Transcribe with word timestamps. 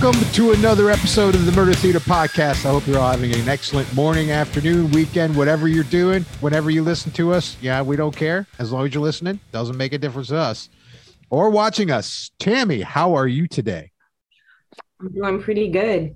Welcome 0.00 0.30
to 0.34 0.52
another 0.52 0.90
episode 0.90 1.34
of 1.34 1.44
the 1.44 1.50
Murder 1.50 1.74
Theater 1.74 1.98
Podcast. 1.98 2.64
I 2.64 2.70
hope 2.70 2.86
you're 2.86 3.00
all 3.00 3.10
having 3.10 3.34
an 3.34 3.48
excellent 3.48 3.92
morning, 3.96 4.30
afternoon, 4.30 4.92
weekend, 4.92 5.36
whatever 5.36 5.66
you're 5.66 5.82
doing, 5.82 6.22
whenever 6.38 6.70
you 6.70 6.84
listen 6.84 7.10
to 7.12 7.32
us. 7.32 7.56
Yeah, 7.60 7.82
we 7.82 7.96
don't 7.96 8.14
care. 8.14 8.46
As 8.60 8.70
long 8.70 8.86
as 8.86 8.94
you're 8.94 9.02
listening, 9.02 9.40
doesn't 9.50 9.76
make 9.76 9.92
a 9.92 9.98
difference 9.98 10.28
to 10.28 10.36
us. 10.36 10.68
Or 11.30 11.50
watching 11.50 11.90
us. 11.90 12.30
Tammy, 12.38 12.82
how 12.82 13.16
are 13.16 13.26
you 13.26 13.48
today? 13.48 13.90
I'm 15.00 15.08
doing 15.08 15.42
pretty 15.42 15.66
good. 15.68 16.14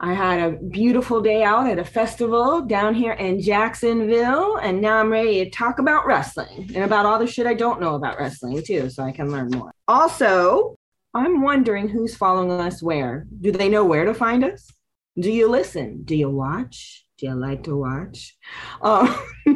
I 0.00 0.14
had 0.14 0.40
a 0.40 0.56
beautiful 0.56 1.20
day 1.20 1.44
out 1.44 1.68
at 1.68 1.78
a 1.78 1.84
festival 1.84 2.62
down 2.62 2.92
here 2.92 3.12
in 3.12 3.40
Jacksonville, 3.40 4.56
and 4.56 4.80
now 4.80 4.98
I'm 4.98 5.12
ready 5.12 5.44
to 5.44 5.50
talk 5.50 5.78
about 5.78 6.08
wrestling 6.08 6.72
and 6.74 6.82
about 6.82 7.06
all 7.06 7.20
the 7.20 7.28
shit 7.28 7.46
I 7.46 7.54
don't 7.54 7.80
know 7.80 7.94
about 7.94 8.18
wrestling 8.18 8.64
too, 8.64 8.90
so 8.90 9.04
I 9.04 9.12
can 9.12 9.30
learn 9.30 9.50
more. 9.50 9.70
Also, 9.86 10.74
I'm 11.14 11.42
wondering 11.42 11.88
who's 11.88 12.16
following 12.16 12.52
us 12.52 12.82
where. 12.82 13.26
Do 13.40 13.52
they 13.52 13.68
know 13.68 13.84
where 13.84 14.04
to 14.04 14.14
find 14.14 14.44
us? 14.44 14.70
Do 15.18 15.30
you 15.30 15.48
listen? 15.48 16.04
Do 16.04 16.16
you 16.16 16.30
watch? 16.30 17.04
Do 17.18 17.26
you 17.26 17.34
like 17.34 17.64
to 17.64 17.76
watch? 17.76 18.36
Uh, 18.80 19.14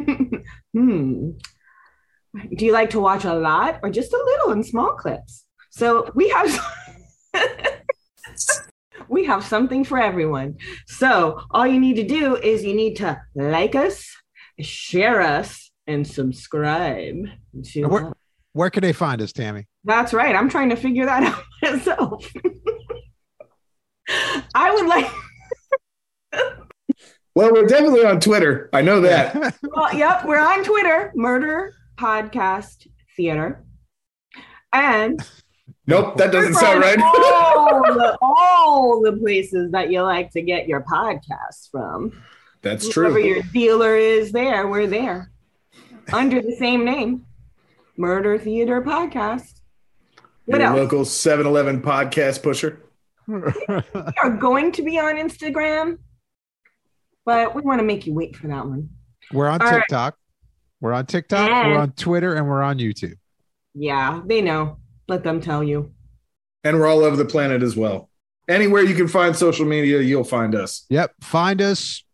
hmm. 0.73 1.31
Do 2.55 2.65
you 2.65 2.71
like 2.71 2.91
to 2.91 2.99
watch 2.99 3.25
a 3.25 3.33
lot 3.33 3.79
or 3.81 3.89
just 3.89 4.13
a 4.13 4.23
little 4.23 4.51
in 4.51 4.63
small 4.63 4.93
clips? 4.93 5.45
So 5.71 6.11
we 6.13 6.29
have 6.29 6.59
we 9.09 9.25
have 9.25 9.43
something 9.43 9.83
for 9.83 9.97
everyone. 9.97 10.57
So 10.85 11.41
all 11.49 11.65
you 11.65 11.79
need 11.79 11.95
to 11.95 12.03
do 12.03 12.35
is 12.35 12.63
you 12.63 12.75
need 12.75 12.97
to 12.97 13.19
like 13.35 13.73
us, 13.73 14.07
share 14.59 15.21
us, 15.21 15.71
and 15.87 16.05
subscribe. 16.05 17.15
Where, 17.75 18.13
where 18.53 18.69
can 18.69 18.81
they 18.81 18.93
find 18.93 19.21
us, 19.21 19.31
Tammy? 19.31 19.65
That's 19.87 20.13
right. 20.13 20.35
I'm 20.35 20.49
trying 20.49 20.69
to 20.69 20.75
figure 20.75 21.05
that 21.05 21.23
out 21.33 21.43
myself. 21.61 22.29
I 24.53 24.71
would 24.71 24.87
like. 24.87 25.09
well, 27.35 27.53
we're 27.53 27.65
definitely 27.65 28.05
on 28.05 28.19
Twitter. 28.19 28.69
I 28.73 28.81
know 28.81 28.99
that. 29.01 29.55
well, 29.63 29.93
yep, 29.95 30.25
we're 30.25 30.39
on 30.39 30.65
Twitter, 30.65 31.13
Murder 31.15 31.73
Podcast 31.97 32.87
Theater. 33.15 33.63
And 34.73 35.25
Nope, 35.87 36.17
that 36.17 36.33
doesn't 36.33 36.55
sound 36.55 36.81
right. 36.81 36.99
all, 36.99 37.81
the, 37.81 38.17
all 38.21 39.01
the 39.01 39.13
places 39.13 39.71
that 39.71 39.89
you 39.89 40.01
like 40.01 40.31
to 40.31 40.41
get 40.41 40.67
your 40.67 40.81
podcasts 40.81 41.71
from. 41.71 42.11
That's 42.61 42.89
true. 42.89 43.05
Whoever 43.05 43.19
your 43.19 43.41
dealer 43.53 43.95
is 43.95 44.33
there, 44.33 44.67
we're 44.67 44.87
there. 44.87 45.31
Under 46.11 46.41
the 46.41 46.57
same 46.57 46.83
name. 46.83 47.25
Murder 47.95 48.37
Theater 48.37 48.81
Podcast. 48.81 49.56
What 50.47 50.61
Your 50.61 50.69
else? 50.69 50.77
local 50.77 51.01
7-Eleven 51.01 51.81
podcast 51.81 52.41
pusher. 52.41 52.81
we 53.27 53.35
are 54.23 54.29
going 54.39 54.71
to 54.71 54.81
be 54.81 54.97
on 54.97 55.15
Instagram, 55.15 55.97
but 57.25 57.53
we 57.53 57.61
want 57.63 57.79
to 57.79 57.85
make 57.85 58.07
you 58.07 58.13
wait 58.13 58.37
for 58.37 58.47
that 58.47 58.65
one. 58.65 58.89
We're 59.33 59.49
on 59.49 59.61
All 59.61 59.69
TikTok. 59.69 60.13
Right. 60.13 60.19
We're 60.79 60.93
on 60.93 61.05
TikTok. 61.05 61.49
And 61.49 61.71
we're 61.71 61.79
on 61.79 61.91
Twitter, 61.91 62.33
and 62.35 62.47
we're 62.47 62.63
on 62.63 62.77
YouTube. 62.77 63.15
Yeah, 63.73 64.21
they 64.25 64.41
know. 64.41 64.77
Let 65.09 65.25
them 65.25 65.41
tell 65.41 65.65
you. 65.65 65.91
And 66.63 66.79
we're 66.79 66.87
all 66.87 67.03
over 67.03 67.17
the 67.17 67.25
planet 67.25 67.61
as 67.61 67.75
well. 67.75 68.09
Anywhere 68.47 68.83
you 68.83 68.95
can 68.95 69.09
find 69.09 69.35
social 69.35 69.65
media, 69.65 69.99
you'll 69.99 70.23
find 70.23 70.55
us. 70.55 70.85
Yep. 70.89 71.13
Find 71.19 71.61
us, 71.61 72.05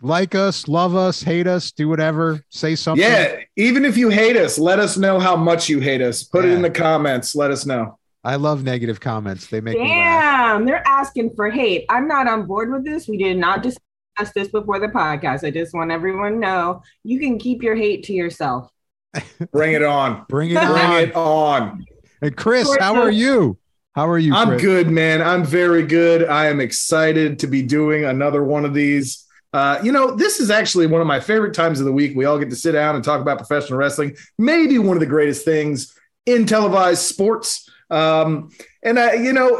like 0.00 0.34
us, 0.34 0.66
love 0.66 0.96
us, 0.96 1.22
hate 1.22 1.46
us, 1.46 1.72
do 1.72 1.90
whatever, 1.90 2.42
say 2.48 2.74
something. 2.74 3.06
Yeah, 3.06 3.41
even 3.56 3.84
if 3.84 3.96
you 3.96 4.08
hate 4.08 4.36
us, 4.36 4.58
let 4.58 4.78
us 4.78 4.96
know 4.96 5.20
how 5.20 5.36
much 5.36 5.68
you 5.68 5.80
hate 5.80 6.00
us. 6.00 6.22
Put 6.22 6.44
yeah. 6.44 6.50
it 6.50 6.54
in 6.54 6.62
the 6.62 6.70
comments. 6.70 7.34
Let 7.34 7.50
us 7.50 7.66
know. 7.66 7.98
I 8.24 8.36
love 8.36 8.62
negative 8.62 9.00
comments. 9.00 9.46
They 9.48 9.60
make 9.60 9.76
Damn, 9.76 10.64
they're 10.64 10.86
asking 10.86 11.34
for 11.34 11.50
hate. 11.50 11.84
I'm 11.88 12.06
not 12.06 12.28
on 12.28 12.46
board 12.46 12.72
with 12.72 12.84
this. 12.84 13.08
We 13.08 13.16
did 13.16 13.36
not 13.36 13.62
discuss 13.62 14.32
this 14.34 14.48
before 14.48 14.78
the 14.78 14.86
podcast. 14.86 15.44
I 15.44 15.50
just 15.50 15.74
want 15.74 15.90
everyone 15.90 16.34
to 16.34 16.38
know 16.38 16.82
you 17.02 17.18
can 17.18 17.38
keep 17.38 17.62
your 17.62 17.74
hate 17.74 18.04
to 18.04 18.12
yourself. 18.12 18.70
Bring 19.52 19.72
it 19.72 19.82
on. 19.82 20.24
Bring 20.28 20.50
it 20.50 20.54
Bring 20.54 20.68
on. 20.70 21.02
it 21.02 21.16
on. 21.16 21.86
And 22.22 22.36
Chris, 22.36 22.74
how 22.78 22.94
are 23.00 23.10
you? 23.10 23.58
How 23.94 24.08
are 24.08 24.18
you? 24.18 24.32
Chris? 24.32 24.46
I'm 24.46 24.56
good, 24.56 24.88
man. 24.88 25.20
I'm 25.20 25.44
very 25.44 25.84
good. 25.84 26.24
I 26.28 26.46
am 26.46 26.60
excited 26.60 27.40
to 27.40 27.48
be 27.48 27.62
doing 27.62 28.04
another 28.04 28.44
one 28.44 28.64
of 28.64 28.72
these. 28.72 29.21
Uh, 29.52 29.78
you 29.82 29.92
know, 29.92 30.14
this 30.14 30.40
is 30.40 30.50
actually 30.50 30.86
one 30.86 31.00
of 31.00 31.06
my 31.06 31.20
favorite 31.20 31.54
times 31.54 31.78
of 31.78 31.86
the 31.86 31.92
week. 31.92 32.16
We 32.16 32.24
all 32.24 32.38
get 32.38 32.50
to 32.50 32.56
sit 32.56 32.72
down 32.72 32.94
and 32.94 33.04
talk 33.04 33.20
about 33.20 33.38
professional 33.38 33.78
wrestling, 33.78 34.16
maybe 34.38 34.78
one 34.78 34.96
of 34.96 35.00
the 35.00 35.06
greatest 35.06 35.44
things 35.44 35.96
in 36.24 36.46
televised 36.46 37.02
sports. 37.02 37.68
Um, 37.90 38.50
and 38.82 38.98
I, 38.98 39.14
you 39.14 39.32
know, 39.32 39.58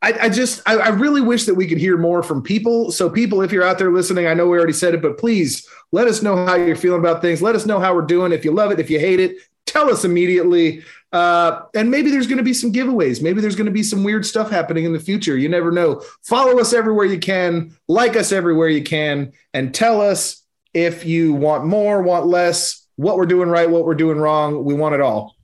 I, 0.00 0.12
I 0.20 0.28
just, 0.30 0.62
I, 0.66 0.76
I, 0.76 0.88
really 0.88 1.20
wish 1.20 1.44
that 1.44 1.54
we 1.54 1.66
could 1.66 1.76
hear 1.76 1.98
more 1.98 2.22
from 2.22 2.40
people. 2.40 2.90
So, 2.90 3.10
people, 3.10 3.42
if 3.42 3.52
you're 3.52 3.64
out 3.64 3.78
there 3.78 3.92
listening, 3.92 4.26
I 4.26 4.32
know 4.32 4.46
we 4.46 4.56
already 4.56 4.72
said 4.72 4.94
it, 4.94 5.02
but 5.02 5.18
please 5.18 5.68
let 5.92 6.06
us 6.06 6.22
know 6.22 6.46
how 6.46 6.54
you're 6.54 6.76
feeling 6.76 7.00
about 7.00 7.20
things. 7.20 7.42
Let 7.42 7.54
us 7.54 7.66
know 7.66 7.78
how 7.78 7.94
we're 7.94 8.02
doing. 8.02 8.32
If 8.32 8.44
you 8.44 8.52
love 8.52 8.70
it, 8.70 8.80
if 8.80 8.88
you 8.88 8.98
hate 8.98 9.20
it, 9.20 9.36
tell 9.66 9.90
us 9.90 10.04
immediately. 10.04 10.82
Uh, 11.12 11.62
and 11.74 11.90
maybe 11.90 12.10
there's 12.10 12.26
going 12.26 12.38
to 12.38 12.44
be 12.44 12.52
some 12.52 12.72
giveaways. 12.72 13.22
Maybe 13.22 13.40
there's 13.40 13.56
going 13.56 13.66
to 13.66 13.72
be 13.72 13.82
some 13.82 14.04
weird 14.04 14.26
stuff 14.26 14.50
happening 14.50 14.84
in 14.84 14.92
the 14.92 15.00
future. 15.00 15.36
You 15.36 15.48
never 15.48 15.72
know. 15.72 16.02
Follow 16.22 16.58
us 16.60 16.72
everywhere 16.72 17.06
you 17.06 17.18
can, 17.18 17.74
like 17.88 18.16
us 18.16 18.30
everywhere 18.30 18.68
you 18.68 18.82
can, 18.82 19.32
and 19.54 19.74
tell 19.74 20.02
us 20.02 20.44
if 20.74 21.06
you 21.06 21.32
want 21.32 21.64
more, 21.64 22.02
want 22.02 22.26
less, 22.26 22.86
what 22.96 23.16
we're 23.16 23.26
doing 23.26 23.48
right, 23.48 23.70
what 23.70 23.84
we're 23.84 23.94
doing 23.94 24.18
wrong. 24.18 24.64
We 24.64 24.74
want 24.74 24.94
it 24.94 25.00
all. 25.00 25.34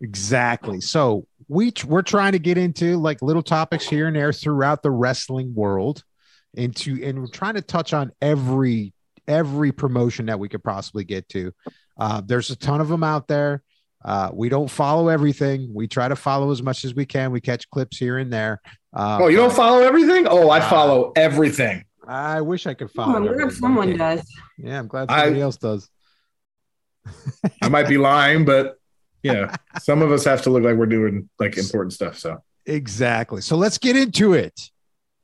Exactly. 0.00 0.80
So 0.80 1.26
we 1.48 1.72
we're 1.86 2.02
trying 2.02 2.32
to 2.32 2.38
get 2.38 2.58
into 2.58 2.98
like 2.98 3.22
little 3.22 3.42
topics 3.42 3.88
here 3.88 4.06
and 4.06 4.16
there 4.16 4.32
throughout 4.32 4.82
the 4.82 4.90
wrestling 4.90 5.54
world, 5.54 6.04
into 6.54 7.02
and 7.02 7.20
we're 7.20 7.26
trying 7.28 7.54
to 7.54 7.62
touch 7.62 7.92
on 7.94 8.12
every 8.20 8.92
every 9.26 9.72
promotion 9.72 10.26
that 10.26 10.38
we 10.38 10.48
could 10.48 10.62
possibly 10.62 11.04
get 11.04 11.28
to. 11.30 11.52
Uh, 11.98 12.20
there's 12.24 12.50
a 12.50 12.56
ton 12.56 12.80
of 12.80 12.88
them 12.88 13.02
out 13.02 13.28
there. 13.28 13.62
Uh, 14.04 14.30
we 14.32 14.48
don't 14.48 14.70
follow 14.70 15.08
everything. 15.08 15.70
We 15.74 15.88
try 15.88 16.08
to 16.08 16.16
follow 16.16 16.50
as 16.50 16.62
much 16.62 16.84
as 16.84 16.94
we 16.94 17.04
can. 17.04 17.32
We 17.32 17.40
catch 17.40 17.68
clips 17.70 17.96
here 17.98 18.18
and 18.18 18.32
there. 18.32 18.60
Uh, 18.94 19.18
oh, 19.22 19.26
you 19.28 19.36
don't 19.36 19.52
follow 19.52 19.80
everything? 19.82 20.26
Oh, 20.28 20.48
I 20.50 20.60
uh, 20.60 20.68
follow 20.68 21.12
everything. 21.16 21.84
I 22.06 22.40
wish 22.40 22.66
I 22.66 22.74
could 22.74 22.90
follow. 22.90 23.14
Oh, 23.14 23.16
I'm 23.16 23.36
glad 23.36 23.52
someone 23.52 23.96
does. 23.96 24.22
Yeah, 24.56 24.78
I'm 24.78 24.86
glad 24.86 25.10
somebody 25.10 25.40
I, 25.40 25.42
else 25.42 25.56
does. 25.56 25.90
I 27.62 27.68
might 27.68 27.88
be 27.88 27.98
lying, 27.98 28.44
but 28.44 28.76
yeah, 29.22 29.54
some 29.82 30.00
of 30.00 30.12
us 30.12 30.24
have 30.24 30.42
to 30.42 30.50
look 30.50 30.62
like 30.62 30.76
we're 30.76 30.86
doing 30.86 31.28
like 31.38 31.58
important 31.58 31.92
stuff. 31.92 32.18
So 32.18 32.38
exactly. 32.66 33.40
So 33.40 33.56
let's 33.56 33.78
get 33.78 33.96
into 33.96 34.34
it. 34.34 34.58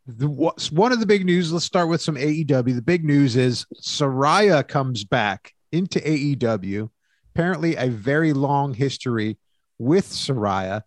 The, 0.06 0.28
one 0.28 0.92
of 0.92 1.00
the 1.00 1.06
big 1.06 1.24
news. 1.24 1.50
Let's 1.52 1.64
start 1.64 1.88
with 1.88 2.02
some 2.02 2.16
AEW. 2.16 2.74
The 2.74 2.82
big 2.82 3.04
news 3.04 3.36
is 3.36 3.64
Saraya 3.82 4.66
comes 4.66 5.04
back 5.04 5.54
into 5.72 6.00
AEW 6.00 6.90
apparently 7.34 7.74
a 7.76 7.88
very 7.88 8.32
long 8.32 8.74
history 8.74 9.36
with 9.78 10.08
Soraya. 10.08 10.82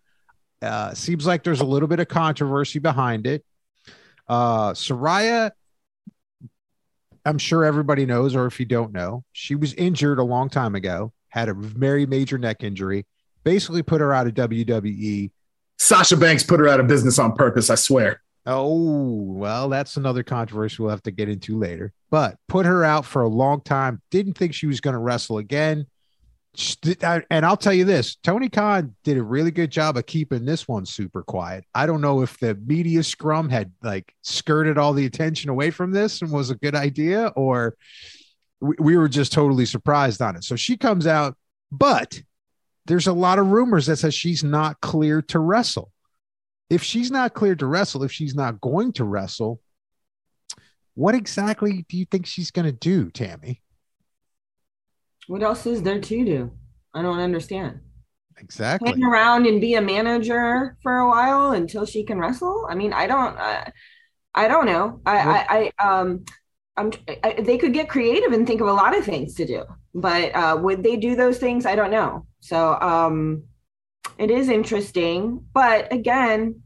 Uh, 0.62 0.94
seems 0.94 1.26
like 1.26 1.44
there's 1.44 1.60
a 1.60 1.64
little 1.64 1.88
bit 1.88 2.00
of 2.00 2.08
controversy 2.08 2.78
behind 2.78 3.26
it. 3.26 3.44
Uh, 4.26 4.72
Saraya, 4.72 5.52
I'm 7.24 7.38
sure 7.38 7.64
everybody 7.64 8.06
knows, 8.06 8.34
or 8.34 8.46
if 8.46 8.58
you 8.58 8.66
don't 8.66 8.92
know, 8.92 9.24
she 9.32 9.54
was 9.54 9.74
injured 9.74 10.18
a 10.18 10.24
long 10.24 10.48
time 10.48 10.74
ago, 10.74 11.12
had 11.28 11.48
a 11.48 11.54
very 11.54 12.06
major 12.06 12.38
neck 12.38 12.64
injury, 12.64 13.06
basically 13.44 13.82
put 13.82 14.00
her 14.00 14.12
out 14.12 14.26
of 14.26 14.34
WWE. 14.34 15.30
Sasha 15.78 16.16
Banks 16.16 16.42
put 16.42 16.60
her 16.60 16.68
out 16.68 16.80
of 16.80 16.88
business 16.88 17.18
on 17.18 17.34
purpose, 17.34 17.70
I 17.70 17.76
swear. 17.76 18.22
Oh, 18.46 19.20
well, 19.32 19.68
that's 19.68 19.98
another 19.98 20.22
controversy 20.22 20.82
we'll 20.82 20.90
have 20.90 21.02
to 21.02 21.10
get 21.10 21.28
into 21.28 21.58
later. 21.58 21.92
But 22.10 22.36
put 22.48 22.64
her 22.64 22.82
out 22.84 23.04
for 23.04 23.22
a 23.22 23.28
long 23.28 23.60
time. 23.60 24.00
Didn't 24.10 24.38
think 24.38 24.54
she 24.54 24.66
was 24.66 24.80
going 24.80 24.94
to 24.94 24.98
wrestle 24.98 25.36
again 25.36 25.86
and 27.30 27.46
I'll 27.46 27.56
tell 27.56 27.72
you 27.72 27.84
this 27.84 28.16
Tony 28.16 28.48
Khan 28.48 28.94
did 29.04 29.16
a 29.16 29.22
really 29.22 29.52
good 29.52 29.70
job 29.70 29.96
of 29.96 30.06
keeping 30.06 30.44
this 30.44 30.66
one 30.66 30.86
super 30.86 31.22
quiet. 31.22 31.64
I 31.74 31.86
don't 31.86 32.00
know 32.00 32.22
if 32.22 32.38
the 32.38 32.54
media 32.54 33.02
scrum 33.04 33.48
had 33.48 33.72
like 33.82 34.12
skirted 34.22 34.76
all 34.76 34.92
the 34.92 35.06
attention 35.06 35.50
away 35.50 35.70
from 35.70 35.92
this 35.92 36.20
and 36.20 36.32
was 36.32 36.50
a 36.50 36.56
good 36.56 36.74
idea, 36.74 37.28
or 37.36 37.76
we, 38.60 38.74
we 38.80 38.96
were 38.96 39.08
just 39.08 39.32
totally 39.32 39.66
surprised 39.66 40.20
on 40.20 40.34
it. 40.34 40.42
So 40.42 40.56
she 40.56 40.76
comes 40.76 41.06
out, 41.06 41.36
but 41.70 42.20
there's 42.86 43.06
a 43.06 43.12
lot 43.12 43.38
of 43.38 43.48
rumors 43.48 43.86
that 43.86 43.98
says 43.98 44.14
she's 44.14 44.42
not 44.42 44.80
cleared 44.80 45.28
to 45.28 45.38
wrestle. 45.38 45.92
If 46.70 46.82
she's 46.82 47.10
not 47.10 47.34
cleared 47.34 47.60
to 47.60 47.66
wrestle, 47.66 48.02
if 48.02 48.10
she's 48.10 48.34
not 48.34 48.60
going 48.60 48.92
to 48.94 49.04
wrestle, 49.04 49.60
what 50.94 51.14
exactly 51.14 51.86
do 51.88 51.96
you 51.96 52.04
think 52.04 52.26
she's 52.26 52.50
going 52.50 52.66
to 52.66 52.72
do, 52.72 53.10
Tammy? 53.10 53.62
What 55.28 55.42
else 55.42 55.66
is 55.66 55.82
there 55.82 56.00
to 56.00 56.24
do? 56.24 56.50
I 56.94 57.02
don't 57.02 57.20
understand. 57.20 57.80
Exactly. 58.38 58.90
Hang 58.90 59.04
around 59.04 59.46
and 59.46 59.60
be 59.60 59.74
a 59.74 59.82
manager 59.82 60.76
for 60.82 60.98
a 60.98 61.08
while 61.08 61.52
until 61.52 61.84
she 61.84 62.04
can 62.04 62.18
wrestle. 62.18 62.66
I 62.68 62.74
mean, 62.74 62.92
I 62.92 63.06
don't. 63.06 63.36
Uh, 63.38 63.70
I 64.34 64.48
don't 64.48 64.66
know. 64.66 65.00
I, 65.04 65.18
I, 65.18 65.72
I 65.78 66.00
um, 66.00 66.24
I'm. 66.76 66.92
I, 67.22 67.40
they 67.40 67.58
could 67.58 67.72
get 67.72 67.88
creative 67.88 68.32
and 68.32 68.46
think 68.46 68.60
of 68.60 68.68
a 68.68 68.72
lot 68.72 68.96
of 68.96 69.04
things 69.04 69.34
to 69.34 69.46
do, 69.46 69.64
but 69.94 70.34
uh, 70.34 70.56
would 70.60 70.82
they 70.82 70.96
do 70.96 71.14
those 71.14 71.38
things? 71.38 71.66
I 71.66 71.76
don't 71.76 71.90
know. 71.90 72.26
So, 72.40 72.80
um, 72.80 73.44
it 74.16 74.30
is 74.30 74.48
interesting, 74.48 75.44
but 75.52 75.92
again, 75.92 76.62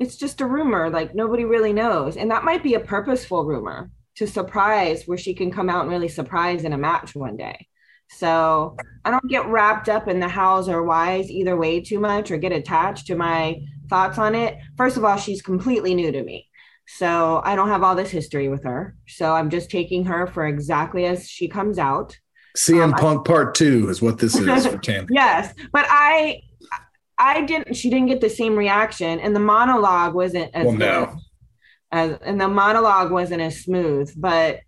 it's 0.00 0.16
just 0.16 0.40
a 0.40 0.46
rumor. 0.46 0.90
Like 0.90 1.14
nobody 1.14 1.44
really 1.44 1.72
knows. 1.72 2.16
And 2.16 2.30
that 2.30 2.44
might 2.44 2.62
be 2.62 2.74
a 2.74 2.80
purposeful 2.80 3.44
rumor 3.44 3.90
to 4.16 4.26
surprise 4.26 5.04
where 5.04 5.18
she 5.18 5.34
can 5.34 5.52
come 5.52 5.70
out 5.70 5.82
and 5.82 5.90
really 5.90 6.08
surprise 6.08 6.64
in 6.64 6.72
a 6.72 6.78
match 6.78 7.14
one 7.14 7.36
day. 7.36 7.66
So 8.10 8.76
I 9.04 9.10
don't 9.10 9.28
get 9.28 9.46
wrapped 9.46 9.88
up 9.88 10.08
in 10.08 10.20
the 10.20 10.28
hows 10.28 10.68
or 10.68 10.82
whys 10.82 11.30
either 11.30 11.56
way 11.56 11.80
too 11.80 12.00
much 12.00 12.30
or 12.30 12.38
get 12.38 12.52
attached 12.52 13.06
to 13.06 13.14
my 13.14 13.60
thoughts 13.88 14.18
on 14.18 14.34
it. 14.34 14.58
First 14.76 14.96
of 14.96 15.04
all, 15.04 15.16
she's 15.16 15.42
completely 15.42 15.94
new 15.94 16.12
to 16.12 16.22
me. 16.22 16.48
So 16.86 17.40
I 17.44 17.54
don't 17.54 17.68
have 17.68 17.82
all 17.82 17.94
this 17.94 18.10
history 18.10 18.48
with 18.48 18.64
her. 18.64 18.96
So 19.06 19.32
I'm 19.32 19.48
just 19.48 19.70
taking 19.70 20.04
her 20.06 20.26
for 20.26 20.46
exactly 20.46 21.06
as 21.06 21.28
she 21.28 21.48
comes 21.48 21.78
out. 21.78 22.18
CM 22.58 22.84
um, 22.84 22.92
Punk 22.92 23.28
I, 23.28 23.32
Part 23.32 23.54
Two 23.54 23.88
is 23.88 24.02
what 24.02 24.18
this 24.18 24.34
is 24.34 24.66
for 24.66 24.78
Tammy. 24.82 25.06
yes, 25.10 25.54
but 25.72 25.86
I, 25.88 26.42
I 27.16 27.42
didn't. 27.42 27.74
She 27.74 27.90
didn't 27.90 28.08
get 28.08 28.20
the 28.20 28.28
same 28.28 28.56
reaction, 28.56 29.20
and 29.20 29.36
the 29.36 29.40
monologue 29.40 30.14
wasn't 30.14 30.50
as 30.52 30.66
well, 30.66 30.74
no. 30.74 31.16
as, 31.92 32.18
and 32.24 32.40
the 32.40 32.48
monologue 32.48 33.12
wasn't 33.12 33.40
as 33.40 33.62
smooth. 33.62 34.12
But 34.16 34.60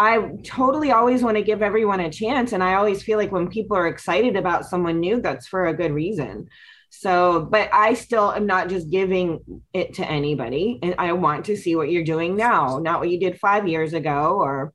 I 0.00 0.30
totally 0.44 0.92
always 0.92 1.22
want 1.22 1.36
to 1.36 1.42
give 1.42 1.60
everyone 1.60 2.00
a 2.00 2.10
chance, 2.10 2.52
and 2.52 2.64
I 2.64 2.74
always 2.76 3.02
feel 3.02 3.18
like 3.18 3.30
when 3.30 3.48
people 3.48 3.76
are 3.76 3.86
excited 3.86 4.34
about 4.34 4.64
someone 4.64 4.98
new, 4.98 5.20
that's 5.20 5.46
for 5.46 5.66
a 5.66 5.74
good 5.74 5.92
reason. 5.92 6.48
So, 6.88 7.42
but 7.50 7.68
I 7.70 7.92
still 7.92 8.32
am 8.32 8.46
not 8.46 8.70
just 8.70 8.88
giving 8.88 9.62
it 9.74 9.92
to 9.94 10.10
anybody. 10.10 10.78
And 10.82 10.94
I 10.96 11.12
want 11.12 11.44
to 11.44 11.56
see 11.56 11.76
what 11.76 11.90
you're 11.90 12.02
doing 12.02 12.34
now, 12.34 12.78
not 12.78 12.98
what 12.98 13.10
you 13.10 13.20
did 13.20 13.38
five 13.38 13.68
years 13.68 13.92
ago 13.92 14.38
or 14.40 14.72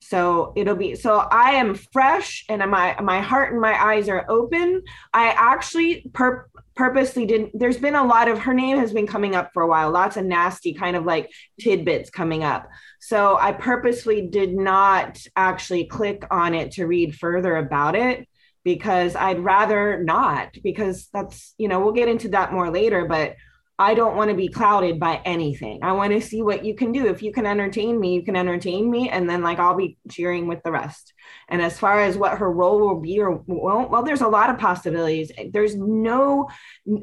so 0.00 0.52
it'll 0.54 0.76
be 0.76 0.96
so 0.96 1.16
I 1.16 1.52
am 1.52 1.74
fresh 1.74 2.44
and 2.50 2.60
my 2.70 2.94
my 3.00 3.22
heart 3.22 3.52
and 3.52 3.60
my 3.60 3.72
eyes 3.72 4.06
are 4.10 4.26
open. 4.28 4.82
I 5.14 5.28
actually 5.28 6.10
pur- 6.12 6.46
purposely 6.76 7.24
didn't 7.24 7.52
there's 7.54 7.78
been 7.78 7.94
a 7.94 8.04
lot 8.04 8.28
of 8.28 8.40
her 8.40 8.52
name 8.52 8.76
has 8.78 8.92
been 8.92 9.06
coming 9.06 9.34
up 9.34 9.50
for 9.54 9.62
a 9.62 9.66
while, 9.66 9.90
lots 9.90 10.18
of 10.18 10.26
nasty 10.26 10.74
kind 10.74 10.94
of 10.94 11.06
like 11.06 11.30
tidbits 11.58 12.10
coming 12.10 12.44
up. 12.44 12.68
So 13.06 13.36
I 13.38 13.52
purposely 13.52 14.28
did 14.28 14.54
not 14.54 15.18
actually 15.36 15.84
click 15.84 16.24
on 16.30 16.54
it 16.54 16.72
to 16.72 16.86
read 16.86 17.14
further 17.14 17.56
about 17.56 17.94
it 17.94 18.26
because 18.64 19.14
I'd 19.14 19.40
rather 19.40 20.02
not, 20.02 20.56
because 20.62 21.10
that's, 21.12 21.52
you 21.58 21.68
know, 21.68 21.80
we'll 21.80 21.92
get 21.92 22.08
into 22.08 22.30
that 22.30 22.54
more 22.54 22.70
later, 22.70 23.04
but 23.04 23.36
I 23.78 23.92
don't 23.92 24.16
want 24.16 24.30
to 24.30 24.36
be 24.36 24.48
clouded 24.48 24.98
by 24.98 25.20
anything. 25.26 25.80
I 25.82 25.92
want 25.92 26.14
to 26.14 26.20
see 26.22 26.40
what 26.40 26.64
you 26.64 26.74
can 26.74 26.92
do. 26.92 27.08
If 27.08 27.22
you 27.22 27.30
can 27.30 27.44
entertain 27.44 28.00
me, 28.00 28.14
you 28.14 28.22
can 28.22 28.36
entertain 28.36 28.90
me. 28.90 29.10
And 29.10 29.28
then, 29.28 29.42
like, 29.42 29.58
I'll 29.58 29.76
be 29.76 29.98
cheering 30.08 30.46
with 30.46 30.62
the 30.62 30.70
rest. 30.70 31.12
And 31.48 31.60
as 31.60 31.78
far 31.78 32.00
as 32.00 32.16
what 32.16 32.38
her 32.38 32.50
role 32.50 32.78
will 32.78 33.00
be 33.00 33.20
or 33.20 33.42
won't, 33.46 33.90
well, 33.90 34.04
there's 34.04 34.20
a 34.20 34.28
lot 34.28 34.48
of 34.48 34.58
possibilities. 34.58 35.30
There's 35.52 35.74
no 35.74 36.48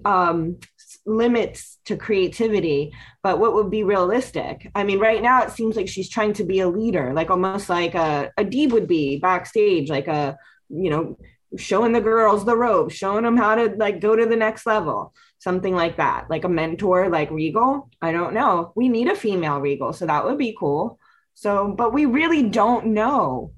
um, 0.06 0.58
limits 1.06 1.80
to 1.86 1.98
creativity, 1.98 2.94
but 3.24 3.40
what 3.40 3.54
would 3.54 3.70
be 3.70 3.84
realistic? 3.84 4.70
I 4.76 4.84
mean, 4.84 5.00
right 5.00 5.22
now 5.22 5.44
it 5.44 5.52
seems 5.52 5.76
like 5.76 5.88
she's 5.88 6.10
trying 6.10 6.34
to 6.34 6.44
be 6.44 6.60
a 6.60 6.70
leader, 6.70 7.14
like 7.14 7.30
almost 7.30 7.70
like 7.70 7.96
a, 7.96 8.32
a 8.38 8.46
Deeb 8.46 8.72
would 8.72 8.88
be 8.88 9.18
backstage, 9.18 9.90
like 9.90 10.08
a, 10.08 10.38
you 10.70 10.90
know, 10.90 11.18
showing 11.58 11.92
the 11.92 12.02
girls 12.02 12.46
the 12.46 12.56
ropes, 12.56 12.96
showing 12.96 13.24
them 13.24 13.38
how 13.38 13.56
to 13.56 13.76
like 13.78 14.00
go 14.00 14.16
to 14.16 14.26
the 14.26 14.36
next 14.36 14.66
level, 14.66 15.14
something 15.40 15.76
like 15.76 15.98
that, 15.98 16.30
like 16.30 16.44
a 16.44 16.50
mentor, 16.50 17.10
like 17.10 17.32
Regal. 17.32 17.90
I 18.02 18.12
don't 18.12 18.34
know. 18.34 18.72
We 18.76 18.88
need 18.88 19.10
a 19.10 19.16
female 19.16 19.60
Regal, 19.60 19.94
so 19.94 20.06
that 20.06 20.24
would 20.26 20.38
be 20.38 20.56
cool. 20.58 21.00
So, 21.34 21.74
but 21.76 21.94
we 21.94 22.06
really 22.06 22.44
don't 22.44 22.88
know 22.88 23.54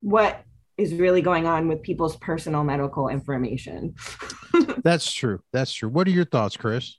what 0.00 0.42
is 0.78 0.94
really 0.94 1.20
going 1.20 1.46
on 1.46 1.68
with 1.68 1.82
people's 1.82 2.16
personal 2.16 2.64
medical 2.64 3.08
information. 3.08 3.94
That's 4.84 5.12
true. 5.12 5.40
That's 5.52 5.72
true. 5.72 5.88
What 5.88 6.06
are 6.06 6.12
your 6.12 6.24
thoughts, 6.24 6.56
Chris? 6.56 6.96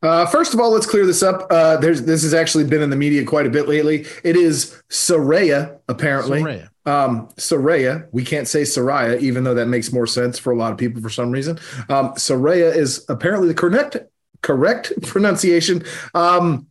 Uh, 0.00 0.26
first 0.26 0.54
of 0.54 0.60
all, 0.60 0.70
let's 0.70 0.86
clear 0.86 1.04
this 1.04 1.22
up. 1.22 1.46
Uh, 1.50 1.76
there's 1.78 2.02
this 2.02 2.22
has 2.22 2.32
actually 2.32 2.64
been 2.64 2.82
in 2.82 2.90
the 2.90 2.96
media 2.96 3.24
quite 3.24 3.46
a 3.46 3.50
bit 3.50 3.66
lately. 3.66 4.06
It 4.22 4.36
is 4.36 4.80
Saraya, 4.90 5.80
apparently. 5.88 6.40
Saraya. 6.40 6.68
Um, 6.86 7.28
Saraya. 7.36 8.06
We 8.12 8.24
can't 8.24 8.46
say 8.46 8.62
Saraya, 8.62 9.18
even 9.20 9.42
though 9.42 9.54
that 9.54 9.66
makes 9.66 9.92
more 9.92 10.06
sense 10.06 10.38
for 10.38 10.52
a 10.52 10.56
lot 10.56 10.70
of 10.70 10.78
people 10.78 11.02
for 11.02 11.10
some 11.10 11.32
reason. 11.32 11.58
Um, 11.88 12.12
Saraya 12.12 12.74
is 12.74 13.04
apparently 13.08 13.48
the 13.48 13.54
correct 13.54 13.96
correct 14.40 14.92
pronunciation. 15.02 15.82
Um, 16.14 16.68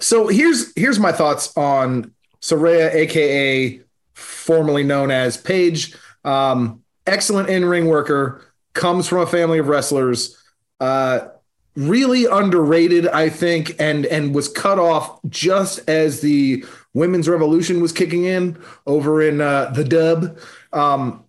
so 0.00 0.28
here's 0.28 0.72
here's 0.76 1.00
my 1.00 1.10
thoughts 1.10 1.56
on 1.56 2.12
Saraya, 2.40 2.94
aka 2.94 3.80
formerly 4.14 4.82
known 4.82 5.10
as 5.10 5.36
Paige. 5.36 5.94
Um, 6.24 6.82
excellent 7.06 7.48
in 7.50 7.64
ring 7.64 7.86
worker, 7.86 8.42
comes 8.72 9.06
from 9.06 9.20
a 9.20 9.26
family 9.26 9.58
of 9.58 9.68
wrestlers. 9.68 10.36
Uh, 10.80 11.28
really 11.76 12.26
underrated, 12.26 13.08
I 13.08 13.28
think, 13.28 13.76
and 13.80 14.06
and 14.06 14.34
was 14.34 14.48
cut 14.48 14.78
off 14.78 15.20
just 15.28 15.88
as 15.88 16.20
the 16.20 16.64
women's 16.92 17.28
revolution 17.28 17.80
was 17.80 17.92
kicking 17.92 18.24
in 18.24 18.58
over 18.86 19.22
in 19.22 19.40
uh, 19.40 19.70
the 19.70 19.84
dub. 19.84 20.38
Um, 20.72 21.24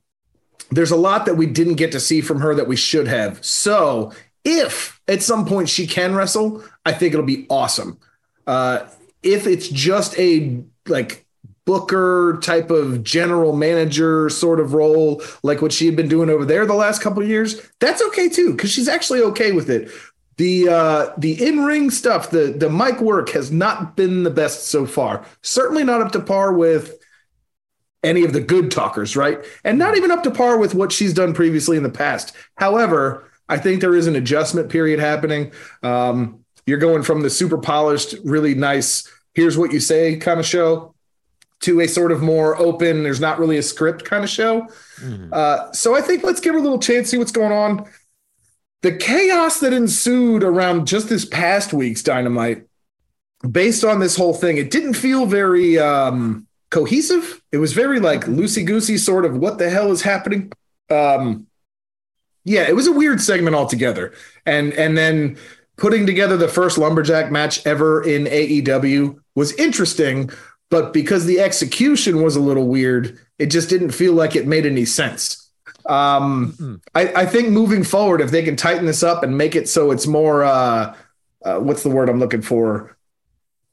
there's 0.71 0.91
a 0.91 0.95
lot 0.95 1.25
that 1.25 1.35
we 1.35 1.45
didn't 1.45 1.75
get 1.75 1.91
to 1.93 1.99
see 1.99 2.21
from 2.21 2.39
her 2.39 2.55
that 2.55 2.67
we 2.67 2.75
should 2.75 3.07
have. 3.07 3.43
So 3.45 4.11
if 4.43 4.99
at 5.07 5.23
some 5.23 5.45
point 5.45 5.69
she 5.69 5.87
can 5.87 6.15
wrestle, 6.15 6.63
I 6.85 6.93
think 6.93 7.13
it'll 7.13 7.25
be 7.25 7.45
awesome. 7.49 7.99
Uh, 8.45 8.87
if 9.23 9.47
it's 9.47 9.69
just 9.69 10.17
a 10.19 10.63
like 10.87 11.25
booker 11.65 12.39
type 12.44 12.69
of 12.69 13.03
general 13.03 13.56
manager 13.56 14.29
sort 14.29 14.59
of 14.59 14.73
role 14.73 15.21
like 15.41 15.62
what 15.62 15.73
she 15.73 15.85
had 15.85 15.95
been 15.95 16.07
doing 16.07 16.29
over 16.29 16.45
there 16.45 16.65
the 16.65 16.73
last 16.73 17.01
couple 17.01 17.23
of 17.23 17.27
years 17.27 17.59
that's 17.79 18.01
okay 18.03 18.29
too 18.29 18.51
because 18.51 18.71
she's 18.71 18.88
actually 18.88 19.21
okay 19.21 19.51
with 19.51 19.69
it 19.69 19.89
the 20.38 20.67
uh, 20.67 21.13
the 21.17 21.45
in 21.45 21.63
ring 21.63 21.89
stuff, 21.89 22.29
the 22.29 22.53
the 22.57 22.69
mic 22.69 23.00
work 23.00 23.29
has 23.29 23.51
not 23.51 23.95
been 23.95 24.23
the 24.23 24.29
best 24.29 24.67
so 24.67 24.85
far. 24.85 25.25
Certainly 25.41 25.85
not 25.85 26.01
up 26.01 26.12
to 26.12 26.19
par 26.19 26.51
with 26.53 26.97
any 28.03 28.23
of 28.23 28.33
the 28.33 28.41
good 28.41 28.69
talkers, 28.69 29.15
right? 29.15 29.39
And 29.63 29.79
not 29.79 29.95
even 29.95 30.11
up 30.11 30.23
to 30.23 30.31
par 30.31 30.57
with 30.57 30.75
what 30.75 30.91
she's 30.91 31.13
done 31.13 31.33
previously 31.33 31.77
in 31.77 31.83
the 31.83 31.89
past. 31.89 32.35
However, 32.56 33.31
I 33.47 33.57
think 33.57 33.81
there 33.81 33.95
is 33.95 34.07
an 34.07 34.16
adjustment 34.16 34.69
period 34.69 34.99
happening. 34.99 35.51
Um, 35.81 36.44
you're 36.68 36.78
going 36.80 37.04
from 37.04 37.21
the 37.21 37.30
super 37.30 37.57
polished, 37.57 38.16
really 38.23 38.56
nice, 38.56 39.09
here's 39.33 39.57
what 39.57 39.71
you 39.71 39.80
say 39.80 40.18
kind 40.18 40.40
of 40.40 40.45
show 40.45 40.94
to 41.62 41.81
a 41.81 41.88
sort 41.88 42.12
of 42.12 42.21
more 42.21 42.57
open, 42.57 43.04
there's 43.04 43.19
not 43.19 43.40
really 43.40 43.57
a 43.57 43.64
script 43.64 44.04
kind 44.06 44.24
of 44.24 44.30
show. 44.30 44.68
Mm-hmm. 45.00 45.30
Uh, 45.31 45.71
so 45.71 45.95
I 45.95 46.02
think 46.02 46.24
let's 46.24 46.40
give 46.40 46.54
her 46.54 46.59
a 46.59 46.64
little 46.64 46.80
chance, 46.80 47.09
see 47.09 47.18
what's 47.18 47.31
going 47.31 47.52
on 47.52 47.88
the 48.85 48.95
chaos 48.95 49.62
that 49.62 49.74
ensued 49.74 50.44
around 50.44 50.85
just 50.85 51.09
this 51.09 51.26
past 51.26 51.74
week's 51.74 52.04
dynamite 52.04 52.68
based 53.50 53.83
on 53.83 54.00
this 54.00 54.16
whole 54.16 54.33
thing 54.35 54.57
it 54.57 54.69
didn't 54.69 54.94
feel 54.94 55.26
very 55.26 55.80
um, 55.80 56.45
cohesive 56.69 57.42
it 57.52 57.57
was 57.57 57.74
very 57.74 58.00
like 58.00 58.26
loosey 58.26 58.64
goosey 58.64 58.95
sort 58.95 59.26
of 59.26 59.38
what 59.38 59.57
the 59.57 59.71
hell 59.71 59.92
is 59.92 60.04
happening 60.04 60.52
um, 60.92 61.47
yeah 62.44 62.62
it 62.69 62.76
was 62.76 62.85
a 62.85 62.92
weird 62.92 63.19
segment 63.19 63.56
altogether 63.56 64.14
and 64.45 64.71
and 64.74 64.95
then 64.95 65.35
putting 65.78 66.06
together 66.06 66.38
the 66.38 66.47
first 66.47 66.78
lumberjack 66.78 67.31
match 67.31 67.66
ever 67.66 68.04
in 68.04 68.26
aew 68.26 69.18
was 69.33 69.52
interesting 69.54 70.30
but 70.75 70.91
because 70.91 71.25
the 71.25 71.39
execution 71.39 72.21
was 72.21 72.35
a 72.35 72.41
little 72.49 72.67
weird 72.67 73.17
it 73.39 73.47
just 73.47 73.69
didn't 73.69 73.91
feel 73.91 74.13
like 74.13 74.35
it 74.35 74.45
made 74.45 74.65
any 74.65 74.85
sense 74.85 75.45
um. 75.87 76.81
I, 76.95 77.13
I, 77.13 77.25
think 77.25 77.49
moving 77.49 77.83
forward, 77.83 78.21
if 78.21 78.31
they 78.31 78.41
can 78.41 78.55
tighten 78.55 78.85
this 78.85 79.03
up 79.03 79.23
and 79.23 79.37
make 79.37 79.55
it 79.55 79.69
so 79.69 79.91
it's 79.91 80.07
more, 80.07 80.44
uh, 80.44 80.95
uh, 81.44 81.59
what's 81.59 81.83
the 81.83 81.89
word 81.89 82.09
I'm 82.09 82.19
looking 82.19 82.41
for? 82.41 82.97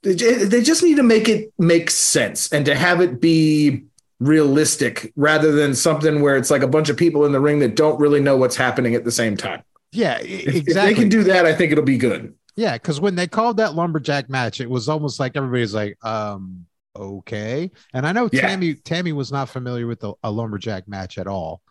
They, 0.03 0.15
they 0.15 0.63
just 0.63 0.83
need 0.83 0.97
to 0.97 1.03
make 1.03 1.29
it 1.29 1.53
make 1.59 1.91
sense 1.91 2.53
and 2.53 2.67
to 2.67 2.75
have 2.75 3.01
it 3.01 3.21
be 3.21 3.85
realistic 4.21 5.13
rather 5.17 5.53
than 5.53 5.75
something 5.75 6.21
where 6.21 6.37
it's 6.37 6.51
like 6.51 6.63
a 6.63 6.69
bunch 6.69 6.89
of 6.89 6.97
people 6.97 7.25
in 7.25 7.33
the 7.33 7.41
ring 7.41 7.61
that 7.61 7.77
don't 7.77 7.99
really 7.99 8.21
know 8.21 8.37
what's 8.37 8.57
happening 8.57 8.95
at 8.95 9.05
the 9.05 9.13
same 9.13 9.37
time. 9.37 9.63
Yeah, 9.93 10.19
exactly. 10.19 10.61
If, 10.61 10.69
if 10.69 10.75
they 10.75 10.95
can 10.95 11.09
do 11.09 11.25
that, 11.25 11.47
I 11.47 11.55
think 11.55 11.73
it'll 11.73 11.85
be 11.85 11.99
good. 11.99 12.35
Yeah, 12.57 12.75
because 12.75 13.01
when 13.01 13.15
they 13.15 13.27
called 13.27 13.57
that 13.57 13.75
lumberjack 13.75 14.29
match, 14.29 14.61
it 14.61 14.69
was 14.69 14.89
almost 14.89 15.19
like 15.19 15.37
everybody's 15.37 15.75
like, 15.75 15.97
um, 16.05 16.67
okay. 16.97 17.71
And 17.93 18.07
I 18.07 18.13
know 18.13 18.29
yeah. 18.33 18.43
Tammy 18.43 18.75
Tammy 18.75 19.13
was 19.13 19.33
not 19.33 19.49
familiar 19.49 19.87
with 19.87 20.01
the, 20.01 20.15
a 20.23 20.31
lumberjack 20.31 20.89
match 20.89 21.19
at 21.19 21.27
all. 21.27 21.63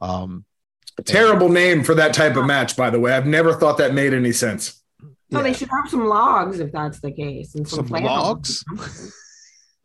Um, 0.00 0.44
a 0.98 1.02
terrible 1.02 1.46
and, 1.46 1.54
name 1.54 1.84
for 1.84 1.94
that 1.94 2.14
type 2.14 2.36
of 2.36 2.46
match, 2.46 2.76
by 2.76 2.90
the 2.90 3.00
way. 3.00 3.12
I've 3.12 3.26
never 3.26 3.52
thought 3.54 3.78
that 3.78 3.94
made 3.94 4.14
any 4.14 4.32
sense. 4.32 4.82
Oh, 5.02 5.08
yeah. 5.28 5.42
they 5.42 5.52
should 5.52 5.68
have 5.68 5.90
some 5.90 6.06
logs 6.06 6.60
if 6.60 6.72
that's 6.72 7.00
the 7.00 7.10
case, 7.10 7.54
and 7.54 7.68
some, 7.68 7.88
some 7.88 8.02
logs. 8.02 8.64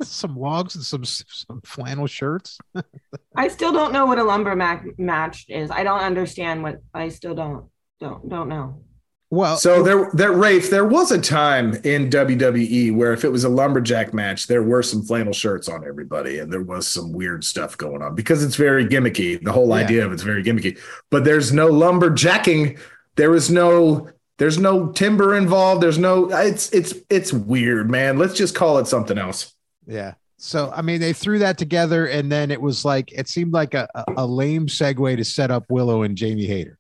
some 0.04 0.36
logs 0.38 0.76
and 0.76 0.84
some 0.84 1.04
some 1.04 1.62
flannel 1.64 2.08
shirts. 2.08 2.58
I 3.36 3.48
still 3.48 3.72
don't 3.72 3.94
know 3.94 4.06
what 4.06 4.20
a 4.20 4.24
lumber 4.24 4.56
match 4.56 5.46
is. 5.50 5.72
I 5.72 5.84
don't 5.84 6.02
understand 6.02 6.64
what 6.64 6.78
I 6.94 7.10
still 7.10 7.36
don't 7.36 7.70
don't 8.00 8.28
don't 8.30 8.50
know. 8.50 8.84
Well, 9.32 9.56
so 9.56 9.82
there, 9.82 10.10
there, 10.12 10.34
Rafe, 10.34 10.70
there 10.70 10.86
was 10.86 11.10
a 11.12 11.20
time 11.20 11.76
in 11.86 12.10
WWE 12.10 12.94
where 12.94 13.14
if 13.14 13.24
it 13.24 13.30
was 13.30 13.46
a 13.46 13.50
lumberjack 13.50 14.14
match, 14.14 14.48
there 14.48 14.62
were 14.62 14.84
some 14.84 15.02
flannel 15.04 15.32
shirts 15.32 15.70
on 15.70 15.88
everybody, 15.88 16.40
and 16.40 16.52
there 16.52 16.62
was 16.62 16.86
some 16.86 17.14
weird 17.14 17.46
stuff 17.46 17.78
going 17.78 18.02
on 18.02 18.14
because 18.14 18.44
it's 18.44 18.58
very 18.58 18.86
gimmicky. 18.86 19.42
The 19.42 19.54
whole 19.54 19.70
yeah. 19.70 19.86
idea 19.86 20.06
of 20.06 20.12
it's 20.12 20.22
very 20.22 20.44
gimmicky, 20.44 20.78
but 21.10 21.24
there's 21.24 21.54
no 21.54 21.70
lumberjacking. 21.70 22.78
There 23.16 23.34
is 23.34 23.50
no 23.50 24.10
There's 24.38 24.58
no 24.58 24.92
timber 24.92 25.36
involved. 25.38 25.82
There's 25.82 25.98
no. 26.00 26.30
It's 26.32 26.70
it's 26.74 26.96
it's 27.10 27.32
weird, 27.32 27.90
man. 27.90 28.18
Let's 28.18 28.34
just 28.34 28.56
call 28.56 28.80
it 28.80 28.88
something 28.88 29.18
else. 29.18 29.54
Yeah. 29.88 30.16
So 30.38 30.74
I 30.76 30.82
mean, 30.82 31.00
they 31.00 31.14
threw 31.14 31.40
that 31.40 31.58
together, 31.60 32.08
and 32.08 32.32
then 32.32 32.50
it 32.50 32.60
was 32.60 32.84
like 32.84 33.12
it 33.12 33.30
seemed 33.30 33.54
like 33.54 33.76
a, 33.76 33.88
a, 33.94 34.04
a 34.18 34.26
lame 34.26 34.66
segue 34.66 35.16
to 35.16 35.24
set 35.24 35.52
up 35.52 35.66
Willow 35.70 36.02
and 36.02 36.18
Jamie 36.18 36.48
Hayter. 36.48 36.80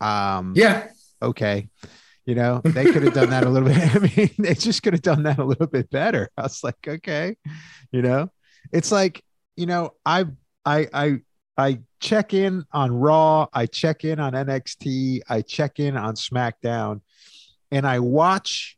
Um, 0.00 0.54
Yeah, 0.56 0.88
okay. 1.22 1.68
You 2.24 2.34
know, 2.34 2.60
they 2.64 2.84
could 2.84 3.02
have 3.04 3.14
done 3.14 3.30
that 3.30 3.44
a 3.44 3.48
little 3.48 3.68
bit. 3.68 3.78
I 3.96 3.98
mean, 3.98 4.30
they 4.38 4.54
just 4.54 4.82
could 4.82 4.92
have 4.92 5.02
done 5.02 5.22
that 5.24 5.38
a 5.38 5.44
little 5.44 5.66
bit 5.66 5.90
better. 5.90 6.30
I 6.36 6.42
was 6.42 6.62
like, 6.62 6.76
okay, 6.86 7.36
you 7.92 8.02
know, 8.02 8.30
it's 8.72 8.90
like, 8.90 9.22
you 9.56 9.66
know, 9.66 9.92
I, 10.04 10.26
I, 10.64 10.88
I, 10.92 11.20
I 11.56 11.80
check 12.00 12.34
in 12.34 12.64
on 12.72 12.92
Raw, 12.92 13.46
I 13.52 13.66
check 13.66 14.04
in 14.04 14.20
on 14.20 14.32
NXT, 14.32 15.20
I 15.28 15.40
check 15.42 15.78
in 15.78 15.96
on 15.96 16.14
SmackDown, 16.14 17.00
and 17.70 17.86
I 17.86 18.00
watch 18.00 18.76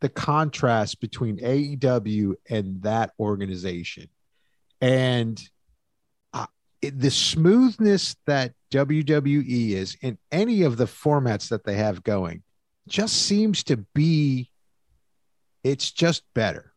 the 0.00 0.08
contrast 0.08 1.00
between 1.00 1.38
AEW 1.38 2.34
and 2.50 2.82
that 2.82 3.12
organization. 3.20 4.08
And 4.80 5.40
it- 6.82 6.98
the 6.98 7.10
smoothness 7.10 8.16
that 8.26 8.54
WWE 8.70 9.72
is 9.72 9.96
in 10.02 10.18
any 10.30 10.62
of 10.62 10.76
the 10.76 10.84
formats 10.86 11.48
that 11.48 11.64
they 11.64 11.76
have 11.76 12.02
going 12.02 12.42
just 12.88 13.22
seems 13.22 13.62
to 13.64 13.76
be 13.94 14.50
it's 15.64 15.92
just 15.92 16.24
better. 16.34 16.72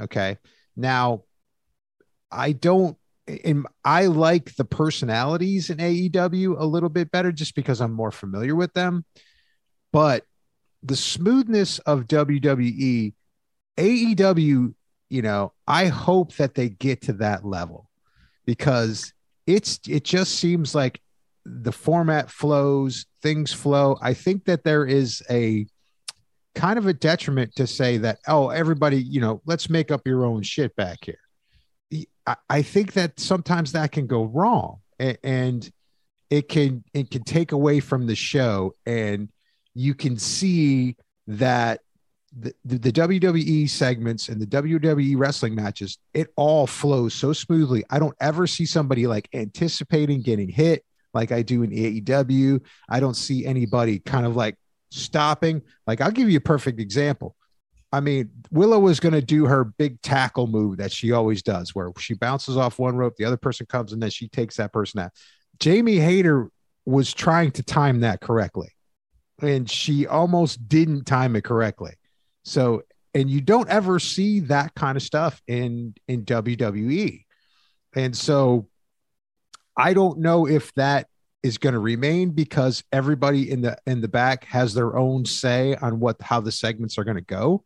Okay. 0.00 0.38
Now, 0.76 1.24
I 2.30 2.52
don't 2.52 2.96
in 3.26 3.64
I 3.84 4.06
like 4.06 4.56
the 4.56 4.64
personalities 4.64 5.70
in 5.70 5.78
AEW 5.78 6.56
a 6.58 6.64
little 6.64 6.88
bit 6.88 7.10
better 7.10 7.32
just 7.32 7.54
because 7.54 7.80
I'm 7.80 7.92
more 7.92 8.10
familiar 8.10 8.56
with 8.56 8.72
them. 8.72 9.04
But 9.92 10.24
the 10.82 10.96
smoothness 10.96 11.78
of 11.80 12.06
WWE, 12.06 13.14
AEW, 13.76 14.74
you 15.10 15.22
know, 15.22 15.52
I 15.66 15.86
hope 15.86 16.34
that 16.36 16.54
they 16.54 16.70
get 16.70 17.02
to 17.02 17.12
that 17.14 17.44
level 17.44 17.90
because 18.46 19.12
it's 19.46 19.80
it 19.88 20.04
just 20.04 20.36
seems 20.36 20.74
like 20.74 21.00
the 21.44 21.72
format 21.72 22.30
flows, 22.30 23.06
things 23.22 23.52
flow. 23.52 23.98
I 24.02 24.14
think 24.14 24.44
that 24.44 24.64
there 24.64 24.84
is 24.84 25.22
a 25.30 25.66
kind 26.54 26.78
of 26.78 26.86
a 26.86 26.92
detriment 26.92 27.54
to 27.56 27.66
say 27.66 27.98
that, 27.98 28.18
oh, 28.26 28.50
everybody, 28.50 29.02
you 29.02 29.20
know, 29.20 29.40
let's 29.46 29.70
make 29.70 29.90
up 29.90 30.06
your 30.06 30.24
own 30.24 30.42
shit 30.42 30.74
back 30.76 30.98
here. 31.04 31.18
I, 32.26 32.36
I 32.48 32.62
think 32.62 32.92
that 32.94 33.18
sometimes 33.18 33.72
that 33.72 33.92
can 33.92 34.06
go 34.06 34.24
wrong 34.24 34.78
a- 35.00 35.16
and 35.24 35.68
it 36.28 36.48
can 36.48 36.84
it 36.94 37.10
can 37.10 37.24
take 37.24 37.52
away 37.52 37.80
from 37.80 38.06
the 38.06 38.14
show 38.14 38.74
and 38.86 39.28
you 39.74 39.94
can 39.94 40.18
see 40.18 40.96
that 41.26 41.80
the, 42.38 42.54
the, 42.64 42.92
WWE 42.92 43.68
segments 43.68 44.28
and 44.28 44.40
the 44.40 44.46
WWE 44.46 45.18
wrestling 45.18 45.54
matches, 45.54 45.98
it 46.14 46.28
all 46.36 46.66
flows 46.66 47.12
so 47.12 47.32
smoothly. 47.32 47.84
I 47.90 47.98
don't 47.98 48.16
ever 48.20 48.46
see 48.46 48.66
somebody 48.66 49.06
like 49.06 49.28
anticipating 49.32 50.22
getting 50.22 50.48
hit 50.48 50.84
like 51.12 51.32
I 51.32 51.42
do 51.42 51.62
in 51.62 51.70
AEW. 51.70 52.60
I 52.88 53.00
don't 53.00 53.14
see 53.14 53.44
anybody 53.44 53.98
kind 53.98 54.26
of 54.26 54.36
like 54.36 54.56
stopping. 54.90 55.62
Like 55.86 56.00
I'll 56.00 56.12
give 56.12 56.30
you 56.30 56.38
a 56.38 56.42
perfect 56.42 56.78
example. 56.78 57.34
I 57.92 57.98
mean, 57.98 58.30
Willow 58.52 58.78
was 58.78 59.00
going 59.00 59.14
to 59.14 59.22
do 59.22 59.46
her 59.46 59.64
big 59.64 60.00
tackle 60.00 60.46
move 60.46 60.76
that 60.76 60.92
she 60.92 61.10
always 61.10 61.42
does, 61.42 61.74
where 61.74 61.90
she 61.98 62.14
bounces 62.14 62.56
off 62.56 62.78
one 62.78 62.94
rope, 62.96 63.16
the 63.16 63.24
other 63.24 63.36
person 63.36 63.66
comes, 63.66 63.92
and 63.92 64.00
then 64.00 64.10
she 64.10 64.28
takes 64.28 64.56
that 64.58 64.72
person 64.72 65.00
out. 65.00 65.10
Jamie 65.58 65.98
Hayter 65.98 66.50
was 66.86 67.12
trying 67.12 67.50
to 67.52 67.64
time 67.64 68.00
that 68.00 68.20
correctly, 68.20 68.68
and 69.42 69.68
she 69.68 70.06
almost 70.06 70.68
didn't 70.68 71.04
time 71.04 71.34
it 71.34 71.42
correctly. 71.42 71.94
So, 72.44 72.82
and 73.14 73.28
you 73.28 73.40
don't 73.40 73.68
ever 73.68 73.98
see 73.98 74.40
that 74.40 74.74
kind 74.74 74.96
of 74.96 75.02
stuff 75.02 75.40
in 75.46 75.94
in 76.08 76.24
WWE, 76.24 77.24
and 77.94 78.16
so 78.16 78.68
I 79.76 79.94
don't 79.94 80.18
know 80.18 80.46
if 80.46 80.72
that 80.74 81.08
is 81.42 81.58
going 81.58 81.72
to 81.72 81.78
remain 81.78 82.30
because 82.30 82.84
everybody 82.92 83.50
in 83.50 83.62
the 83.62 83.76
in 83.86 84.00
the 84.00 84.08
back 84.08 84.44
has 84.44 84.74
their 84.74 84.96
own 84.96 85.24
say 85.24 85.74
on 85.76 85.98
what 86.00 86.20
how 86.20 86.40
the 86.40 86.52
segments 86.52 86.98
are 86.98 87.04
going 87.04 87.16
to 87.16 87.22
go. 87.22 87.64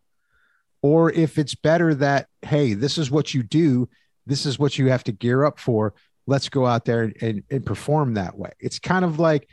Or 0.82 1.10
if 1.10 1.38
it's 1.38 1.54
better 1.54 1.94
that 1.96 2.28
hey 2.42 2.74
this 2.74 2.98
is 2.98 3.10
what 3.10 3.34
you 3.34 3.42
do 3.42 3.88
this 4.26 4.46
is 4.46 4.58
what 4.58 4.78
you 4.78 4.88
have 4.88 5.04
to 5.04 5.12
gear 5.12 5.44
up 5.44 5.58
for 5.58 5.94
let's 6.26 6.48
go 6.48 6.64
out 6.64 6.86
there 6.86 7.12
and, 7.20 7.42
and, 7.50 7.66
perform 7.66 8.14
that 8.14 8.38
way. 8.38 8.50
It's 8.58 8.78
kind 8.78 9.04
of 9.04 9.18
like 9.18 9.48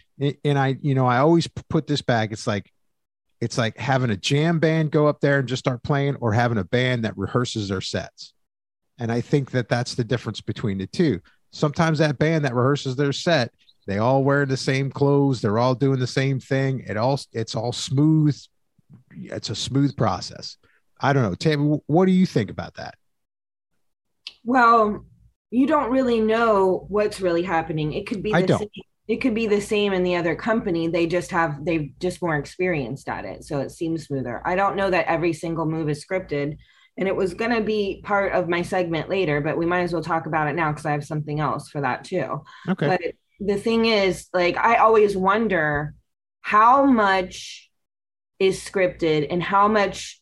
and 0.46 0.60
i 0.60 0.78
you 0.82 0.94
know 0.94 1.08
i 1.08 1.18
always 1.18 1.48
put 1.48 1.88
this 1.88 2.02
back 2.02 2.32
it's 2.32 2.46
like 2.46 2.72
it's 3.42 3.58
like 3.58 3.76
having 3.78 4.12
a 4.12 4.18
jam 4.18 4.60
band 4.60 4.92
go 4.92 5.08
up 5.08 5.20
there 5.20 5.40
and 5.40 5.48
just 5.48 5.60
start 5.62 5.84
playing 5.84 6.16
or 6.18 6.32
having 6.32 6.58
a 6.60 6.64
band 6.64 7.04
that 7.04 7.16
rehearses 7.18 7.68
their 7.70 7.82
sets 7.82 8.34
and 9.00 9.12
i 9.12 9.20
think 9.20 9.52
that 9.52 9.68
that's 9.68 9.96
the 9.96 10.04
difference 10.04 10.42
between 10.42 10.78
the 10.78 10.88
two 10.88 11.20
sometimes 11.52 12.00
that 12.00 12.18
band 12.20 12.46
that 12.46 12.54
rehearses 12.54 12.96
their 12.96 13.12
set 13.14 13.52
they 13.88 13.98
all 13.98 14.24
wear 14.24 14.46
the 14.46 14.56
same 14.58 14.90
clothes 14.92 15.42
they're 15.42 15.58
all 15.60 15.76
doing 15.76 16.00
the 16.00 16.08
same 16.08 16.40
thing 16.40 16.84
it 16.88 16.98
all 16.98 17.20
it's 17.34 17.56
all 17.56 17.72
smooth 17.72 18.38
it's 19.14 19.50
a 19.50 19.56
smooth 19.56 19.96
process 19.98 20.58
i 21.02 21.12
don't 21.12 21.24
know 21.24 21.36
tammy 21.36 21.80
what 21.88 22.06
do 22.06 22.12
you 22.12 22.26
think 22.26 22.50
about 22.50 22.76
that 22.76 22.96
Well, 24.44 25.06
you 25.52 25.68
don't 25.68 25.92
really 25.92 26.20
know 26.20 26.86
what's 26.88 27.22
really 27.22 27.44
happening. 27.44 27.94
It 27.94 28.08
could 28.08 28.24
be 28.24 28.34
I 28.34 28.42
the 28.42 28.48
don't. 28.48 28.60
same. 28.60 28.70
It 29.12 29.20
could 29.20 29.36
be 29.36 29.46
the 29.46 29.60
same 29.60 29.92
in 29.92 30.04
the 30.04 30.16
other 30.16 30.36
company. 30.36 30.88
They 30.88 31.06
just 31.06 31.32
have 31.32 31.66
they've 31.66 31.92
just 32.00 32.22
more 32.22 32.38
experienced 32.38 33.10
at 33.10 33.26
it, 33.26 33.44
so 33.44 33.60
it 33.60 33.72
seems 33.72 34.06
smoother. 34.06 34.42
I 34.46 34.56
don't 34.56 34.78
know 34.78 34.90
that 34.90 35.08
every 35.08 35.34
single 35.34 35.66
move 35.66 35.90
is 35.90 36.06
scripted, 36.06 36.56
and 36.98 37.10
it 37.10 37.16
was 37.18 37.34
going 37.34 37.52
to 37.52 37.60
be 37.60 38.02
part 38.06 38.32
of 38.32 38.48
my 38.48 38.62
segment 38.62 39.10
later, 39.10 39.42
but 39.42 39.58
we 39.58 39.66
might 39.66 39.82
as 39.82 39.92
well 39.92 40.02
talk 40.02 40.28
about 40.28 40.48
it 40.48 40.56
now 40.56 40.72
because 40.72 40.86
I 40.86 40.94
have 40.94 41.04
something 41.04 41.42
else 41.42 41.68
for 41.68 41.82
that 41.82 42.06
too. 42.06 42.42
okay 42.70 42.88
But 42.88 43.02
the 43.42 43.58
thing 43.58 43.84
is, 43.84 44.30
like, 44.34 44.56
I 44.56 44.78
always 44.78 45.18
wonder 45.18 45.94
how 46.40 46.86
much 46.86 47.70
is 48.40 48.62
scripted 48.62 49.28
and 49.30 49.44
how 49.44 49.68
much 49.68 50.21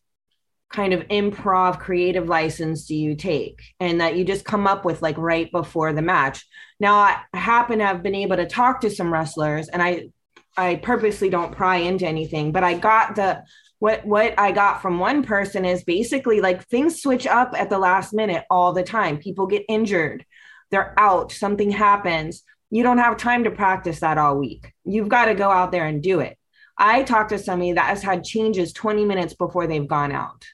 kind 0.69 0.93
of 0.93 1.07
improv 1.07 1.79
creative 1.79 2.27
license 2.27 2.85
do 2.85 2.95
you 2.95 3.15
take? 3.15 3.61
And 3.79 4.01
that 4.01 4.15
you 4.15 4.23
just 4.23 4.45
come 4.45 4.67
up 4.67 4.85
with 4.85 5.01
like 5.01 5.17
right 5.17 5.51
before 5.51 5.93
the 5.93 6.01
match. 6.01 6.45
Now 6.79 6.95
i 6.95 7.17
happen 7.33 7.79
to 7.79 7.85
have 7.85 8.03
been 8.03 8.15
able 8.15 8.37
to 8.37 8.45
talk 8.45 8.81
to 8.81 8.89
some 8.89 9.11
wrestlers 9.11 9.67
and 9.67 9.81
i 9.81 10.09
i 10.57 10.75
purposely 10.75 11.29
don't 11.29 11.55
pry 11.55 11.77
into 11.77 12.07
anything 12.07 12.51
but 12.51 12.63
i 12.63 12.73
got 12.73 13.15
the 13.15 13.43
what 13.79 14.05
what 14.05 14.37
i 14.39 14.51
got 14.51 14.81
from 14.81 14.99
one 14.99 15.23
person 15.23 15.65
is 15.65 15.83
basically 15.83 16.41
like 16.41 16.65
things 16.65 17.01
switch 17.01 17.27
up 17.27 17.53
at 17.57 17.69
the 17.69 17.77
last 17.77 18.13
minute 18.13 18.45
all 18.49 18.73
the 18.73 18.83
time. 18.83 19.17
People 19.17 19.47
get 19.47 19.65
injured. 19.69 20.25
They're 20.71 20.93
out. 20.97 21.31
Something 21.31 21.71
happens. 21.71 22.43
You 22.69 22.83
don't 22.83 22.99
have 22.99 23.17
time 23.17 23.45
to 23.45 23.51
practice 23.51 24.01
that 24.01 24.17
all 24.17 24.37
week. 24.37 24.73
You've 24.85 25.09
got 25.09 25.25
to 25.25 25.33
go 25.33 25.49
out 25.49 25.71
there 25.71 25.85
and 25.85 26.03
do 26.03 26.19
it. 26.19 26.37
I 26.77 27.03
talked 27.03 27.29
to 27.29 27.39
somebody 27.39 27.73
that 27.73 27.87
has 27.87 28.03
had 28.03 28.23
changes 28.23 28.71
20 28.73 29.03
minutes 29.05 29.33
before 29.33 29.67
they've 29.67 29.87
gone 29.87 30.11
out 30.11 30.45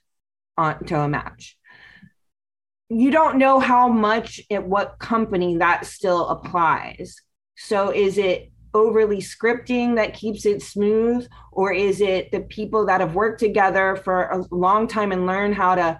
onto 0.58 0.96
a 0.96 1.08
match. 1.08 1.58
You 2.90 3.12
don't 3.12 3.38
know 3.38 3.60
how 3.60 3.88
much 3.88 4.40
at 4.52 4.68
what 4.68 5.00
company 5.00 5.58
that 5.58 5.86
still 5.86 6.28
applies. 6.28 7.16
So 7.58 7.92
is 7.92 8.18
it 8.18 8.52
overly 8.74 9.18
scripting 9.18 9.96
that 9.96 10.14
keeps 10.14 10.46
it 10.46 10.62
smooth 10.62 11.28
or 11.52 11.74
is 11.74 12.02
it 12.02 12.32
the 12.32 12.42
people 12.42 12.86
that 12.86 13.02
have 13.02 13.16
worked 13.16 13.40
together 13.40 13.96
for 13.96 14.24
a 14.24 14.44
long 14.52 14.88
time 14.88 15.12
and 15.12 15.26
learn 15.26 15.54
how 15.54 15.76
to 15.76 16.00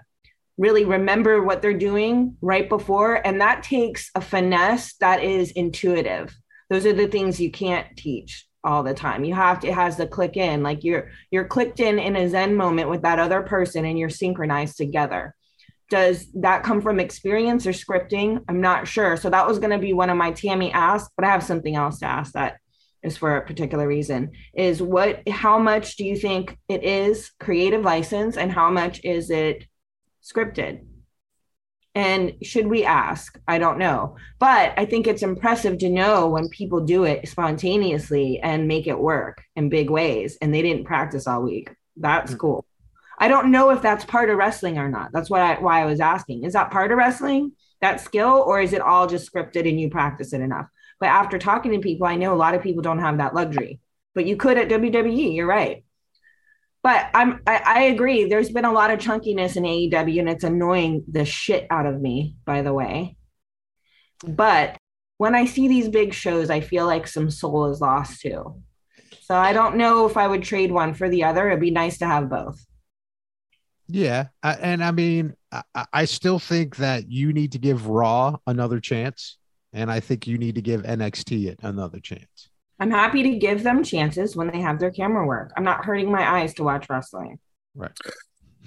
really 0.58 0.84
remember 0.84 1.42
what 1.42 1.60
they're 1.60 1.74
doing 1.74 2.36
right 2.40 2.68
before? 2.68 3.26
And 3.26 3.40
that 3.40 3.62
takes 3.62 4.10
a 4.14 4.20
finesse 4.20 4.94
that 5.00 5.22
is 5.24 5.50
intuitive. 5.52 6.36
Those 6.70 6.86
are 6.86 6.92
the 6.92 7.08
things 7.08 7.40
you 7.40 7.50
can't 7.50 7.96
teach 7.96 8.45
all 8.66 8.82
the 8.82 8.92
time. 8.92 9.24
You 9.24 9.34
have 9.34 9.60
to 9.60 9.68
it 9.68 9.74
has 9.74 9.96
to 9.96 10.06
click 10.06 10.36
in 10.36 10.62
like 10.62 10.84
you're 10.84 11.10
you're 11.30 11.46
clicked 11.46 11.80
in 11.80 11.98
in 11.98 12.16
a 12.16 12.28
zen 12.28 12.54
moment 12.54 12.90
with 12.90 13.02
that 13.02 13.18
other 13.18 13.42
person 13.42 13.84
and 13.84 13.98
you're 13.98 14.10
synchronized 14.10 14.76
together. 14.76 15.34
Does 15.88 16.26
that 16.34 16.64
come 16.64 16.82
from 16.82 16.98
experience 16.98 17.64
or 17.66 17.70
scripting? 17.70 18.44
I'm 18.48 18.60
not 18.60 18.88
sure. 18.88 19.16
So 19.16 19.30
that 19.30 19.46
was 19.46 19.60
going 19.60 19.70
to 19.70 19.78
be 19.78 19.92
one 19.92 20.10
of 20.10 20.16
my 20.16 20.32
tammy 20.32 20.72
asks 20.72 21.10
but 21.16 21.24
i 21.24 21.30
have 21.30 21.42
something 21.42 21.76
else 21.76 22.00
to 22.00 22.06
ask 22.06 22.32
that 22.32 22.58
is 23.02 23.16
for 23.16 23.36
a 23.36 23.46
particular 23.46 23.86
reason 23.86 24.32
is 24.54 24.82
what 24.82 25.26
how 25.28 25.58
much 25.58 25.96
do 25.96 26.04
you 26.04 26.16
think 26.16 26.58
it 26.68 26.82
is 26.82 27.30
creative 27.38 27.82
license 27.82 28.36
and 28.36 28.50
how 28.50 28.70
much 28.70 29.00
is 29.04 29.30
it 29.30 29.64
scripted 30.22 30.84
and 31.96 32.34
should 32.42 32.66
we 32.66 32.84
ask? 32.84 33.38
I 33.48 33.56
don't 33.58 33.78
know. 33.78 34.16
But 34.38 34.74
i 34.76 34.84
think 34.84 35.06
it's 35.06 35.22
impressive 35.22 35.78
to 35.78 35.88
know 35.88 36.28
when 36.28 36.48
people 36.50 36.80
do 36.80 37.04
it 37.04 37.26
spontaneously 37.26 38.38
and 38.42 38.68
make 38.68 38.86
it 38.86 38.98
work 38.98 39.42
in 39.56 39.70
big 39.70 39.88
ways 39.88 40.36
and 40.40 40.52
they 40.52 40.60
didn't 40.62 40.84
practice 40.84 41.26
all 41.26 41.42
week. 41.42 41.70
That's 41.96 42.34
Mm. 42.34 42.38
cool. 42.38 42.66
I 43.18 43.28
don't 43.28 43.50
know 43.50 43.70
if 43.70 43.80
that's 43.80 44.04
part 44.04 44.28
of 44.28 44.36
wrestling 44.36 44.76
or 44.78 44.90
not. 44.90 45.08
That's 45.12 45.30
what 45.30 45.40
I, 45.40 45.54
why 45.58 45.80
i 45.80 45.86
was 45.86 46.00
asking. 46.00 46.44
Is 46.44 46.52
that 46.52 46.70
part 46.70 46.92
of 46.92 46.98
wrestling 46.98 47.52
that 47.80 48.00
skill 48.00 48.44
or 48.46 48.60
is 48.60 48.72
it 48.74 48.82
all 48.82 49.06
just 49.06 49.30
scripted 49.32 49.66
and 49.68 49.80
you 49.80 49.88
practice 49.88 50.34
it 50.34 50.42
enough? 50.42 50.66
But 51.00 51.08
after 51.08 51.38
talking 51.38 51.72
to 51.72 51.78
people 51.78 52.06
i 52.06 52.16
know 52.16 52.34
a 52.34 52.42
lot 52.44 52.54
of 52.54 52.62
people 52.62 52.82
don't 52.82 52.98
have 53.06 53.16
that 53.18 53.34
luxury. 53.34 53.80
But 54.14 54.26
you 54.26 54.36
could 54.36 54.58
at 54.58 54.68
wwe 54.68 55.34
you're 55.34 55.46
right 55.46 55.84
But 56.86 57.10
I'm 57.14 57.40
I, 57.48 57.62
I 57.64 57.82
agree. 57.86 58.28
There's 58.28 58.50
been 58.50 58.64
a 58.64 58.70
lot 58.70 58.92
of 58.92 59.00
chunkiness 59.00 59.56
in 59.56 59.64
AEW, 59.64 60.20
and 60.20 60.28
it's 60.28 60.44
annoying 60.44 61.02
the 61.10 61.24
shit 61.24 61.66
out 61.68 61.84
of 61.84 62.00
me. 62.00 62.36
By 62.44 62.62
the 62.62 62.72
way, 62.72 63.16
but 64.24 64.76
when 65.18 65.34
I 65.34 65.46
see 65.46 65.66
these 65.66 65.88
big 65.88 66.14
shows, 66.14 66.48
I 66.48 66.60
feel 66.60 66.86
like 66.86 67.08
some 67.08 67.28
soul 67.28 67.72
is 67.72 67.80
lost 67.80 68.20
too. 68.20 68.62
So 69.22 69.34
I 69.34 69.52
don't 69.52 69.74
know 69.74 70.06
if 70.06 70.16
I 70.16 70.28
would 70.28 70.44
trade 70.44 70.70
one 70.70 70.94
for 70.94 71.08
the 71.08 71.24
other. 71.24 71.48
It'd 71.48 71.58
be 71.58 71.72
nice 71.72 71.98
to 71.98 72.06
have 72.06 72.30
both. 72.30 72.64
Yeah, 73.88 74.28
I, 74.44 74.52
and 74.52 74.84
I 74.84 74.92
mean, 74.92 75.34
I, 75.50 75.86
I 75.92 76.04
still 76.04 76.38
think 76.38 76.76
that 76.76 77.10
you 77.10 77.32
need 77.32 77.50
to 77.50 77.58
give 77.58 77.88
Raw 77.88 78.36
another 78.46 78.78
chance, 78.78 79.38
and 79.72 79.90
I 79.90 79.98
think 79.98 80.28
you 80.28 80.38
need 80.38 80.54
to 80.54 80.62
give 80.62 80.82
NXT 80.82 81.56
another 81.64 81.98
chance. 81.98 82.48
I'm 82.78 82.90
happy 82.90 83.22
to 83.22 83.36
give 83.36 83.62
them 83.62 83.82
chances 83.82 84.36
when 84.36 84.48
they 84.48 84.60
have 84.60 84.78
their 84.78 84.90
camera 84.90 85.26
work. 85.26 85.52
I'm 85.56 85.64
not 85.64 85.84
hurting 85.84 86.10
my 86.10 86.28
eyes 86.38 86.54
to 86.54 86.62
watch 86.62 86.88
wrestling. 86.90 87.38
Right. 87.74 87.92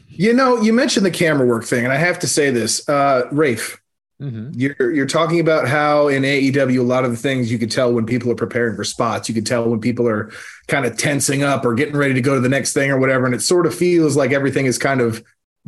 You 0.08 0.34
know, 0.34 0.60
you 0.62 0.74
mentioned 0.74 1.06
the 1.06 1.12
camera 1.12 1.46
work 1.46 1.64
thing, 1.64 1.84
and 1.84 1.94
I 1.94 1.98
have 1.98 2.20
to 2.20 2.28
say 2.28 2.50
this, 2.50 2.88
uh, 2.90 3.28
Rafe. 3.32 3.80
Mm-hmm. 4.22 4.60
You're 4.60 4.92
you're 4.92 5.06
talking 5.06 5.40
about 5.40 5.66
how 5.66 6.10
in 6.10 6.24
AEW 6.24 6.80
a 6.80 6.84
lot 6.84 7.06
of 7.06 7.12
the 7.12 7.18
things 7.18 7.50
you 7.50 7.58
could 7.58 7.72
tell 7.72 7.94
when 7.94 8.06
people 8.06 8.30
are 8.30 8.36
preparing 8.36 8.76
for 8.76 8.84
spots. 8.84 9.30
You 9.30 9.36
could 9.36 9.46
tell 9.46 9.70
when 9.70 9.80
people 9.80 10.10
are 10.10 10.30
kind 10.68 10.86
of 10.86 10.98
tensing 10.98 11.42
up 11.42 11.64
or 11.64 11.74
getting 11.74 11.96
ready 11.96 12.16
to 12.16 12.22
go 12.22 12.36
to 12.36 12.42
the 12.42 12.50
next 12.50 12.74
thing 12.74 12.92
or 12.92 13.00
whatever, 13.00 13.26
and 13.26 13.34
it 13.34 13.42
sort 13.42 13.66
of 13.66 13.74
feels 13.74 14.18
like 14.18 14.32
everything 14.32 14.66
is 14.66 14.78
kind 14.78 15.00
of 15.00 15.24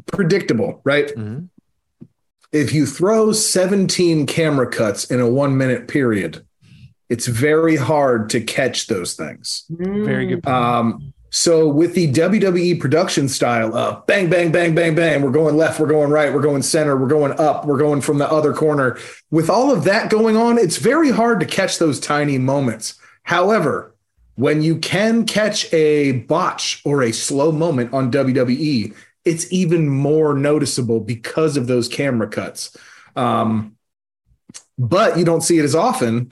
predictable, 0.08 0.82
right? 0.84 1.08
Mm-hmm. 1.08 1.46
If 2.52 2.74
you 2.74 2.86
throw 2.86 3.32
17 3.32 4.26
camera 4.26 4.70
cuts 4.70 5.06
in 5.06 5.22
a 5.22 5.30
one 5.30 5.58
minute 5.58 5.88
period, 5.88 6.46
it's 7.12 7.27
very 7.27 7.75
hard 7.75 8.30
to 8.30 8.39
catch 8.39 8.88
those 8.88 9.15
things. 9.15 9.65
Very 9.70 10.27
good. 10.27 10.48
Um, 10.48 11.13
so 11.30 11.68
with 11.68 11.94
the 11.94 12.10
WWE 12.10 12.80
production 12.80 13.27
style 13.27 13.75
of 13.75 14.08
bang, 14.08 14.30
bang, 14.30 14.50
bang, 14.50 14.74
bang, 14.74 14.96
bang, 14.96 15.22
we're 15.22 15.32
going 15.32 15.58
left, 15.58 15.82
we're 15.82 15.88
going 15.88 16.10
right, 16.10 16.34
we're 16.34 16.41
going 16.41 16.62
center, 16.62 16.96
we're 16.96 17.10
going 17.10 17.38
up, 17.38 17.65
we're 17.65 17.77
going 17.77 18.00
from 18.00 18.18
the 18.18 18.32
other 18.32 18.53
corner. 18.53 18.98
With 19.30 19.50
all 19.50 19.74
of 19.74 19.84
that 19.84 20.10
going 20.10 20.38
on, 20.38 20.58
it's 20.58 20.77
very 20.77 21.12
hard 21.12 21.41
to 21.41 21.46
catch 21.46 21.80
those 21.80 22.00
tiny 22.00 22.38
moments. 22.38 22.98
However, 23.24 23.94
when 24.36 24.62
you 24.62 24.77
can 24.77 25.25
catch 25.25 25.72
a 25.74 26.13
botch 26.13 26.82
or 26.86 27.03
a 27.03 27.12
slow 27.12 27.51
moment 27.51 27.94
on 27.94 28.10
WWE, 28.10 28.96
it's 29.25 29.51
even 29.51 29.89
more 29.89 30.34
noticeable 30.34 31.01
because 31.01 31.58
of 31.58 31.68
those 31.68 31.89
camera 31.89 32.30
cuts. 32.30 32.77
Um, 33.18 33.75
but 34.80 35.18
you 35.18 35.25
don't 35.25 35.41
see 35.41 35.60
it 35.60 35.65
as 35.65 35.75
often 35.75 36.32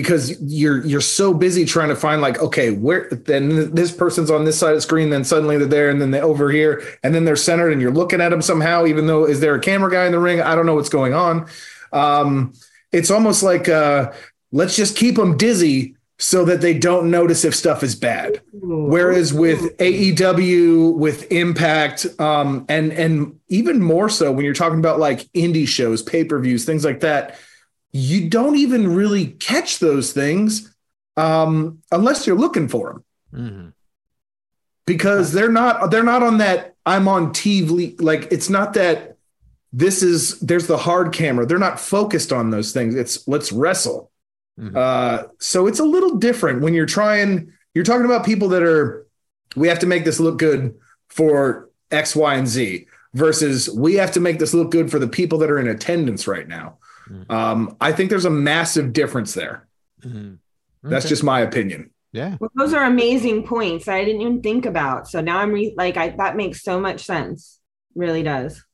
because 0.00 0.40
you're 0.40 0.86
you're 0.86 1.00
so 1.00 1.34
busy 1.34 1.64
trying 1.64 1.88
to 1.88 1.96
find 1.96 2.22
like 2.22 2.38
okay 2.40 2.70
where 2.70 3.08
then 3.10 3.74
this 3.74 3.90
person's 3.90 4.30
on 4.30 4.44
this 4.44 4.56
side 4.56 4.70
of 4.70 4.76
the 4.76 4.80
screen 4.80 5.10
then 5.10 5.24
suddenly 5.24 5.58
they're 5.58 5.66
there 5.66 5.90
and 5.90 6.00
then 6.00 6.12
they're 6.12 6.24
over 6.24 6.50
here 6.50 6.80
and 7.02 7.12
then 7.12 7.24
they're 7.24 7.34
centered 7.34 7.72
and 7.72 7.82
you're 7.82 7.90
looking 7.90 8.20
at 8.20 8.28
them 8.28 8.40
somehow 8.40 8.86
even 8.86 9.08
though 9.08 9.24
is 9.24 9.40
there 9.40 9.56
a 9.56 9.60
camera 9.60 9.90
guy 9.90 10.06
in 10.06 10.12
the 10.12 10.18
ring? 10.20 10.40
I 10.40 10.54
don't 10.54 10.66
know 10.66 10.76
what's 10.76 10.88
going 10.88 11.14
on. 11.14 11.48
Um, 11.92 12.52
it's 12.92 13.10
almost 13.10 13.42
like 13.42 13.68
uh, 13.68 14.12
let's 14.52 14.76
just 14.76 14.96
keep 14.96 15.16
them 15.16 15.36
dizzy 15.36 15.96
so 16.20 16.44
that 16.44 16.60
they 16.60 16.78
don't 16.78 17.10
notice 17.10 17.44
if 17.44 17.54
stuff 17.54 17.82
is 17.82 17.96
bad. 17.96 18.40
Whereas 18.52 19.32
with 19.32 19.76
aew 19.78 20.94
with 20.94 21.30
impact 21.32 22.06
um, 22.20 22.66
and 22.68 22.92
and 22.92 23.36
even 23.48 23.82
more 23.82 24.08
so 24.08 24.30
when 24.30 24.44
you're 24.44 24.54
talking 24.54 24.78
about 24.78 25.00
like 25.00 25.20
indie 25.32 25.66
shows 25.66 26.02
pay-per-views 26.02 26.64
things 26.64 26.84
like 26.84 27.00
that 27.00 27.36
you 27.92 28.28
don't 28.28 28.56
even 28.56 28.94
really 28.94 29.26
catch 29.26 29.78
those 29.78 30.12
things 30.12 30.74
um, 31.16 31.78
unless 31.90 32.26
you're 32.26 32.36
looking 32.38 32.68
for 32.68 32.92
them 32.92 33.04
Mhm. 33.34 33.72
because 34.86 35.32
they're 35.32 35.50
not 35.52 35.90
they're 35.90 36.02
not 36.02 36.22
on 36.22 36.38
that 36.38 36.74
I'm 36.86 37.08
on 37.08 37.32
TV 37.32 38.00
like 38.00 38.28
it's 38.30 38.48
not 38.48 38.74
that 38.74 39.16
this 39.72 40.02
is 40.02 40.40
there's 40.40 40.66
the 40.66 40.78
hard 40.78 41.12
camera. 41.12 41.44
They're 41.44 41.58
not 41.58 41.78
focused 41.78 42.32
on 42.32 42.48
those 42.50 42.72
things. 42.72 42.94
It's 42.94 43.26
let's 43.28 43.52
wrestle. 43.52 44.10
Mhm. 44.58 44.74
uh, 44.76 45.28
so 45.38 45.66
it's 45.66 45.78
a 45.78 45.84
little 45.84 46.16
different 46.16 46.62
when 46.62 46.74
you're 46.74 46.86
trying 46.86 47.52
you're 47.74 47.84
talking 47.84 48.06
about 48.06 48.24
people 48.26 48.48
that 48.48 48.62
are 48.62 49.06
we 49.56 49.68
have 49.68 49.78
to 49.80 49.86
make 49.86 50.04
this 50.04 50.18
look 50.20 50.38
good 50.38 50.74
for 51.08 51.68
X 51.90 52.16
Y 52.16 52.34
and 52.34 52.48
Z 52.48 52.86
versus 53.14 53.68
we 53.70 53.94
have 53.94 54.12
to 54.12 54.20
make 54.20 54.38
this 54.38 54.54
look 54.54 54.70
good 54.70 54.90
for 54.90 54.98
the 54.98 55.06
people 55.06 55.38
that 55.38 55.50
are 55.50 55.58
in 55.58 55.68
attendance 55.68 56.26
right 56.26 56.48
now 56.48 56.78
Mhm. 57.10 57.30
um, 57.30 57.76
I 57.80 57.92
think 57.92 58.10
there's 58.10 58.24
a 58.24 58.30
massive 58.30 58.92
difference 58.92 59.34
there. 59.34 59.66
Mhm. 60.04 60.38
That's 60.82 61.08
just 61.08 61.24
my 61.24 61.40
opinion. 61.40 61.90
yeah. 62.12 62.36
Well, 62.40 62.50
those 62.54 62.72
are 62.72 62.84
amazing 62.84 63.46
points 63.46 63.84
that 63.86 63.94
I 63.96 64.04
didn't 64.04 64.20
even 64.22 64.40
think 64.42 64.64
about. 64.66 65.08
So 65.08 65.20
now 65.20 65.38
I'm 65.38 65.52
re- 65.52 65.74
like, 65.76 65.96
I 65.96 66.10
that 66.10 66.36
makes 66.36 66.62
so 66.62 66.80
much 66.80 67.04
sense. 67.04 67.60
Really 67.94 68.22
does. 68.22 68.64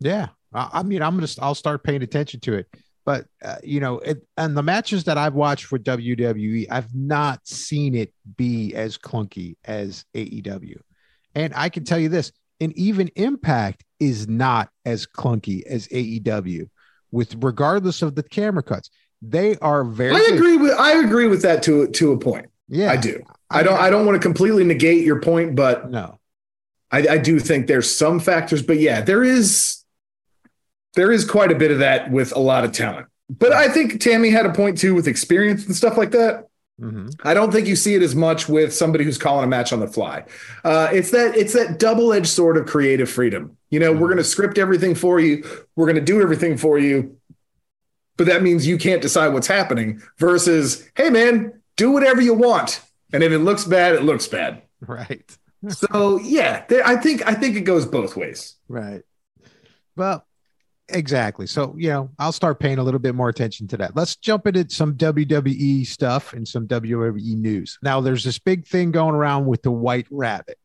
Yeah, 0.00 0.28
I, 0.52 0.68
I 0.72 0.82
mean, 0.82 1.02
I'm 1.02 1.14
gonna. 1.16 1.28
I'll 1.40 1.54
start 1.54 1.84
paying 1.84 2.02
attention 2.02 2.40
to 2.40 2.54
it. 2.54 2.66
But 3.04 3.26
uh, 3.42 3.56
you 3.64 3.80
know, 3.80 3.98
it, 4.00 4.26
and 4.36 4.56
the 4.56 4.62
matches 4.62 5.04
that 5.04 5.18
I've 5.18 5.34
watched 5.34 5.64
for 5.64 5.78
WWE, 5.78 6.66
I've 6.70 6.94
not 6.94 7.46
seen 7.46 7.94
it 7.94 8.12
be 8.36 8.74
as 8.74 8.98
clunky 8.98 9.56
as 9.64 10.04
AEW. 10.14 10.78
And 11.34 11.52
I 11.56 11.68
can 11.68 11.84
tell 11.84 11.98
you 11.98 12.08
this: 12.08 12.32
and 12.60 12.72
even 12.76 13.08
Impact 13.16 13.84
is 14.00 14.28
not 14.28 14.68
as 14.84 15.06
clunky 15.06 15.62
as 15.64 15.88
AEW, 15.88 16.68
with 17.12 17.36
regardless 17.38 18.02
of 18.02 18.16
the 18.16 18.22
camera 18.24 18.62
cuts. 18.62 18.90
They 19.20 19.56
are 19.58 19.84
very. 19.84 20.16
I 20.16 20.34
agree 20.34 20.56
with 20.56 20.72
I 20.72 20.94
agree 20.94 21.28
with 21.28 21.42
that 21.42 21.62
to 21.64 21.86
to 21.86 22.10
a 22.10 22.18
point. 22.18 22.46
Yeah, 22.68 22.90
I 22.90 22.96
do. 22.96 23.22
I 23.50 23.62
don't 23.62 23.78
I 23.78 23.90
don't 23.90 24.04
want 24.04 24.16
to 24.16 24.22
completely 24.26 24.64
negate 24.64 25.04
your 25.04 25.20
point, 25.20 25.54
but 25.54 25.90
No. 25.90 26.18
I, 26.90 27.06
I 27.08 27.18
do 27.18 27.38
think 27.38 27.68
there's 27.68 27.94
some 27.94 28.18
factors. 28.18 28.62
But 28.62 28.78
yeah, 28.78 29.00
there 29.00 29.22
is 29.22 29.84
there 30.94 31.12
is 31.12 31.24
quite 31.24 31.52
a 31.52 31.54
bit 31.54 31.70
of 31.70 31.78
that 31.78 32.10
with 32.10 32.34
a 32.34 32.40
lot 32.40 32.64
of 32.64 32.72
talent. 32.72 33.06
But 33.30 33.52
I 33.52 33.68
think 33.68 34.00
Tammy 34.00 34.30
had 34.30 34.44
a 34.44 34.52
point 34.52 34.78
too 34.78 34.94
with 34.94 35.06
experience 35.06 35.64
and 35.66 35.76
stuff 35.76 35.96
like 35.96 36.10
that. 36.10 36.48
Mhm. 36.80 37.14
I 37.22 37.34
don't 37.34 37.52
think 37.52 37.68
you 37.68 37.76
see 37.76 37.94
it 37.94 38.02
as 38.02 38.14
much 38.14 38.48
with 38.48 38.74
somebody 38.74 39.04
who's 39.04 39.18
calling 39.18 39.44
a 39.44 39.48
match 39.48 39.72
on 39.72 39.80
the 39.80 39.86
fly. 39.86 40.24
Uh, 40.64 40.88
it's 40.92 41.10
that 41.10 41.36
it's 41.36 41.52
that 41.52 41.78
double 41.78 42.12
edged 42.12 42.28
sort 42.28 42.56
of 42.56 42.66
creative 42.66 43.08
freedom. 43.10 43.56
You 43.70 43.78
know, 43.78 43.92
we're 43.92 44.08
going 44.08 44.16
to 44.16 44.24
script 44.24 44.58
everything 44.58 44.94
for 44.94 45.20
you. 45.20 45.44
We're 45.76 45.86
going 45.86 45.96
to 45.96 46.00
do 46.02 46.20
everything 46.20 46.56
for 46.56 46.78
you, 46.78 47.16
but 48.16 48.26
that 48.26 48.42
means 48.42 48.66
you 48.66 48.78
can't 48.78 49.02
decide 49.02 49.28
what's 49.28 49.46
happening. 49.46 50.02
Versus, 50.18 50.88
hey 50.96 51.10
man, 51.10 51.60
do 51.76 51.90
whatever 51.90 52.20
you 52.20 52.34
want, 52.34 52.80
and 53.12 53.22
if 53.22 53.32
it 53.32 53.38
looks 53.38 53.64
bad, 53.64 53.94
it 53.94 54.02
looks 54.02 54.26
bad. 54.26 54.62
Right. 54.84 55.38
So 55.68 56.18
yeah, 56.20 56.64
there, 56.68 56.84
I 56.84 56.96
think 56.96 57.24
I 57.24 57.34
think 57.34 57.54
it 57.56 57.60
goes 57.60 57.86
both 57.86 58.16
ways. 58.16 58.56
Right. 58.66 59.02
Well, 59.94 60.26
exactly. 60.92 61.46
So, 61.46 61.74
you 61.76 61.90
know, 61.90 62.10
I'll 62.18 62.32
start 62.32 62.58
paying 62.58 62.78
a 62.78 62.82
little 62.82 63.00
bit 63.00 63.14
more 63.14 63.28
attention 63.28 63.68
to 63.68 63.76
that. 63.78 63.96
Let's 63.96 64.16
jump 64.16 64.46
into 64.46 64.68
some 64.70 64.94
WWE 64.94 65.86
stuff 65.86 66.32
and 66.32 66.46
some 66.46 66.66
WWE 66.66 67.36
news. 67.36 67.78
Now, 67.82 68.00
there's 68.00 68.24
this 68.24 68.38
big 68.38 68.66
thing 68.66 68.90
going 68.90 69.14
around 69.14 69.46
with 69.46 69.62
the 69.62 69.70
White 69.70 70.06
Rabbit. 70.10 70.58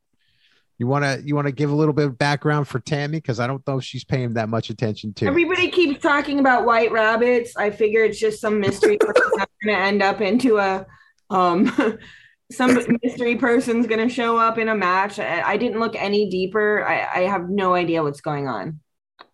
You 0.79 0.85
want 0.85 1.05
to 1.05 1.21
you 1.25 1.33
want 1.33 1.47
to 1.47 1.51
give 1.51 1.71
a 1.71 1.75
little 1.75 1.93
bit 1.93 2.05
of 2.05 2.19
background 2.19 2.67
for 2.67 2.79
Tammy 2.79 3.17
because 3.17 3.39
I 3.39 3.47
don't 3.47 3.65
know 3.67 3.79
if 3.79 3.83
she's 3.83 4.03
paying 4.03 4.33
that 4.35 4.47
much 4.47 4.69
attention 4.69 5.11
to. 5.15 5.25
Everybody 5.25 5.69
keeps 5.69 5.99
talking 6.03 6.39
about 6.39 6.65
white 6.65 6.91
rabbits. 6.91 7.57
I 7.57 7.71
figure 7.71 8.03
it's 8.03 8.19
just 8.19 8.39
some 8.39 8.59
mystery 8.59 8.97
going 9.01 9.47
to 9.65 9.71
end 9.75 10.03
up 10.03 10.21
into 10.21 10.59
a 10.59 10.85
um 11.31 11.97
some 12.51 12.77
mystery 13.01 13.35
person's 13.35 13.87
going 13.87 14.07
to 14.07 14.13
show 14.13 14.37
up 14.37 14.59
in 14.59 14.69
a 14.69 14.75
match. 14.75 15.17
I, 15.19 15.41
I 15.41 15.57
didn't 15.57 15.79
look 15.79 15.95
any 15.95 16.29
deeper. 16.29 16.85
I, 16.87 17.21
I 17.21 17.27
have 17.27 17.49
no 17.49 17.73
idea 17.73 18.03
what's 18.03 18.21
going 18.21 18.47
on. 18.47 18.79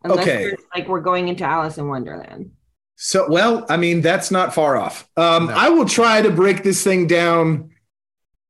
Unless 0.04 0.20
Okay. 0.28 0.44
it's 0.46 0.64
like 0.76 0.88
we're 0.88 1.02
going 1.02 1.28
into 1.28 1.44
Alice 1.44 1.78
in 1.78 1.88
Wonderland. 1.88 2.52
So 2.96 3.30
well, 3.30 3.66
I 3.70 3.78
mean 3.78 4.02
that's 4.02 4.32
not 4.32 4.54
far 4.54 4.78
off. 4.78 5.08
Um, 5.18 5.48
No. 5.48 5.54
I 5.54 5.70
will 5.70 5.86
try 5.86 6.22
to 6.22 6.30
break 6.30 6.64
this 6.64 6.84
thing 6.84 7.08
down 7.08 7.72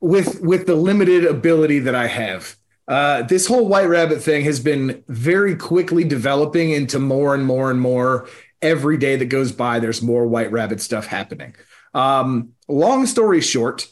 with 0.02 0.42
with 0.42 0.66
the 0.68 0.76
limited 0.76 1.26
ability 1.26 1.80
that 1.80 1.96
I 1.96 2.08
have. 2.08 2.56
Uh, 2.88 3.22
this 3.24 3.48
whole 3.48 3.68
White 3.68 3.88
Rabbit 3.88 4.22
thing 4.22 4.44
has 4.44 4.60
been 4.60 5.04
very 5.08 5.56
quickly 5.56 6.04
developing 6.04 6.72
into 6.72 7.00
more 7.00 7.34
and 7.34 7.46
more 7.46 7.72
and 7.72 7.80
more. 7.80 8.28
Every 8.62 8.98
day 8.98 9.16
that 9.16 9.26
goes 9.26 9.52
by, 9.52 9.80
there's 9.80 10.02
more 10.02 10.26
White 10.28 10.52
Rabbit 10.52 10.82
stuff 10.82 11.08
happening. 11.08 11.56
Um, 11.94 12.50
long 12.68 13.06
story 13.06 13.40
short, 13.42 13.88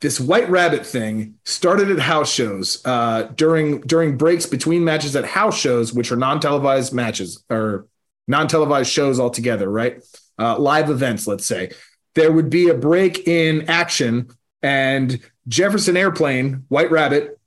this 0.00 0.20
White 0.20 0.48
Rabbit 0.50 0.84
thing 0.84 1.34
started 1.44 1.90
at 1.90 1.98
house 1.98 2.30
shows 2.30 2.82
uh, 2.84 3.24
during 3.34 3.80
during 3.80 4.16
breaks 4.16 4.46
between 4.46 4.84
matches 4.84 5.16
at 5.16 5.24
house 5.24 5.58
shows, 5.58 5.92
which 5.92 6.12
are 6.12 6.16
non 6.16 6.40
televised 6.40 6.92
matches 6.92 7.42
or 7.48 7.86
non 8.28 8.48
televised 8.48 8.90
shows 8.90 9.18
altogether, 9.18 9.70
right? 9.70 10.02
Uh, 10.38 10.58
live 10.58 10.90
events, 10.90 11.26
let's 11.26 11.46
say. 11.46 11.70
There 12.14 12.32
would 12.32 12.50
be 12.50 12.68
a 12.68 12.74
break 12.74 13.26
in 13.26 13.68
action, 13.68 14.28
and 14.62 15.20
Jefferson 15.48 15.96
Airplane, 15.96 16.64
White 16.68 16.90
Rabbit, 16.90 17.38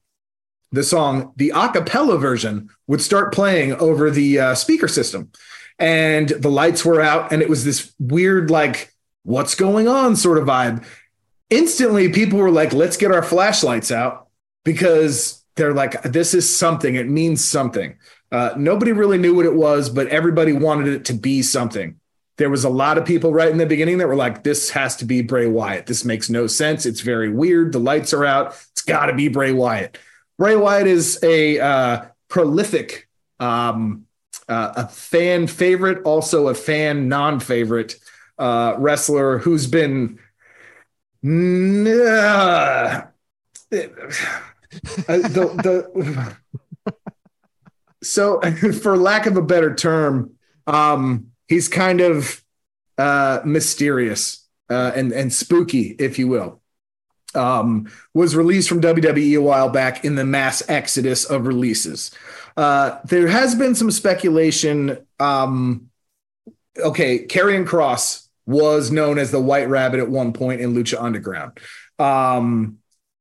the 0.71 0.83
song, 0.83 1.33
the 1.35 1.51
a 1.55 1.69
cappella 1.69 2.17
version 2.17 2.69
would 2.87 3.01
start 3.01 3.33
playing 3.33 3.73
over 3.73 4.09
the 4.09 4.39
uh, 4.39 4.55
speaker 4.55 4.87
system. 4.87 5.31
And 5.77 6.29
the 6.29 6.49
lights 6.51 6.83
were 6.83 7.01
out, 7.01 7.31
and 7.31 7.41
it 7.41 7.49
was 7.49 7.63
this 7.63 7.93
weird, 7.99 8.51
like, 8.51 8.93
what's 9.23 9.55
going 9.55 9.87
on 9.87 10.15
sort 10.15 10.37
of 10.37 10.45
vibe. 10.45 10.85
Instantly, 11.49 12.09
people 12.09 12.39
were 12.39 12.51
like, 12.51 12.73
let's 12.73 12.97
get 12.97 13.11
our 13.11 13.23
flashlights 13.23 13.91
out 13.91 14.27
because 14.63 15.43
they're 15.55 15.73
like, 15.73 16.01
this 16.03 16.33
is 16.33 16.55
something. 16.55 16.95
It 16.95 17.09
means 17.09 17.43
something. 17.43 17.97
Uh, 18.31 18.53
nobody 18.55 18.91
really 18.91 19.17
knew 19.17 19.33
what 19.33 19.45
it 19.45 19.55
was, 19.55 19.89
but 19.89 20.07
everybody 20.07 20.53
wanted 20.53 20.87
it 20.87 21.05
to 21.05 21.13
be 21.13 21.41
something. 21.41 21.99
There 22.37 22.49
was 22.49 22.63
a 22.63 22.69
lot 22.69 22.97
of 22.97 23.05
people 23.05 23.33
right 23.33 23.51
in 23.51 23.57
the 23.57 23.65
beginning 23.65 23.97
that 23.97 24.07
were 24.07 24.15
like, 24.15 24.43
this 24.43 24.69
has 24.69 24.95
to 24.97 25.05
be 25.05 25.21
Bray 25.21 25.47
Wyatt. 25.47 25.87
This 25.87 26.05
makes 26.05 26.29
no 26.29 26.47
sense. 26.47 26.85
It's 26.85 27.01
very 27.01 27.29
weird. 27.29 27.73
The 27.73 27.79
lights 27.79 28.13
are 28.13 28.23
out. 28.23 28.55
It's 28.71 28.83
got 28.83 29.07
to 29.07 29.13
be 29.13 29.27
Bray 29.27 29.51
Wyatt. 29.51 29.97
Bray 30.37 30.55
Wyatt 30.55 30.87
is 30.87 31.19
a 31.21 31.59
uh, 31.59 32.05
prolific, 32.29 33.09
um, 33.41 34.05
uh, 34.47 34.71
a 34.77 34.87
fan 34.87 35.47
favorite, 35.47 36.03
also 36.03 36.47
a 36.47 36.53
fan 36.53 37.09
non 37.09 37.41
favorite 37.41 37.95
uh, 38.37 38.75
wrestler 38.77 39.39
who's 39.39 39.67
been. 39.67 40.19
Uh, 41.21 43.01
the, 43.69 45.49
the 45.63 46.35
so 48.01 48.39
for 48.81 48.95
lack 48.95 49.25
of 49.25 49.35
a 49.35 49.41
better 49.41 49.75
term 49.75 50.31
um 50.67 51.31
he's 51.47 51.67
kind 51.67 51.99
of 51.99 52.43
uh 52.97 53.41
mysterious 53.43 54.47
uh 54.69 54.91
and 54.95 55.11
and 55.11 55.33
spooky 55.33 55.95
if 55.99 56.17
you 56.17 56.27
will. 56.27 56.61
Um 57.35 57.91
was 58.13 58.35
released 58.35 58.69
from 58.69 58.81
WWE 58.81 59.37
a 59.37 59.41
while 59.41 59.69
back 59.69 60.05
in 60.05 60.15
the 60.15 60.25
mass 60.25 60.63
exodus 60.69 61.25
of 61.25 61.47
releases. 61.47 62.11
Uh 62.55 62.99
there 63.05 63.27
has 63.27 63.55
been 63.55 63.75
some 63.75 63.91
speculation 63.91 65.05
um 65.19 65.89
okay 66.77 67.25
Karrion 67.27 67.65
Kross 67.67 68.28
was 68.49 68.91
known 68.91 69.17
as 69.17 69.31
the 69.31 69.39
White 69.39 69.69
Rabbit 69.69 69.99
at 69.99 70.09
one 70.09 70.33
point 70.33 70.59
in 70.61 70.73
Lucha 70.73 71.01
Underground 71.01 71.57
um 71.99 72.79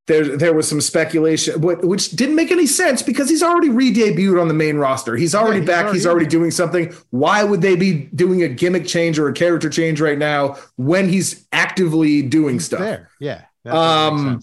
there 0.09 0.37
there 0.37 0.55
was 0.55 0.67
some 0.67 0.81
speculation, 0.81 1.61
which 1.61 2.11
didn't 2.12 2.35
make 2.35 2.51
any 2.51 2.67
sense 2.67 3.03
because 3.03 3.29
he's 3.29 3.43
already 3.43 3.69
re-debuted 3.69 4.41
on 4.41 4.49
the 4.49 4.55
main 4.55 4.79
roster. 4.79 5.17
He's 5.17 5.35
already 5.35 5.59
yeah, 5.59 5.61
he's 5.61 5.67
back. 5.67 5.83
Already 5.85 5.99
he's 5.99 6.07
already 6.07 6.27
doing 6.27 6.51
something. 6.51 6.95
Why 7.11 7.45
would 7.45 7.61
they 7.61 7.77
be 7.77 8.09
doing 8.14 8.43
a 8.43 8.49
gimmick 8.49 8.87
change 8.87 9.19
or 9.19 9.29
a 9.29 9.35
character 9.35 9.69
change 9.69 10.01
right 10.01 10.19
now 10.19 10.57
when 10.77 11.09
he's 11.09 11.47
actively 11.53 12.23
doing 12.23 12.55
he's 12.55 12.64
stuff? 12.64 12.81
There, 12.81 13.11
yeah. 13.21 13.43
Um, 13.67 14.41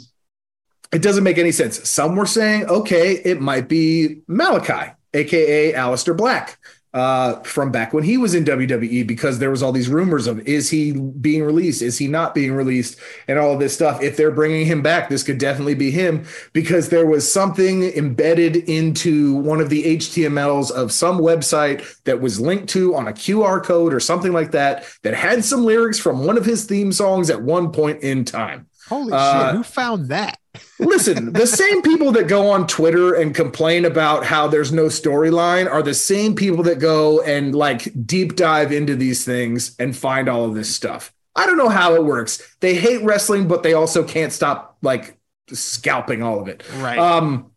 it 0.93 1.01
doesn't 1.01 1.23
make 1.23 1.39
any 1.39 1.51
sense. 1.51 1.89
Some 1.89 2.15
were 2.15 2.27
saying, 2.27 2.65
okay, 2.67 3.13
it 3.13 3.41
might 3.41 3.67
be 3.67 4.21
Malakai, 4.29 4.95
aka 5.15 5.73
Aleister 5.73 6.15
Black 6.15 6.59
uh, 6.95 7.41
from 7.41 7.71
back 7.71 7.93
when 7.93 8.05
he 8.05 8.17
was 8.17 8.33
in 8.33 8.45
WWE 8.45 9.05
because 9.05 9.37
there 9.37 9.51
was 9.51 9.61
all 9.61 9.73
these 9.73 9.89
rumors 9.89 10.27
of 10.27 10.39
is 10.47 10.69
he 10.69 10.93
being 10.93 11.43
released, 11.43 11.81
is 11.81 11.97
he 11.97 12.07
not 12.07 12.33
being 12.33 12.53
released, 12.53 12.97
and 13.27 13.37
all 13.37 13.51
of 13.51 13.59
this 13.59 13.73
stuff. 13.73 14.01
If 14.01 14.15
they're 14.15 14.31
bringing 14.31 14.65
him 14.65 14.81
back, 14.81 15.09
this 15.09 15.21
could 15.21 15.37
definitely 15.37 15.75
be 15.75 15.91
him 15.91 16.25
because 16.53 16.87
there 16.87 17.05
was 17.05 17.29
something 17.29 17.83
embedded 17.83 18.55
into 18.55 19.35
one 19.35 19.59
of 19.59 19.69
the 19.69 19.97
HTMLs 19.97 20.71
of 20.71 20.93
some 20.93 21.19
website 21.19 22.01
that 22.05 22.21
was 22.21 22.39
linked 22.39 22.69
to 22.69 22.95
on 22.95 23.09
a 23.09 23.13
QR 23.13 23.61
code 23.61 23.93
or 23.93 23.99
something 23.99 24.31
like 24.31 24.51
that 24.51 24.85
that 25.03 25.13
had 25.13 25.43
some 25.43 25.65
lyrics 25.65 25.99
from 25.99 26.25
one 26.25 26.37
of 26.37 26.45
his 26.45 26.63
theme 26.63 26.93
songs 26.93 27.29
at 27.29 27.41
one 27.41 27.73
point 27.73 28.03
in 28.03 28.23
time. 28.23 28.67
Holy 28.87 29.13
uh, 29.13 29.47
shit! 29.47 29.55
Who 29.57 29.63
found 29.63 30.07
that? 30.09 30.39
listen, 30.79 31.33
the 31.33 31.47
same 31.47 31.81
people 31.81 32.11
that 32.13 32.27
go 32.27 32.49
on 32.49 32.67
Twitter 32.67 33.13
and 33.13 33.33
complain 33.33 33.85
about 33.85 34.25
how 34.25 34.47
there's 34.47 34.71
no 34.71 34.85
storyline 34.85 35.69
are 35.69 35.83
the 35.83 35.93
same 35.93 36.35
people 36.35 36.63
that 36.63 36.79
go 36.79 37.21
and 37.21 37.55
like 37.55 37.91
deep 38.05 38.35
dive 38.35 38.71
into 38.71 38.95
these 38.95 39.25
things 39.25 39.75
and 39.79 39.95
find 39.95 40.29
all 40.29 40.45
of 40.45 40.55
this 40.55 40.73
stuff. 40.73 41.13
I 41.35 41.45
don't 41.45 41.57
know 41.57 41.69
how 41.69 41.95
it 41.95 42.05
works. 42.05 42.41
They 42.61 42.75
hate 42.75 43.03
wrestling, 43.03 43.47
but 43.47 43.63
they 43.63 43.73
also 43.73 44.03
can't 44.03 44.31
stop 44.31 44.77
like 44.81 45.17
scalping 45.51 46.23
all 46.23 46.39
of 46.41 46.47
it. 46.47 46.63
Right. 46.77 46.97
Um, 46.97 47.51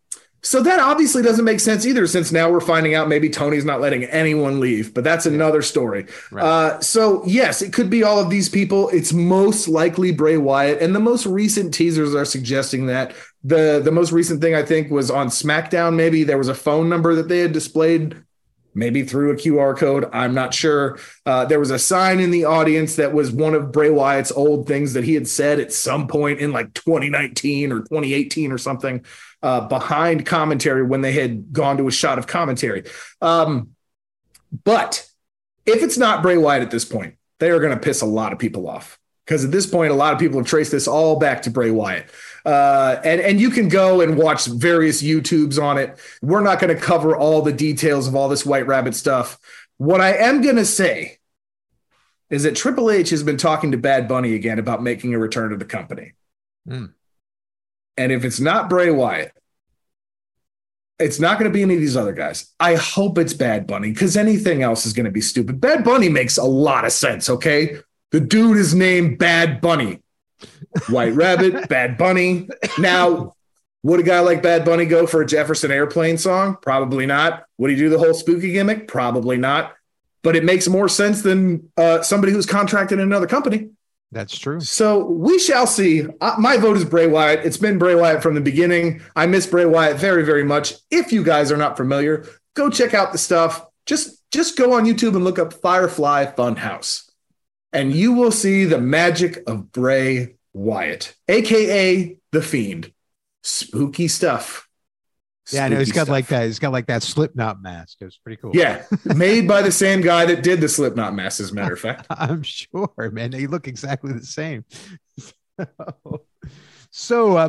so 0.48 0.62
that 0.62 0.80
obviously 0.80 1.20
doesn't 1.20 1.44
make 1.44 1.60
sense 1.60 1.84
either, 1.84 2.06
since 2.06 2.32
now 2.32 2.50
we're 2.50 2.62
finding 2.62 2.94
out 2.94 3.06
maybe 3.06 3.28
Tony's 3.28 3.66
not 3.66 3.82
letting 3.82 4.04
anyone 4.04 4.60
leave, 4.60 4.94
but 4.94 5.04
that's 5.04 5.26
another 5.26 5.60
story. 5.60 6.06
Right. 6.30 6.42
Uh, 6.42 6.80
so 6.80 7.22
yes, 7.26 7.60
it 7.60 7.74
could 7.74 7.90
be 7.90 8.02
all 8.02 8.18
of 8.18 8.30
these 8.30 8.48
people. 8.48 8.88
It's 8.88 9.12
most 9.12 9.68
likely 9.68 10.10
Bray 10.10 10.38
Wyatt, 10.38 10.80
and 10.80 10.94
the 10.94 11.00
most 11.00 11.26
recent 11.26 11.74
teasers 11.74 12.14
are 12.14 12.24
suggesting 12.24 12.86
that. 12.86 13.14
the 13.44 13.82
The 13.84 13.92
most 13.92 14.10
recent 14.10 14.40
thing 14.40 14.54
I 14.54 14.62
think 14.62 14.90
was 14.90 15.10
on 15.10 15.26
SmackDown. 15.26 15.96
Maybe 15.96 16.24
there 16.24 16.38
was 16.38 16.48
a 16.48 16.54
phone 16.54 16.88
number 16.88 17.14
that 17.16 17.28
they 17.28 17.40
had 17.40 17.52
displayed, 17.52 18.16
maybe 18.74 19.02
through 19.02 19.32
a 19.32 19.36
QR 19.36 19.76
code. 19.76 20.08
I'm 20.14 20.32
not 20.32 20.54
sure. 20.54 20.98
Uh, 21.26 21.44
there 21.44 21.60
was 21.60 21.70
a 21.70 21.78
sign 21.78 22.20
in 22.20 22.30
the 22.30 22.46
audience 22.46 22.96
that 22.96 23.12
was 23.12 23.30
one 23.30 23.52
of 23.52 23.70
Bray 23.70 23.90
Wyatt's 23.90 24.32
old 24.32 24.66
things 24.66 24.94
that 24.94 25.04
he 25.04 25.12
had 25.12 25.28
said 25.28 25.60
at 25.60 25.74
some 25.74 26.08
point 26.08 26.38
in 26.38 26.52
like 26.52 26.72
2019 26.72 27.70
or 27.70 27.80
2018 27.80 28.50
or 28.50 28.56
something 28.56 29.04
uh, 29.42 29.62
behind 29.68 30.26
commentary 30.26 30.82
when 30.82 31.00
they 31.00 31.12
had 31.12 31.52
gone 31.52 31.76
to 31.76 31.88
a 31.88 31.92
shot 31.92 32.18
of 32.18 32.26
commentary. 32.26 32.84
Um, 33.20 33.70
but 34.64 35.06
if 35.66 35.82
it's 35.82 35.98
not 35.98 36.22
Bray 36.22 36.36
Wyatt 36.36 36.62
at 36.62 36.70
this 36.70 36.84
point, 36.84 37.16
they 37.38 37.50
are 37.50 37.60
going 37.60 37.74
to 37.74 37.80
piss 37.80 38.00
a 38.00 38.06
lot 38.06 38.32
of 38.32 38.38
people 38.38 38.68
off 38.68 38.98
because 39.28 39.44
at 39.44 39.50
this 39.50 39.66
point, 39.66 39.92
a 39.92 39.94
lot 39.94 40.14
of 40.14 40.18
people 40.18 40.38
have 40.38 40.46
traced 40.46 40.72
this 40.72 40.88
all 40.88 41.18
back 41.18 41.42
to 41.42 41.50
Bray 41.50 41.70
Wyatt. 41.70 42.10
Uh, 42.46 42.98
and 43.04 43.20
and 43.20 43.38
you 43.38 43.50
can 43.50 43.68
go 43.68 44.00
and 44.00 44.16
watch 44.16 44.46
various 44.46 45.02
YouTubes 45.02 45.62
on 45.62 45.76
it. 45.76 45.98
We're 46.22 46.40
not 46.40 46.60
going 46.60 46.74
to 46.74 46.80
cover 46.80 47.14
all 47.14 47.42
the 47.42 47.52
details 47.52 48.08
of 48.08 48.16
all 48.16 48.30
this 48.30 48.46
White 48.46 48.66
Rabbit 48.66 48.94
stuff. 48.94 49.38
What 49.76 50.00
I 50.00 50.14
am 50.14 50.40
going 50.40 50.56
to 50.56 50.64
say 50.64 51.18
is 52.30 52.44
that 52.44 52.56
Triple 52.56 52.90
H 52.90 53.10
has 53.10 53.22
been 53.22 53.36
talking 53.36 53.72
to 53.72 53.76
Bad 53.76 54.08
Bunny 54.08 54.34
again 54.34 54.58
about 54.58 54.82
making 54.82 55.12
a 55.12 55.18
return 55.18 55.50
to 55.50 55.56
the 55.56 55.64
company. 55.66 56.14
Mm. 56.66 56.94
And 57.98 58.12
if 58.12 58.24
it's 58.24 58.40
not 58.40 58.70
Bray 58.70 58.90
Wyatt, 58.90 59.32
it's 60.98 61.20
not 61.20 61.38
going 61.38 61.50
to 61.50 61.54
be 61.54 61.62
any 61.62 61.74
of 61.74 61.80
these 61.80 61.96
other 61.96 62.12
guys. 62.12 62.52
I 62.58 62.76
hope 62.76 63.18
it's 63.18 63.34
Bad 63.34 63.66
Bunny 63.66 63.90
because 63.90 64.16
anything 64.16 64.62
else 64.62 64.86
is 64.86 64.92
going 64.92 65.06
to 65.06 65.12
be 65.12 65.20
stupid. 65.20 65.60
Bad 65.60 65.84
Bunny 65.84 66.08
makes 66.08 66.38
a 66.38 66.44
lot 66.44 66.84
of 66.84 66.92
sense. 66.92 67.28
Okay. 67.28 67.76
The 68.10 68.20
dude 68.20 68.56
is 68.56 68.74
named 68.74 69.18
Bad 69.18 69.60
Bunny. 69.60 70.00
White 70.88 71.14
Rabbit, 71.14 71.68
Bad 71.68 71.98
Bunny. 71.98 72.48
Now, 72.78 73.34
would 73.82 74.00
a 74.00 74.04
guy 74.04 74.20
like 74.20 74.42
Bad 74.42 74.64
Bunny 74.64 74.86
go 74.86 75.06
for 75.06 75.22
a 75.22 75.26
Jefferson 75.26 75.70
Airplane 75.70 76.18
song? 76.18 76.56
Probably 76.62 77.06
not. 77.06 77.44
Would 77.58 77.70
he 77.70 77.76
do 77.76 77.90
the 77.90 77.98
whole 77.98 78.14
spooky 78.14 78.52
gimmick? 78.52 78.88
Probably 78.88 79.36
not. 79.36 79.74
But 80.22 80.36
it 80.36 80.44
makes 80.44 80.68
more 80.68 80.88
sense 80.88 81.22
than 81.22 81.70
uh, 81.76 82.02
somebody 82.02 82.32
who's 82.32 82.46
contracted 82.46 82.98
in 82.98 83.04
another 83.04 83.26
company. 83.26 83.70
That's 84.10 84.38
true. 84.38 84.60
So 84.60 85.04
we 85.04 85.38
shall 85.38 85.66
see. 85.66 86.06
Uh, 86.20 86.36
my 86.38 86.56
vote 86.56 86.76
is 86.76 86.84
Bray 86.84 87.06
Wyatt. 87.06 87.44
It's 87.44 87.58
been 87.58 87.78
Bray 87.78 87.94
Wyatt 87.94 88.22
from 88.22 88.34
the 88.34 88.40
beginning. 88.40 89.02
I 89.14 89.26
miss 89.26 89.46
Bray 89.46 89.66
Wyatt 89.66 89.98
very, 89.98 90.24
very 90.24 90.44
much. 90.44 90.74
If 90.90 91.12
you 91.12 91.22
guys 91.22 91.52
are 91.52 91.58
not 91.58 91.76
familiar, 91.76 92.26
go 92.54 92.70
check 92.70 92.94
out 92.94 93.12
the 93.12 93.18
stuff. 93.18 93.66
Just 93.84 94.22
just 94.30 94.56
go 94.56 94.74
on 94.74 94.84
YouTube 94.84 95.14
and 95.14 95.24
look 95.24 95.38
up 95.38 95.54
Firefly 95.54 96.26
Funhouse, 96.36 97.10
and 97.72 97.92
you 97.94 98.12
will 98.12 98.30
see 98.30 98.64
the 98.64 98.80
magic 98.80 99.42
of 99.46 99.72
Bray 99.72 100.36
Wyatt, 100.52 101.14
aka 101.28 102.16
the 102.32 102.42
Fiend. 102.42 102.92
Spooky 103.42 104.08
stuff. 104.08 104.67
Yeah, 105.50 105.64
I 105.64 105.68
know 105.68 105.78
he's 105.78 105.92
got 105.92 106.02
stuff. 106.02 106.08
like 106.08 106.26
that. 106.28 106.46
He's 106.46 106.58
got 106.58 106.72
like 106.72 106.86
that 106.86 107.02
Slipknot 107.02 107.62
mask. 107.62 107.98
It 108.00 108.04
was 108.04 108.18
pretty 108.18 108.40
cool. 108.40 108.52
Yeah, 108.54 108.84
made 109.04 109.48
by 109.48 109.62
the 109.62 109.72
same 109.72 110.00
guy 110.00 110.26
that 110.26 110.42
did 110.42 110.60
the 110.60 110.68
Slipknot 110.68 111.14
mask. 111.14 111.40
As 111.40 111.50
a 111.50 111.54
matter 111.54 111.72
of 111.72 111.80
fact, 111.80 112.06
I'm 112.10 112.42
sure, 112.42 113.10
man. 113.12 113.30
They 113.30 113.46
look 113.46 113.66
exactly 113.66 114.12
the 114.12 114.24
same. 114.24 114.64
so, 116.90 117.36
uh, 117.36 117.48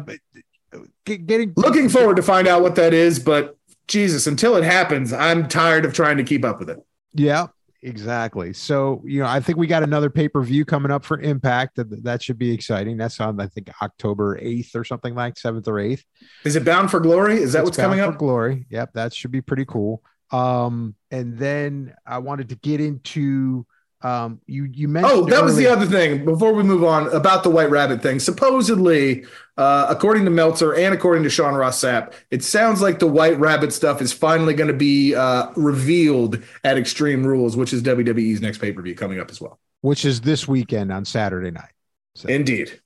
getting 1.06 1.54
looking 1.56 1.90
forward 1.90 2.16
to 2.16 2.24
find 2.24 2.48
out 2.48 2.62
what 2.62 2.76
that 2.76 2.94
is, 2.94 3.20
but 3.20 3.58
Jesus, 3.88 4.28
until 4.28 4.56
it 4.56 4.64
happens, 4.64 5.12
I'm 5.12 5.48
tired 5.48 5.86
of 5.86 5.94
trying 5.94 6.18
to 6.18 6.24
keep 6.24 6.46
up 6.46 6.60
with 6.60 6.70
it. 6.70 6.80
Yeah, 7.14 7.48
Exactly. 7.82 8.52
So, 8.54 9.02
you 9.06 9.22
know, 9.22 9.28
I 9.28 9.40
think 9.40 9.58
we 9.58 9.66
got 9.66 9.84
another 9.84 10.10
pay 10.10 10.28
per 10.28 10.42
view 10.42 10.66
coming 10.66 10.92
up 10.92 11.06
for 11.06 11.20
Impact. 11.20 11.78
That, 11.78 12.04
that 12.04 12.22
should 12.22 12.38
be 12.38 12.52
exciting. 12.52 12.98
That's 12.98 13.20
on, 13.20 13.40
I 13.40 13.48
think, 13.48 13.70
October 13.82 14.38
8th 14.40 14.76
or 14.76 14.84
something 14.84 15.16
like 15.16 15.36
7th 15.36 15.68
or 15.68 15.76
8th. 15.76 16.04
Is 16.44 16.56
it 16.56 16.66
Bound 16.66 16.92
for 16.92 17.00
Glory? 17.00 17.38
Is 17.38 17.54
that 17.54 17.60
it's 17.60 17.66
what's 17.68 17.78
coming 17.78 18.02
up? 18.02 18.18
Glory. 18.18 18.66
Yep. 18.70 18.94
That 18.94 19.14
should 19.14 19.32
be 19.32 19.42
pretty 19.42 19.66
cool. 19.66 20.04
Um, 20.32 20.96
and 21.10 21.38
then 21.38 21.94
I 22.06 22.20
wanted 22.20 22.50
to 22.50 22.56
get 22.56 22.82
into 22.82 23.66
um, 24.02 24.40
you 24.48 24.64
you 24.64 24.88
mentioned. 24.88 25.14
Oh, 25.14 25.26
that 25.26 25.44
was 25.44 25.58
the 25.58 25.68
other 25.68 25.86
thing. 25.86 26.24
Before 26.24 26.54
we 26.54 26.64
move 26.64 26.84
on 26.84 27.08
about 27.14 27.44
the 27.44 27.50
White 27.50 27.70
Rabbit 27.70 28.02
thing, 28.02 28.20
supposedly, 28.20 29.26
uh, 29.58 29.88
according 29.90 30.24
to 30.26 30.32
Meltzer 30.32 30.74
and 30.74 30.94
according 30.94 31.24
to 31.24 31.30
Sean 31.30 31.54
Ross 31.54 31.82
Sapp, 31.82 32.14
it 32.32 32.44
sounds 32.44 32.82
like 32.82 33.00
the 33.00 33.08
White 33.08 33.38
Rabbit 33.40 33.74
stuff 33.74 34.02
is 34.02 34.14
finally 34.14 34.54
going 34.54 34.70
to 34.70 34.74
be 34.74 35.16
uh, 35.16 35.52
revealed 35.58 36.42
at 36.64 36.78
Extreme 36.78 37.26
Rules, 37.26 37.58
which 37.58 37.74
is 37.74 37.84
WWE's 37.84 38.42
next 38.42 38.60
pay 38.60 38.72
per 38.72 38.82
view 38.82 38.96
coming 38.96 39.20
up 39.20 39.30
as 39.30 39.42
well. 39.42 39.60
Which 39.82 40.06
is 40.06 40.22
this 40.22 40.48
weekend 40.48 40.92
on 40.92 41.04
Saturday 41.04 41.52
night. 41.52 41.72
So, 42.16 42.30
Indeed. 42.30 42.80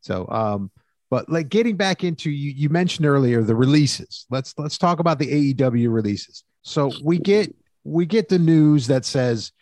So, 0.00 0.26
um, 0.28 0.70
but 1.10 1.28
like 1.28 1.48
getting 1.50 1.76
back 1.76 2.04
into 2.04 2.30
you, 2.30 2.52
you 2.52 2.70
mentioned 2.70 3.06
earlier 3.06 3.42
the 3.42 3.54
releases. 3.54 4.26
Let's 4.30 4.54
let's 4.56 4.78
talk 4.78 4.98
about 4.98 5.18
the 5.18 5.54
AEW 5.54 5.92
releases. 5.92 6.42
So 6.62 6.90
we 7.02 7.18
get 7.18 7.54
we 7.84 8.06
get 8.06 8.30
the 8.30 8.38
news 8.38 8.86
that 8.86 9.04
says 9.04 9.52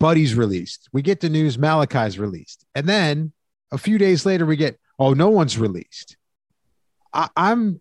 Buddy's 0.00 0.34
released. 0.34 0.88
We 0.92 1.02
get 1.02 1.20
the 1.20 1.28
news 1.28 1.56
Malakai's 1.56 2.18
released. 2.18 2.64
And 2.74 2.88
then 2.88 3.32
a 3.70 3.78
few 3.78 3.98
days 3.98 4.26
later, 4.26 4.46
we 4.46 4.56
get, 4.56 4.80
oh, 4.98 5.12
no 5.12 5.28
one's 5.28 5.58
released. 5.58 6.16
I, 7.12 7.28
I'm 7.36 7.80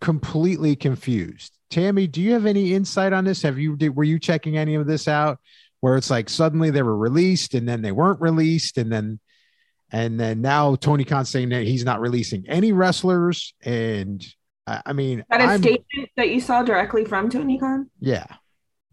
completely 0.00 0.76
confused. 0.76 1.56
Tammy, 1.70 2.06
do 2.06 2.20
you 2.20 2.32
have 2.32 2.44
any 2.46 2.74
insight 2.74 3.12
on 3.12 3.24
this? 3.24 3.42
Have 3.42 3.58
you 3.58 3.76
did, 3.76 3.94
were 3.94 4.04
you 4.04 4.18
checking 4.18 4.58
any 4.58 4.74
of 4.74 4.86
this 4.86 5.06
out 5.06 5.38
where 5.80 5.96
it's 5.96 6.10
like 6.10 6.28
suddenly 6.28 6.70
they 6.70 6.82
were 6.82 6.96
released 6.96 7.54
and 7.54 7.68
then 7.68 7.80
they 7.80 7.92
weren't 7.92 8.20
released 8.20 8.76
and 8.76 8.92
then 8.92 9.20
and 9.92 10.18
then 10.18 10.40
now 10.40 10.74
Tony 10.76 11.04
Khan 11.04 11.24
saying 11.24 11.48
that 11.50 11.62
he's 11.62 11.84
not 11.84 12.00
releasing 12.00 12.44
any 12.48 12.72
wrestlers 12.72 13.54
and 13.62 14.24
I, 14.66 14.82
I 14.86 14.92
mean 14.92 15.24
That 15.30 15.40
a 15.40 15.58
statement 15.58 16.10
that 16.16 16.30
you 16.30 16.40
saw 16.40 16.62
directly 16.62 17.04
from 17.04 17.30
Tony 17.30 17.58
Khan? 17.58 17.88
yeah. 18.00 18.26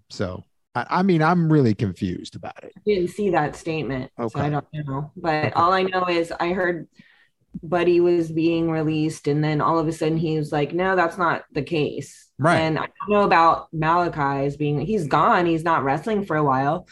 So 0.10 0.44
I, 0.90 1.04
mean 1.04 1.22
I'm 1.22 1.52
really 1.52 1.74
confused 1.74 2.36
about 2.36 2.64
it. 2.64 2.74
I 2.76 2.82
didn't 2.86 3.10
see 3.10 3.32
that 3.32 3.56
statement, 3.56 4.12
so 4.28 4.40
I 4.40 4.50
don't 4.50 4.66
know. 4.74 5.12
But 5.16 5.46
Okay. 5.46 5.52
all 5.56 5.74
I 5.74 5.84
know 5.84 6.08
is 6.08 6.32
I 6.32 6.54
heard 6.54 6.88
Buddy 7.64 8.00
was 8.00 8.32
being 8.32 8.70
released, 8.70 9.28
and 9.28 9.44
then 9.44 9.62
all 9.62 9.80
of 9.80 9.88
a 9.88 9.92
sudden 9.92 10.18
he 10.18 10.38
was 10.38 10.52
like, 10.52 10.74
"No, 10.74 10.96
that's 10.96 11.18
not 11.18 11.46
the 11.52 11.64
case." 11.64 12.30
Right. 12.40 12.60
And 12.60 12.78
I 12.78 12.82
don't 12.82 13.10
know 13.10 13.24
about 13.24 13.68
Malakai 13.74 14.46
as 14.46 14.58
being 14.58 14.80
he's 14.80 15.08
gone. 15.08 15.46
He's 15.46 15.64
not 15.64 15.84
wrestling 15.84 16.26
for 16.26 16.36
a 16.36 16.44
while. 16.44 16.88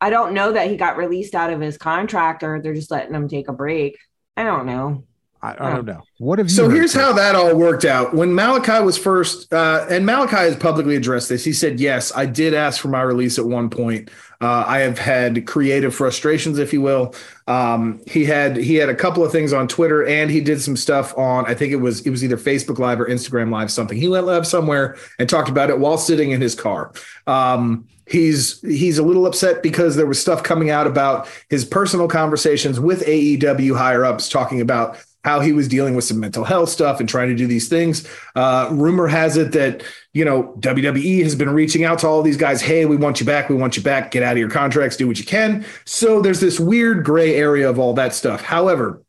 I 0.00 0.10
don't 0.10 0.34
know 0.34 0.52
that 0.52 0.68
he 0.68 0.76
got 0.76 0.98
released 0.98 1.34
out 1.34 1.52
of 1.52 1.60
his 1.60 1.78
contract 1.78 2.42
or 2.42 2.60
they're 2.60 2.74
just 2.74 2.90
letting 2.90 3.14
him 3.14 3.28
take 3.28 3.48
a 3.48 3.52
break. 3.52 3.96
I 4.36 4.44
don't 4.44 4.66
know. 4.66 5.04
I, 5.42 5.54
I 5.58 5.74
don't 5.74 5.84
know. 5.84 6.02
What 6.18 6.38
have 6.38 6.48
you 6.48 6.54
So 6.54 6.68
here's 6.68 6.92
Chris? 6.92 7.04
how 7.04 7.12
that 7.12 7.34
all 7.34 7.54
worked 7.54 7.84
out. 7.84 8.14
When 8.14 8.30
Malakai 8.30 8.84
was 8.84 8.96
first, 8.96 9.52
uh, 9.52 9.86
and 9.88 10.06
Malakai 10.06 10.46
has 10.48 10.56
publicly 10.56 10.96
addressed 10.96 11.28
this, 11.28 11.44
he 11.44 11.52
said, 11.52 11.78
Yes, 11.78 12.12
I 12.16 12.26
did 12.26 12.54
ask 12.54 12.80
for 12.80 12.88
my 12.88 13.02
release 13.02 13.38
at 13.38 13.44
one 13.44 13.70
point. 13.70 14.10
Uh, 14.40 14.64
I 14.66 14.78
have 14.80 14.98
had 14.98 15.46
creative 15.46 15.94
frustrations, 15.94 16.58
if 16.58 16.72
you 16.72 16.82
will. 16.82 17.14
Um, 17.46 18.02
he 18.06 18.24
had 18.24 18.56
he 18.56 18.74
had 18.74 18.88
a 18.88 18.94
couple 18.94 19.24
of 19.24 19.32
things 19.32 19.52
on 19.52 19.66
Twitter, 19.66 20.06
and 20.06 20.30
he 20.30 20.40
did 20.40 20.60
some 20.60 20.76
stuff 20.76 21.16
on 21.16 21.46
I 21.46 21.54
think 21.54 21.72
it 21.72 21.76
was 21.76 22.06
it 22.06 22.10
was 22.10 22.22
either 22.22 22.36
Facebook 22.36 22.78
Live 22.78 23.00
or 23.00 23.06
Instagram 23.06 23.50
Live, 23.50 23.70
something. 23.70 23.96
He 23.96 24.08
went 24.08 24.26
live 24.26 24.46
somewhere 24.46 24.96
and 25.18 25.28
talked 25.28 25.48
about 25.48 25.70
it 25.70 25.78
while 25.78 25.96
sitting 25.96 26.32
in 26.32 26.40
his 26.40 26.54
car. 26.54 26.92
Um, 27.26 27.86
he's 28.06 28.60
he's 28.60 28.98
a 28.98 29.02
little 29.02 29.26
upset 29.26 29.62
because 29.62 29.96
there 29.96 30.06
was 30.06 30.20
stuff 30.20 30.42
coming 30.42 30.70
out 30.70 30.86
about 30.86 31.28
his 31.48 31.64
personal 31.64 32.08
conversations 32.08 32.78
with 32.78 33.04
AEW 33.06 33.76
higher 33.76 34.04
ups, 34.04 34.28
talking 34.28 34.60
about 34.60 34.98
how 35.26 35.40
he 35.40 35.52
was 35.52 35.66
dealing 35.66 35.96
with 35.96 36.04
some 36.04 36.20
mental 36.20 36.44
health 36.44 36.68
stuff 36.68 37.00
and 37.00 37.08
trying 37.08 37.28
to 37.28 37.34
do 37.34 37.48
these 37.48 37.68
things. 37.68 38.08
Uh, 38.36 38.68
rumor 38.70 39.08
has 39.08 39.36
it 39.36 39.50
that 39.50 39.82
you 40.12 40.24
know 40.24 40.54
WWE 40.60 41.24
has 41.24 41.34
been 41.34 41.50
reaching 41.50 41.82
out 41.82 41.98
to 41.98 42.06
all 42.06 42.22
these 42.22 42.36
guys. 42.36 42.62
Hey, 42.62 42.86
we 42.86 42.96
want 42.96 43.18
you 43.18 43.26
back. 43.26 43.48
We 43.48 43.56
want 43.56 43.76
you 43.76 43.82
back. 43.82 44.12
Get 44.12 44.22
out 44.22 44.34
of 44.34 44.38
your 44.38 44.48
contracts. 44.48 44.96
Do 44.96 45.08
what 45.08 45.18
you 45.18 45.24
can. 45.24 45.66
So 45.84 46.22
there's 46.22 46.38
this 46.38 46.60
weird 46.60 47.04
gray 47.04 47.34
area 47.34 47.68
of 47.68 47.76
all 47.76 47.92
that 47.94 48.14
stuff. 48.14 48.40
However, 48.40 49.02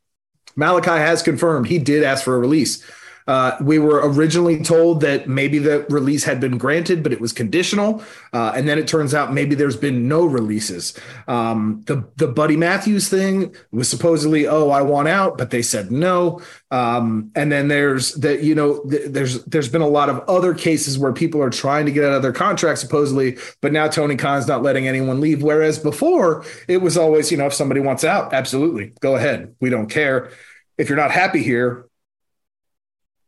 Malakai 0.58 0.98
has 0.98 1.22
confirmed 1.22 1.68
he 1.68 1.78
did 1.78 2.02
ask 2.02 2.24
for 2.24 2.36
a 2.36 2.40
release. 2.40 2.84
Uh, 3.28 3.58
we 3.62 3.78
were 3.78 4.00
originally 4.10 4.64
told 4.64 5.02
that 5.02 5.28
maybe 5.28 5.60
the 5.60 5.86
release 5.90 6.24
had 6.24 6.40
been 6.40 6.58
granted, 6.58 7.04
but 7.04 7.12
it 7.12 7.20
was 7.20 7.34
conditional. 7.34 8.02
Uh, 8.34 8.54
and 8.56 8.68
then 8.68 8.80
it 8.80 8.88
turns 8.88 9.14
out 9.14 9.34
maybe 9.34 9.54
there's 9.54 9.76
been 9.76 10.08
no 10.08 10.26
releases. 10.26 10.98
Um, 11.28 11.84
the 11.88 12.08
the 12.16 12.28
Buddy 12.28 12.56
Matthews 12.56 13.10
thing 13.10 13.54
was 13.72 13.90
supposedly, 13.90 14.48
oh, 14.48 14.70
I 14.70 14.82
want 14.82 15.08
out, 15.08 15.38
but 15.38 15.52
they 15.52 15.62
said 15.62 15.92
no. 15.92 16.42
Um, 16.72 17.32
and 17.36 17.52
then 17.52 17.68
there's 17.68 18.14
that, 18.16 18.44
you 18.44 18.56
know, 18.56 18.84
th- 18.90 19.10
there's 19.10 19.44
there's 19.46 19.70
been 19.70 19.82
a 19.82 19.88
lot 19.88 20.10
of 20.10 20.20
other 20.30 20.54
cases 20.54 20.98
where 20.98 21.12
people 21.14 21.42
are 21.42 21.50
trying 21.50 21.86
to 21.86 21.92
get 21.92 22.06
out 22.06 22.14
of 22.14 22.22
their 22.22 22.34
contract 22.34 22.80
supposedly, 22.80 23.38
but 23.62 23.72
now 23.74 23.88
Tony 23.88 24.16
Khan's 24.16 24.48
not 24.48 24.64
letting 24.64 24.88
anyone 24.88 25.20
leave. 25.20 25.44
Whereas 25.44 25.80
before 25.80 26.46
it 26.68 26.78
was 26.78 26.98
always, 26.98 27.32
you 27.32 27.38
know, 27.38 27.48
if 27.48 27.54
somebody 27.54 27.82
wants 27.82 28.04
out, 28.04 28.34
absolutely, 28.34 28.94
go 29.00 29.16
ahead. 29.16 29.56
We 29.60 29.70
don't 29.70 29.88
care. 29.88 30.32
If 30.78 30.90
you're 30.90 30.98
not 30.98 31.12
happy 31.12 31.42
here, 31.42 31.87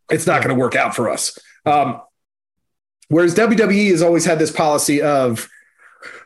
it's 0.10 0.28
not 0.28 0.44
going 0.44 0.56
to 0.56 0.60
work 0.60 0.76
out 0.76 0.96
for 0.96 1.10
us. 1.10 1.38
Um, 1.66 2.02
whereas 3.10 3.36
WWE 3.36 3.92
has 3.92 4.02
always 4.02 4.26
had 4.26 4.40
this 4.40 4.52
policy 4.52 5.02
of 5.02 5.48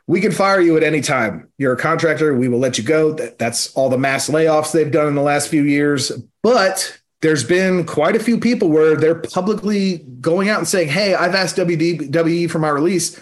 we 0.08 0.19
can 0.19 0.32
fire 0.32 0.60
you 0.60 0.76
at 0.78 0.84
any 0.84 1.02
time. 1.02 1.50
You're 1.58 1.74
a 1.74 1.78
contractor. 1.78 2.34
We 2.36 2.48
will 2.48 2.60
let 2.60 2.78
you 2.78 2.84
go. 2.84 3.13
That, 3.13 3.39
that's 3.39 3.74
all 3.74 3.89
the 3.89 3.98
mass 3.98 4.30
layoffs 4.30 4.72
they've 4.72 4.91
done 4.91 5.08
in 5.08 5.15
the 5.15 5.22
last 5.22 5.48
few 5.48 5.63
years. 5.63 6.12
But 6.41 7.00
there's 7.22 7.43
been 7.43 7.86
quite 7.86 8.15
a 8.15 8.19
few 8.19 8.38
people 8.38 8.69
where 8.69 8.98
they're 8.98 9.15
publicly 9.15 10.00
going 10.19 10.50
out 10.50 10.60
and 10.60 10.67
saying, 10.67 10.89
Hey, 10.89 11.15
I've 11.15 11.36
asked 11.36 11.56
WWE 11.56 12.50
for 12.50 12.60
my 12.60 12.69
release. 12.69 13.19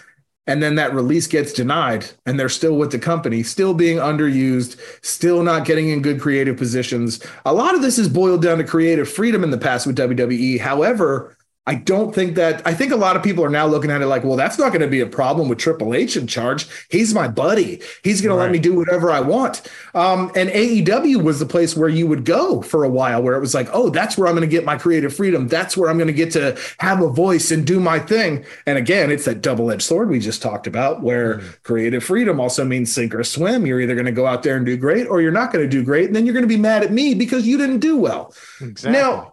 And 0.48 0.62
then 0.62 0.76
that 0.76 0.94
release 0.94 1.28
gets 1.28 1.54
denied, 1.54 2.08
and 2.26 2.40
they're 2.40 2.50
still 2.50 2.76
with 2.76 2.92
the 2.92 2.98
company, 2.98 3.44
still 3.44 3.76
being 3.76 3.98
underused, 3.98 4.80
still 5.06 5.44
not 5.44 5.66
getting 5.66 5.90
in 5.90 6.02
good 6.02 6.20
creative 6.20 6.58
positions. 6.58 7.24
A 7.46 7.54
lot 7.54 7.76
of 7.76 7.84
this 7.84 8.00
is 8.00 8.10
boiled 8.10 8.42
down 8.42 8.58
to 8.58 8.64
creative 8.64 9.08
freedom 9.08 9.44
in 9.44 9.52
the 9.52 9.58
past 9.58 9.86
with 9.86 9.98
WWE. 9.98 10.60
However, 10.60 11.38
I 11.68 11.76
don't 11.76 12.14
think 12.14 12.34
that 12.36 12.66
I 12.66 12.74
think 12.74 12.92
a 12.92 12.96
lot 12.96 13.16
of 13.16 13.22
people 13.22 13.46
are 13.46 13.50
now 13.50 13.68
looking 13.68 13.92
at 13.92 14.02
it 14.02 14.08
like, 14.08 14.24
well, 14.24 14.36
that's 14.36 14.58
not 14.58 14.70
going 14.70 14.82
to 14.82 14.88
be 14.88 15.00
a 15.00 15.06
problem 15.06 15.48
with 15.48 15.60
Triple 15.60 15.94
H 15.94 16.18
in 16.18 16.26
charge. 16.26 16.66
He's 16.90 17.14
my 17.14 17.28
buddy. 17.28 17.84
He's 18.04 18.20
going 18.20 18.36
to 18.36 18.36
let 18.36 18.50
me 18.50 18.58
do 18.58 18.74
whatever 18.74 19.12
I 19.12 19.20
want. 19.20 19.62
Um, 19.94 20.32
and 20.36 20.50
AEW 20.50 21.22
was 21.22 21.40
the 21.40 21.46
place 21.46 21.78
where 21.78 21.88
you 21.88 22.08
would 22.08 22.26
go 22.26 22.64
for 22.64 22.84
a 22.84 22.90
while, 22.90 23.22
where 23.22 23.36
it 23.36 23.42
was 23.42 23.54
like, 23.54 23.70
oh, 23.74 23.92
that's 23.92 24.18
where 24.18 24.28
I'm 24.28 24.34
going 24.34 24.50
to 24.50 24.52
get 24.52 24.66
my 24.66 24.76
creative 24.76 25.16
freedom. 25.16 25.48
That's 25.48 25.78
where 25.78 25.92
I'm 25.92 25.98
going 25.98 26.08
to 26.08 26.14
get 26.14 26.32
to 26.32 26.58
have 26.80 27.00
a 27.00 27.10
voice 27.10 27.52
and 27.52 27.66
do 27.66 27.80
my 27.80 28.00
thing. 28.00 28.44
And 28.66 28.80
again, 28.80 29.12
it's 29.12 29.26
that 29.26 29.42
double 29.42 29.70
edged 29.70 29.84
sword 29.84 30.10
we 30.10 30.18
just 30.18 30.42
talked 30.42 30.66
about, 30.66 31.04
where 31.04 31.42
creative 31.62 32.04
freedom 32.04 32.40
also 32.40 32.66
means 32.66 32.92
sink 32.92 33.14
or 33.14 33.24
swim. 33.24 33.68
You're 33.68 33.82
either 33.82 33.94
going 33.94 34.08
to 34.08 34.12
go 34.12 34.26
out 34.26 34.42
there 34.42 34.58
and 34.58 34.66
do 34.66 34.78
great, 34.78 35.06
or 35.06 35.22
you're 35.22 35.32
not 35.32 35.54
going 35.54 35.64
to 35.64 35.70
do 35.70 35.84
great, 35.84 36.08
and 36.08 36.16
then 36.16 36.26
you're 36.26 36.34
going 36.34 36.42
to 36.42 36.48
be 36.48 36.58
mad 36.58 36.82
at 36.84 36.92
me 36.92 37.14
because 37.14 37.46
you 37.46 37.60
didn't 37.60 37.80
do 37.80 37.98
well. 37.98 38.34
Exactly. 38.62 39.00
Now, 39.00 39.31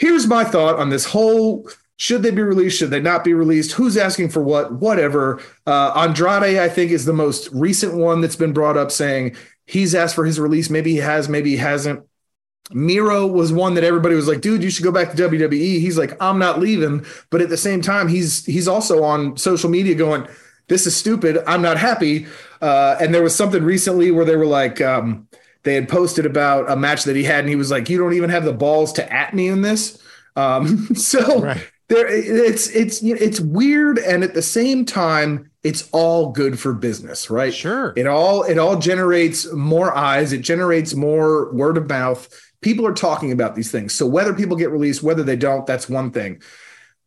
here's 0.00 0.26
my 0.26 0.42
thought 0.42 0.78
on 0.78 0.88
this 0.88 1.04
whole 1.04 1.68
should 2.00 2.22
they 2.22 2.30
be 2.30 2.40
released? 2.40 2.78
Should 2.78 2.88
they 2.88 3.00
not 3.00 3.24
be 3.24 3.34
released? 3.34 3.72
Who's 3.72 3.98
asking 3.98 4.30
for 4.30 4.42
what? 4.42 4.72
Whatever. 4.72 5.38
Uh, 5.66 5.92
Andrade, 5.94 6.56
I 6.56 6.66
think, 6.66 6.92
is 6.92 7.04
the 7.04 7.12
most 7.12 7.50
recent 7.52 7.94
one 7.94 8.22
that's 8.22 8.36
been 8.36 8.54
brought 8.54 8.78
up 8.78 8.90
saying 8.90 9.36
he's 9.66 9.94
asked 9.94 10.14
for 10.14 10.24
his 10.24 10.40
release. 10.40 10.70
Maybe 10.70 10.92
he 10.92 10.96
has, 10.96 11.28
maybe 11.28 11.50
he 11.50 11.56
hasn't. 11.58 12.02
Miro 12.70 13.26
was 13.26 13.52
one 13.52 13.74
that 13.74 13.84
everybody 13.84 14.14
was 14.14 14.26
like, 14.26 14.40
dude, 14.40 14.62
you 14.62 14.70
should 14.70 14.82
go 14.84 14.92
back 14.92 15.10
to 15.10 15.28
WWE. 15.28 15.80
He's 15.80 15.98
like, 15.98 16.16
I'm 16.22 16.38
not 16.38 16.58
leaving. 16.58 17.04
But 17.28 17.42
at 17.42 17.50
the 17.50 17.58
same 17.58 17.82
time, 17.82 18.08
he's 18.08 18.46
he's 18.46 18.66
also 18.66 19.02
on 19.02 19.36
social 19.36 19.68
media 19.68 19.94
going, 19.94 20.26
this 20.68 20.86
is 20.86 20.96
stupid. 20.96 21.42
I'm 21.46 21.60
not 21.60 21.76
happy. 21.76 22.26
Uh, 22.62 22.96
and 22.98 23.14
there 23.14 23.22
was 23.22 23.34
something 23.34 23.62
recently 23.62 24.10
where 24.10 24.24
they 24.24 24.36
were 24.36 24.46
like, 24.46 24.80
um, 24.80 25.28
they 25.62 25.74
had 25.74 25.88
posted 25.88 26.26
about 26.26 26.70
a 26.70 26.76
match 26.76 27.04
that 27.04 27.16
he 27.16 27.24
had, 27.24 27.40
and 27.40 27.48
he 27.48 27.56
was 27.56 27.70
like, 27.70 27.88
you 27.88 27.98
don't 27.98 28.14
even 28.14 28.30
have 28.30 28.44
the 28.44 28.52
balls 28.52 28.92
to 28.94 29.12
at 29.12 29.34
me 29.34 29.48
in 29.48 29.62
this. 29.62 30.00
Um, 30.36 30.86
so 30.94 31.42
Right. 31.42 31.70
there, 31.88 32.06
it's 32.08 32.68
it's 32.68 33.02
it's 33.02 33.40
weird, 33.40 33.98
and 33.98 34.22
at 34.24 34.34
the 34.34 34.42
same 34.42 34.84
time, 34.84 35.50
it's 35.62 35.88
all 35.92 36.30
good 36.32 36.58
for 36.58 36.72
business, 36.72 37.28
right? 37.30 37.52
Sure. 37.52 37.92
It 37.96 38.06
all 38.06 38.44
it 38.44 38.58
all 38.58 38.76
generates 38.78 39.50
more 39.52 39.94
eyes. 39.94 40.32
It 40.32 40.40
generates 40.40 40.94
more 40.94 41.52
word 41.52 41.76
of 41.76 41.88
mouth. 41.88 42.28
People 42.62 42.86
are 42.86 42.94
talking 42.94 43.32
about 43.32 43.54
these 43.54 43.70
things. 43.70 43.94
So 43.94 44.06
whether 44.06 44.34
people 44.34 44.56
get 44.56 44.70
released, 44.70 45.02
whether 45.02 45.22
they 45.22 45.36
don't, 45.36 45.66
that's 45.66 45.88
one 45.88 46.10
thing. 46.10 46.42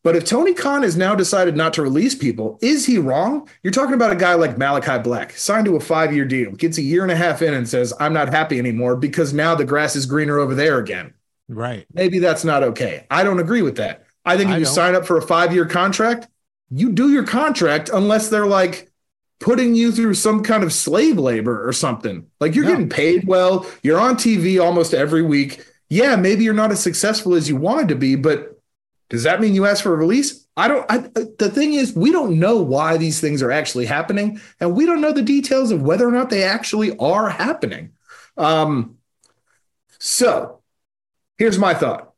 But 0.03 0.15
if 0.17 0.25
Tony 0.25 0.53
Khan 0.53 0.83
has 0.83 0.97
now 0.97 1.15
decided 1.15 1.55
not 1.55 1.73
to 1.75 1.81
release 1.81 2.13
people, 2.13 2.59
is 2.61 2.85
he 2.85 2.97
wrong? 2.97 3.47
You're 3.63 3.71
talking 3.71 3.93
about 3.93 4.11
a 4.11 4.15
guy 4.17 4.33
like 4.33 4.57
Malakai 4.57 5.01
Black, 5.03 5.31
signed 5.37 5.65
to 5.65 5.77
a 5.77 5.79
five 5.79 6.13
year 6.13 6.25
deal, 6.25 6.51
gets 6.51 6.77
a 6.77 6.81
year 6.81 7.03
and 7.03 7.11
a 7.11 7.15
half 7.15 7.41
in 7.41 7.53
and 7.53 7.67
says, 7.67 7.93
I'm 7.99 8.13
not 8.13 8.29
happy 8.29 8.59
anymore 8.59 8.97
because 8.97 9.33
now 9.33 9.55
the 9.55 9.65
grass 9.65 9.95
is 9.95 10.05
greener 10.05 10.39
over 10.39 10.55
there 10.55 10.77
again. 10.79 11.13
right. 11.47 11.85
Maybe 11.93 12.19
that's 12.19 12.43
not 12.43 12.63
okay. 12.63 13.05
I 13.09 13.23
don't 13.23 13.39
agree 13.39 13.61
with 13.61 13.77
that. 13.77 14.05
I 14.25 14.35
think 14.37 14.49
if 14.49 14.55
I 14.55 14.57
you 14.59 14.65
don't. 14.65 14.73
sign 14.73 14.95
up 14.95 15.05
for 15.05 15.17
a 15.17 15.21
five 15.21 15.53
year 15.53 15.65
contract, 15.65 16.27
you 16.69 16.91
do 16.91 17.11
your 17.11 17.25
contract 17.25 17.89
unless 17.93 18.29
they're 18.29 18.45
like 18.45 18.89
putting 19.39 19.75
you 19.75 19.91
through 19.91 20.13
some 20.13 20.43
kind 20.43 20.63
of 20.63 20.71
slave 20.73 21.17
labor 21.17 21.67
or 21.67 21.73
something. 21.73 22.25
Like 22.39 22.55
you're 22.55 22.65
No. 22.65 22.71
getting 22.71 22.89
paid 22.89 23.27
well, 23.27 23.65
you're 23.83 23.99
on 23.99 24.15
TV 24.15 24.61
almost 24.63 24.93
every 24.93 25.21
week. 25.21 25.65
Yeah, 25.89 26.15
maybe 26.15 26.43
you're 26.43 26.53
not 26.53 26.71
as 26.71 26.79
successful 26.81 27.35
as 27.35 27.47
you 27.49 27.55
wanted 27.57 27.89
to 27.89 27.95
be, 27.95 28.15
but 28.15 28.52
does 29.09 29.23
that 29.23 29.41
mean 29.41 29.53
you 29.53 29.65
ask 29.65 29.83
for 29.83 29.93
a 29.93 29.97
release? 29.97 30.47
I 30.55 30.67
don't. 30.67 30.85
I, 30.89 30.97
the 31.39 31.51
thing 31.53 31.73
is, 31.73 31.93
we 31.95 32.11
don't 32.11 32.39
know 32.39 32.57
why 32.61 32.97
these 32.97 33.19
things 33.19 33.41
are 33.41 33.51
actually 33.51 33.85
happening, 33.85 34.39
and 34.59 34.75
we 34.75 34.85
don't 34.85 35.01
know 35.01 35.11
the 35.11 35.21
details 35.21 35.71
of 35.71 35.81
whether 35.81 36.07
or 36.07 36.11
not 36.11 36.29
they 36.29 36.43
actually 36.43 36.95
are 36.97 37.29
happening. 37.29 37.91
Um, 38.37 38.97
so 39.99 40.61
here's 41.37 41.57
my 41.57 41.73
thought 41.73 42.13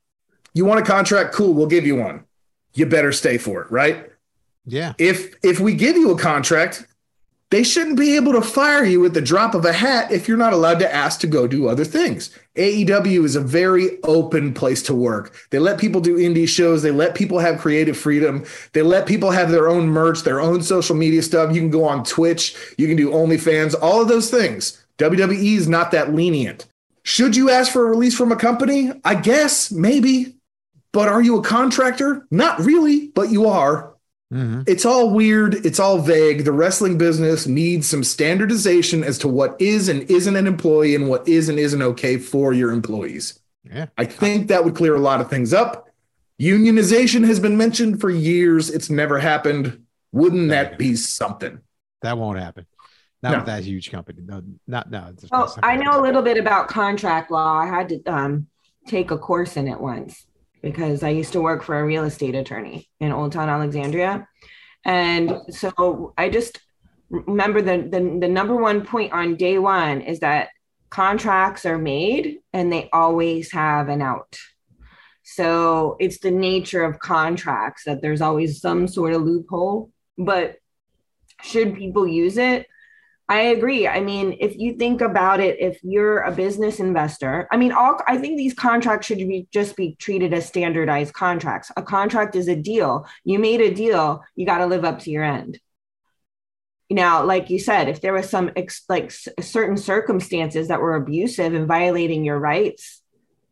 you 0.54 0.66
want 0.66 0.80
a 0.80 0.84
contract 0.84 1.34
cool 1.34 1.54
we'll 1.54 1.68
give 1.68 1.86
you 1.86 1.96
one 1.96 2.24
you 2.74 2.86
better 2.86 3.12
stay 3.12 3.38
for 3.38 3.62
it 3.62 3.72
right 3.72 4.10
Yeah. 4.66 4.94
if 4.98 5.36
if 5.44 5.60
we 5.60 5.74
give 5.76 5.96
you 5.96 6.12
a 6.12 6.18
contract 6.18 6.88
they 7.56 7.64
shouldn't 7.64 7.98
be 7.98 8.18
able 8.18 8.34
to 8.34 8.42
fire 8.42 8.84
you 8.84 9.06
at 9.06 9.14
the 9.14 9.22
drop 9.22 9.56
of 9.56 9.64
a 9.64 9.72
hat 9.72 10.12
if 10.12 10.28
you're 10.28 10.36
not 10.36 10.52
allowed 10.52 10.78
to 10.80 10.94
ask 10.94 11.22
to 11.22 11.28
go 11.28 11.48
do 11.48 11.70
other 11.70 11.86
things. 11.86 12.30
AEW 12.58 13.24
is 13.24 13.38
a 13.38 13.40
very 13.40 13.98
open 14.04 14.54
place 14.54 14.84
to 14.84 14.94
work. 14.94 15.34
They 15.52 15.60
let 15.60 15.80
people 15.80 16.02
do 16.02 16.18
indie 16.18 16.50
shows, 16.50 16.84
they 16.84 16.92
let 16.92 17.16
people 17.16 17.40
have 17.40 17.62
creative 17.62 17.96
freedom, 17.96 18.44
they 18.74 18.82
let 18.82 19.08
people 19.08 19.32
have 19.32 19.52
their 19.52 19.70
own 19.70 19.88
merch, 19.88 20.24
their 20.24 20.42
own 20.42 20.64
social 20.64 20.98
media 20.98 21.24
stuff. 21.24 21.56
You 21.56 21.62
can 21.62 21.70
go 21.70 21.86
on 21.86 22.04
Twitch, 22.04 22.58
you 22.78 22.90
can 22.90 22.98
do 22.98 23.10
OnlyFans, 23.10 23.74
all 23.82 24.02
of 24.02 24.10
those 24.10 24.30
things. 24.30 24.86
WWE 24.98 25.56
is 25.56 25.70
not 25.70 25.92
that 25.92 26.14
lenient. 26.14 26.66
Should 27.04 27.38
you 27.38 27.50
ask 27.50 27.72
for 27.72 27.88
a 27.88 27.90
release 27.90 28.18
from 28.18 28.34
a 28.34 28.36
company? 28.36 28.92
I 29.06 29.16
guess, 29.16 29.72
maybe. 29.72 30.36
but 30.92 31.08
are 31.08 31.22
you 31.22 31.38
a 31.38 31.42
contractor? 31.42 32.28
Not 32.30 32.60
really, 32.60 33.08
but 33.16 33.30
you 33.30 33.46
are. 33.46 33.95
Mhm. 34.34 34.68
It's 34.68 34.86
all 34.86 35.12
weird. 35.12 35.66
It's 35.66 35.80
all 35.80 36.00
vague. 36.00 36.46
The 36.46 36.52
wrestling 36.52 36.98
business 36.98 37.46
needs 37.48 37.88
some 37.88 38.04
standardization 38.04 39.04
as 39.04 39.18
to 39.20 39.28
what 39.28 39.56
is 39.62 39.88
and 39.88 40.10
isn't 40.10 40.36
an 40.36 40.48
employee 40.48 40.96
and 40.96 41.08
what 41.08 41.28
is 41.28 41.48
and 41.48 41.60
isn't 41.60 41.82
okay 41.82 42.18
for 42.18 42.52
your 42.54 42.72
employees. 42.72 43.40
Yeah. 43.64 43.86
I 43.98 44.06
think 44.06 44.48
that 44.48 44.66
would 44.66 44.76
clear 44.76 44.96
a 44.96 45.00
lot 45.00 45.22
of 45.22 45.30
things 45.30 45.54
up. 45.54 45.90
Unionization 46.42 47.26
has 47.26 47.40
been 47.40 47.56
mentioned 47.58 48.02
for 48.02 48.10
years. 48.10 48.70
It's 48.70 48.90
never 48.90 49.20
happened. 49.20 49.84
Wouldn't 50.12 50.50
that 50.50 50.78
be 50.78 50.96
something? 50.96 51.60
That 52.02 52.18
won't 52.18 52.40
happen. 52.40 52.66
Not 53.24 53.32
No. 53.32 53.38
with 53.38 53.46
that 53.48 53.64
huge 53.64 53.92
company. 53.92 54.22
No, 54.26 54.42
not 54.68 54.92
no. 54.92 55.08
it's- 55.10 55.30
Oh, 55.32 55.54
I 55.64 55.78
know 55.78 56.00
a 56.00 56.02
little 56.02 56.22
bit 56.22 56.38
about 56.38 56.68
contract 56.68 57.32
law. 57.32 57.58
I 57.60 57.68
had 57.68 57.90
to 57.90 58.04
um, 58.06 58.48
take 58.88 59.12
a 59.12 59.18
course 59.18 59.56
in 59.58 59.68
it 59.68 59.80
once 59.80 60.26
because 60.62 61.04
I 61.04 61.10
used 61.10 61.34
to 61.34 61.42
work 61.42 61.64
for 61.64 61.80
a 61.80 61.86
real 61.86 62.04
estate 62.04 62.36
attorney 62.36 62.90
in 63.00 63.12
Old 63.12 63.32
Town 63.32 63.50
Alexandria. 63.50 64.28
And 64.84 65.38
so 65.50 66.14
I 66.18 66.30
just 66.30 66.60
remember 67.10 67.62
the, 67.62 67.88
the, 67.90 68.20
the 68.22 68.28
number 68.28 68.56
one 68.56 68.86
point 68.86 69.14
on 69.14 69.36
day 69.36 69.58
one 69.58 70.02
is 70.02 70.20
that 70.20 70.50
contracts 70.90 71.66
are 71.66 71.78
made 71.78 72.38
and 72.54 72.72
they 72.72 72.90
always 72.94 73.52
have 73.52 73.90
an 73.90 74.02
out. 74.02 74.38
So 75.24 75.98
it's 76.00 76.20
the 76.20 76.32
nature 76.32 76.84
of 76.84 77.00
contracts 77.00 77.84
that 77.86 78.02
there's 78.02 78.22
always 78.22 78.62
some 78.62 78.88
sort 78.88 79.14
of 79.14 79.24
loophole. 79.24 79.92
But 80.18 80.58
should 81.42 81.76
people 81.76 82.08
use 82.08 82.38
it? 82.38 82.68
I 83.28 83.40
agree. 83.42 83.88
I 83.88 84.02
mean, 84.02 84.38
if 84.40 84.56
you 84.56 84.74
think 84.74 85.02
about 85.02 85.40
it, 85.40 85.60
if 85.60 85.80
you're 85.84 86.20
a 86.20 86.32
business 86.32 86.80
investor, 86.80 87.48
I 87.52 87.58
mean, 87.58 87.72
all 87.72 88.00
I 88.08 88.20
think 88.20 88.38
these 88.38 88.54
contracts 88.54 89.08
should 89.08 89.18
be 89.18 89.48
just 89.52 89.76
be 89.76 89.96
treated 89.96 90.32
as 90.32 90.46
standardized 90.46 91.14
contracts. 91.14 91.72
A 91.76 91.82
contract 91.82 92.36
is 92.36 92.48
a 92.48 92.56
deal. 92.56 93.08
You 93.24 93.40
made 93.40 93.62
a 93.62 93.74
deal, 93.74 94.24
you 94.36 94.46
got 94.46 94.60
to 94.60 94.68
live 94.68 94.86
up 94.86 95.00
to 95.00 95.10
your 95.10 95.24
end. 95.24 95.60
Now, 96.92 97.26
like 97.26 97.50
you 97.50 97.58
said, 97.58 97.90
if 97.90 98.00
there 98.00 98.14
was 98.14 98.30
some 98.30 98.52
ex, 98.56 98.84
like 98.88 99.12
certain 99.12 99.78
circumstances 99.78 100.68
that 100.68 100.82
were 100.82 100.94
abusive 100.94 101.56
and 101.56 101.68
violating 101.68 102.24
your 102.24 102.38
rights, 102.38 103.02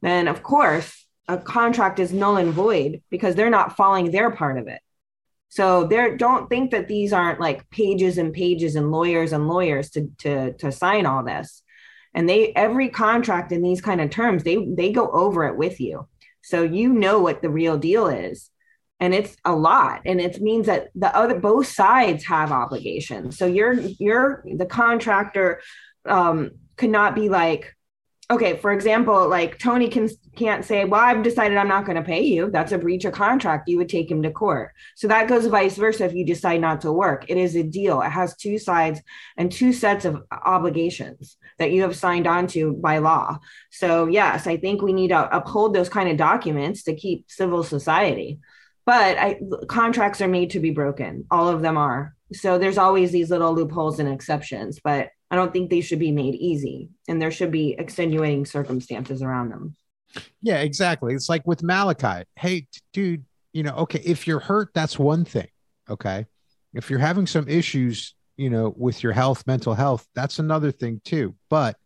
then 0.04 0.28
of 0.28 0.44
course 0.44 1.08
a 1.28 1.40
contract 1.40 1.98
is 1.98 2.14
null 2.14 2.38
and 2.38 2.54
void 2.54 3.02
because 3.10 3.34
they're 3.34 3.50
not 3.50 3.76
following 3.76 4.12
their 4.12 4.30
part 4.30 4.60
of 4.60 4.68
it. 4.68 4.82
So 5.54 5.84
there, 5.84 6.18
don't 6.18 6.50
think 6.50 6.72
that 6.72 6.88
these 6.88 7.14
aren't 7.14 7.40
like 7.40 7.70
pages 7.70 8.18
and 8.18 8.34
pages 8.34 8.76
and 8.76 8.90
lawyers 8.90 9.34
and 9.34 9.48
lawyers 9.48 9.92
to 9.92 10.10
to 10.18 10.54
to 10.54 10.72
sign 10.72 11.06
all 11.06 11.24
this. 11.24 11.62
And 12.16 12.28
they 12.28 12.54
every 12.56 12.90
contract 12.90 13.52
in 13.52 13.62
these 13.62 13.80
kind 13.80 14.02
of 14.02 14.10
terms, 14.10 14.44
they 14.44 14.58
they 14.66 14.92
go 14.92 15.12
over 15.12 15.46
it 15.46 15.56
with 15.56 15.80
you. 15.80 16.08
So 16.42 16.64
you 16.64 16.92
know 16.92 17.20
what 17.20 17.44
the 17.44 17.52
real 17.52 17.78
deal 17.78 18.08
is. 18.08 18.50
And 19.00 19.14
it's 19.14 19.38
a 19.46 19.56
lot. 19.56 20.02
And 20.08 20.20
it 20.20 20.42
means 20.42 20.66
that 20.66 20.88
the 20.96 21.16
other 21.16 21.40
both 21.40 21.68
sides 21.68 22.26
have 22.26 22.52
obligations. 22.52 23.38
So 23.38 23.46
you're 23.46 23.74
you're 23.74 24.44
the 24.58 24.66
contractor 24.66 25.62
um 26.06 26.50
could 26.78 26.90
not 26.90 27.14
be 27.14 27.30
like, 27.30 27.76
okay, 28.32 28.58
for 28.58 28.72
example, 28.72 29.28
like 29.28 29.60
Tony 29.60 29.90
can 29.90 30.10
can't 30.36 30.66
say, 30.66 30.86
well, 30.86 31.02
I've 31.02 31.24
decided 31.24 31.58
I'm 31.58 31.68
not 31.68 31.86
going 31.86 31.98
to 31.98 32.02
pay 32.02 32.22
you. 32.22 32.50
That's 32.50 32.72
a 32.72 32.78
breach 32.78 33.06
of 33.06 33.14
contract. 33.14 33.70
You 33.70 33.78
would 33.78 33.90
take 33.90 34.10
him 34.10 34.24
to 34.24 34.32
court. 34.32 34.72
So 34.96 35.08
that 35.08 35.28
goes 35.28 35.46
vice 35.46 35.76
versa 35.76 36.06
if 36.06 36.14
you 36.14 36.26
decide 36.26 36.62
not 36.62 36.82
to 36.82 36.92
work. 36.92 37.26
It 37.28 37.38
is 37.38 37.56
a 37.56 37.64
deal. 37.64 38.02
It 38.02 38.10
has 38.10 38.36
two 38.36 38.58
sides 38.58 39.02
and 39.38 39.52
two 39.52 39.74
sets 39.74 40.06
of 40.06 40.24
obligations 40.32 41.38
that 41.60 41.72
you 41.72 41.84
have 41.84 41.96
signed 41.96 42.26
on 42.26 42.48
to 42.48 42.74
by 42.74 42.98
law. 42.98 43.40
So 43.72 44.08
yes, 44.08 44.48
I 44.48 44.58
think 44.58 44.82
we 44.82 44.94
need 44.94 45.10
to 45.10 45.36
uphold 45.36 45.74
those 45.74 45.90
kind 45.90 46.10
of 46.10 46.18
documents 46.18 46.84
to 46.84 46.96
keep 46.96 47.30
civil 47.30 47.64
society. 47.64 48.40
But 48.86 49.18
I, 49.18 49.40
contracts 49.68 50.22
are 50.22 50.28
made 50.28 50.50
to 50.52 50.60
be 50.60 50.72
broken. 50.72 51.26
All 51.32 51.48
of 51.48 51.62
them 51.62 51.78
are. 51.78 52.16
So 52.34 52.58
there's 52.58 52.78
always 52.78 53.12
these 53.12 53.30
little 53.30 53.54
loopholes 53.54 54.00
and 54.00 54.10
exceptions, 54.10 54.80
but 54.84 55.10
I 55.34 55.36
don't 55.36 55.52
think 55.52 55.72
they 55.72 55.82
should 55.82 55.98
be 55.98 56.12
made 56.12 56.36
easy 56.36 56.92
and 57.08 57.20
there 57.20 57.32
should 57.32 57.50
be 57.50 57.74
extenuating 57.80 58.46
circumstances 58.46 59.24
around 59.24 59.50
them. 59.50 59.76
Yeah, 60.44 60.60
exactly. 60.60 61.16
It's 61.16 61.28
like 61.28 61.48
with 61.48 61.64
Malakai. 61.64 62.26
Hey, 62.36 62.68
dude, 62.94 63.26
you 63.52 63.64
know, 63.64 63.74
okay, 63.78 64.00
if 64.06 64.28
you're 64.28 64.40
hurt, 64.40 64.70
that's 64.76 65.00
one 65.00 65.26
thing. 65.26 65.48
Okay. 65.90 66.28
If 66.76 66.92
you're 66.92 67.00
having 67.00 67.26
some 67.26 67.50
issues, 67.50 68.14
you 68.38 68.52
know, 68.52 68.76
with 68.78 69.02
your 69.02 69.12
health, 69.12 69.48
mental 69.48 69.74
health, 69.74 70.06
that's 70.14 70.38
another 70.38 70.72
thing 70.72 71.02
too. 71.04 71.34
But 71.50 71.78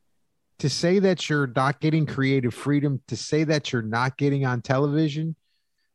to 0.60 0.70
say 0.70 1.00
that 1.00 1.30
you're 1.30 1.48
not 1.48 1.80
getting 1.80 2.06
creative 2.06 2.54
freedom, 2.54 3.02
to 3.08 3.16
say 3.16 3.46
that 3.46 3.72
you're 3.72 3.82
not 3.82 4.18
getting 4.18 4.46
on 4.46 4.62
television, 4.62 5.38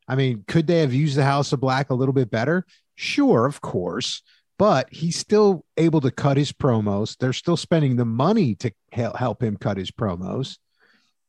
I 0.07 0.15
mean, 0.15 0.43
could 0.47 0.65
they 0.65 0.79
have 0.79 0.91
used 0.91 1.17
the 1.17 1.23
House 1.23 1.53
of 1.53 1.61
Black 1.61 1.91
a 1.91 1.93
little 1.93 2.15
bit 2.15 2.31
better? 2.31 2.65
Sure, 2.95 3.45
of 3.45 3.61
course. 3.61 4.23
But 4.63 4.87
he's 4.93 5.17
still 5.17 5.65
able 5.75 5.99
to 5.99 6.09
cut 6.09 6.37
his 6.37 6.53
promos. 6.53 7.17
They're 7.17 7.33
still 7.33 7.57
spending 7.57 7.97
the 7.97 8.05
money 8.05 8.55
to 8.55 8.71
help 8.93 9.43
him 9.43 9.57
cut 9.57 9.75
his 9.75 9.91
promos. 9.91 10.57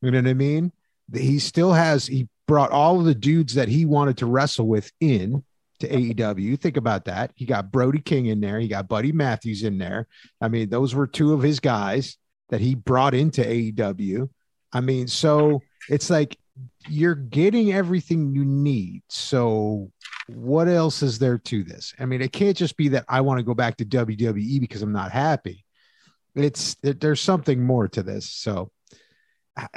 You 0.00 0.12
know 0.12 0.20
what 0.20 0.28
I 0.28 0.34
mean? 0.34 0.70
he 1.12 1.40
still 1.40 1.72
has 1.72 2.06
he 2.06 2.28
brought 2.46 2.70
all 2.70 3.00
of 3.00 3.06
the 3.06 3.14
dudes 3.14 3.54
that 3.54 3.66
he 3.66 3.86
wanted 3.86 4.18
to 4.18 4.26
wrestle 4.26 4.68
with 4.68 4.92
in 5.00 5.42
to 5.80 5.88
AEW. 5.88 6.60
Think 6.60 6.76
about 6.76 7.06
that. 7.06 7.32
He 7.34 7.44
got 7.44 7.72
Brody 7.72 7.98
King 7.98 8.26
in 8.26 8.40
there. 8.40 8.60
He 8.60 8.68
got 8.68 8.86
Buddy 8.86 9.10
Matthews 9.10 9.64
in 9.64 9.78
there. 9.78 10.06
I 10.40 10.46
mean, 10.46 10.70
those 10.70 10.94
were 10.94 11.08
two 11.08 11.32
of 11.32 11.42
his 11.42 11.58
guys 11.58 12.16
that 12.50 12.60
he 12.60 12.76
brought 12.76 13.14
into 13.14 13.42
AEW. 13.42 14.30
I 14.72 14.80
mean, 14.80 15.08
so 15.08 15.60
it's 15.88 16.08
like 16.08 16.38
you're 16.88 17.16
getting 17.16 17.72
everything 17.72 18.32
you 18.32 18.44
need. 18.44 19.02
So 19.08 19.90
what 20.28 20.68
else 20.68 21.02
is 21.02 21.18
there 21.18 21.38
to 21.38 21.64
this? 21.64 21.94
I 21.98 22.06
mean, 22.06 22.22
it 22.22 22.32
can't 22.32 22.56
just 22.56 22.76
be 22.76 22.88
that 22.88 23.04
I 23.08 23.20
want 23.20 23.38
to 23.38 23.44
go 23.44 23.54
back 23.54 23.76
to 23.78 23.84
WWE 23.84 24.60
because 24.60 24.82
I'm 24.82 24.92
not 24.92 25.12
happy. 25.12 25.64
It's 26.34 26.76
there's 26.82 27.20
something 27.20 27.62
more 27.62 27.88
to 27.88 28.02
this. 28.02 28.30
So 28.30 28.70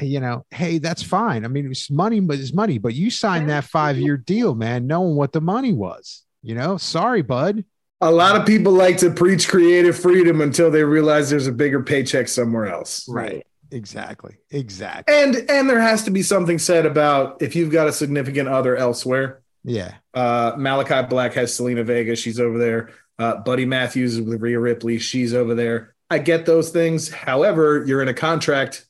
you 0.01 0.19
know, 0.19 0.45
hey, 0.51 0.79
that's 0.79 1.03
fine. 1.03 1.45
I 1.45 1.47
mean, 1.47 1.69
it's 1.69 1.91
money, 1.91 2.19
but 2.19 2.39
it's 2.39 2.53
money. 2.53 2.77
But 2.77 2.95
you 2.95 3.09
signed 3.09 3.49
that 3.49 3.63
five 3.63 3.97
year 3.97 4.17
deal, 4.17 4.55
man, 4.55 4.87
knowing 4.87 5.15
what 5.15 5.31
the 5.31 5.41
money 5.41 5.73
was. 5.73 6.23
You 6.41 6.55
know, 6.55 6.77
sorry, 6.77 7.21
bud. 7.21 7.63
A 7.99 8.11
lot 8.11 8.35
of 8.35 8.45
people 8.45 8.73
like 8.73 8.97
to 8.97 9.09
preach 9.09 9.47
creative 9.47 9.97
freedom 9.97 10.41
until 10.41 10.69
they 10.69 10.83
realize 10.83 11.29
there's 11.29 11.47
a 11.47 11.51
bigger 11.51 11.81
paycheck 11.81 12.27
somewhere 12.27 12.67
else. 12.67 13.07
Right. 13.09 13.45
Exactly. 13.71 14.37
Exactly. 14.51 15.13
And 15.13 15.35
and 15.49 15.69
there 15.69 15.81
has 15.81 16.03
to 16.03 16.11
be 16.11 16.23
something 16.23 16.57
said 16.57 16.85
about 16.85 17.41
if 17.41 17.55
you've 17.55 17.71
got 17.71 17.87
a 17.87 17.93
significant 17.93 18.47
other 18.49 18.75
elsewhere. 18.75 19.41
Yeah. 19.67 19.95
Uh, 20.13 20.53
Malakai 20.55 21.09
Black 21.09 21.33
has 21.33 21.51
Zelina 21.51 21.83
Vega. 21.85 22.15
She's 22.15 22.39
over 22.39 22.57
there. 22.57 22.89
Uh, 23.19 23.35
Buddy 23.37 23.65
Matthews 23.65 24.19
with 24.21 24.41
Rhea 24.41 24.59
Ripley. 24.59 24.97
She's 24.97 25.33
over 25.33 25.53
there. 25.55 25.93
I 26.09 26.19
get 26.19 26.45
those 26.45 26.69
things. 26.69 27.09
However, 27.09 27.83
you're 27.85 28.01
in 28.01 28.07
a 28.07 28.13
contract. 28.13 28.85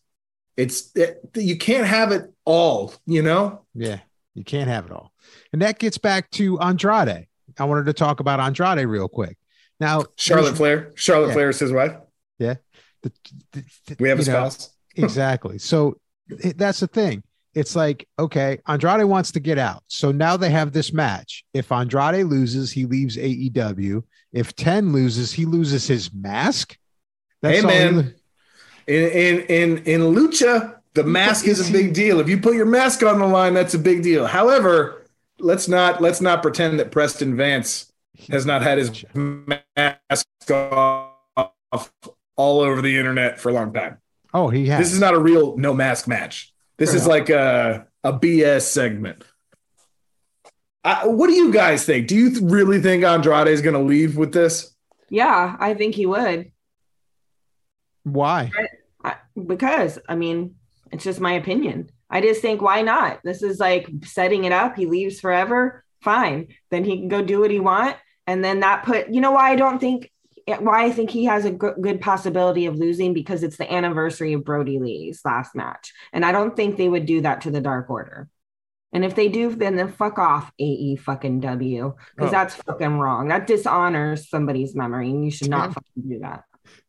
It's 0.56 0.92
it, 0.96 1.20
you 1.36 1.58
can't 1.58 1.88
have 1.88 2.12
it 2.12 2.32
all. 2.46 2.94
You 3.08 3.24
know. 3.24 3.66
Yeah. 3.74 4.00
You 4.36 4.44
can't 4.44 4.70
have 4.70 4.86
it 4.86 4.92
all. 4.92 5.12
And 5.52 5.64
that 5.64 5.80
gets 5.80 5.98
back 5.98 6.30
to 6.32 6.60
Andrade. 6.60 7.28
I 7.58 7.64
wanted 7.66 7.88
to 7.88 7.94
talk 7.94 8.20
about 8.20 8.40
Andrade 8.40 8.86
real 8.88 9.08
quick. 9.08 9.38
Now, 9.80 10.04
Charlotte 10.16 10.58
Flair. 10.58 10.92
Charlotte 10.96 11.28
Yeah. 11.30 11.34
Flair 11.34 11.50
is 11.50 11.60
his 11.60 11.72
wife. 11.72 11.94
the- 12.40 12.60
the- 13.02 13.64
the- 13.88 13.96
We 14.00 14.10
have 14.10 14.20
a 14.20 14.22
you 14.24 14.28
know, 14.32 14.50
spouse. 14.50 14.70
exactly. 14.96 15.58
So 15.58 16.00
that's 16.28 16.80
the 16.82 16.88
thing. 16.88 17.24
It's 17.58 17.76
like, 17.76 18.08
okay, 18.20 18.60
Andrade 18.68 19.04
wants 19.06 19.32
to 19.32 19.40
get 19.40 19.58
out. 19.58 19.84
So 19.88 20.12
now 20.12 20.38
they 20.38 20.50
have 20.52 20.72
this 20.74 20.94
match. 20.94 21.44
If 21.54 21.72
Andrade 21.72 22.26
loses, 22.28 22.72
he 22.72 22.86
leaves 22.86 23.18
AEW. 23.18 24.04
If 24.32 24.56
10 24.56 24.94
loses, 24.94 25.32
he 25.32 25.46
loses 25.46 25.88
his 25.88 26.14
mask. 26.14 26.78
Hey, 27.42 27.62
all 27.62 27.68
man. 27.68 27.96
lo- 27.96 28.04
In 28.88 29.04
in 29.10 29.40
in 29.48 29.78
in 29.86 30.02
lucha, 30.02 30.76
the 30.94 31.04
mask 31.04 31.48
is 31.48 31.68
a 31.68 31.72
big 31.72 31.94
deal. 31.94 32.20
If 32.20 32.30
you 32.30 32.40
put 32.40 32.56
your 32.56 32.66
mask 32.66 33.04
on 33.04 33.20
the 33.20 33.26
line, 33.28 33.54
that's 33.54 33.74
a 33.74 33.80
big 33.80 34.04
deal. 34.04 34.26
However, 34.28 35.06
let's 35.40 35.68
not 35.68 36.02
let's 36.02 36.22
not 36.22 36.42
pretend 36.42 36.80
that 36.80 36.92
Preston 36.92 37.36
Vance 37.36 37.92
has 38.30 38.46
not 38.46 38.62
had 38.64 38.78
his 38.78 39.04
mask 39.14 40.26
off 40.52 41.92
all 42.36 42.62
over 42.62 42.82
the 42.82 42.98
internet 42.98 43.40
for 43.40 43.50
a 43.50 43.54
long 43.54 43.74
time. 43.74 43.98
Oh, 44.34 44.50
he 44.50 44.68
has. 44.68 44.80
This 44.80 44.94
is 44.94 45.00
not 45.00 45.14
a 45.14 45.20
real 45.20 45.58
no 45.58 45.74
mask 45.74 46.08
match. 46.08 46.54
This 46.78 46.92
Fair 46.92 46.98
is 46.98 47.08
like 47.08 47.30
a 47.30 47.88
a 48.04 48.14
BS 48.14 48.62
segment. 48.62 49.24
I, 50.84 51.08
what 51.08 51.28
do 51.28 51.34
you 51.34 51.52
guys 51.52 51.86
think? 51.86 52.08
Do 52.08 52.16
you 52.16 52.30
th- 52.30 52.42
really 52.42 52.82
think 52.82 53.04
Andrade 53.04 53.50
is 53.50 53.62
going 53.62 53.74
to 53.74 53.82
leave 53.82 54.16
with 54.16 54.32
this? 54.32 54.74
Yeah, 55.10 55.58
I 55.60 55.74
think 55.74 55.96
he 55.96 56.06
would. 56.06 56.52
Why? 58.04 58.52
I, 59.04 59.16
because 59.46 60.00
I 60.08 60.16
mean, 60.16 60.56
it's 60.92 61.04
just 61.04 61.20
my 61.20 61.34
opinion. 61.34 61.90
I 62.10 62.22
just 62.22 62.42
think 62.42 62.62
why 62.62 62.84
not? 62.84 63.20
This 63.24 63.44
is 63.44 63.60
like 63.60 63.90
setting 64.06 64.46
it 64.46 64.54
up. 64.54 64.78
He 64.78 64.86
leaves 64.86 65.20
forever. 65.20 65.84
Fine. 66.02 66.48
Then 66.72 66.86
he 66.86 66.98
can 66.98 67.10
go 67.10 67.22
do 67.22 67.42
what 67.42 67.52
he 67.52 67.60
want. 67.60 67.98
And 68.26 68.44
then 68.44 68.62
that 68.62 68.84
put, 68.84 69.10
you 69.10 69.20
know, 69.20 69.32
why 69.32 69.52
I 69.52 69.56
don't 69.56 69.80
think, 69.80 70.12
why 70.48 70.86
I 70.86 70.92
think 70.92 71.10
he 71.10 71.26
has 71.26 71.46
a 71.46 71.52
g- 71.52 71.58
good 71.82 72.00
possibility 72.02 72.66
of 72.66 72.76
losing 72.78 73.14
because 73.14 73.44
it's 73.44 73.58
the 73.58 73.72
anniversary 73.72 74.34
of 74.34 74.46
Brodie 74.46 74.80
Lee's 74.80 75.22
last 75.26 75.56
match. 75.56 75.94
And 76.14 76.24
I 76.24 76.32
don't 76.32 76.56
think 76.56 76.78
they 76.78 76.88
would 76.90 77.06
do 77.06 77.22
that 77.22 77.42
to 77.42 77.52
the 77.52 77.62
Dark 77.62 77.90
Order. 77.90 78.30
And 78.94 79.04
if 79.04 79.16
they 79.16 79.28
do, 79.28 79.54
then 79.54 79.76
then 79.76 79.90
fuck 79.92 80.18
off, 80.18 80.50
AE 80.58 80.96
fucking 80.96 81.42
W, 81.42 81.94
because 82.16 82.30
Oh. 82.30 82.32
that's 82.32 82.56
fucking 82.56 82.98
wrong. 82.98 83.28
That 83.28 83.46
dishonors 83.46 84.30
somebody's 84.30 84.74
memory, 84.76 85.10
and 85.10 85.26
you 85.26 85.32
should 85.32 85.50
not 85.50 85.66
Damn. 85.66 85.74
fucking 85.74 86.10
do 86.10 86.20
that. 86.20 86.44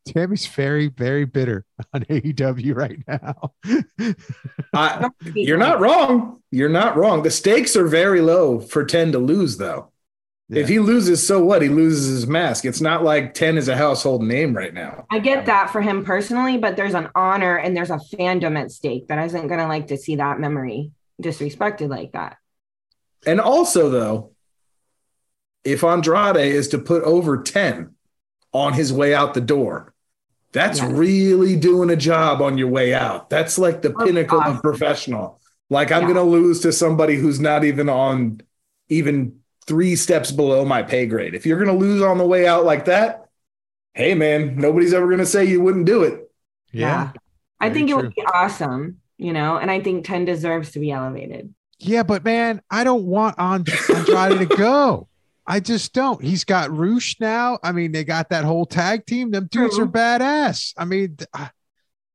Tammy's 0.07 0.47
very, 0.47 0.89
very 0.89 1.25
bitter 1.25 1.65
on 1.93 2.03
AEW 2.05 2.75
right 2.77 2.99
now. 3.09 3.53
I, 4.73 5.09
you're 5.35 5.59
not 5.59 5.81
wrong. 5.81 6.41
You're 6.51 6.69
not 6.69 6.97
wrong. 6.97 7.23
The 7.23 7.31
stakes 7.31 7.77
are 7.77 7.87
very 7.87 8.21
low 8.21 8.61
for 8.61 8.85
10 8.85 9.13
to 9.13 9.19
lose, 9.19 9.57
though. 9.59 9.93
Yeah. 10.51 10.63
If 10.63 10.69
he 10.69 10.79
loses, 10.79 11.27
so 11.27 11.45
what? 11.45 11.61
He 11.61 11.69
loses 11.69 12.09
his 12.09 12.27
mask. 12.27 12.65
It's 12.65 12.81
not 12.81 13.05
like 13.05 13.35
10 13.35 13.59
is 13.59 13.69
a 13.69 13.77
household 13.77 14.23
name 14.23 14.57
right 14.57 14.73
now. 14.73 15.05
I 15.11 15.19
get 15.19 15.45
that 15.47 15.71
for 15.71 15.83
him 15.83 16.05
personally, 16.05 16.57
but 16.57 16.75
there's 16.75 16.95
an 16.95 17.09
honor 17.15 17.57
and 17.57 17.77
there's 17.77 17.91
a 17.91 17.99
fandom 17.99 18.59
at 18.59 18.73
stake 18.73 19.09
that 19.09 19.23
isn't 19.27 19.47
going 19.49 19.61
to 19.61 19.67
like 19.67 19.89
to 19.89 19.99
see 19.99 20.17
that 20.17 20.41
memory 20.41 20.91
disrespected 21.23 21.91
like 21.91 22.13
that. 22.13 22.39
And 23.27 23.41
also, 23.41 23.91
though, 23.91 24.33
if 25.65 25.85
Andrade 25.85 26.37
is 26.37 26.69
to 26.69 26.79
put 26.79 27.03
over 27.03 27.43
10 27.43 27.95
on 28.55 28.73
his 28.73 28.91
way 28.91 29.15
out 29.15 29.35
the 29.35 29.43
door, 29.43 29.93
that's 30.53 30.79
Yeah. 30.81 30.89
really 30.93 31.57
doing 31.57 31.91
a 31.91 31.97
job 31.97 32.41
on 32.41 32.57
your 32.57 32.69
way 32.69 32.95
out. 32.95 33.29
That's 33.29 33.59
like 33.59 33.83
the 33.83 33.93
Oh, 33.95 34.03
pinnacle 34.07 34.39
God. 34.41 34.57
of 34.57 34.63
professional. 34.63 35.41
Like, 35.69 35.93
I'm 35.93 36.03
Yeah. 36.09 36.15
going 36.15 36.27
to 36.27 36.33
lose 36.33 36.61
to 36.61 36.73
somebody 36.73 37.17
who's 37.17 37.39
not 37.39 37.65
even 37.65 37.91
on 37.91 38.41
even 38.89 39.41
three 39.69 39.95
steps 39.95 40.33
below 40.33 40.65
my 40.65 40.83
pay 40.83 41.07
grade. 41.07 41.35
If 41.35 41.47
you're 41.47 41.63
going 41.63 41.79
to 41.79 41.85
lose 41.85 42.03
on 42.03 42.19
the 42.19 42.27
way 42.27 42.47
out 42.49 42.65
like 42.65 42.87
that, 42.87 43.29
hey, 43.95 44.15
man, 44.15 44.57
nobody's 44.57 44.93
ever 44.95 45.07
going 45.07 45.19
to 45.19 45.27
say 45.27 45.45
you 45.45 45.61
wouldn't 45.61 45.87
do 45.87 46.03
it. 46.03 46.29
yeah. 46.73 47.13
I 47.61 47.69
Very 47.69 47.75
think 47.81 47.91
it 47.91 47.95
would 47.97 48.15
be 48.15 48.23
awesome, 48.23 48.99
you 49.17 49.33
know, 49.33 49.57
and 49.57 49.69
I 49.71 49.81
think 49.81 50.05
10 50.07 50.25
deserves 50.25 50.71
to 50.73 50.79
be 50.79 50.91
elevated. 50.93 51.53
Yeah, 51.81 52.05
but 52.05 52.25
man, 52.25 52.63
I 52.71 52.83
don't 52.85 53.05
want 53.05 53.35
And- 53.39 53.69
Andrade 53.95 54.49
to 54.49 54.57
go. 54.57 55.09
I 55.47 55.61
just 55.61 55.93
don't. 55.93 56.23
He's 56.23 56.45
got 56.45 56.71
Rush 56.77 57.17
now. 57.21 57.59
I 57.63 57.73
mean, 57.73 57.91
they 57.93 58.05
got 58.05 58.31
that 58.31 58.45
whole 58.45 58.67
tag 58.67 59.07
team. 59.07 59.31
Them 59.33 59.49
dudes 59.51 59.77
True. 59.77 59.85
are 59.87 59.89
badass. 59.89 60.73
I 60.77 60.85
mean, 60.85 61.17
uh, 61.33 61.49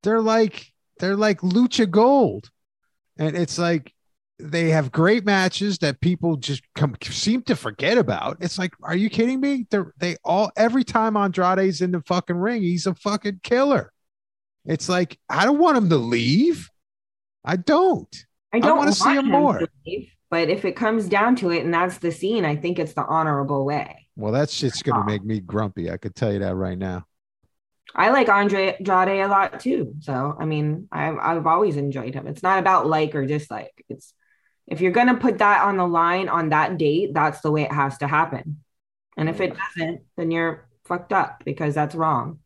they're 0.04 0.22
like 0.22 0.68
they're 1.00 1.16
like 1.16 1.42
lucha 1.42 1.90
gold, 1.90 2.50
and 3.18 3.36
it's 3.36 3.58
like 3.58 3.92
they 4.40 4.70
have 4.70 4.92
great 4.92 5.26
matches 5.26 5.78
that 5.80 6.02
people 6.02 6.36
just 6.38 6.64
come 6.76 6.96
seem 7.04 7.44
to 7.44 7.56
forget 7.56 7.98
about. 7.98 8.38
It's 8.42 8.58
like, 8.58 8.74
are 8.82 8.96
you 8.96 9.10
kidding 9.10 9.40
me? 9.40 9.68
They're 9.70 9.94
they 10.00 10.18
all 10.24 10.52
every 10.56 10.84
time 10.84 11.16
Andrade's 11.16 11.82
in 11.82 11.92
the 11.92 12.02
fucking 12.02 12.36
ring, 12.36 12.62
he's 12.62 12.88
a 12.88 12.96
fucking 12.96 13.42
killer. 13.44 13.92
It's 14.66 14.90
like 14.90 15.18
I 15.30 15.46
don't 15.46 15.60
want 15.60 15.78
him 15.78 15.90
to 15.90 15.98
leave. 15.98 16.70
I 17.46 17.58
don't. 17.58 18.14
I 18.54 18.60
don't 18.60 18.78
wanna 18.78 18.94
see 18.94 19.10
him 19.12 19.26
him 19.26 19.32
more. 19.32 19.60
to 19.60 19.68
leave, 19.86 20.10
but 20.30 20.50
if 20.50 20.66
it 20.66 20.76
comes 20.76 21.08
down 21.08 21.36
to 21.38 21.52
it 21.52 21.64
and 21.64 21.74
that's 21.74 21.98
the 22.00 22.12
scene, 22.12 22.46
I 22.46 22.56
think 22.56 22.80
it's 22.80 22.94
the 22.94 23.06
honorable 23.06 23.66
way. 23.66 24.08
Well, 24.16 24.34
that 24.34 24.50
shit's 24.50 24.82
gonna 24.84 25.02
Ah. 25.02 25.06
make 25.06 25.24
me 25.24 25.40
grumpy. 25.40 25.90
I 25.92 25.98
could 25.98 26.16
tell 26.16 26.32
you 26.32 26.40
that 26.40 26.56
right 26.56 26.78
now. 26.78 27.06
I 27.96 28.10
like 28.10 28.30
Andre 28.30 28.76
Andrade 28.80 29.22
a 29.24 29.28
lot 29.28 29.60
too. 29.60 29.94
So, 30.00 30.36
I 30.40 30.46
mean, 30.46 30.88
I've, 30.92 31.18
I've 31.18 31.46
always 31.48 31.78
enjoyed 31.78 32.16
him. 32.16 32.26
It's 32.28 32.42
not 32.42 32.58
about 32.60 32.88
like 32.88 33.14
or 33.14 33.26
dislike. 33.26 33.86
It's 33.90 34.14
if 34.68 34.82
you're 34.82 34.92
going 34.92 35.08
to 35.08 35.16
put 35.16 35.40
that 35.40 35.64
on 35.64 35.78
the 35.78 35.88
line 35.88 36.30
on 36.30 36.50
that 36.50 36.78
date, 36.78 37.14
that's 37.14 37.42
the 37.42 37.52
way 37.52 37.64
it 37.64 37.72
has 37.72 37.98
to 38.00 38.08
happen. 38.08 38.64
And 39.18 39.30
if 39.30 39.42
it 39.42 39.56
doesn't, 39.56 40.02
then 40.18 40.32
you're 40.32 40.68
fucked 40.86 41.14
up 41.14 41.44
because 41.46 41.76
that's 41.76 41.96
wrong. 41.96 42.40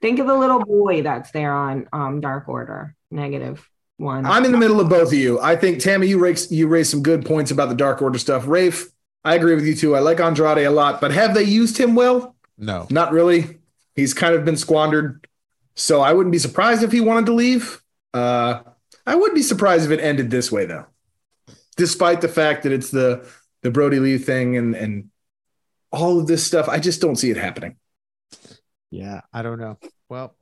Think 0.00 0.18
of 0.18 0.26
the 0.26 0.36
little 0.36 0.60
boy 0.60 1.02
that's 1.02 1.30
there 1.30 1.52
on 1.52 1.88
um, 1.92 2.20
Dark 2.20 2.48
Order, 2.48 2.94
negative 3.10 3.68
one. 3.96 4.26
I'm 4.26 4.44
in 4.44 4.52
the 4.52 4.58
middle 4.58 4.80
of 4.80 4.88
both 4.88 5.08
of 5.08 5.14
you. 5.14 5.40
I 5.40 5.56
think 5.56 5.80
Tammy, 5.80 6.06
you 6.06 6.18
raised 6.18 6.52
you 6.52 6.68
raised 6.68 6.90
some 6.90 7.02
good 7.02 7.24
points 7.24 7.50
about 7.50 7.70
the 7.70 7.74
Dark 7.74 8.02
Order 8.02 8.18
stuff. 8.18 8.46
Rafe, 8.46 8.90
I 9.24 9.34
agree 9.34 9.54
with 9.54 9.66
you 9.66 9.74
too. 9.74 9.96
I 9.96 10.00
like 10.00 10.20
Andrade 10.20 10.58
a 10.58 10.70
lot, 10.70 11.00
but 11.00 11.12
have 11.12 11.34
they 11.34 11.42
used 11.42 11.78
him 11.78 11.94
well? 11.94 12.36
No. 12.58 12.86
Not 12.90 13.12
really. 13.12 13.58
He's 13.94 14.14
kind 14.14 14.34
of 14.34 14.44
been 14.44 14.56
squandered. 14.56 15.26
So 15.74 16.00
I 16.00 16.12
wouldn't 16.12 16.32
be 16.32 16.38
surprised 16.38 16.82
if 16.82 16.92
he 16.92 17.00
wanted 17.00 17.26
to 17.26 17.32
leave. 17.32 17.82
Uh, 18.14 18.60
I 19.06 19.14
would 19.14 19.34
be 19.34 19.42
surprised 19.42 19.84
if 19.84 19.90
it 19.90 20.02
ended 20.02 20.30
this 20.30 20.50
way, 20.52 20.66
though. 20.66 20.86
Despite 21.76 22.20
the 22.20 22.28
fact 22.28 22.62
that 22.62 22.72
it's 22.72 22.90
the 22.90 23.28
the 23.62 23.70
Brodie 23.70 24.00
Lee 24.00 24.18
thing 24.18 24.56
and 24.56 24.74
and 24.74 25.10
all 25.92 26.18
of 26.18 26.26
this 26.26 26.44
stuff, 26.44 26.68
I 26.68 26.78
just 26.78 27.00
don't 27.00 27.16
see 27.16 27.30
it 27.30 27.36
happening. 27.36 27.76
Yeah, 28.90 29.20
I 29.32 29.42
don't 29.42 29.58
know. 29.58 29.78
Well, 30.08 30.36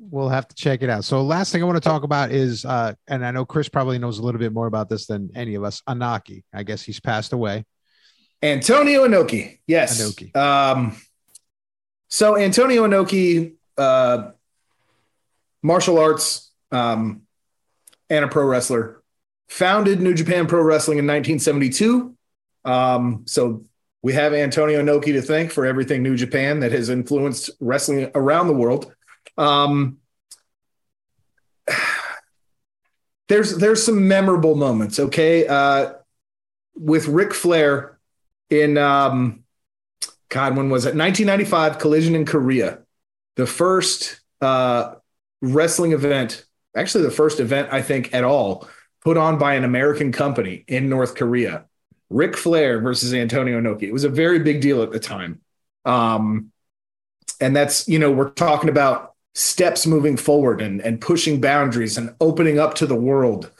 we'll 0.00 0.28
have 0.28 0.48
to 0.48 0.54
check 0.54 0.82
it 0.82 0.90
out. 0.90 1.04
So, 1.04 1.22
last 1.22 1.52
thing 1.52 1.62
I 1.62 1.66
want 1.66 1.76
to 1.76 1.88
talk 1.88 2.02
about 2.02 2.30
is, 2.30 2.64
uh, 2.64 2.94
and 3.06 3.24
I 3.24 3.30
know 3.30 3.44
Chris 3.44 3.68
probably 3.68 3.98
knows 3.98 4.18
a 4.18 4.22
little 4.22 4.38
bit 4.38 4.52
more 4.52 4.66
about 4.66 4.88
this 4.88 5.06
than 5.06 5.30
any 5.34 5.54
of 5.54 5.64
us. 5.64 5.82
Anaki, 5.88 6.44
I 6.52 6.62
guess 6.62 6.82
he's 6.82 7.00
passed 7.00 7.32
away. 7.32 7.64
Antonio 8.42 9.06
Inoki, 9.06 9.58
yes. 9.66 10.00
Inoki. 10.00 10.34
Um, 10.34 10.96
so 12.08 12.36
Antonio 12.36 12.86
Inoki, 12.86 13.54
uh, 13.76 14.30
martial 15.62 15.98
arts, 15.98 16.50
um, 16.72 17.22
and 18.08 18.24
a 18.24 18.28
pro 18.28 18.44
wrestler, 18.44 18.99
founded 19.50 20.00
New 20.00 20.14
Japan 20.14 20.46
Pro 20.46 20.62
Wrestling 20.62 20.98
in 20.98 21.06
1972. 21.06 22.16
Um, 22.64 23.24
so 23.26 23.64
we 24.00 24.14
have 24.14 24.32
Antonio 24.32 24.80
Noki 24.80 25.12
to 25.12 25.20
thank 25.20 25.50
for 25.50 25.66
everything 25.66 26.02
New 26.02 26.16
Japan 26.16 26.60
that 26.60 26.72
has 26.72 26.88
influenced 26.88 27.50
wrestling 27.60 28.10
around 28.14 28.46
the 28.46 28.54
world. 28.54 28.94
Um, 29.36 29.98
there's 33.28 33.56
there's 33.56 33.84
some 33.84 34.08
memorable 34.08 34.54
moments. 34.54 34.98
Okay, 35.00 35.46
uh, 35.46 35.94
with 36.74 37.08
Ric 37.08 37.34
Flair 37.34 37.98
in 38.48 38.78
um, 38.78 39.42
God, 40.28 40.56
when 40.56 40.70
was 40.70 40.84
it? 40.84 40.94
1995 40.94 41.78
Collision 41.78 42.14
in 42.14 42.24
Korea, 42.24 42.78
the 43.34 43.46
first 43.46 44.20
uh, 44.40 44.94
wrestling 45.42 45.92
event, 45.92 46.44
actually 46.76 47.02
the 47.04 47.10
first 47.10 47.40
event 47.40 47.68
I 47.72 47.82
think 47.82 48.14
at 48.14 48.24
all, 48.24 48.68
put 49.02 49.16
on 49.16 49.38
by 49.38 49.54
an 49.54 49.64
American 49.64 50.12
company 50.12 50.64
in 50.68 50.88
North 50.88 51.14
Korea. 51.14 51.64
Ric 52.10 52.36
Flair 52.36 52.80
versus 52.80 53.14
Antonio 53.14 53.60
Inoki. 53.60 53.84
It 53.84 53.92
was 53.92 54.04
a 54.04 54.08
very 54.08 54.40
big 54.40 54.60
deal 54.60 54.82
at 54.82 54.90
the 54.90 54.98
time. 54.98 55.40
Um, 55.84 56.50
and 57.40 57.54
that's, 57.54 57.88
you 57.88 57.98
know, 57.98 58.10
we're 58.10 58.30
talking 58.30 58.68
about 58.68 59.14
steps 59.34 59.86
moving 59.86 60.16
forward 60.16 60.60
and, 60.60 60.80
and 60.80 61.00
pushing 61.00 61.40
boundaries 61.40 61.96
and 61.96 62.14
opening 62.20 62.58
up 62.58 62.74
to 62.74 62.86
the 62.86 62.96
world, 62.96 63.50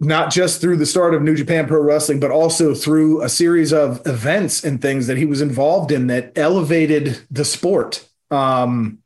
not 0.00 0.32
just 0.32 0.60
through 0.60 0.76
the 0.76 0.86
start 0.86 1.14
of 1.14 1.22
New 1.22 1.36
Japan 1.36 1.66
Pro 1.66 1.80
Wrestling, 1.80 2.20
but 2.20 2.32
also 2.32 2.74
through 2.74 3.22
a 3.22 3.28
series 3.28 3.72
of 3.72 4.04
events 4.06 4.64
and 4.64 4.82
things 4.82 5.06
that 5.06 5.16
he 5.16 5.24
was 5.24 5.40
involved 5.40 5.92
in 5.92 6.08
that 6.08 6.32
elevated 6.36 7.20
the 7.30 7.44
sport. 7.44 8.06
Um, 8.30 8.98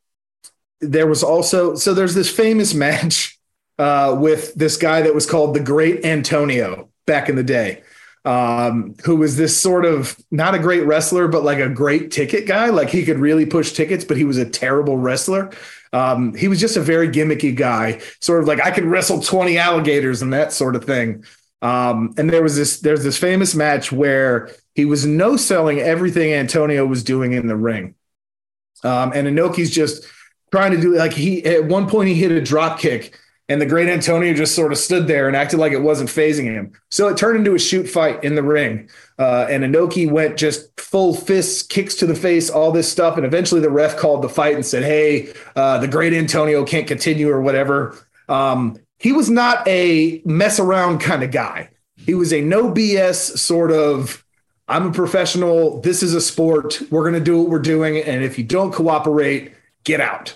there 0.80 1.06
was 1.06 1.22
also, 1.22 1.74
so 1.74 1.94
there's 1.94 2.14
this 2.14 2.34
famous 2.34 2.74
match 2.74 3.33
uh, 3.78 4.16
with 4.18 4.54
this 4.54 4.76
guy 4.76 5.02
that 5.02 5.14
was 5.14 5.26
called 5.26 5.54
the 5.54 5.60
Great 5.60 6.04
Antonio 6.04 6.88
back 7.06 7.28
in 7.28 7.36
the 7.36 7.42
day 7.42 7.82
um, 8.24 8.94
who 9.04 9.16
was 9.16 9.36
this 9.36 9.60
sort 9.60 9.84
of 9.84 10.16
not 10.30 10.54
a 10.54 10.58
great 10.58 10.86
wrestler, 10.86 11.28
but 11.28 11.44
like 11.44 11.58
a 11.58 11.68
great 11.68 12.10
ticket 12.10 12.46
guy. 12.46 12.70
Like 12.70 12.88
he 12.88 13.04
could 13.04 13.18
really 13.18 13.44
push 13.44 13.72
tickets, 13.72 14.04
but 14.04 14.16
he 14.16 14.24
was 14.24 14.38
a 14.38 14.48
terrible 14.48 14.96
wrestler. 14.96 15.50
Um, 15.92 16.34
he 16.34 16.48
was 16.48 16.58
just 16.58 16.76
a 16.76 16.80
very 16.80 17.08
gimmicky 17.08 17.54
guy, 17.54 18.00
sort 18.20 18.40
of 18.40 18.48
like 18.48 18.60
I 18.60 18.70
could 18.70 18.84
wrestle 18.84 19.20
20 19.20 19.58
alligators 19.58 20.22
and 20.22 20.32
that 20.32 20.52
sort 20.52 20.74
of 20.74 20.84
thing. 20.84 21.24
Um, 21.60 22.14
and 22.16 22.28
there 22.30 22.42
was 22.42 22.56
this, 22.56 22.80
there's 22.80 23.04
this 23.04 23.16
famous 23.16 23.54
match 23.54 23.92
where 23.92 24.50
he 24.74 24.84
was 24.84 25.06
no 25.06 25.36
selling 25.36 25.78
everything 25.78 26.32
Antonio 26.32 26.84
was 26.84 27.04
doing 27.04 27.32
in 27.32 27.46
the 27.46 27.56
ring. 27.56 27.94
Um, 28.82 29.12
and 29.14 29.26
Inoki's 29.26 29.70
just 29.70 30.04
trying 30.50 30.72
to 30.72 30.80
do 30.80 30.94
like 30.94 31.12
he 31.12 31.44
at 31.44 31.64
one 31.64 31.88
point 31.88 32.08
he 32.08 32.14
hit 32.14 32.30
a 32.30 32.40
drop 32.40 32.78
kick 32.78 33.18
and 33.48 33.60
the 33.60 33.66
great 33.66 33.88
Antonio 33.88 34.32
just 34.32 34.54
sort 34.54 34.72
of 34.72 34.78
stood 34.78 35.06
there 35.06 35.28
and 35.28 35.36
acted 35.36 35.58
like 35.58 35.72
it 35.72 35.82
wasn't 35.82 36.08
phasing 36.08 36.44
him. 36.44 36.72
So 36.90 37.08
it 37.08 37.18
turned 37.18 37.38
into 37.38 37.54
a 37.54 37.58
shoot 37.58 37.84
fight 37.84 38.24
in 38.24 38.36
the 38.36 38.42
ring. 38.42 38.88
Uh, 39.18 39.46
and 39.50 39.62
Inoki 39.62 40.10
went 40.10 40.38
just 40.38 40.80
full 40.80 41.14
fists, 41.14 41.62
kicks 41.62 41.94
to 41.96 42.06
the 42.06 42.14
face, 42.14 42.48
all 42.48 42.72
this 42.72 42.90
stuff. 42.90 43.16
And 43.16 43.26
eventually 43.26 43.60
the 43.60 43.70
ref 43.70 43.98
called 43.98 44.22
the 44.22 44.30
fight 44.30 44.54
and 44.54 44.64
said, 44.64 44.82
Hey, 44.82 45.32
uh, 45.56 45.78
the 45.78 45.88
great 45.88 46.14
Antonio 46.14 46.64
can't 46.64 46.86
continue 46.86 47.28
or 47.28 47.42
whatever. 47.42 47.98
Um, 48.30 48.78
he 48.98 49.12
was 49.12 49.28
not 49.28 49.66
a 49.68 50.22
mess 50.24 50.58
around 50.58 51.00
kind 51.00 51.22
of 51.22 51.30
guy. 51.30 51.68
He 51.96 52.14
was 52.14 52.32
a 52.32 52.40
no 52.40 52.70
BS 52.70 53.36
sort 53.38 53.70
of, 53.70 54.24
I'm 54.68 54.86
a 54.86 54.92
professional. 54.92 55.82
This 55.82 56.02
is 56.02 56.14
a 56.14 56.20
sport. 56.20 56.80
We're 56.90 57.02
going 57.02 57.14
to 57.14 57.20
do 57.20 57.38
what 57.38 57.50
we're 57.50 57.58
doing. 57.58 57.98
And 57.98 58.24
if 58.24 58.38
you 58.38 58.44
don't 58.44 58.72
cooperate, 58.72 59.52
get 59.84 60.00
out. 60.00 60.34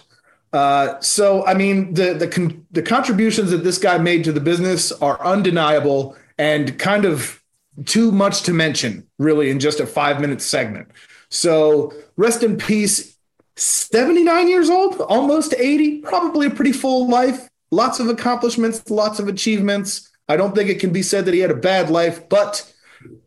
Uh, 0.52 0.98
so 1.00 1.44
I 1.46 1.54
mean, 1.54 1.94
the 1.94 2.14
the 2.14 2.28
con- 2.28 2.66
the 2.70 2.82
contributions 2.82 3.50
that 3.50 3.64
this 3.64 3.78
guy 3.78 3.98
made 3.98 4.24
to 4.24 4.32
the 4.32 4.40
business 4.40 4.92
are 4.92 5.22
undeniable 5.24 6.16
and 6.38 6.78
kind 6.78 7.04
of 7.04 7.42
too 7.84 8.10
much 8.10 8.42
to 8.42 8.52
mention, 8.52 9.06
really, 9.18 9.50
in 9.50 9.60
just 9.60 9.80
a 9.80 9.86
five 9.86 10.20
minute 10.20 10.40
segment. 10.40 10.88
So 11.30 11.92
rest 12.16 12.42
in 12.42 12.56
peace. 12.56 13.16
Seventy 13.56 14.22
nine 14.22 14.46
years 14.46 14.70
old, 14.70 15.00
almost 15.00 15.52
eighty, 15.58 16.00
probably 16.00 16.46
a 16.46 16.50
pretty 16.50 16.72
full 16.72 17.08
life. 17.08 17.48
Lots 17.72 17.98
of 17.98 18.08
accomplishments, 18.08 18.88
lots 18.88 19.18
of 19.18 19.26
achievements. 19.26 20.10
I 20.28 20.36
don't 20.36 20.54
think 20.54 20.70
it 20.70 20.78
can 20.78 20.92
be 20.92 21.02
said 21.02 21.24
that 21.24 21.34
he 21.34 21.40
had 21.40 21.50
a 21.50 21.56
bad 21.56 21.90
life, 21.90 22.28
but 22.28 22.72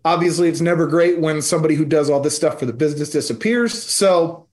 obviously 0.06 0.48
it's 0.48 0.62
never 0.62 0.88
great 0.88 1.20
when 1.20 1.42
somebody 1.42 1.76
who 1.76 1.84
does 1.84 2.10
all 2.10 2.22
this 2.22 2.36
stuff 2.36 2.60
for 2.60 2.66
the 2.66 2.74
business 2.74 3.10
disappears. 3.10 3.74
So 3.74 4.48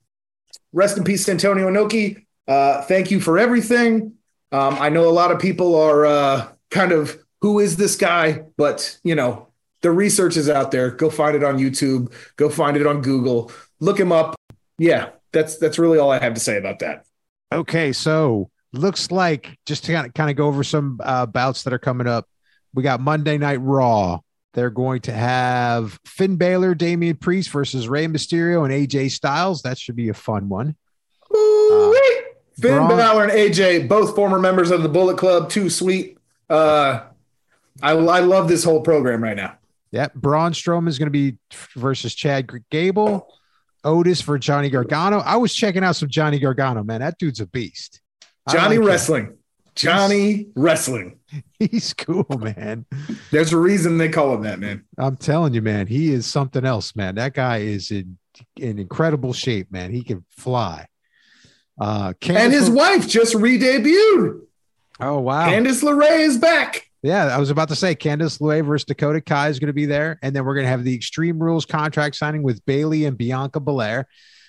rest 0.73 0.99
in 0.99 1.05
peace, 1.05 1.29
Antonio 1.29 1.71
Inoki. 1.71 2.27
Uh, 2.49 2.81
thank 2.83 3.11
you 3.11 3.21
for 3.21 3.39
everything. 3.39 4.15
Um, 4.51 4.77
I 4.81 4.89
know 4.89 5.07
a 5.09 5.13
lot 5.13 5.31
of 5.31 5.39
people 5.39 5.77
are 5.77 6.07
uh, 6.07 6.49
kind 6.71 6.93
of, 6.93 7.19
who 7.43 7.59
is 7.59 7.77
this 7.77 7.95
guy? 7.95 8.45
But, 8.57 8.99
you 9.05 9.15
know, 9.15 9.49
the 9.83 9.91
research 9.91 10.37
is 10.37 10.49
out 10.49 10.71
there. 10.71 10.91
Go 10.91 11.11
find 11.11 11.37
it 11.37 11.45
on 11.45 11.59
YouTube. 11.59 12.13
Go 12.37 12.49
find 12.49 12.77
it 12.77 12.87
on 12.87 13.03
Google. 13.03 13.53
Look 13.81 14.01
him 14.01 14.11
up. 14.11 14.35
Yeah, 14.79 15.11
that's 15.33 15.59
that's 15.59 15.79
really 15.79 15.99
all 15.99 16.11
I 16.11 16.19
have 16.19 16.35
to 16.35 16.41
say 16.41 16.57
about 16.57 16.79
that. 16.81 17.05
Okay, 17.53 17.93
so 17.93 18.51
looks 18.73 19.11
like 19.11 19.57
just 19.67 19.85
to 19.85 19.93
kind 19.93 20.07
of, 20.07 20.15
kind 20.15 20.31
of 20.31 20.37
go 20.37 20.47
over 20.47 20.65
some 20.65 21.01
uh, 21.03 21.27
bouts 21.27 21.65
that 21.65 21.73
are 21.73 21.79
coming 21.79 22.07
up. 22.07 22.27
We 22.75 22.83
got 22.83 23.01
Monday 23.01 23.39
Night 23.39 23.61
Raw. 23.61 24.21
They're 24.55 24.71
going 24.71 25.03
to 25.03 25.13
have 25.13 25.99
Finn 26.05 26.37
Balor, 26.37 26.75
Damian 26.75 27.17
Priest 27.17 27.51
versus 27.51 27.89
Rey 27.89 28.07
Mysterio 28.07 28.65
and 28.65 28.73
AJ 28.73 29.11
Styles. 29.13 29.63
That 29.63 29.79
should 29.79 29.97
be 29.97 30.09
a 30.09 30.15
fun 30.15 30.49
one. 30.49 30.75
Uh, 31.33 31.93
Finn 32.61 32.75
Braun- 32.75 32.97
Balor 32.97 33.25
and 33.25 33.33
AJ, 33.33 33.89
both 33.89 34.15
former 34.15 34.39
members 34.39 34.71
of 34.71 34.83
the 34.83 34.89
Bullet 34.89 35.17
Club, 35.17 35.49
too 35.49 35.71
sweet. 35.71 36.19
Uh, 36.51 37.01
I, 37.83 37.93
I 37.93 38.21
love 38.21 38.49
this 38.49 38.65
whole 38.65 38.81
program 38.81 39.23
right 39.23 39.37
now. 39.37 39.57
Yep. 39.93 40.15
Braun 40.15 40.53
Strowman 40.53 40.89
is 40.89 40.99
going 40.99 41.07
to 41.07 41.11
be 41.11 41.39
versus 41.75 42.15
Chad 42.15 42.51
Gable. 42.71 43.29
Otis 43.85 44.21
for 44.21 44.39
Johnny 44.39 44.71
Gargano. 44.71 45.19
I 45.19 45.37
was 45.37 45.55
checking 45.55 45.85
out 45.85 45.97
some 45.97 46.09
Johnny 46.09 46.39
Gargano, 46.39 46.83
man. 46.83 47.01
That 47.01 47.17
dude's 47.19 47.41
a 47.41 47.47
beast. 47.47 48.01
Johnny 48.51 48.79
like 48.79 48.87
Wrestling. 48.87 49.27
Him. 49.27 49.39
Johnny 49.75 50.33
he's, 50.33 50.47
Wrestling. 50.57 51.19
He's 51.59 51.95
cool, 51.95 52.27
man. 52.39 52.87
There's 53.31 53.53
a 53.53 53.59
reason 53.59 53.99
they 53.99 54.09
call 54.09 54.35
him 54.35 54.43
that, 54.43 54.59
man. 54.59 54.85
I'm 54.99 55.17
telling 55.17 55.55
you, 55.55 55.63
man. 55.63 55.87
He 55.87 56.13
is 56.13 56.27
something 56.27 56.65
else, 56.65 56.97
man. 56.97 57.15
That 57.15 57.35
guy 57.35 57.59
is 57.59 57.91
in, 57.91 58.19
in 58.57 58.79
incredible 58.79 59.33
shape, 59.33 59.71
man. 59.71 59.93
He 59.93 60.03
can 60.03 60.25
fly. 60.31 60.87
Uh, 61.81 62.13
and 62.29 62.53
his 62.53 62.69
wife 62.69 63.09
just 63.09 63.35
re-debuted. 63.35 64.41
Oh 65.01 65.21
wow! 65.21 65.49
Candice 65.49 65.83
LeRae 65.83 66.21
is 66.21 66.39
back. 66.39 66.91
Yeah, 67.03 67.27
I 67.27 67.39
was 67.39 67.51
about 67.51 67.69
to 67.69 67.77
say 67.77 67.95
Candice 67.95 68.41
LeRae 68.41 68.67
versus 68.67 68.85
Dakota 68.85 69.21
Kai 69.21 69.49
is 69.49 69.61
going 69.61 69.69
to 69.69 69.73
be 69.73 69.87
there, 69.87 70.19
and 70.21 70.35
then 70.35 70.45
we're 70.45 70.55
going 70.55 70.65
to 70.65 70.71
have 70.71 70.83
the 70.83 70.95
Extreme 70.95 71.39
Rules 71.39 71.65
contract 71.65 72.17
signing 72.17 72.43
with 72.43 72.65
Bayley 72.67 73.05
and 73.05 73.17
Bianca 73.17 73.61
Belair. 73.61 74.09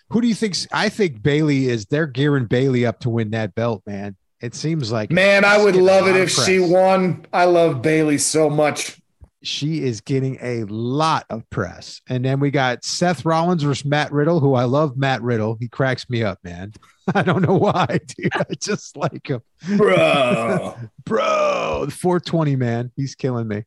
Who 0.10 0.22
do 0.22 0.28
you 0.28 0.34
think? 0.34 0.56
I 0.72 0.90
think 0.90 1.22
Bayley 1.22 1.68
is. 1.68 1.86
They're 1.86 2.08
gearing 2.08 2.46
Bayley 2.46 2.86
up 2.86 3.00
to 3.02 3.10
win 3.10 3.30
that 3.32 3.54
belt, 3.54 3.84
man. 3.86 4.16
It 4.42 4.56
seems 4.56 4.92
like 4.92 5.12
man. 5.12 5.46
I 5.46 5.64
would 5.64 5.76
love 5.76 6.08
it 6.08 6.16
if 6.16 6.32
she 6.32 6.60
won. 6.60 7.26
I 7.32 7.46
love 7.46 7.82
Bayley 7.84 8.18
so 8.18 8.50
much. 8.50 9.00
She 9.42 9.84
is 9.84 10.02
getting 10.02 10.38
a 10.42 10.66
lot 10.66 11.26
of 11.30 11.50
press, 11.50 12.02
and 12.10 12.26
then 12.26 12.40
we 12.40 12.52
got 12.52 12.84
Seth 12.84 13.24
Rollins 13.24 13.64
versus 13.64 13.86
Matt 13.86 14.12
Riddle, 14.12 14.40
who 14.42 14.54
I 14.54 14.66
love. 14.66 14.98
Matt 14.98 15.22
Riddle, 15.22 15.56
he 15.60 15.70
cracks 15.70 16.10
me 16.10 16.24
up, 16.24 16.40
man. 16.44 16.74
I 17.16 17.24
don't 17.24 17.42
know 17.42 17.56
why, 17.56 17.86
dude. 18.18 18.34
I 18.34 18.54
just 18.62 18.98
like 18.98 19.28
him. 19.28 19.42
Bro. 19.78 20.76
Bro. 21.06 21.86
The 21.86 21.92
420 21.92 22.56
man. 22.56 22.92
He's 22.96 23.16
killing 23.16 23.48
me. 23.48 23.64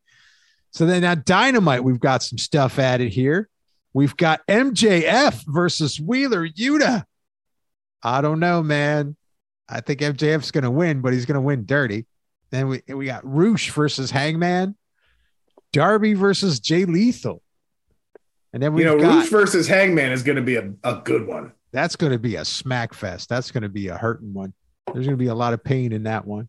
So 0.73 0.87
then 0.87 1.03
now 1.03 1.15
Dynamite, 1.15 1.85
we've 1.85 2.01
got 2.01 2.23
some 2.23 2.39
stuff 2.39 2.79
added 2.79 3.13
here. 3.13 3.49
We've 3.95 4.17
got 4.17 4.47
MJF 4.47 5.45
versus 5.47 6.01
Wheeler 6.01 6.49
Yuta. 6.49 7.05
I 8.03 8.21
don't 8.21 8.41
know, 8.41 8.63
man. 8.63 9.17
I 9.69 9.81
think 9.81 10.01
MJF's 10.01 10.51
going 10.51 10.65
to 10.65 10.71
win, 10.71 11.01
but 11.01 11.13
he's 11.13 11.27
going 11.27 11.37
to 11.37 11.41
win 11.41 11.67
dirty. 11.67 12.07
Then 12.51 12.69
we, 12.69 12.83
we 12.89 13.07
got 13.07 13.23
Rush 13.25 13.71
versus 13.71 14.11
Hangman, 14.11 14.77
Darby 15.73 16.15
versus 16.15 16.61
Jay 16.61 16.85
Lethal. 16.85 17.43
And 18.53 18.63
then 18.63 18.75
we, 18.75 18.83
you 18.83 18.87
know, 18.87 18.99
got, 18.99 19.21
Rush 19.21 19.29
versus 19.29 19.67
Hangman 19.67 20.13
is 20.13 20.23
going 20.23 20.37
to 20.37 20.43
be 20.43 20.57
a, 20.57 20.73
a 20.85 21.01
good 21.03 21.27
one. 21.27 21.53
That's 21.73 21.97
going 21.97 22.13
to 22.13 22.19
be 22.19 22.37
a 22.37 22.45
smack 22.45 22.93
fest. 22.93 23.29
That's 23.29 23.51
going 23.51 23.63
to 23.63 23.71
be 23.71 23.89
a 23.89 23.97
hurting 23.97 24.35
one. 24.35 24.53
There's 24.93 25.07
going 25.07 25.17
to 25.17 25.23
be 25.23 25.29
a 25.29 25.35
lot 25.35 25.55
of 25.55 25.65
pain 25.65 25.93
in 25.93 26.03
that 26.03 26.27
one. 26.27 26.49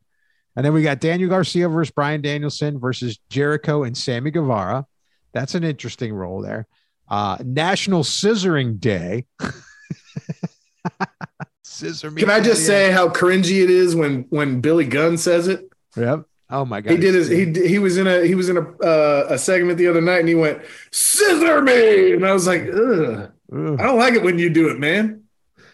And 0.56 0.66
then 0.66 0.74
we 0.74 0.84
got 0.84 1.00
Daniel 1.00 1.30
Garcia 1.30 1.70
versus 1.70 1.92
Bryan 1.92 2.22
Danielson 2.22 2.80
versus 2.80 3.20
Jericho 3.30 3.84
and 3.84 3.98
Sammy 3.98 4.32
Guevara. 4.32 4.86
That's 5.34 5.56
an 5.56 5.64
interesting 5.64 6.14
role 6.14 6.42
there. 6.42 6.68
Uh, 7.08 7.38
National 7.44 8.04
Scissoring 8.04 8.80
Day. 8.80 9.26
Scissor 11.64 12.12
me. 12.12 12.22
Can 12.22 12.30
I 12.30 12.40
just 12.40 12.66
say 12.66 12.92
how 12.92 13.08
cringy 13.08 13.64
it 13.64 13.70
is 13.70 13.96
when 13.96 14.26
when 14.30 14.62
Billy 14.62 14.86
Gunn 14.86 15.18
says 15.18 15.48
it? 15.48 15.68
Yep. 15.96 16.26
Oh 16.54 16.66
my 16.66 16.82
god. 16.82 16.92
He 16.92 16.98
did 16.98 17.16
his 17.16 17.28
he 17.28 17.52
he 17.68 17.80
was 17.80 17.98
in 17.98 18.06
a 18.06 18.24
he 18.26 18.36
was 18.36 18.48
in 18.48 18.58
a 18.58 18.62
uh, 18.62 19.26
a 19.30 19.38
segment 19.40 19.80
the 19.80 19.88
other 19.88 20.02
night 20.02 20.20
and 20.20 20.30
he 20.30 20.36
went 20.36 20.62
scissor 20.92 21.64
me 21.64 22.14
and 22.14 22.26
I 22.26 22.32
was 22.32 22.46
like 22.46 22.62
Ugh. 22.68 23.32
Ugh. 23.52 23.80
I 23.80 23.84
don't 23.84 23.98
like 23.98 24.14
it 24.14 24.24
when 24.24 24.38
you 24.38 24.52
do 24.52 24.70
it, 24.70 24.80
man. 24.80 25.24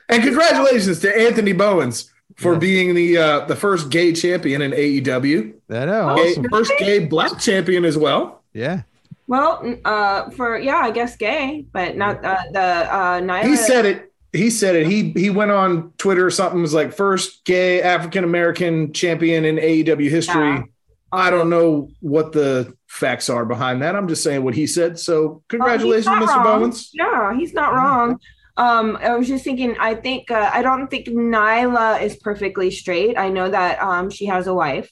And 0.08 0.24
congratulations 0.24 1.00
to 1.02 1.16
Anthony 1.16 1.52
Bowens 1.52 2.12
for 2.38 2.54
yeah. 2.54 2.60
being 2.60 2.96
the 2.96 3.18
uh, 3.18 3.46
the 3.46 3.56
first 3.58 3.90
gay 3.90 4.14
champion 4.14 4.62
in 4.62 4.72
AEW. 4.72 5.54
I 5.70 5.86
know. 5.86 6.16
Gay, 6.16 6.32
awesome. 6.32 6.46
First 6.50 6.72
gay 6.80 7.06
black 7.06 7.40
champion 7.40 7.84
as 7.84 7.98
well. 7.98 8.42
Yeah. 8.54 8.84
Well, 9.28 9.76
uh, 9.86 10.30
for 10.32 10.58
yeah, 10.58 10.78
I 10.78 10.92
guess 10.92 11.16
gay, 11.18 11.66
but 11.72 11.98
not 11.98 12.24
uh, 12.24 12.38
the 12.52 12.60
uh, 12.60 13.20
Nyla. 13.20 13.44
He 13.44 13.56
said 13.58 13.86
it. 13.86 14.09
He 14.32 14.50
said 14.50 14.76
it. 14.76 14.88
He 14.88 15.12
he 15.12 15.30
went 15.30 15.52
on 15.52 15.92
Twitter 15.98 16.26
or 16.26 16.32
something 16.32 16.62
was 16.62 16.74
like 16.74 16.94
first 16.94 17.44
gay 17.46 17.82
African 17.82 18.24
American 18.24 18.94
champion 18.94 19.46
in 19.46 19.56
AEW 19.56 20.10
history. 20.10 20.50
Yeah. 20.50 20.64
I 21.12 21.32
don't 21.32 21.50
know 21.50 21.90
what 22.02 22.32
the 22.34 22.76
facts 22.88 23.30
are 23.30 23.46
behind 23.46 23.82
that. 23.82 23.96
I'm 23.96 24.08
just 24.08 24.24
saying 24.24 24.44
what 24.44 24.54
he 24.54 24.68
said. 24.68 25.00
So 25.00 25.42
congratulations, 25.48 26.08
Mr. 26.08 26.28
Wrong. 26.28 26.44
Bowens. 26.44 26.92
Yeah, 26.94 27.36
he's 27.36 27.54
not 27.54 27.74
wrong. 27.74 28.20
Um, 28.58 28.98
I 29.02 29.16
was 29.16 29.28
just 29.28 29.44
thinking. 29.44 29.76
I 29.80 29.96
think 29.96 30.30
uh, 30.30 30.52
I 30.54 30.62
don't 30.62 30.88
think 30.90 31.08
Nyla 31.08 32.02
is 32.02 32.16
perfectly 32.18 32.70
straight. 32.70 33.18
I 33.18 33.30
know 33.30 33.50
that 33.50 33.82
um, 33.82 34.10
she 34.10 34.26
has 34.26 34.48
a 34.48 34.54
wife. 34.54 34.92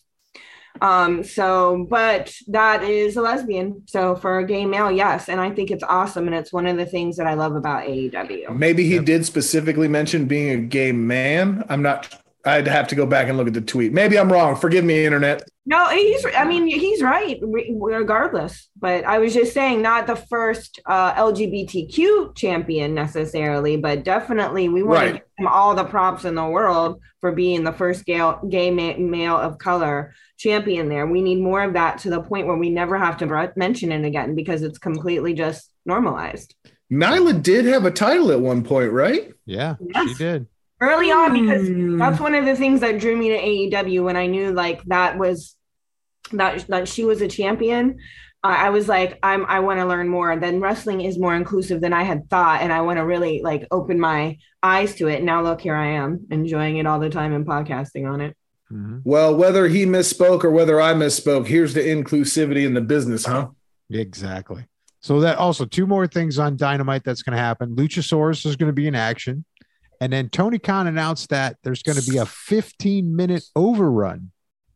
Um, 0.81 1.23
so, 1.23 1.85
but 1.89 2.33
that 2.47 2.83
is 2.83 3.17
a 3.17 3.21
lesbian. 3.21 3.83
So 3.85 4.15
for 4.15 4.39
a 4.39 4.45
gay 4.45 4.65
male, 4.65 4.91
yes, 4.91 5.29
and 5.29 5.39
I 5.39 5.51
think 5.51 5.71
it's 5.71 5.83
awesome, 5.83 6.27
and 6.27 6.35
it's 6.35 6.53
one 6.53 6.67
of 6.67 6.77
the 6.77 6.85
things 6.85 7.17
that 7.17 7.27
I 7.27 7.33
love 7.33 7.55
about 7.55 7.83
AEW. 7.83 8.55
Maybe 8.55 8.83
he 8.83 8.95
yep. 8.95 9.05
did 9.05 9.25
specifically 9.25 9.87
mention 9.87 10.25
being 10.25 10.51
a 10.51 10.61
gay 10.61 10.91
man. 10.91 11.63
I'm 11.69 11.81
not 11.81 12.21
I'd 12.47 12.67
have 12.67 12.87
to 12.87 12.95
go 12.95 13.05
back 13.05 13.27
and 13.27 13.37
look 13.37 13.47
at 13.47 13.53
the 13.53 13.61
tweet. 13.61 13.91
Maybe 13.91 14.17
I'm 14.17 14.31
wrong. 14.31 14.55
Forgive 14.55 14.85
me, 14.85 15.05
internet. 15.05 15.43
No, 15.65 15.85
he's. 15.89 16.25
I 16.25 16.45
mean, 16.45 16.65
he's 16.65 17.03
right, 17.03 17.37
regardless. 17.41 18.69
But 18.79 19.03
I 19.03 19.19
was 19.19 19.33
just 19.33 19.53
saying, 19.53 19.81
not 19.81 20.07
the 20.07 20.15
first 20.15 20.79
uh, 20.85 21.13
LGBTQ 21.15 22.35
champion 22.37 22.93
necessarily, 22.95 23.75
but 23.75 24.05
definitely 24.05 24.69
we 24.69 24.81
want 24.81 24.99
right. 24.99 25.05
to 25.07 25.13
give 25.13 25.23
him 25.39 25.47
all 25.47 25.75
the 25.75 25.83
props 25.83 26.23
in 26.23 26.35
the 26.35 26.45
world 26.45 27.01
for 27.19 27.33
being 27.33 27.65
the 27.65 27.73
first 27.73 28.05
gay, 28.05 28.31
gay 28.49 28.71
male 28.71 29.35
of 29.35 29.57
color 29.57 30.13
champion. 30.37 30.87
There, 30.87 31.05
we 31.05 31.21
need 31.21 31.41
more 31.41 31.63
of 31.63 31.73
that 31.73 31.97
to 31.99 32.09
the 32.09 32.21
point 32.21 32.47
where 32.47 32.57
we 32.57 32.69
never 32.69 32.97
have 32.97 33.17
to 33.17 33.51
mention 33.57 33.91
it 33.91 34.05
again 34.05 34.35
because 34.35 34.61
it's 34.61 34.77
completely 34.77 35.33
just 35.33 35.69
normalized. 35.85 36.55
Nyla 36.89 37.43
did 37.43 37.65
have 37.65 37.83
a 37.83 37.91
title 37.91 38.31
at 38.31 38.39
one 38.39 38.63
point, 38.63 38.93
right? 38.93 39.33
Yeah, 39.45 39.75
yes. 39.81 40.09
she 40.09 40.15
did 40.15 40.47
early 40.79 41.11
on 41.11 41.33
because 41.33 41.67
mm. 41.67 41.97
that's 41.97 42.19
one 42.19 42.35
of 42.35 42.45
the 42.45 42.55
things 42.55 42.81
that 42.81 42.99
drew 42.99 43.15
me 43.15 43.29
to 43.29 43.37
AEW 43.37 44.03
when 44.03 44.15
I 44.15 44.27
knew 44.27 44.51
like 44.51 44.83
that 44.85 45.17
was 45.17 45.55
that 46.31 46.67
that 46.67 46.87
she 46.87 47.03
was 47.03 47.21
a 47.21 47.27
champion. 47.27 47.99
Uh, 48.43 48.55
I 48.57 48.69
was 48.69 48.87
like, 48.87 49.17
I'm 49.23 49.45
I 49.45 49.59
want 49.61 49.79
to 49.79 49.85
learn 49.85 50.07
more. 50.07 50.31
And 50.31 50.41
then 50.41 50.61
wrestling 50.61 51.01
is 51.01 51.17
more 51.17 51.35
inclusive 51.35 51.81
than 51.81 51.93
I 51.93 52.03
had 52.03 52.29
thought, 52.29 52.61
and 52.61 52.71
I 52.71 52.81
want 52.81 52.97
to 52.97 53.05
really 53.05 53.41
like 53.41 53.67
open 53.71 53.99
my 53.99 54.37
eyes 54.61 54.95
to 54.95 55.07
it. 55.07 55.23
Now 55.23 55.41
look, 55.41 55.61
here 55.61 55.75
I 55.75 55.93
am 55.93 56.27
enjoying 56.29 56.77
it 56.77 56.85
all 56.85 56.99
the 56.99 57.09
time 57.09 57.33
and 57.33 57.45
podcasting 57.45 58.09
on 58.09 58.21
it. 58.21 58.37
Mm-hmm. 58.71 58.99
Well, 59.03 59.35
whether 59.35 59.67
he 59.67 59.85
misspoke 59.85 60.43
or 60.43 60.51
whether 60.51 60.81
I 60.81 60.93
misspoke, 60.93 61.47
here's 61.47 61.73
the 61.73 61.81
inclusivity 61.81 62.65
in 62.65 62.73
the 62.73 62.81
business, 62.81 63.25
huh? 63.25 63.47
Exactly. 63.89 64.65
So 64.99 65.21
that 65.21 65.37
also 65.37 65.65
two 65.65 65.87
more 65.87 66.05
things 66.05 66.37
on 66.37 66.57
Dynamite 66.57 67.03
that's 67.05 67.21
going 67.21 67.35
to 67.35 67.41
happen. 67.41 67.75
Luchasaurus 67.75 68.45
is 68.45 68.57
going 68.57 68.67
to 68.67 68.73
be 68.73 68.87
in 68.87 68.95
action. 68.95 69.45
And 69.99 70.13
then 70.13 70.29
Tony 70.29 70.59
Khan 70.59 70.87
announced 70.87 71.29
that 71.29 71.57
there's 71.63 71.83
going 71.83 71.97
to 71.97 72.09
be 72.09 72.17
a 72.17 72.25
15 72.25 73.15
minute 73.15 73.45
overrun 73.55 74.31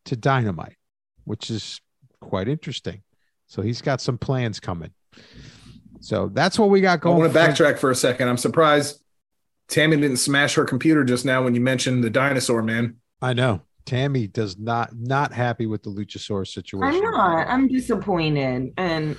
to 0.06 0.16
Dynamite, 0.16 0.78
which 1.26 1.50
is 1.50 1.80
quite 2.20 2.48
interesting. 2.48 3.04
So 3.48 3.62
he's 3.62 3.82
got 3.82 4.02
some 4.02 4.18
plans 4.18 4.60
coming. 4.60 4.92
So 6.00 6.30
that's 6.34 6.58
what 6.58 6.70
we 6.70 6.82
got 6.82 7.02
going. 7.02 7.18
I 7.18 7.20
want 7.20 7.34
to 7.34 7.40
backtrack 7.40 7.78
for 7.78 7.92
a 7.92 7.96
second. 7.96 8.28
I'm 8.28 8.38
surprised 8.38 9.02
Tammy 9.68 9.98
didn't 9.98 10.18
smash 10.18 10.56
her 10.56 10.66
computer 10.66 11.04
just 11.04 11.26
now 11.26 11.44
when 11.44 11.54
you 11.54 11.62
mentioned 11.62 12.04
the 12.04 12.10
dinosaur 12.10 12.64
man. 12.64 12.98
I 13.22 13.34
know. 13.34 13.62
Tammy 13.86 14.28
does 14.28 14.58
not 14.58 14.92
not 14.96 15.34
happy 15.34 15.66
with 15.66 15.84
the 15.84 15.90
Luchasaurus 15.90 16.50
situation. 16.50 17.04
I'm 17.04 17.12
not. 17.12 17.48
I'm 17.48 17.68
disappointed. 17.68 18.74
And 18.78 19.18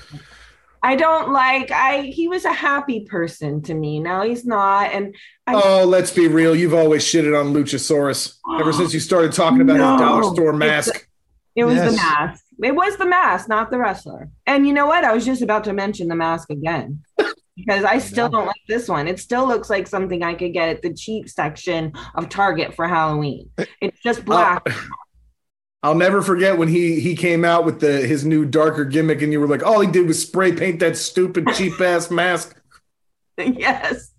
I 0.82 0.96
don't 0.96 1.32
like 1.32 1.70
I 1.70 2.02
he 2.02 2.28
was 2.28 2.44
a 2.44 2.52
happy 2.52 3.00
person 3.00 3.62
to 3.62 3.74
me. 3.74 4.00
Now 4.00 4.22
he's 4.22 4.44
not. 4.44 4.92
And 4.92 5.14
I, 5.46 5.54
oh, 5.54 5.84
let's 5.86 6.10
be 6.10 6.28
real. 6.28 6.56
You've 6.56 6.74
always 6.74 7.04
shitted 7.04 7.38
on 7.38 7.52
Luchasaurus 7.52 8.38
ever 8.58 8.72
since 8.72 8.92
you 8.92 9.00
started 9.00 9.32
talking 9.32 9.60
about 9.60 9.76
no, 9.76 9.92
his 9.92 10.00
dollar 10.00 10.22
store 10.34 10.52
mask. 10.52 11.08
It 11.54 11.64
was 11.64 11.76
Yes. 11.76 11.90
the 11.90 11.96
mask. 11.96 12.44
It 12.62 12.74
was 12.74 12.96
the 12.96 13.06
mask, 13.06 13.48
not 13.48 13.70
the 13.70 13.78
wrestler. 13.78 14.28
And 14.46 14.66
you 14.66 14.72
know 14.72 14.86
what? 14.86 15.04
I 15.04 15.12
was 15.12 15.24
just 15.24 15.42
about 15.42 15.64
to 15.64 15.72
mention 15.72 16.08
the 16.08 16.16
mask 16.16 16.50
again 16.50 17.00
because 17.56 17.84
I 17.84 17.98
still 17.98 18.28
don't 18.28 18.46
like 18.46 18.62
this 18.68 18.88
one. 18.88 19.08
It 19.08 19.20
still 19.20 19.46
looks 19.46 19.68
like 19.68 19.86
something 19.86 20.22
I 20.22 20.34
could 20.34 20.52
get 20.52 20.68
at 20.68 20.82
the 20.82 20.94
cheap 20.94 21.28
section 21.28 21.92
of 22.14 22.28
Target 22.28 22.74
for 22.74 22.88
Halloween. 22.88 23.50
It's 23.80 24.00
just 24.00 24.20
oh. 24.20 24.24
black. 24.24 24.66
I'll 25.82 25.96
never 25.96 26.22
forget 26.22 26.58
when 26.58 26.68
he 26.68 27.00
he 27.00 27.16
came 27.16 27.44
out 27.44 27.64
with 27.64 27.80
the 27.80 28.06
his 28.06 28.24
new 28.24 28.44
darker 28.44 28.84
gimmick, 28.84 29.20
and 29.20 29.32
you 29.32 29.40
were 29.40 29.48
like, 29.48 29.64
all 29.64 29.80
he 29.80 29.90
did 29.90 30.06
was 30.06 30.22
spray 30.22 30.52
paint 30.52 30.80
that 30.80 30.96
stupid 30.96 31.48
cheap 31.54 31.80
ass 31.80 32.10
mask. 32.10 32.56
yes. 33.38 34.12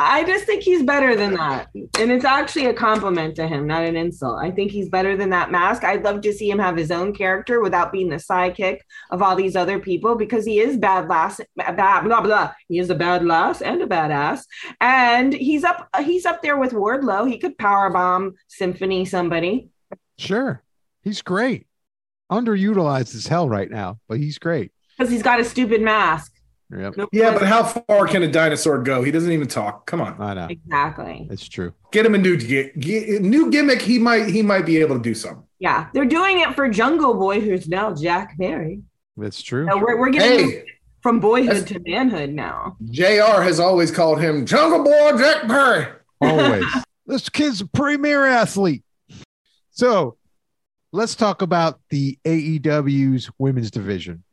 I 0.00 0.22
just 0.22 0.44
think 0.44 0.62
he's 0.62 0.84
better 0.84 1.16
than 1.16 1.34
that. 1.34 1.70
And 1.74 2.12
it's 2.12 2.24
actually 2.24 2.66
a 2.66 2.74
compliment 2.74 3.34
to 3.36 3.48
him, 3.48 3.66
not 3.66 3.82
an 3.82 3.96
insult. 3.96 4.38
I 4.40 4.52
think 4.52 4.70
he's 4.70 4.88
better 4.88 5.16
than 5.16 5.30
that 5.30 5.50
mask. 5.50 5.82
I'd 5.82 6.04
love 6.04 6.20
to 6.20 6.32
see 6.32 6.48
him 6.48 6.60
have 6.60 6.76
his 6.76 6.92
own 6.92 7.12
character 7.12 7.60
without 7.60 7.90
being 7.90 8.08
the 8.08 8.16
sidekick 8.16 8.78
of 9.10 9.22
all 9.22 9.34
these 9.34 9.56
other 9.56 9.80
people 9.80 10.14
because 10.14 10.44
he 10.44 10.60
is 10.60 10.76
bad 10.76 11.08
lass, 11.08 11.40
bad, 11.56 12.04
blah, 12.04 12.20
blah. 12.20 12.52
He 12.68 12.78
is 12.78 12.90
a 12.90 12.94
bad 12.94 13.24
lass 13.24 13.60
and 13.60 13.82
a 13.82 13.86
badass. 13.88 14.42
And 14.80 15.32
he's 15.32 15.64
up, 15.64 15.88
he's 16.00 16.26
up 16.26 16.42
there 16.42 16.58
with 16.58 16.72
Wardlow. 16.72 17.28
He 17.28 17.38
could 17.38 17.58
power 17.58 17.90
bomb 17.90 18.34
symphony 18.46 19.04
somebody. 19.04 19.70
Sure. 20.16 20.62
He's 21.02 21.22
great. 21.22 21.66
Underutilized 22.30 23.14
as 23.14 23.26
hell 23.26 23.48
right 23.48 23.70
now, 23.70 23.98
but 24.08 24.18
he's 24.18 24.38
great. 24.38 24.72
Because 24.96 25.10
he's 25.10 25.22
got 25.22 25.40
a 25.40 25.44
stupid 25.44 25.80
mask. 25.80 26.32
Yep. 26.70 26.96
No 26.98 27.08
Yeah, 27.12 27.32
but 27.32 27.44
how 27.46 27.64
far 27.64 28.06
can 28.06 28.22
a 28.22 28.30
dinosaur 28.30 28.82
go? 28.82 29.02
He 29.02 29.10
doesn't 29.10 29.32
even 29.32 29.48
talk. 29.48 29.86
Come 29.86 30.02
on, 30.02 30.20
I 30.20 30.34
know. 30.34 30.48
exactly. 30.50 31.26
It's 31.30 31.48
true. 31.48 31.72
get 31.92 32.04
him 32.04 32.14
a 32.14 32.18
new 32.18 32.36
gi- 32.36 32.72
gi- 32.78 33.18
new 33.20 33.50
gimmick. 33.50 33.80
He 33.80 33.98
might 33.98 34.28
he 34.28 34.42
might 34.42 34.66
be 34.66 34.76
able 34.78 34.96
to 34.96 35.02
do 35.02 35.14
something. 35.14 35.44
Yeah. 35.58 35.88
They're 35.94 36.04
doing 36.04 36.40
it 36.40 36.54
for 36.54 36.68
Jungle 36.68 37.14
Boy, 37.14 37.40
who's 37.40 37.68
now 37.68 37.94
Jack 37.94 38.36
Perry. 38.38 38.82
That's 39.16 39.40
true. 39.42 39.66
So 39.70 39.78
we're, 39.78 39.98
we're 39.98 40.10
getting 40.10 40.50
Hey, 40.50 40.64
from 41.00 41.20
boyhood 41.20 41.66
to 41.68 41.80
manhood 41.86 42.30
now. 42.30 42.76
JR 42.90 43.40
has 43.40 43.58
always 43.58 43.90
called 43.90 44.20
him 44.20 44.44
Jungle 44.44 44.84
Boy 44.84 45.12
Jack 45.16 45.46
Perry. 45.48 45.86
Always. 46.20 46.66
this 47.06 47.30
kid's 47.30 47.62
a 47.62 47.66
premier 47.66 48.26
athlete. 48.26 48.84
So 49.70 50.17
let's 50.92 51.14
talk 51.14 51.42
about 51.42 51.80
the 51.90 52.18
AEW's 52.24 53.30
women's 53.38 53.70
division. 53.70 54.24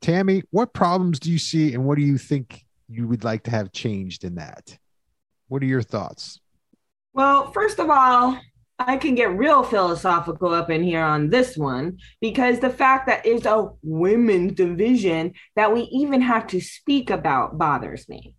Tammy, 0.00 0.42
what 0.50 0.72
problems 0.72 1.18
do 1.18 1.30
you 1.30 1.38
see 1.38 1.74
and 1.74 1.84
what 1.84 1.96
do 1.96 2.04
you 2.04 2.18
think 2.18 2.64
you 2.88 3.08
would 3.08 3.24
like 3.24 3.44
to 3.44 3.50
have 3.50 3.72
changed 3.72 4.24
in 4.24 4.36
that? 4.36 4.76
What 5.48 5.62
are 5.62 5.66
your 5.66 5.82
thoughts? 5.82 6.40
Well, 7.12 7.52
first 7.52 7.78
of 7.78 7.88
all, 7.90 8.38
I 8.78 8.96
can 8.96 9.14
get 9.14 9.36
real 9.36 9.62
philosophical 9.62 10.52
up 10.52 10.68
in 10.68 10.82
here 10.82 11.02
on 11.02 11.30
this 11.30 11.56
one 11.56 11.98
because 12.20 12.58
the 12.58 12.70
fact 12.70 13.06
that 13.06 13.24
it's 13.24 13.46
a 13.46 13.70
women's 13.82 14.54
division 14.54 15.34
that 15.54 15.72
we 15.72 15.82
even 15.82 16.20
have 16.20 16.48
to 16.48 16.60
speak 16.60 17.10
about 17.10 17.56
bothers 17.56 18.08
me. 18.08 18.36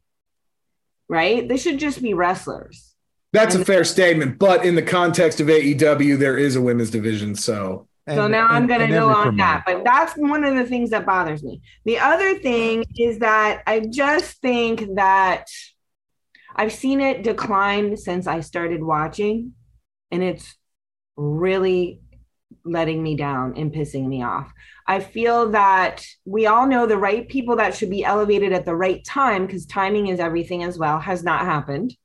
Right? 1.07 1.47
They 1.47 1.57
should 1.57 1.79
just 1.79 2.01
be 2.01 2.13
wrestlers. 2.13 2.94
That's 3.35 3.55
a 3.55 3.65
fair 3.65 3.83
statement, 3.83 4.39
but 4.39 4.65
in 4.65 4.75
the 4.75 4.81
context 4.81 5.39
of 5.39 5.47
AEW, 5.47 6.17
there 6.17 6.37
is 6.37 6.55
a 6.55 6.61
women's 6.61 6.89
division, 6.89 7.35
so 7.35 7.87
so 8.07 8.25
And- 8.25 8.31
now 8.31 8.45
I'm 8.47 8.67
going 8.67 8.81
to 8.81 8.85
and 8.85 8.93
go 8.93 9.09
on 9.09 9.37
that. 9.37 9.63
But 9.65 9.83
that's 9.83 10.13
one 10.15 10.43
of 10.43 10.55
the 10.55 10.65
things 10.65 10.91
that 10.91 11.07
bothers 11.07 11.43
me. 11.43 11.61
The 11.85 11.97
other 11.97 12.37
thing 12.37 12.85
is 12.95 13.17
that 13.19 13.63
I 13.65 13.79
just 13.79 14.39
think 14.41 14.95
that 14.95 15.47
I've 16.55 16.71
seen 16.71 17.01
it 17.01 17.23
decline 17.23 17.97
since 17.97 18.27
I 18.27 18.41
started 18.41 18.83
watching, 18.83 19.53
and 20.11 20.21
it's 20.21 20.55
really 21.17 21.99
letting 22.63 23.01
me 23.01 23.15
down 23.15 23.55
and 23.57 23.73
pissing 23.73 24.05
me 24.07 24.23
off. 24.23 24.51
I 24.87 24.99
feel 24.99 25.49
that 25.51 26.05
we 26.25 26.45
all 26.45 26.67
know 26.67 26.85
the 26.85 26.97
right 26.97 27.27
people 27.27 27.55
that 27.55 27.75
should 27.75 27.89
be 27.89 28.03
elevated 28.03 28.53
at 28.53 28.65
the 28.65 28.75
right 28.75 29.03
time 29.03 29.45
because 29.47 29.65
timing 29.65 30.07
is 30.07 30.19
everything 30.19 30.63
as 30.63 30.77
well 30.77 30.99
has 30.99 31.23
not 31.23 31.41
happened. 31.41 31.95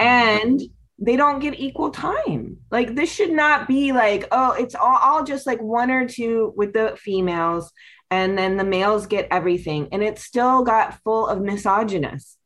And 0.00 0.60
they 0.98 1.16
don't 1.16 1.40
get 1.40 1.58
equal 1.58 1.90
time. 1.90 2.58
Like 2.70 2.94
this 2.94 3.12
should 3.12 3.30
not 3.30 3.68
be 3.68 3.92
like, 3.92 4.26
oh, 4.32 4.52
it's 4.52 4.74
all, 4.74 4.98
all 4.98 5.24
just 5.24 5.46
like 5.46 5.60
one 5.60 5.90
or 5.90 6.08
two 6.08 6.52
with 6.56 6.72
the 6.72 6.96
females, 7.00 7.72
and 8.10 8.36
then 8.36 8.56
the 8.56 8.64
males 8.64 9.06
get 9.06 9.28
everything. 9.30 9.88
And 9.92 10.02
it's 10.02 10.24
still 10.24 10.62
got 10.62 11.00
full 11.02 11.26
of 11.26 11.40
misogynist 11.40 12.36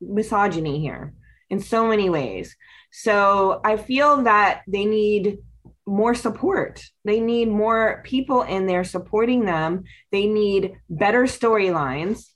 misogyny 0.00 0.80
here 0.80 1.14
in 1.50 1.60
so 1.60 1.86
many 1.86 2.10
ways. 2.10 2.56
So 2.90 3.60
I 3.64 3.76
feel 3.76 4.22
that 4.22 4.62
they 4.66 4.84
need 4.84 5.38
more 5.86 6.14
support. 6.14 6.82
They 7.04 7.20
need 7.20 7.48
more 7.48 8.02
people 8.04 8.42
in 8.42 8.66
there 8.66 8.84
supporting 8.84 9.44
them. 9.44 9.84
They 10.10 10.26
need 10.26 10.76
better 10.88 11.24
storylines. 11.24 12.30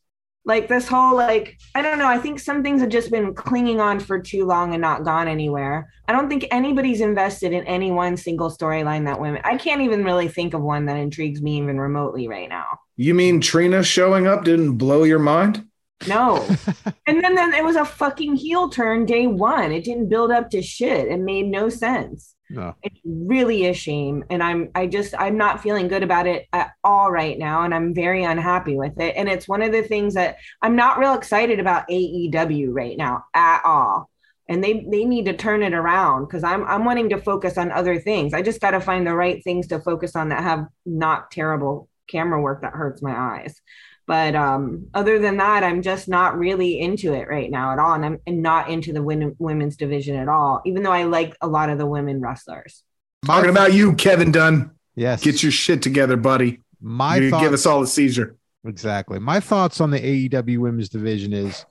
Like 0.49 0.67
this 0.67 0.89
whole 0.89 1.15
like 1.15 1.59
I 1.75 1.83
don't 1.83 1.99
know, 1.99 2.09
I 2.09 2.19
think 2.19 2.41
some 2.41 2.63
things 2.63 2.81
have 2.81 2.89
just 2.89 3.11
been 3.11 3.35
clinging 3.35 3.81
on 3.81 4.01
for 4.01 4.19
too 4.19 4.47
long 4.47 4.73
and 4.73 4.81
not 4.81 5.05
gone 5.05 5.29
anywhere. 5.29 5.93
I 6.09 6.13
don't 6.13 6.29
think 6.29 6.47
anybody's 6.51 7.03
invested 7.03 7.53
in 7.53 7.65
any 7.65 7.93
one 7.93 8.17
single 8.17 8.51
storyline 8.51 9.05
that 9.05 9.21
women. 9.21 9.43
I 9.45 9.59
can't 9.59 9.83
even 9.83 10.05
really 10.05 10.27
think 10.27 10.55
of 10.55 10.63
one 10.63 10.87
that 10.87 10.97
intrigues 10.97 11.43
me 11.43 11.59
even 11.59 11.79
remotely 11.79 12.27
right 12.29 12.49
now. 12.49 12.81
you 12.97 13.13
mean 13.15 13.43
Trina 13.43 13.83
showing 13.83 14.27
up 14.27 14.45
didn't 14.45 14.79
blow 14.79 15.05
your 15.05 15.19
mind? 15.19 15.69
No. 16.07 16.47
and 17.07 17.23
then, 17.23 17.35
then 17.35 17.53
it 17.53 17.65
was 17.65 17.77
a 17.77 17.85
fucking 17.85 18.37
heel 18.37 18.71
turn 18.71 19.05
day 19.05 19.27
one. 19.27 19.71
It 19.71 19.85
didn't 19.85 20.09
build 20.09 20.31
up 20.31 20.49
to 20.51 20.63
shit. 20.63 21.09
It 21.09 21.21
made 21.21 21.47
no 21.47 21.69
sense. 21.69 22.35
No. 22.51 22.75
It's 22.83 22.99
really 23.05 23.67
a 23.67 23.75
shame. 23.75 24.25
And 24.31 24.43
I'm 24.43 24.71
I 24.75 24.87
just 24.87 25.15
I'm 25.19 25.37
not 25.37 25.63
feeling 25.63 25.89
good 25.89 26.03
about 26.03 26.27
it 26.27 26.47
at 26.53 26.71
all 26.83 27.11
right 27.11 27.39
now. 27.39 27.63
And 27.63 27.75
I'm 27.75 27.95
very 27.95 28.25
unhappy 28.25 28.77
with 28.77 28.99
it. 28.99 29.17
And 29.17 29.29
it's 29.29 29.49
one 29.49 29.63
of 29.63 29.73
the 29.73 29.83
things 29.83 30.15
that 30.15 30.37
I'm 30.63 30.77
not 30.77 30.99
real 30.99 31.15
excited 31.15 31.61
about 31.61 31.89
AEW 31.89 32.69
right 32.71 32.97
now 32.97 33.25
at 33.35 33.63
all. 33.65 34.11
And 34.49 34.65
they 34.65 34.87
they 34.91 35.05
need 35.05 35.27
to 35.27 35.37
turn 35.37 35.63
it 35.63 35.75
around 35.75 36.25
because 36.25 36.43
I'm 36.43 36.65
I'm 36.65 36.85
wanting 36.85 37.11
to 37.11 37.21
focus 37.21 37.59
on 37.59 37.71
other 37.71 37.99
things. 37.99 38.33
I 38.33 38.41
just 38.41 38.61
gotta 38.61 38.81
find 38.81 39.07
the 39.07 39.15
right 39.15 39.45
things 39.45 39.67
to 39.69 39.81
focus 39.81 40.17
on 40.17 40.31
that 40.31 40.43
have 40.43 40.67
not 40.87 41.31
terrible 41.31 41.89
camera 42.09 42.41
work 42.41 42.63
that 42.63 42.73
hurts 42.73 43.03
my 43.03 43.15
eyes. 43.15 43.61
But 44.09 44.35
um, 44.35 44.87
other 44.95 45.19
than 45.19 45.37
that, 45.37 45.63
I'm 45.63 45.83
just 45.83 46.09
not 46.09 46.39
really 46.39 46.81
into 46.81 47.13
it 47.13 47.29
right 47.29 47.51
now 47.51 47.73
at 47.75 47.79
all, 47.79 47.93
and 47.93 48.19
I'm 48.27 48.41
not 48.41 48.71
into 48.71 48.95
the 48.95 49.03
win- 49.03 49.37
women's 49.39 49.77
division 49.77 50.17
at 50.17 50.29
all. 50.29 50.63
Even 50.65 50.83
though 50.83 50.93
I 50.93 51.03
like 51.03 51.37
a 51.43 51.47
lot 51.47 51.69
of 51.69 51.77
the 51.77 51.85
women 51.85 52.23
wrestlers. 52.23 52.83
Talking 53.27 53.51
about 53.51 53.75
you, 53.75 53.93
Kevin 53.97 54.33
Dunn. 54.33 54.71
yes. 54.95 55.23
Get 55.23 55.43
your 55.43 55.53
shit 55.53 55.83
together, 55.83 56.17
buddy. 56.17 56.63
my 56.81 57.17
you 57.17 57.29
thoughts, 57.29 57.43
give 57.45 57.53
us 57.53 57.67
all 57.67 57.83
a 57.83 57.87
seizure. 57.87 58.37
exactly. 58.65 59.19
My 59.19 59.41
thoughts 59.41 59.79
on 59.79 59.91
the 59.91 60.01
AEW 60.01 60.57
women's 60.57 60.89
division 60.89 61.35
is 61.35 61.67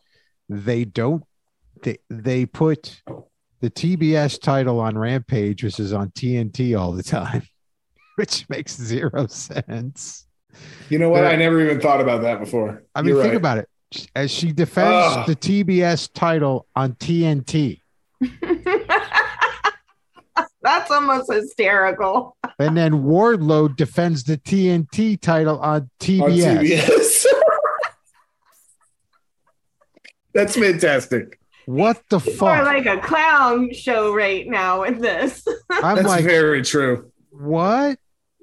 they 0.47 0.85
don't 0.85 1.23
they 1.81 1.97
they 2.11 2.45
put 2.45 3.01
the 3.61 3.71
TBS 3.71 4.39
title 4.39 4.79
on 4.79 4.95
Rampage, 4.95 5.63
which 5.63 5.79
is 5.79 5.91
on 5.91 6.09
TNT 6.11 6.79
all 6.79 6.91
the 6.91 7.01
time, 7.01 7.41
which 8.15 8.47
makes 8.47 8.77
zero 8.77 9.25
sense. 9.25 10.26
You 10.89 10.99
know 10.99 11.09
what? 11.09 11.23
Yeah. 11.23 11.29
I 11.29 11.35
never 11.35 11.61
even 11.61 11.79
thought 11.81 11.99
about 12.01 12.21
that 12.21 12.39
before. 12.39 12.83
I 12.95 13.01
mean, 13.01 13.13
You're 13.13 13.21
think 13.23 13.31
right. 13.33 13.37
about 13.37 13.57
it. 13.59 13.69
As 14.15 14.31
she 14.31 14.51
defends 14.51 15.15
Ugh. 15.17 15.27
the 15.27 15.35
TBS 15.35 16.09
title 16.13 16.67
on 16.75 16.93
TNT, 16.93 17.81
That's 20.61 20.91
almost 20.91 21.31
hysterical. 21.31 22.35
and 22.59 22.75
then 22.75 23.03
Wardlow 23.03 23.75
defends 23.77 24.23
the 24.25 24.37
TNT 24.37 25.19
title 25.21 25.59
on 25.59 25.81
on 25.83 25.89
TBS. 25.99 26.59
TBS. 26.61 27.25
That's 30.33 30.55
fantastic. 30.57 31.39
What 31.65 32.01
the 32.09 32.17
Or 32.17 32.19
fuck? 32.19 32.65
like 32.65 32.85
a 32.85 32.97
clown 32.99 33.73
show 33.73 34.13
right 34.13 34.47
now 34.47 34.81
with 34.81 34.99
this. 35.01 35.45
I'm 35.69 35.95
That's 35.95 36.07
like, 36.07 36.25
very 36.25 36.61
true. 36.63 37.11
what? 37.31 37.97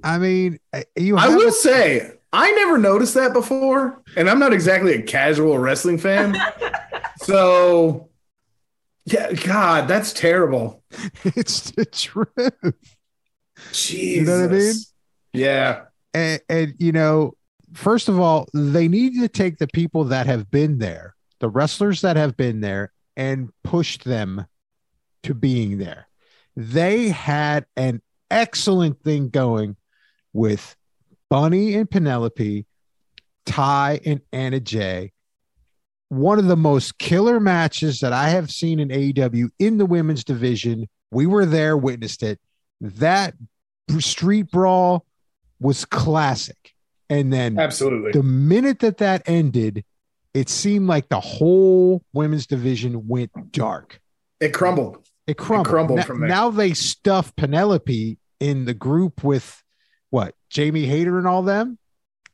I 0.05 0.19
mean, 0.19 0.61
uh, 0.73 0.83
you. 0.97 1.17
I 1.17 1.29
will 1.29 1.49
a- 1.49 1.53
say, 1.53 2.13
I 2.33 2.53
never 2.53 2.77
noticed 2.77 3.15
that 3.15 3.33
before, 3.33 4.03
and 4.17 4.29
I'm 4.29 4.39
not 4.39 4.53
exactly 4.53 4.93
a 4.93 5.03
casual 5.03 5.59
wrestling 5.59 5.97
fan. 5.97 6.37
so, 7.17 8.11
yeah, 9.07 9.33
God, 9.33 9.89
that's 9.89 10.13
terrible. 10.13 10.83
it's 11.25 11.71
the 11.71 11.87
truth. 11.87 12.75
Jesus. 13.73 14.29
know 14.29 14.43
what 14.43 14.51
I 14.51 14.59
mean? 14.59 14.75
Yeah. 15.33 15.85
and, 16.13 16.41
and 16.49 16.75
you 16.79 16.93
know, 16.93 17.33
first 17.73 18.11
of 18.11 18.21
all, 18.21 18.47
they 18.53 18.89
need 18.89 19.19
to 19.21 19.29
take 19.29 19.57
the 19.57 19.69
people 19.69 20.05
that 20.05 20.27
have 20.27 20.51
been 20.51 20.79
there, 20.79 21.15
the 21.41 21.49
wrestlers 21.49 22.03
that 22.03 22.17
have 22.17 22.37
been 22.37 22.61
there, 22.61 22.93
and 23.17 23.51
push 23.63 23.99
them 23.99 24.47
to 25.23 25.33
being 25.33 25.79
there. 25.79 26.09
They 26.57 27.09
had 27.09 27.65
an 27.75 28.03
excellent 28.31 29.03
thing 29.03 29.31
going 29.31 29.77
with 30.35 30.77
Bunny 31.31 31.75
and 31.75 31.91
Penelope, 31.91 32.67
Tay 33.47 34.01
and 34.05 34.21
Anna 34.33 34.61
Jay. 34.61 35.13
One 36.11 36.39
of 36.39 36.47
the 36.47 36.57
most 36.57 36.99
killer 36.99 37.41
matches 37.41 38.01
that 38.01 38.13
I 38.13 38.29
have 38.29 38.51
seen 38.51 38.79
in 38.79 38.89
AEW 38.89 39.49
in 39.59 39.79
the 39.79 39.87
women's 39.87 40.23
division. 40.23 40.89
We 41.11 41.27
were 41.27 41.47
there, 41.47 41.77
witnessed 41.77 42.23
it. 42.23 42.39
That 42.81 43.35
street 44.01 44.51
brawl 44.51 45.07
was 45.61 45.85
classic. 45.87 46.75
And 47.09 47.33
then 47.33 47.59
Absolutely. 47.59 48.13
the 48.13 48.23
minute 48.23 48.81
that 48.81 48.99
that 48.99 49.23
ended, 49.27 49.85
it 50.35 50.49
seemed 50.49 50.89
like 50.89 51.09
the 51.09 51.21
whole 51.21 52.03
women's 52.13 52.47
division 52.47 53.07
went 53.09 53.31
dark. 53.53 54.01
It 54.41 54.53
crumbled. 54.53 54.99
It 55.27 55.37
crumbled. 55.37 55.69
crumbled 55.69 55.99
now, 55.99 56.05
from 56.05 56.21
there. 56.21 56.29
now 56.29 56.51
they 56.51 56.75
stuff 56.75 57.35
Penelope 57.37 58.19
in 58.41 58.65
the 58.65 58.75
group 58.75 59.25
with 59.25 59.64
what 60.15 60.35
Jamie 60.49 60.87
Hayter 60.87 61.19
and 61.19 61.27
all 61.27 61.43
them. 61.43 61.77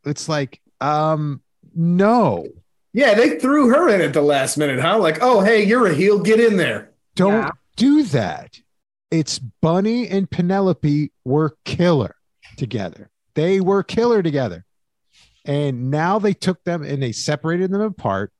It's 0.05 0.28
like, 0.28 0.61
um, 0.83 1.41
no, 1.74 2.47
Yeah, 2.93 3.14
they 3.14 3.39
threw 3.39 3.70
her 3.70 3.89
in 3.89 4.01
at 4.03 4.12
the 4.12 4.20
last 4.22 4.59
minute, 4.59 4.81
huh? 4.81 4.99
Like, 4.99 5.18
oh, 5.22 5.41
hey, 5.41 5.64
you're 5.64 5.87
a 5.87 5.95
heel. 5.95 6.20
Get 6.20 6.41
in 6.41 6.57
there. 6.59 6.91
don't 7.16 7.33
Yeah. 7.45 7.51
do 7.76 8.03
that. 8.05 8.61
It's 9.11 9.39
Bunny 9.39 10.07
and 10.09 10.31
Penelope 10.31 11.11
were 11.24 11.57
killer 11.64 12.16
together. 12.57 13.11
They 13.35 13.61
were 13.61 13.83
killer 13.83 14.22
together. 14.22 14.64
And 15.47 15.91
now 15.91 16.18
they 16.18 16.35
took 16.35 16.62
them 16.64 16.83
and 16.83 17.03
they 17.03 17.12
separated 17.12 17.70
them 17.70 17.81
apart, 17.81 18.33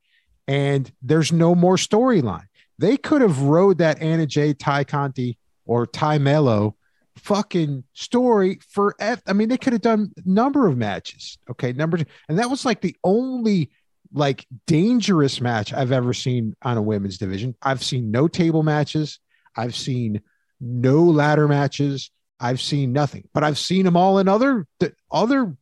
and 0.47 0.91
there's 1.01 1.31
no 1.31 1.55
more 1.55 1.75
storyline. 1.77 2.45
They 2.77 2.95
could 2.97 3.21
have 3.21 3.41
rode 3.41 3.79
that 3.79 4.01
Anna 4.01 4.25
Jay, 4.27 4.53
Tay 4.53 4.83
Conti, 4.85 5.37
or 5.65 5.87
Tay 5.87 6.17
Melo 6.19 6.75
fucking 7.17 7.83
story 7.93 8.59
for 8.69 8.95
F. 8.99 9.21
I 9.27 9.33
mean, 9.33 9.49
they 9.49 9.57
could 9.57 9.73
have 9.73 9.81
done 9.81 10.11
number 10.25 10.67
of 10.67 10.77
matches. 10.77 11.37
Okay, 11.49 11.73
number 11.73 11.97
two. 11.97 12.05
And 12.29 12.39
that 12.39 12.49
was 12.49 12.65
like 12.65 12.81
the 12.81 12.95
only 13.03 13.71
like 14.13 14.45
dangerous 14.67 15.39
match 15.39 15.73
I've 15.73 15.91
ever 15.91 16.13
seen 16.13 16.55
on 16.63 16.77
a 16.77 16.81
women's 16.81 17.17
division. 17.17 17.55
I've 17.61 17.83
seen 17.83 18.11
no 18.11 18.27
table 18.27 18.63
matches. 18.63 19.19
I've 19.55 19.75
seen 19.75 20.21
no 20.59 21.03
ladder 21.03 21.47
matches. 21.47 22.11
I've 22.39 22.61
seen 22.61 22.91
nothing, 22.91 23.27
but 23.33 23.43
I've 23.43 23.57
seen 23.57 23.85
them 23.85 23.95
all 23.95 24.17
in 24.17 24.27
other 24.27 24.65
th- 24.79 24.93
other 25.11 25.55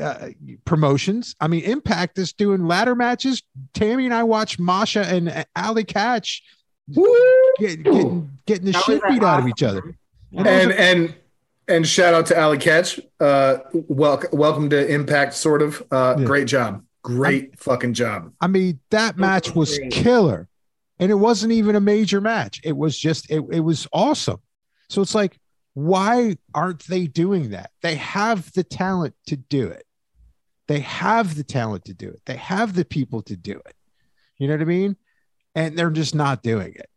uh, 0.00 0.28
promotions. 0.64 1.34
I 1.40 1.48
mean, 1.48 1.64
Impact 1.64 2.18
is 2.18 2.32
doing 2.32 2.66
ladder 2.66 2.94
matches. 2.94 3.42
Tammy 3.74 4.04
and 4.04 4.14
I 4.14 4.22
watched 4.22 4.60
Masha 4.60 5.04
and 5.04 5.44
Allie 5.56 5.84
Katch 5.84 6.40
get, 7.58 7.82
getting 7.82 8.38
getting 8.46 8.66
the 8.66 8.72
That 8.72 8.84
shit 8.84 9.02
beat 9.08 9.22
out 9.22 9.40
of 9.40 9.48
each 9.48 9.62
other. 9.62 9.96
And 10.36 10.72
and 10.72 11.14
and 11.68 11.86
shout 11.86 12.14
out 12.14 12.26
to 12.26 12.38
Allie 12.38 12.58
Katch. 12.58 13.00
Uh, 13.20 13.58
welcome 13.72 14.30
welcome 14.32 14.70
to 14.70 14.86
Impact. 14.86 15.34
Sort 15.34 15.62
of. 15.62 15.82
Uh, 15.90 16.16
Yeah. 16.18 16.24
Great 16.24 16.48
job. 16.48 16.84
Great 17.02 17.58
fucking 17.58 17.94
job. 17.94 18.32
I 18.40 18.46
mean, 18.46 18.78
that 18.90 19.16
match 19.16 19.54
was 19.54 19.78
killer. 19.90 20.48
And 20.98 21.10
it 21.10 21.16
wasn't 21.16 21.52
even 21.52 21.74
a 21.74 21.80
major 21.80 22.20
match. 22.20 22.60
It 22.62 22.76
was 22.76 22.96
just, 22.96 23.28
it, 23.28 23.42
it 23.50 23.58
was 23.58 23.88
awesome. 23.92 24.38
So 24.88 25.02
it's 25.02 25.16
like, 25.16 25.36
why 25.74 26.36
aren't 26.54 26.84
they 26.84 27.08
doing 27.08 27.50
that? 27.50 27.72
They 27.80 27.96
have 27.96 28.52
the 28.52 28.62
talent 28.62 29.16
to 29.26 29.36
do 29.36 29.66
it. 29.66 29.84
They 30.68 30.78
have 30.80 31.34
the 31.34 31.42
talent 31.42 31.86
to 31.86 31.94
do 31.94 32.08
it. 32.08 32.22
They 32.26 32.36
have 32.36 32.74
the 32.74 32.84
people 32.84 33.20
to 33.22 33.36
do 33.36 33.60
it. 33.66 33.74
You 34.38 34.46
know 34.46 34.54
what 34.54 34.60
I 34.60 34.66
mean? 34.66 34.96
And 35.56 35.76
they're 35.76 35.90
just 35.90 36.14
not 36.14 36.44
doing 36.44 36.74
it. 36.76 36.88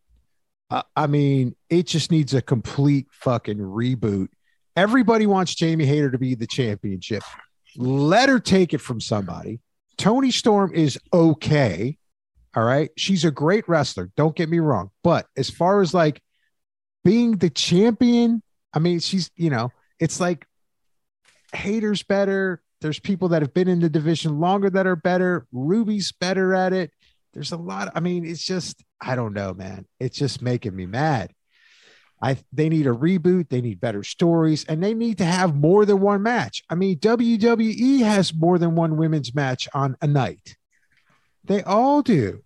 I 0.70 1.08
mean, 1.08 1.56
it 1.70 1.88
just 1.88 2.12
needs 2.12 2.34
a 2.34 2.42
complete 2.42 3.08
fucking 3.12 3.58
reboot. 3.58 4.30
Everybody 4.76 5.28
wants 5.28 5.54
Jamie 5.54 5.86
Hayter 5.86 6.12
to 6.12 6.18
be 6.18 6.36
the 6.36 6.48
championship. 6.48 7.24
Let 7.78 8.30
her 8.30 8.40
take 8.40 8.74
it 8.74 8.82
from 8.82 9.00
somebody. 9.00 9.60
Toni 9.98 10.32
Storm 10.32 10.74
is 10.74 11.00
okay. 11.14 11.98
All 12.56 12.64
right. 12.64 12.90
She's 12.98 13.26
a 13.26 13.32
great 13.32 13.68
wrestler. 13.70 14.10
Don't 14.16 14.36
get 14.36 14.50
me 14.50 14.60
wrong. 14.60 14.92
But 15.04 15.28
as 15.38 15.50
far 15.50 15.82
as 15.82 15.94
like 15.94 16.22
being 17.04 17.38
the 17.38 17.50
champion, 17.50 18.42
I 18.74 18.80
mean, 18.80 19.00
she's, 19.00 19.30
you 19.36 19.50
know, 19.50 19.72
it's 20.00 20.20
like 20.20 20.48
Hayter's 21.54 22.04
better. 22.04 22.62
There's 22.82 23.00
people 23.00 23.30
that 23.30 23.42
have 23.42 23.54
been 23.54 23.68
in 23.68 23.80
the 23.80 23.90
division 23.90 24.40
longer 24.40 24.70
that 24.70 24.88
are 24.88 24.96
better. 24.96 25.48
Ruby's 25.52 26.12
better 26.12 26.54
at 26.54 26.74
it. 26.74 26.92
There's 27.36 27.52
a 27.52 27.58
lot. 27.58 27.92
I 27.94 28.00
mean, 28.00 28.26
it's 28.26 28.44
just, 28.44 28.84
I 29.00 29.16
don't 29.16 29.34
know, 29.34 29.54
man. 29.54 29.86
It's 30.00 30.18
just 30.18 30.42
making 30.42 30.76
me 30.76 30.86
mad. 30.88 31.32
I 32.22 32.38
they 32.54 32.70
need 32.70 32.88
a 32.88 32.92
reboot, 32.92 33.50
they 33.50 33.60
need 33.62 33.82
better 33.82 34.02
stories, 34.02 34.64
and 34.66 34.82
they 34.82 34.94
need 34.94 35.18
to 35.18 35.26
have 35.26 35.54
more 35.54 35.86
than 35.86 36.00
one 36.00 36.24
match. 36.24 36.64
I 36.70 36.76
mean, 36.76 36.98
WWE 36.98 38.00
has 38.00 38.34
more 38.34 38.58
than 38.58 38.74
one 38.76 38.96
women's 38.96 39.36
match 39.36 39.68
on 39.74 39.98
a 40.02 40.08
night. 40.08 40.56
They 41.44 41.62
all 41.62 42.02
do. 42.02 42.42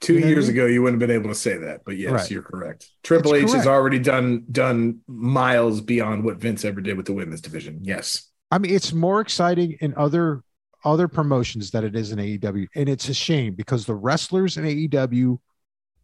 Two 0.00 0.14
You 0.14 0.20
know 0.20 0.24
what 0.24 0.30
I 0.30 0.32
years 0.32 0.46
mean? 0.48 0.56
ago, 0.56 0.66
you 0.66 0.82
wouldn't 0.82 1.02
have 1.02 1.06
been 1.06 1.14
able 1.14 1.28
to 1.30 1.34
say 1.34 1.58
that, 1.58 1.82
but 1.84 1.98
yes, 1.98 2.12
Right. 2.12 2.30
you're 2.30 2.42
correct. 2.42 2.88
Triple 3.02 3.34
H 3.34 3.52
has 3.52 3.66
already 3.66 3.98
done 3.98 4.44
done 4.50 5.00
miles 5.06 5.80
beyond 5.82 6.24
what 6.24 6.38
Vince 6.38 6.64
ever 6.64 6.80
did 6.80 6.96
with 6.96 7.06
the 7.06 7.12
women's 7.12 7.42
division. 7.42 7.80
Yes. 7.82 8.26
I 8.50 8.58
mean, 8.58 8.72
it's 8.74 8.92
more 8.92 9.20
exciting 9.20 9.76
in 9.80 9.94
other 9.96 10.42
other 10.84 11.08
promotions 11.08 11.70
than 11.70 11.84
it 11.84 11.94
is 11.94 12.12
in 12.12 12.18
AEW, 12.18 12.68
and 12.74 12.88
it's 12.88 13.08
a 13.08 13.14
shame 13.14 13.54
because 13.54 13.86
the 13.86 13.94
wrestlers 13.94 14.56
in 14.56 14.64
AEW 14.64 15.38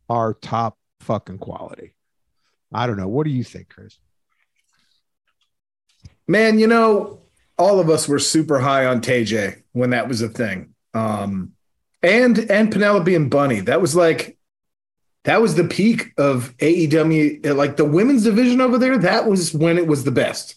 are 0.09 0.35
top 0.35 0.79
fucking 1.01 1.39
quality. 1.39 1.95
I 2.73 2.87
don't 2.87 2.97
know. 2.97 3.09
What 3.09 3.25
do 3.25 3.31
you 3.31 3.45
think, 3.45 3.69
Chris? 3.69 3.99
Man, 6.29 6.59
you 6.59 6.67
know, 6.67 7.21
all 7.59 7.81
of 7.81 7.89
us 7.89 8.09
were 8.09 8.19
super 8.19 8.59
high 8.59 8.87
on 8.87 9.01
TJ 9.01 9.63
when 9.73 9.91
that 9.91 10.09
was 10.09 10.21
a 10.23 10.29
thing. 10.29 10.75
Um, 10.95 11.53
and 12.03 12.39
and 12.51 12.71
Penelope 12.71 13.15
and 13.15 13.31
Bunny. 13.31 13.61
That 13.61 13.81
was 13.81 13.95
like 13.95 14.37
that 15.25 15.41
was 15.43 15.55
the 15.55 15.65
peak 15.65 16.13
of 16.19 16.57
AEW, 16.59 17.55
like 17.57 17.77
the 17.77 17.85
women's 17.85 18.25
division 18.25 18.61
over 18.61 18.79
there. 18.79 18.97
That 18.99 19.27
was 19.27 19.53
when 19.53 19.79
it 19.79 19.87
was 19.87 20.05
the 20.05 20.13
best. 20.13 20.57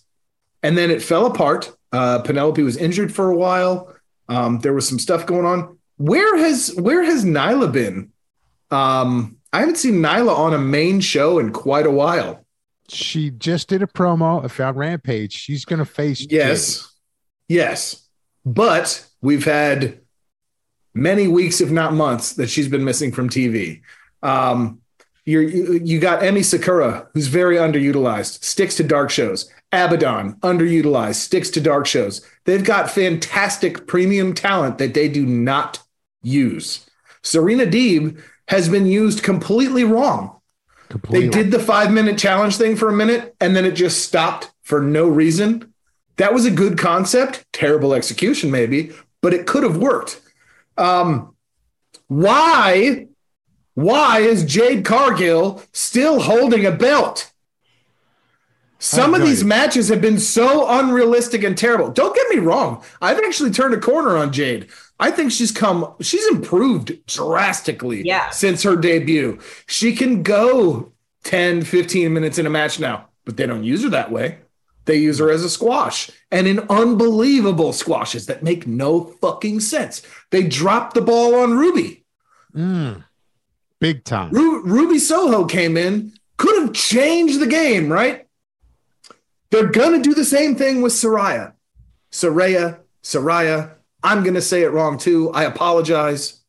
And 0.62 0.78
then 0.78 0.92
it 0.92 1.02
fell 1.02 1.26
apart. 1.26 1.76
Uh, 1.92 2.20
Penelope 2.20 2.62
was 2.62 2.78
injured 2.78 3.14
for 3.14 3.32
a 3.32 3.36
while. 3.36 3.94
Um, 4.30 4.60
there 4.60 4.74
was 4.74 4.88
some 4.88 5.00
stuff 5.00 5.26
going 5.26 5.46
on. 5.46 5.78
Where 5.98 6.38
has 6.38 6.74
where 6.76 7.04
has 7.04 7.26
Nyla 7.26 7.72
been? 7.72 8.12
Um, 8.72 9.38
I 9.52 9.60
haven't 9.60 9.78
seen 9.78 9.96
Nyla 9.96 10.34
on 10.36 10.54
a 10.54 10.60
main 10.60 11.02
show 11.02 11.40
in 11.40 11.52
quite 11.52 11.86
a 11.86 11.92
while. 11.92 12.46
She 12.88 13.32
just 13.32 13.68
did 13.68 13.84
a 13.84 13.88
promo. 13.88 14.50
Found 14.50 14.78
Rampage. 14.78 15.34
She's 15.34 15.66
going 15.66 15.80
to 15.80 15.86
face. 15.86 16.26
Yes. 16.30 16.90
Yes. 17.48 18.08
But 18.46 19.06
we've 19.22 19.46
had 19.46 20.00
many 20.94 21.28
weeks, 21.28 21.62
if 21.62 21.72
not 21.72 21.94
months, 21.94 22.34
that 22.34 22.50
she's 22.50 22.68
been 22.68 22.84
missing 22.84 23.12
from 23.12 23.30
TV. 23.30 23.82
Um, 24.24 24.82
you're, 25.26 25.44
you 25.44 25.82
you 25.84 26.00
got 26.00 26.24
Emmy 26.24 26.42
Sakura, 26.42 27.08
who's 27.14 27.28
very 27.28 27.58
underutilized, 27.58 28.44
sticks 28.44 28.76
to 28.78 28.84
dark 28.84 29.10
shows. 29.10 29.52
Abaddon, 29.72 30.34
underutilized, 30.36 31.16
sticks 31.16 31.50
to 31.52 31.62
dark 31.62 31.86
shows. 31.86 32.26
They've 32.46 32.64
got 32.64 32.90
fantastic 32.90 33.86
premium 33.86 34.34
talent 34.34 34.78
that 34.80 34.94
they 34.94 35.08
do 35.08 35.26
not 35.26 35.82
use. 36.24 36.90
Serena 37.22 37.66
Deeb 37.66 38.22
has 38.48 38.70
been 38.70 38.88
used 38.88 39.24
completely 39.24 39.84
wrong. 39.84 40.36
Completely. 40.90 41.28
They 41.28 41.44
did 41.44 41.52
the 41.52 41.60
five 41.60 41.92
minute 41.92 42.18
challenge 42.18 42.58
thing 42.58 42.76
for 42.76 42.90
a 42.90 42.94
minute 42.94 43.36
and 43.40 43.56
then 43.56 43.66
it 43.66 43.74
just 43.74 44.04
stopped 44.04 44.52
for 44.64 44.82
no 44.82 45.08
reason. 45.08 45.72
That 46.18 46.34
was 46.34 46.46
a 46.46 46.52
good 46.52 46.78
concept, 46.78 47.46
terrible 47.54 47.94
execution, 47.94 48.50
maybe, 48.50 48.92
but 49.22 49.34
it 49.34 49.46
could 49.46 49.64
have 49.64 49.78
worked. 49.78 50.20
Um, 50.78 51.36
why, 52.08 53.08
why 53.76 54.20
is 54.20 54.44
Jade 54.44 54.84
Cargill 54.84 55.62
still 55.72 56.20
holding 56.20 56.66
a 56.66 56.72
belt? 56.72 57.32
Some 58.82 59.14
of 59.14 59.22
these 59.22 59.40
idea. 59.42 59.48
matches 59.50 59.90
have 59.90 60.02
been 60.02 60.20
so 60.20 60.68
unrealistic 60.70 61.44
and 61.44 61.58
terrible. 61.58 61.90
Don't 61.92 62.16
get 62.16 62.30
me 62.30 62.38
wrong. 62.38 62.82
I've 63.02 63.18
actually 63.20 63.52
turned 63.52 63.74
a 63.74 63.80
corner 63.80 64.16
on 64.16 64.32
Jade. 64.32 64.70
I 65.02 65.12
think 65.12 65.32
she's 65.32 65.52
come, 65.52 65.94
she's 66.02 66.26
improved 66.28 67.06
drastically 67.06 68.04
Yeah. 68.06 68.30
since 68.30 68.64
her 68.64 68.76
debut. 68.78 69.38
She 69.68 69.94
can 69.96 70.24
go 70.24 70.92
10, 71.26 71.64
15 71.64 72.14
minutes 72.14 72.38
in 72.38 72.46
a 72.46 72.50
match 72.50 72.80
now, 72.80 73.08
but 73.26 73.36
they 73.38 73.46
don't 73.46 73.64
use 73.66 73.84
her 73.84 73.90
that 73.90 74.12
way. 74.12 74.38
They 74.86 74.96
use 74.96 75.20
her 75.20 75.30
as 75.30 75.44
a 75.44 75.50
squash 75.50 76.10
and 76.32 76.48
in 76.48 76.60
unbelievable 76.70 77.74
squashes 77.74 78.26
that 78.28 78.44
make 78.44 78.66
no 78.66 79.04
fucking 79.22 79.60
sense. 79.60 80.02
They 80.32 80.44
dropped 80.44 80.94
the 80.96 81.02
ball 81.02 81.36
on 81.36 81.52
Ruby. 81.58 82.06
Mm. 82.56 83.04
big 83.80 84.04
time. 84.04 84.32
Ru- 84.32 84.64
Ruby 84.64 85.00
Soho 85.00 85.46
came 85.46 85.78
in, 85.78 86.14
could 86.38 86.60
have 86.62 86.74
changed 86.74 87.40
the 87.40 87.46
game, 87.48 87.92
right? 87.92 88.26
They're 89.52 89.68
going 89.68 90.02
to 90.02 90.08
do 90.10 90.14
the 90.14 90.26
same 90.26 90.56
thing 90.56 90.82
with 90.82 90.94
Soraya. 90.94 91.54
Soraya, 92.12 92.80
Soraya. 93.04 93.72
I'm 94.04 94.24
going 94.24 94.36
to 94.36 94.42
say 94.42 94.64
it 94.64 94.72
wrong 94.72 94.98
too. 94.98 95.32
I 95.32 95.44
apologize. 95.44 96.40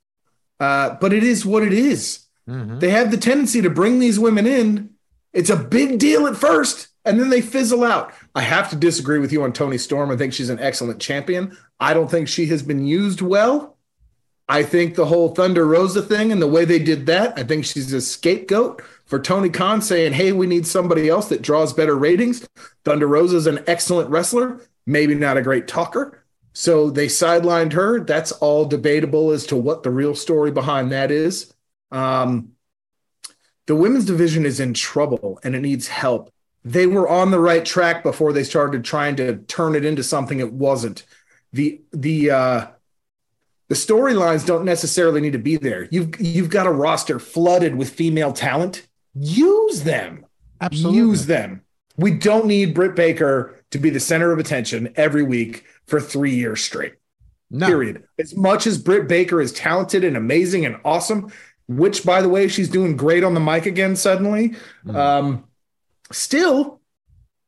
Uh, 0.59 0.97
but 1.01 1.13
it 1.13 1.25
is 1.25 1.47
what 1.47 1.63
it 1.63 1.73
is. 1.73 2.27
Mhm. 2.49 2.81
They 2.81 2.91
have 2.91 3.11
the 3.11 3.17
tendency 3.17 3.63
to 3.63 3.71
bring 3.71 3.99
these 3.99 4.19
women 4.19 4.47
in. 4.47 4.91
It's 5.33 5.51
a 5.51 5.57
big 5.57 5.99
deal 5.99 6.27
at 6.27 6.37
first, 6.37 6.89
and 7.05 7.19
then 7.19 7.31
they 7.31 7.41
fizzle 7.41 7.85
out. 7.85 8.13
I 8.35 8.43
have 8.43 8.69
to 8.71 8.77
disagree 8.77 9.19
with 9.19 9.33
you 9.33 9.43
on 9.43 9.53
Toni 9.53 9.79
Storm. 9.79 10.11
I 10.11 10.17
think 10.17 10.33
she's 10.33 10.51
an 10.51 10.59
excellent 10.59 11.01
champion. 11.01 11.57
I 11.79 11.95
don't 11.95 12.11
think 12.11 12.29
she 12.29 12.47
has 12.47 12.63
been 12.63 12.85
used 12.85 13.23
well. 13.23 13.79
I 14.49 14.65
think 14.65 14.97
the 14.97 15.07
whole 15.07 15.33
Thunder 15.35 15.65
Rosa 15.65 16.03
thing 16.03 16.33
and 16.33 16.43
the 16.43 16.49
way 16.49 16.65
they 16.65 16.81
did 16.81 17.07
that, 17.07 17.39
I 17.39 17.45
think 17.45 17.65
she's 17.65 17.93
a 17.93 18.01
scapegoat 18.01 18.83
for 19.11 19.19
Tony 19.19 19.51
Khan 19.51 19.83
saying, 19.83 20.13
hey, 20.13 20.31
we 20.31 20.47
need 20.47 20.69
somebody 20.69 21.09
else 21.09 21.29
that 21.31 21.43
draws 21.43 21.73
better 21.73 21.97
ratings. 21.97 22.49
Thunder 22.85 23.09
Rosa's 23.09 23.49
an 23.49 23.65
excellent 23.67 24.09
wrestler, 24.09 24.61
maybe 24.87 25.17
not 25.17 25.37
a 25.37 25.43
great 25.43 25.67
talker. 25.67 26.25
So 26.53 26.91
they 26.91 27.09
sidelined 27.09 27.73
her. 27.73 27.99
That's 27.99 28.31
all 28.31 28.65
debatable 28.65 29.33
as 29.33 29.47
to 29.47 29.57
what 29.57 29.83
the 29.83 29.91
real 29.91 30.15
story 30.15 30.53
behind 30.53 30.93
that 30.93 31.11
is. 31.11 31.53
Um, 31.91 32.53
the 33.67 33.75
women's 33.75 34.05
division 34.05 34.47
is 34.47 34.61
in 34.61 34.75
trouble 34.75 35.41
and 35.43 35.57
it 35.57 35.61
needs 35.61 35.89
help. 35.89 36.33
They 36.65 36.87
were 36.87 37.09
on 37.09 37.33
the 37.33 37.41
right 37.41 37.65
track 37.65 38.05
before 38.05 38.33
they 38.33 38.45
started 38.45 38.85
trying 38.85 39.17
to 39.17 39.39
turn 39.39 39.75
it 39.75 39.85
into 39.85 40.05
something 40.05 40.39
it 40.39 40.53
wasn't. 40.53 41.05
The 41.53 41.83
the 41.91 42.31
uh, 42.31 42.67
the 43.69 43.75
storylines 43.75 44.47
don't 44.47 44.65
necessarily 44.65 45.21
need 45.21 45.33
to 45.33 45.39
be 45.39 45.57
there. 45.57 45.89
You've 45.91 46.21
you've 46.21 46.51
got 46.51 46.67
a 46.67 46.73
roster 46.73 47.19
flooded 47.19 47.75
with 47.75 47.91
female 47.91 48.33
talent. 48.33 48.87
Use 49.15 49.83
them. 49.83 50.27
Absolutely. 50.61 50.99
Use 50.99 51.27
them. 51.27 51.63
We 51.97 52.13
don't 52.13 52.47
need 52.47 52.75
Britt 52.75 52.95
Baker 52.95 53.63
to 53.71 53.79
be 53.79 53.91
the 53.91 54.01
center 54.01 54.33
of 54.33 54.39
attention 54.39 54.93
every 54.97 55.23
week 55.23 55.65
for 55.87 56.01
three 56.01 56.35
years 56.35 56.63
straight. 56.63 56.95
No. 57.51 57.67
Period. 57.67 58.05
As 58.19 58.37
much 58.37 58.67
as 58.67 58.79
Britt 58.79 59.09
Baker 59.09 59.41
is 59.41 59.53
talented 59.53 60.05
and 60.05 60.17
amazing 60.17 60.65
and 60.65 60.77
awesome, 60.85 61.33
which 61.67 62.05
by 62.05 62.23
the 62.23 62.29
way, 62.29 62.49
she's 62.49 62.69
doing 62.69 62.97
great 62.97 63.25
on 63.25 63.35
the 63.35 63.41
mic 63.41 63.67
again 63.67 63.97
suddenly. 63.97 64.55
Mhm. 64.87 64.95
Um, 64.97 65.45
still, 66.13 66.81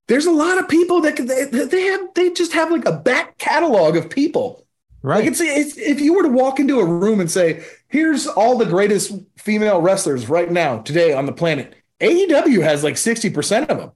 there's 0.09 0.27
a 0.27 0.33
lot 0.33 0.59
of 0.59 0.69
people 0.69 1.01
that 1.03 1.17
they, 1.17 1.65
they 1.65 1.83
have 1.85 2.09
they 2.15 2.31
just 2.31 2.53
have 2.53 2.71
like 2.71 2.85
a 2.85 2.93
back 2.93 3.39
catalog 3.39 3.97
of 3.97 4.11
people. 4.11 4.62
Like 5.05 5.19
Right. 5.19 5.27
it's, 5.27 5.41
it's 5.41 5.77
if 5.77 6.01
you 6.01 6.15
were 6.15 6.23
to 6.23 6.29
walk 6.29 6.61
into 6.61 6.79
a 6.81 6.85
room 6.85 7.19
and 7.21 7.31
say, 7.31 7.65
"Here's 7.89 8.27
all 8.27 8.57
the 8.57 8.67
greatest 8.67 9.13
female 9.37 9.81
wrestlers 9.81 10.29
right 10.29 10.51
now 10.51 10.79
today 10.79 11.13
on 11.13 11.27
the 11.27 11.33
planet," 11.33 11.75
AEW 12.01 12.63
has 12.63 12.85
like 12.85 12.97
sixty 12.97 13.29
percent 13.31 13.69
of 13.71 13.79
them. 13.79 13.91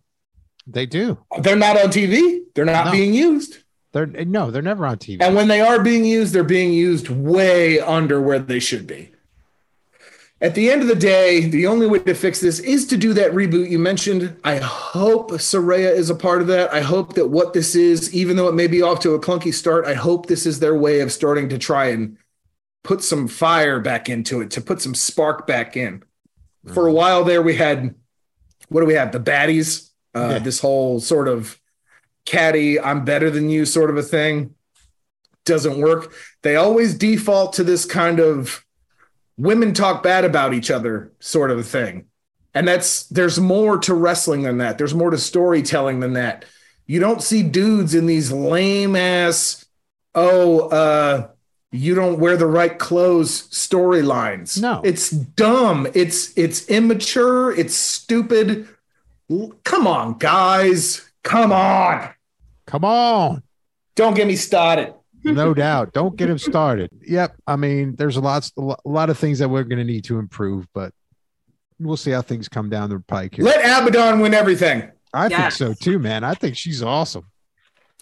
They 0.66 0.84
do. 0.86 1.18
They're 1.40 1.54
not 1.56 1.80
on 1.80 1.90
TV. 1.90 2.40
They're 2.54 2.64
not 2.64 2.86
No. 2.86 2.92
being 2.92 3.14
used. 3.14 3.58
They're 3.92 4.06
no, 4.06 4.50
they're 4.50 4.62
never 4.62 4.84
on 4.84 4.98
TV. 4.98 5.22
And 5.22 5.36
when 5.36 5.46
they 5.48 5.60
are 5.60 5.80
being 5.82 6.04
used, 6.04 6.34
they're 6.34 6.42
being 6.44 6.72
used 6.72 7.08
way 7.08 7.78
under 7.80 8.20
where 8.20 8.38
they 8.40 8.58
should 8.58 8.86
be. 8.86 9.10
At 10.46 10.54
the 10.54 10.70
end 10.70 10.80
of 10.80 10.86
the 10.86 10.94
day, 10.94 11.48
the 11.48 11.66
only 11.66 11.88
way 11.88 11.98
to 11.98 12.14
fix 12.14 12.40
this 12.40 12.60
is 12.60 12.86
to 12.86 12.96
do 12.96 13.12
that 13.14 13.32
reboot 13.32 13.68
you 13.68 13.80
mentioned. 13.80 14.36
I 14.44 14.58
hope 14.58 15.32
Soraya 15.32 15.92
is 15.92 16.08
a 16.08 16.14
part 16.14 16.40
of 16.40 16.46
that. 16.46 16.72
I 16.72 16.82
hope 16.82 17.14
that 17.14 17.26
what 17.26 17.52
this 17.52 17.74
is, 17.74 18.14
even 18.14 18.36
though 18.36 18.46
it 18.46 18.54
may 18.54 18.68
be 18.68 18.80
off 18.80 19.00
to 19.00 19.14
a 19.14 19.20
clunky 19.20 19.52
start, 19.52 19.86
I 19.86 19.94
hope 19.94 20.26
this 20.26 20.46
is 20.46 20.60
their 20.60 20.76
way 20.76 21.00
of 21.00 21.10
starting 21.10 21.48
to 21.48 21.58
try 21.58 21.86
and 21.86 22.16
put 22.84 23.02
some 23.02 23.26
fire 23.26 23.80
back 23.80 24.08
into 24.08 24.40
it, 24.40 24.52
to 24.52 24.60
put 24.60 24.80
some 24.80 24.94
spark 24.94 25.48
back 25.48 25.76
in. 25.76 26.04
For 26.72 26.86
a 26.86 26.92
while 26.92 27.24
there, 27.24 27.42
we 27.42 27.56
had 27.56 27.96
what 28.68 28.82
do 28.82 28.86
we 28.86 28.94
have? 28.94 29.10
The 29.10 29.18
baddies, 29.18 29.90
uh, 30.14 30.28
Yeah. 30.34 30.38
this 30.38 30.60
whole 30.60 31.00
sort 31.00 31.26
of 31.26 31.58
catty, 32.24 32.78
I'm 32.78 33.04
better 33.04 33.30
than 33.30 33.50
you 33.50 33.64
sort 33.64 33.90
of 33.90 33.96
a 33.96 34.02
thing 34.04 34.54
doesn't 35.44 35.78
work. 35.78 36.12
They 36.42 36.54
always 36.54 36.94
default 36.94 37.52
to 37.54 37.64
this 37.64 37.84
kind 37.84 38.20
of 38.20 38.64
women 39.38 39.72
talk 39.74 40.02
bad 40.02 40.24
about 40.24 40.54
each 40.54 40.70
other 40.70 41.12
sort 41.20 41.50
of 41.50 41.58
a 41.58 41.62
thing. 41.62 42.06
And 42.54 42.66
that's 42.66 43.04
there's 43.08 43.38
more 43.38 43.78
to 43.78 43.94
wrestling 43.94 44.42
than 44.42 44.58
that. 44.58 44.78
There's 44.78 44.94
more 44.94 45.10
to 45.10 45.18
storytelling 45.18 46.00
than 46.00 46.14
that. 46.14 46.44
You 46.86 47.00
don't 47.00 47.22
see 47.22 47.42
dudes 47.42 47.94
in 47.94 48.06
these 48.06 48.32
lame 48.32 48.96
ass, 48.96 49.66
oh, 50.14 50.68
uh, 50.68 51.28
you 51.70 51.94
don't 51.94 52.18
wear 52.18 52.36
the 52.36 52.46
right 52.46 52.78
clothes 52.78 53.48
storylines. 53.48 54.60
No. 54.60 54.80
It's 54.84 55.10
dumb. 55.10 55.86
It's 55.94 56.36
it's 56.36 56.66
immature. 56.68 57.52
It's 57.52 57.74
stupid. 57.74 58.68
Come 59.64 59.86
on, 59.86 60.18
guys. 60.18 61.08
Come 61.22 61.52
on. 61.52 62.10
Come 62.66 62.84
on. 62.84 63.42
Don't 63.96 64.14
get 64.14 64.26
me 64.26 64.36
started. 64.36 64.94
No 65.34 65.54
doubt. 65.54 65.92
Don't 65.92 66.16
get 66.16 66.30
him 66.30 66.38
started. 66.38 66.90
Yep. 67.06 67.36
I 67.46 67.56
mean, 67.56 67.96
there's 67.96 68.16
a 68.16 68.20
lot, 68.20 68.50
a 68.56 68.76
lot 68.84 69.10
of 69.10 69.18
things 69.18 69.38
that 69.40 69.48
we're 69.48 69.64
going 69.64 69.78
to 69.78 69.84
need 69.84 70.04
to 70.04 70.18
improve, 70.18 70.66
but 70.72 70.92
we'll 71.78 71.96
see 71.96 72.10
how 72.10 72.22
things 72.22 72.48
come 72.48 72.70
down 72.70 72.90
the 72.90 73.00
pike 73.00 73.34
here. 73.36 73.44
Let 73.44 73.58
Abaddon 73.60 74.20
win 74.20 74.34
everything. 74.34 74.90
I 75.12 75.28
think 75.28 75.52
so 75.52 75.74
too, 75.74 75.98
man. 75.98 76.24
I 76.24 76.34
think 76.34 76.56
she's 76.56 76.82
awesome. 76.82 77.26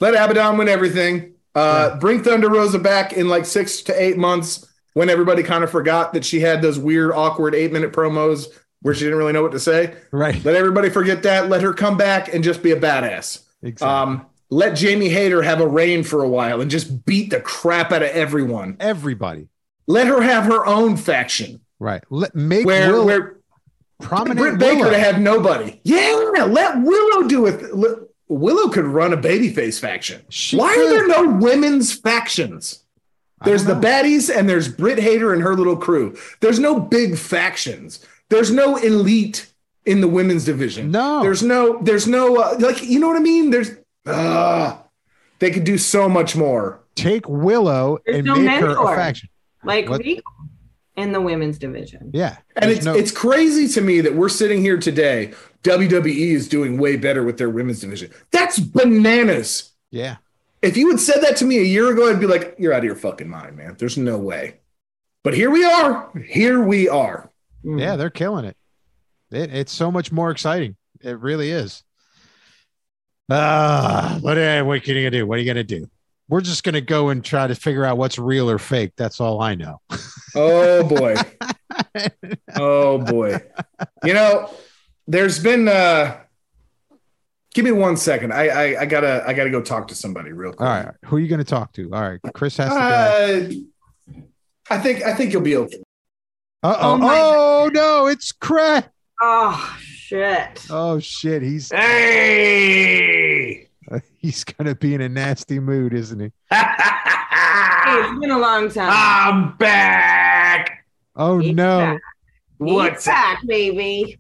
Let 0.01 0.15
Abaddon 0.15 0.59
win 0.59 0.69
everything. 0.69 1.35
Uh, 1.55 1.97
Bring 1.99 2.23
Thunder 2.23 2.51
Rosa 2.51 2.79
back 2.79 3.13
in 3.13 3.29
like 3.29 3.47
six 3.47 3.83
to 3.83 4.03
eight 4.03 4.17
months 4.17 4.67
when 4.95 5.09
everybody 5.09 5.43
kind 5.43 5.63
of 5.63 5.71
forgot 5.71 6.13
that 6.15 6.25
she 6.25 6.41
had 6.41 6.63
those 6.63 6.79
weird, 6.79 7.13
awkward 7.13 7.55
eight 7.55 7.73
minute 7.73 7.93
promos 7.93 8.47
where 8.83 8.95
she 8.95 9.05
didn't 9.05 9.19
really 9.19 9.33
know 9.33 9.43
what 9.43 9.53
to 9.53 9.61
say. 9.61 9.95
Right. 10.11 10.45
Let 10.45 10.57
everybody 10.57 10.91
forget 10.91 11.23
that. 11.23 11.49
Let 11.49 11.63
her 11.63 11.73
come 11.73 11.97
back 11.97 12.33
and 12.35 12.43
just 12.45 12.63
be 12.63 12.73
a 12.73 12.77
badass. 12.81 13.43
Exactly. 13.63 13.89
Um, 13.89 14.27
let 14.55 14.77
Jamie 14.77 15.09
Hayter 15.09 15.43
have 15.43 15.61
a 15.61 15.67
reign 15.67 16.05
for 16.05 16.23
a 16.23 16.29
while 16.29 16.61
and 16.61 16.71
just 16.71 17.05
beat 17.05 17.31
the 17.31 17.41
crap 17.41 17.93
out 17.93 18.03
of 18.03 18.09
everyone. 18.11 18.77
Everybody. 18.81 19.49
Let 19.87 20.07
her 20.07 20.23
have 20.23 20.45
her 20.45 20.65
own 20.65 20.97
faction 20.97 21.61
Right. 21.81 22.03
Let 22.09 22.35
make 22.35 22.65
where 22.67 22.93
Will 22.93 23.05
where 23.07 23.37
prominent 24.01 24.39
Britt 24.39 24.59
Baker 24.59 24.77
Willow. 24.79 24.91
to 24.91 24.99
have 24.99 25.21
nobody. 25.21 25.81
Yeah, 25.85 26.45
let 26.49 26.81
Willow 26.83 27.29
do 27.29 27.47
it. 27.47 27.75
Let- 27.75 27.99
Willow 28.29 28.71
could 28.71 28.87
run 28.87 29.13
a 29.13 29.19
babyface 29.19 29.79
faction. 29.79 30.23
She 30.31 30.57
Why 30.57 30.75
could. 30.75 30.87
are 30.87 30.91
there 30.91 31.09
no 31.09 31.37
women's 31.37 31.93
factions? 31.93 32.83
There's 33.45 33.65
the 33.65 33.75
baddies 33.75 34.35
and 34.35 34.49
there's 34.49 34.69
Britt 34.69 34.99
Hader 34.99 35.35
and 35.35 35.43
her 35.43 35.55
little 35.55 35.77
crew. 35.77 36.17
There's 36.41 36.59
no 36.59 36.81
big 36.81 37.19
factions. 37.19 38.05
There's 38.31 38.51
no 38.51 38.77
elite 38.77 39.53
in 39.85 40.01
the 40.01 40.09
women's 40.09 40.47
division. 40.47 40.91
No. 40.91 41.21
There's 41.23 41.43
no, 41.43 41.83
there's 41.83 42.07
no, 42.07 42.37
uh, 42.37 42.57
like, 42.59 42.83
you 42.83 42.99
know 42.99 43.09
what 43.09 43.19
I 43.19 43.21
mean? 43.21 43.51
There's, 43.51 43.73
uh, 44.07 44.79
they 45.39 45.51
could 45.51 45.65
do 45.65 45.79
so 45.79 46.09
much 46.09 46.37
more. 46.37 46.81
take 46.95 47.29
Willow 47.29 47.99
There's 48.07 48.19
and 48.19 48.27
no 48.27 48.37
make 48.37 48.61
her 48.61 48.71
a 48.71 48.95
faction. 48.97 49.29
like 49.65 49.89
What? 49.89 50.01
Rico 50.01 50.23
in 50.97 51.13
the 51.13 51.21
women's 51.21 51.59
division. 51.59 52.11
Yeah. 52.15 52.37
And 52.57 52.67
There's 52.67 52.77
it's, 52.79 52.85
no- 52.87 52.95
it's 52.95 53.11
crazy 53.11 53.67
to 53.69 53.81
me 53.81 54.01
that 54.03 54.15
we're 54.15 54.29
sitting 54.29 54.61
here 54.61 54.79
today. 54.79 55.33
WWE 55.65 56.33
is 56.35 56.47
doing 56.49 56.79
way 56.79 56.97
better 56.97 57.25
with 57.25 57.39
their 57.39 57.51
women's 57.51 57.81
division. 57.81 58.11
That's 58.31 58.59
bananas. 58.59 59.73
yeah. 59.91 60.17
If 60.63 60.79
you 60.79 60.89
had 60.91 60.99
said 61.01 61.21
that 61.21 61.37
to 61.39 61.45
me 61.45 61.59
a 61.59 61.63
year 61.63 61.93
ago, 61.93 62.09
I'd 62.09 62.19
be 62.21 62.27
like, 62.27 62.55
you're 62.59 62.73
out 62.73 62.79
of 62.79 62.85
your 62.85 62.97
fucking 62.97 63.29
mind, 63.29 63.55
man. 63.55 63.77
There's 63.79 63.99
no 63.99 64.17
way. 64.17 64.61
But 65.23 65.35
here 65.35 65.51
we 65.51 65.63
are. 65.63 66.11
Here 66.27 66.59
we 66.63 66.89
are. 66.89 67.31
Mm. 67.63 67.79
Yeah, 67.81 67.97
they're 67.97 68.09
killing 68.09 68.47
it. 68.47 68.57
it. 69.31 69.53
It's 69.55 69.73
so 69.73 69.91
much 69.91 70.11
more 70.11 70.31
exciting. 70.31 70.77
It 71.03 71.19
really 71.19 71.51
is. 71.51 71.85
Ah, 73.31 74.19
what, 74.21 74.37
uh, 74.37 74.63
what 74.65 74.83
can 74.83 74.97
you 74.97 75.03
gonna 75.03 75.11
do? 75.11 75.27
What 75.27 75.39
are 75.39 75.43
you 75.43 75.47
gonna 75.47 75.65
do? 75.65 75.89
We're 76.29 76.41
just 76.41 76.65
gonna 76.65 76.81
go 76.81 77.09
and 77.11 77.25
try 77.25 77.47
to 77.47 77.55
figure 77.55 77.85
out 77.85 77.99
what's 77.99 78.19
real 78.19 78.51
or 78.51 78.59
fake. 78.59 78.93
That's 78.97 79.21
all 79.21 79.43
I 79.43 79.55
know. 79.55 79.81
Oh 80.35 80.85
boy. 80.85 81.15
oh 82.57 82.99
boy. 82.99 83.41
You 84.03 84.15
know, 84.15 84.51
there's 85.07 85.43
been 85.43 85.69
uh 85.69 86.19
give 87.55 87.65
me 87.65 87.73
one 87.73 87.97
second. 87.97 88.33
I, 88.33 88.49
I 88.49 88.81
I 88.81 88.87
gotta 88.87 89.23
I 89.27 89.33
gotta 89.33 89.51
go 89.51 89.61
talk 89.61 89.89
to 89.89 89.95
somebody 89.95 90.33
real 90.33 90.53
quick. 90.53 90.69
All 90.69 90.75
right, 90.75 90.95
who 91.05 91.17
are 91.17 91.21
you 91.21 91.29
gonna 91.29 91.45
talk 91.45 91.73
to? 91.75 91.93
All 91.93 92.03
right, 92.03 92.21
Chris 92.35 92.57
has 92.57 92.71
to 92.71 92.75
go. 92.75 94.21
Uh, 94.21 94.21
I 94.71 94.79
think 94.79 95.03
I 95.03 95.15
think 95.15 95.33
you'll 95.33 95.43
be 95.43 95.57
okay. 95.57 95.83
Uh 96.63 96.77
oh! 96.81 96.99
oh 97.03 97.71
no, 97.73 98.07
it's 98.07 98.33
Kregg. 98.33 98.89
Oh 99.21 99.79
shit. 100.15 100.67
Oh 100.71 100.99
shit, 101.01 101.43
he's 101.43 101.71
Hey. 101.73 102.89
he's 104.19 104.45
gonna 104.45 104.75
be 104.75 104.95
in 104.95 105.01
a 105.01 105.09
nasty 105.09 105.59
mood, 105.59 105.93
isn't 105.95 106.21
he? 106.21 106.31
Hey, 107.85 108.01
it's 108.01 108.19
been 108.19 108.31
a 108.31 108.39
long 108.39 108.71
time. 108.71 108.89
I'm 108.91 109.57
back. 109.59 110.87
Oh 111.15 111.39
He's 111.39 111.55
no! 111.55 111.79
back. 111.79 112.01
What's 112.57 113.05
He's 113.05 113.13
back, 113.13 113.47
baby? 113.47 114.19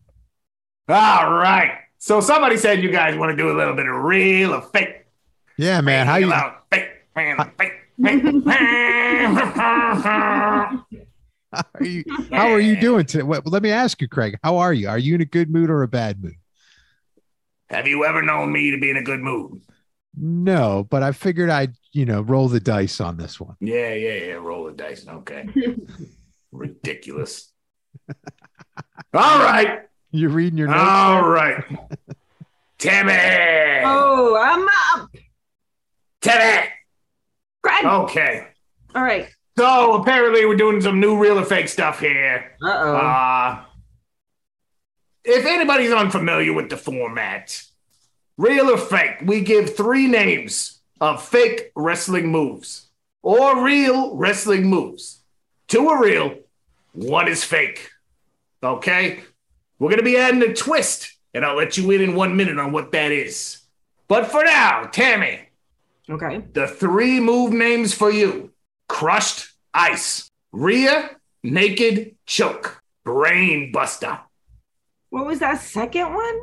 all 0.86 1.32
right? 1.32 1.78
So 1.96 2.20
somebody 2.20 2.58
said 2.58 2.82
you 2.82 2.90
guys 2.90 3.16
want 3.16 3.30
to 3.30 3.36
do 3.36 3.50
a 3.50 3.56
little 3.56 3.74
bit 3.74 3.86
of 3.86 3.94
real 4.04 4.52
or 4.52 4.60
fake. 4.60 5.06
Yeah, 5.56 5.80
man. 5.80 6.06
How 6.06 6.16
you? 6.16 6.26
Real 6.26 6.34
or 6.40 6.56
fake, 6.70 6.90
real 7.16 7.40
or 7.40 7.52
fake. 7.56 7.72
How 11.54 11.64
are 11.80 11.84
you? 11.84 12.04
How 12.30 12.50
are 12.50 12.60
you 12.60 12.78
doing 12.80 13.06
today? 13.06 13.22
Well, 13.22 13.42
let 13.44 13.62
me 13.62 13.70
ask 13.70 14.00
you, 14.00 14.08
Kregg. 14.08 14.34
How 14.42 14.58
are 14.58 14.72
you? 14.72 14.88
Are 14.88 14.98
you 14.98 15.14
in 15.14 15.20
a 15.20 15.26
good 15.26 15.50
mood 15.50 15.70
or 15.70 15.82
a 15.82 15.88
bad 15.88 16.22
mood? 16.22 16.36
Have 17.70 17.86
you 17.86 18.04
ever 18.04 18.22
known 18.22 18.52
me 18.52 18.70
to 18.70 18.78
be 18.78 18.90
in 18.90 18.96
a 18.96 19.02
good 19.02 19.20
mood? 19.20 19.60
No, 20.16 20.86
but 20.88 21.02
I 21.02 21.12
figured 21.12 21.50
I'd, 21.50 21.74
you 21.92 22.04
know, 22.04 22.20
roll 22.20 22.48
the 22.48 22.60
dice 22.60 23.00
on 23.00 23.16
this 23.16 23.40
one. 23.40 23.56
Yeah, 23.60 23.94
yeah, 23.94 24.26
yeah. 24.26 24.32
Roll 24.34 24.66
the 24.66 24.72
dice. 24.72 25.06
Okay. 25.08 25.48
Ridiculous. 26.52 27.52
All 29.12 29.38
right. 29.38 29.80
You're 30.12 30.30
reading 30.30 30.58
your 30.58 30.68
notes? 30.68 30.80
All 30.80 31.22
there? 31.22 31.30
right. 31.30 31.64
Timmy. 32.78 33.12
oh, 33.84 34.36
I'm 34.40 35.00
up. 35.02 35.10
Timmy. 36.20 36.68
Greg. 37.62 37.84
Okay. 37.84 38.46
All 38.94 39.02
right. 39.02 39.28
So 39.56 39.94
apparently 39.94 40.44
we're 40.46 40.56
doing 40.56 40.80
some 40.80 40.98
new 41.00 41.16
real 41.16 41.38
or 41.38 41.44
fake 41.44 41.68
stuff 41.68 42.00
here. 42.00 42.52
Uh 42.62 42.66
oh. 42.76 42.96
Uh 42.96 43.64
if 45.24 45.46
anybody's 45.46 45.92
unfamiliar 45.92 46.52
with 46.52 46.68
the 46.68 46.76
format, 46.76 47.62
real 48.36 48.68
or 48.70 48.76
fake, 48.76 49.16
we 49.24 49.40
give 49.40 49.74
three 49.74 50.06
names 50.06 50.80
of 51.00 51.22
fake 51.26 51.72
wrestling 51.74 52.28
moves 52.30 52.88
or 53.22 53.62
real 53.64 54.14
wrestling 54.16 54.64
moves. 54.68 55.20
Two 55.66 55.88
are 55.88 56.02
real, 56.02 56.34
one 56.92 57.26
is 57.28 57.42
fake. 57.42 57.88
Okay? 58.62 59.20
We're 59.78 59.88
going 59.88 59.98
to 59.98 60.04
be 60.04 60.18
adding 60.18 60.42
a 60.42 60.52
twist, 60.54 61.14
and 61.32 61.44
I'll 61.44 61.56
let 61.56 61.78
you 61.78 61.90
in 61.90 62.02
in 62.02 62.14
one 62.14 62.36
minute 62.36 62.58
on 62.58 62.70
what 62.72 62.92
that 62.92 63.10
is. 63.10 63.62
But 64.08 64.26
for 64.30 64.44
now, 64.44 64.84
Tammy, 64.92 65.48
Okay. 66.10 66.42
the 66.52 66.66
three 66.68 67.18
move 67.18 67.52
names 67.52 67.94
for 67.94 68.10
you 68.10 68.52
crushed 68.88 69.48
ice, 69.72 70.30
rear, 70.52 71.10
naked 71.42 72.16
choke, 72.26 72.82
brain 73.04 73.72
buster, 73.72 74.20
What 75.10 75.26
was 75.26 75.38
that 75.40 75.60
second 75.60 76.14
one? 76.14 76.40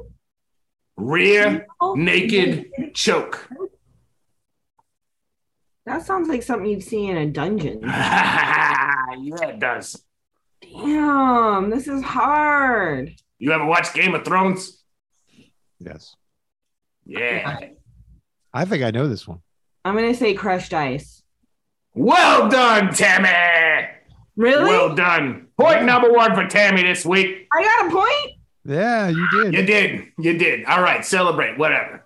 rear, 0.98 1.66
Oh, 1.80 1.96
naked 1.96 2.72
choke. 2.94 3.48
That 5.86 6.06
sounds 6.06 6.30
like 6.30 6.44
something 6.44 6.70
you'd 6.70 6.84
see 6.84 7.08
in 7.08 7.18
a 7.18 7.26
dungeon. 7.26 7.82
yeah, 7.84 9.16
it 9.20 9.60
does. 9.60 10.04
Damn, 10.62 11.70
this 11.72 11.88
is 11.88 12.04
hard. 12.04 13.16
You 13.40 13.52
ever 13.52 13.66
watch 13.66 13.94
Game 13.96 14.14
of 14.14 14.24
Thrones? 14.24 14.84
Yes. 15.80 16.16
Yeah. 17.06 17.60
I 18.54 18.66
think 18.66 18.84
I 18.84 18.92
know 18.92 19.08
this 19.08 19.28
one. 19.28 19.40
I'm 19.84 19.96
gonna 19.96 20.14
say 20.14 20.36
crushed 20.36 20.74
ice. 20.74 21.21
Well 21.94 22.50
done, 22.50 22.94
Tammy. 22.94 23.90
Really? 24.36 24.64
Well 24.64 24.96
done. 24.96 25.48
Point 25.60 25.84
number 25.84 26.12
one 26.12 26.34
for 26.34 26.48
Tammy 26.48 26.84
this 26.84 27.06
week. 27.06 27.48
I 27.54 27.64
got 27.64 27.88
a 27.88 27.92
point. 27.92 28.38
Yeah, 28.64 29.10
you 29.10 29.28
did. 29.32 29.54
You 29.54 29.66
did. 29.66 30.08
You 30.18 30.38
did. 30.38 30.66
All 30.66 30.82
right, 30.82 31.04
celebrate. 31.04 31.58
Whatever. 31.58 32.04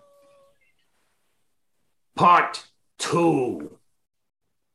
Part 2.16 2.66
two. 2.98 3.78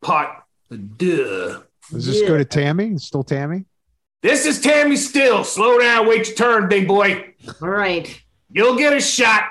Part 0.00 0.44
duh. 0.70 1.60
Does 1.90 2.06
this 2.06 2.22
go 2.22 2.38
to 2.38 2.44
Tammy? 2.44 2.92
It's 2.92 3.04
still 3.04 3.24
Tammy? 3.24 3.64
This 4.22 4.46
is 4.46 4.60
Tammy 4.60 4.96
Still. 4.96 5.44
Slow 5.44 5.78
down. 5.78 6.06
Wait 6.06 6.28
your 6.28 6.36
turn, 6.36 6.68
big 6.68 6.86
boy. 6.86 7.34
All 7.60 7.68
right. 7.68 8.22
You'll 8.50 8.76
get 8.76 8.92
a 8.92 9.00
shot. 9.00 9.44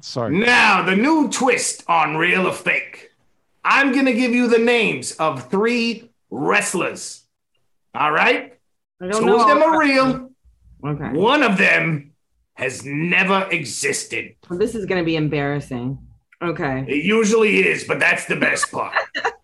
Sorry. 0.00 0.36
Now, 0.36 0.82
the 0.82 0.96
new 0.96 1.28
twist 1.28 1.84
on 1.88 2.16
real 2.16 2.46
or 2.46 2.52
fake. 2.52 2.89
I'm 3.64 3.92
going 3.92 4.06
to 4.06 4.12
give 4.12 4.32
you 4.32 4.48
the 4.48 4.58
names 4.58 5.12
of 5.12 5.50
three 5.50 6.10
wrestlers. 6.30 7.24
All 7.94 8.10
right? 8.12 8.58
I 9.02 9.06
don't 9.08 9.20
Two 9.20 9.26
know. 9.26 9.40
of 9.40 9.48
them 9.48 9.62
are 9.62 9.78
real. 9.78 10.30
Okay. 10.84 11.18
One 11.18 11.42
of 11.42 11.58
them 11.58 12.12
has 12.54 12.84
never 12.84 13.48
existed. 13.50 14.34
Well, 14.48 14.58
this 14.58 14.74
is 14.74 14.84
gonna 14.86 15.04
be 15.04 15.16
embarrassing. 15.16 15.98
Okay. 16.42 16.84
It 16.86 17.04
usually 17.04 17.66
is, 17.66 17.84
but 17.84 17.98
that's 17.98 18.26
the 18.26 18.36
best 18.36 18.70
part. 18.70 18.94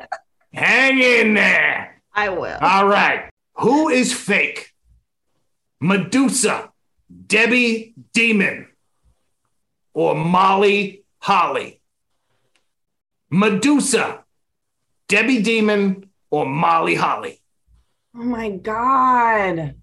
Hang 0.55 0.99
in 0.99 1.35
there. 1.35 2.03
I 2.15 2.29
will. 2.29 2.57
All 2.61 2.87
right. 2.87 3.31
Who 3.57 3.89
is 3.89 4.13
fake? 4.13 4.73
Medusa, 5.81 6.71
Debbie 7.27 7.95
Demon, 8.13 8.69
or 9.95 10.15
Molly 10.15 11.05
Holly? 11.19 11.76
Medusa, 13.31 14.25
Debbie 15.09 15.43
Demon, 15.43 16.11
or 16.31 16.47
Molly 16.47 16.95
Holly? 16.95 17.41
Oh 18.15 18.23
my 18.23 18.51
god. 18.51 19.75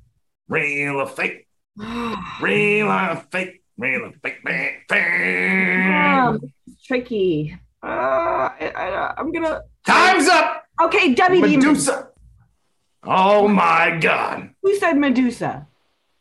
Real 0.48 1.02
or 1.02 1.08
fake? 1.08 1.48
Real 2.42 2.88
or 2.88 3.24
fake? 3.32 3.64
Real 3.78 4.06
or 4.06 4.12
fake? 4.22 4.44
Bang, 4.44 4.76
bang. 4.88 6.28
Um, 6.28 6.40
tricky. 6.86 7.58
Uh, 7.82 7.88
I, 7.88 9.14
I'm 9.18 9.32
gonna. 9.32 9.62
Time's 9.86 10.28
up. 10.30 10.64
Okay, 10.82 11.14
Debbie 11.14 11.42
Demon. 11.42 11.60
Medusa. 11.60 12.10
Oh 13.04 13.48
my 13.48 13.98
God. 14.00 14.52
Who 14.62 14.76
said 14.78 14.94
Medusa? 14.94 15.68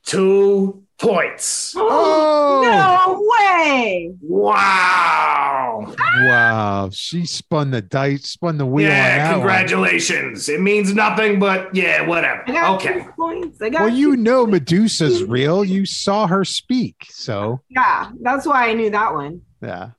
Two 0.04 0.81
points. 1.02 1.74
Oh! 1.76 2.62
no 2.62 3.22
way! 3.36 4.14
Wow. 4.22 5.94
Wow. 5.98 6.90
She 6.92 7.26
spun 7.26 7.70
the 7.70 7.82
dice, 7.82 8.22
spun 8.30 8.56
the 8.58 8.66
wheel 8.66 8.86
on 8.86 8.92
Yeah, 8.96 9.18
that 9.18 9.30
one. 9.32 9.40
congratulations. 9.40 10.48
It 10.48 10.60
means 10.60 10.94
nothing, 10.94 11.38
but 11.38 11.74
yeah, 11.74 12.06
whatever. 12.06 12.42
I 12.46 12.52
got 12.52 12.74
Okay. 12.76 13.02
two 13.02 13.12
points. 13.16 13.60
I 13.60 13.68
got 13.70 13.80
Well, 13.82 13.88
you 13.90 14.16
two- 14.16 14.22
know 14.22 14.46
Medusa's 14.46 15.24
real. 15.24 15.64
You 15.64 15.84
saw 15.84 16.26
her 16.26 16.44
speak. 16.44 17.06
So, 17.10 17.60
Yeah, 17.68 18.10
that's 18.22 18.46
why 18.46 18.68
I 18.70 18.74
knew 18.74 18.90
that 18.90 19.12
one. 19.14 19.42
yeah, 19.62 19.90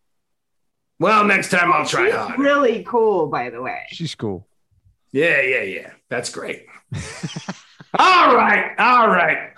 Well, 0.99 1.25
next 1.25 1.49
time 1.49 1.71
I'll 1.73 1.85
try 1.85 2.05
She's 2.05 2.15
harder. 2.15 2.41
Really 2.41 2.83
cool, 2.87 3.27
by 3.27 3.49
the 3.49 3.61
way. 3.61 3.81
she's 3.89 4.15
cool. 4.15 4.47
Yeah, 5.11 5.41
yeah, 5.41 5.61
yeah. 5.63 5.91
That's 6.09 6.29
great. 6.29 6.65
all 7.99 8.35
right. 8.35 8.71
All 8.79 9.07
right. 9.09 9.49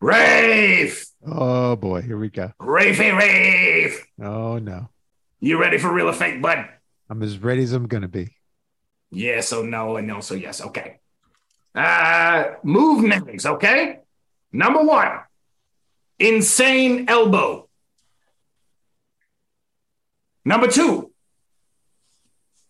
Rafe. 0.00 1.06
Oh, 1.26 1.76
boy. 1.76 2.02
Here 2.02 2.18
we 2.18 2.30
go. 2.30 2.52
Rafey 2.60 3.16
Rafe. 3.16 4.06
Oh, 4.22 4.58
no. 4.58 4.88
You 5.40 5.58
ready 5.60 5.78
for 5.78 5.92
real 5.92 6.08
or 6.08 6.12
fake, 6.12 6.40
bud? 6.40 6.66
I'm 7.08 7.22
as 7.22 7.38
ready 7.38 7.62
as 7.62 7.72
I'm 7.72 7.86
going 7.86 8.02
to 8.02 8.08
be. 8.08 8.36
Yes 9.10 9.52
or 9.52 9.64
no, 9.64 9.96
and 9.96 10.06
no, 10.06 10.20
so 10.20 10.34
yes. 10.34 10.60
Okay. 10.60 11.00
Uh, 11.74 12.44
move 12.62 13.04
names, 13.04 13.46
okay? 13.46 13.98
Number 14.52 14.82
one, 14.82 15.20
insane 16.18 17.06
elbow. 17.08 17.68
Number 20.44 20.66
two, 20.68 21.12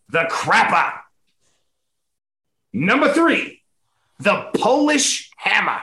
the 0.08 0.24
crapper. 0.30 0.92
Number 2.72 3.12
three, 3.12 3.62
the 4.18 4.50
Polish 4.54 5.30
hammer. 5.36 5.80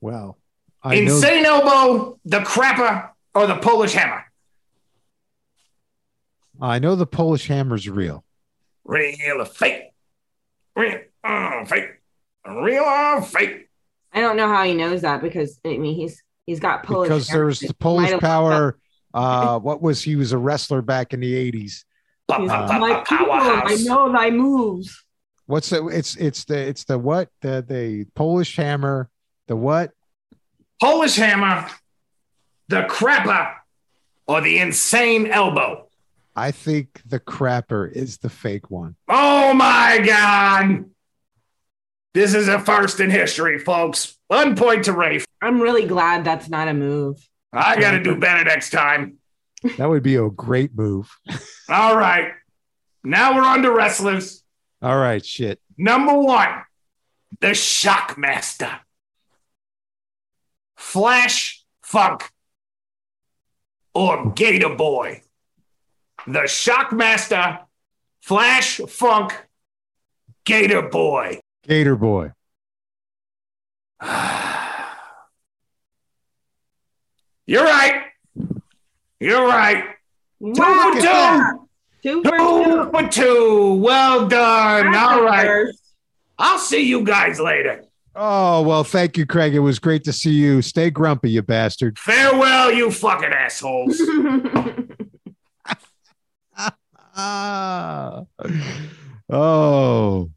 Wow. 0.00 0.36
I 0.82 1.00
know, 1.00 1.14
insane 1.16 1.44
elbow, 1.44 2.18
the 2.24 2.40
crapper, 2.40 3.10
or 3.34 3.46
the 3.46 3.56
Polish 3.56 3.92
hammer. 3.92 4.24
I 6.60 6.78
know 6.78 6.94
the 6.96 7.06
Polish 7.06 7.48
hammer's 7.48 7.88
real. 7.88 8.24
Real 8.84 9.42
or 9.42 9.44
fake? 9.44 9.82
Real 10.74 11.00
or 11.24 11.66
fake? 11.66 11.88
Real 12.46 12.82
or 12.84 13.22
fake? 13.22 13.68
I 14.12 14.20
don't 14.20 14.36
know 14.36 14.48
how 14.48 14.64
he 14.64 14.74
knows 14.74 15.02
that 15.02 15.20
because 15.20 15.58
I 15.64 15.76
mean 15.76 15.94
he's 15.96 16.22
he's 16.46 16.60
got 16.60 16.84
Polish 16.84 17.08
because 17.08 17.26
there's 17.28 17.60
heritage. 17.60 17.68
the 17.68 17.74
Polish 17.74 18.18
power. 18.20 18.78
Uh, 19.12 19.58
what 19.58 19.82
was 19.82 20.02
he 20.02 20.16
was 20.16 20.32
a 20.32 20.38
wrestler 20.38 20.82
back 20.82 21.14
in 21.14 21.20
the 21.20 21.32
80s. 21.52 21.54
He's 21.62 21.84
Pa- 22.28 22.38
like, 22.38 22.48
pa- 22.48 22.66
pa- 22.66 22.78
"My 22.78 22.92
pa- 22.94 23.04
people, 23.04 23.32
I 23.32 23.76
know 23.84 24.12
thy 24.12 24.30
moves. 24.30 25.04
What's 25.46 25.70
the 25.70 25.86
it's 25.88 26.16
it's 26.16 26.44
the 26.44 26.58
it's 26.58 26.84
the 26.84 26.98
what? 26.98 27.28
The 27.40 27.64
the 27.66 28.06
Polish 28.14 28.56
hammer, 28.56 29.08
the 29.46 29.56
what? 29.56 29.92
Polish 30.80 31.16
hammer, 31.16 31.68
the 32.68 32.82
crapper, 32.82 33.54
or 34.26 34.40
the 34.40 34.58
insane 34.58 35.26
elbow. 35.26 35.88
I 36.34 36.50
think 36.50 37.00
the 37.06 37.20
crapper 37.20 37.90
is 37.90 38.18
the 38.18 38.28
fake 38.28 38.70
one. 38.70 38.96
Oh 39.08 39.54
my 39.54 40.02
God. 40.04 40.84
This 42.12 42.34
is 42.34 42.48
a 42.48 42.58
first 42.58 43.00
in 43.00 43.10
history, 43.10 43.58
folks. 43.58 44.18
One 44.28 44.56
point 44.56 44.84
to 44.84 44.92
Rafe. 44.92 45.24
I'm 45.40 45.60
really 45.60 45.86
glad 45.86 46.24
that's 46.24 46.48
not 46.48 46.68
a 46.68 46.74
move. 46.74 47.26
I 47.52 47.78
got 47.80 47.92
to 47.92 48.02
do 48.02 48.16
better 48.16 48.44
next 48.44 48.70
time. 48.70 49.18
That 49.78 49.88
would 49.88 50.02
be 50.02 50.16
a 50.16 50.28
great 50.28 50.74
move. 50.74 51.10
All 51.68 51.96
right. 51.96 52.32
Now 53.02 53.34
we're 53.34 53.44
on 53.44 53.62
to 53.62 53.70
wrestlers. 53.70 54.42
All 54.82 54.96
right, 54.96 55.24
shit. 55.24 55.60
Number 55.78 56.18
one, 56.18 56.62
the 57.40 57.48
Shockmaster. 57.48 58.80
Flash 60.90 61.64
Funk 61.82 62.30
or 63.92 64.30
Gator 64.30 64.68
Boy. 64.76 65.20
The 66.28 66.42
Shockmaster, 66.46 67.58
Flash 68.22 68.76
Funk, 68.88 69.32
Gator 70.44 70.82
Boy. 70.82 71.40
Gator 71.66 71.96
boy. 71.96 72.30
You're 77.46 77.64
right. 77.64 78.02
You're 79.18 79.44
right. 79.46 79.84
Two 80.40 80.52
Wow. 80.52 80.92
for 80.94 81.00
two. 81.00 81.68
Two 82.04 82.22
for 82.22 82.38
Two 82.38 82.64
two. 82.64 82.90
for 82.92 83.08
two. 83.08 83.74
Well 83.74 84.28
done. 84.28 84.92
That's 84.92 85.04
All 85.12 85.18
a 85.18 85.24
right. 85.24 85.46
first. 85.46 85.82
I'll 86.38 86.58
see 86.60 86.82
you 86.86 87.02
guys 87.02 87.40
later. 87.40 87.85
Oh 88.18 88.62
well, 88.62 88.82
thank 88.82 89.18
you, 89.18 89.26
Kregg. 89.26 89.52
It 89.52 89.58
was 89.60 89.78
great 89.78 90.02
to 90.04 90.12
see 90.12 90.30
you. 90.32 90.62
Stay 90.62 90.88
grumpy, 90.90 91.30
you 91.30 91.42
bastard. 91.42 91.98
Farewell, 91.98 92.72
you 92.72 92.90
fucking 92.90 93.28
assholes. 93.32 94.00
Ah. 97.14 98.22
Oh, 99.28 100.30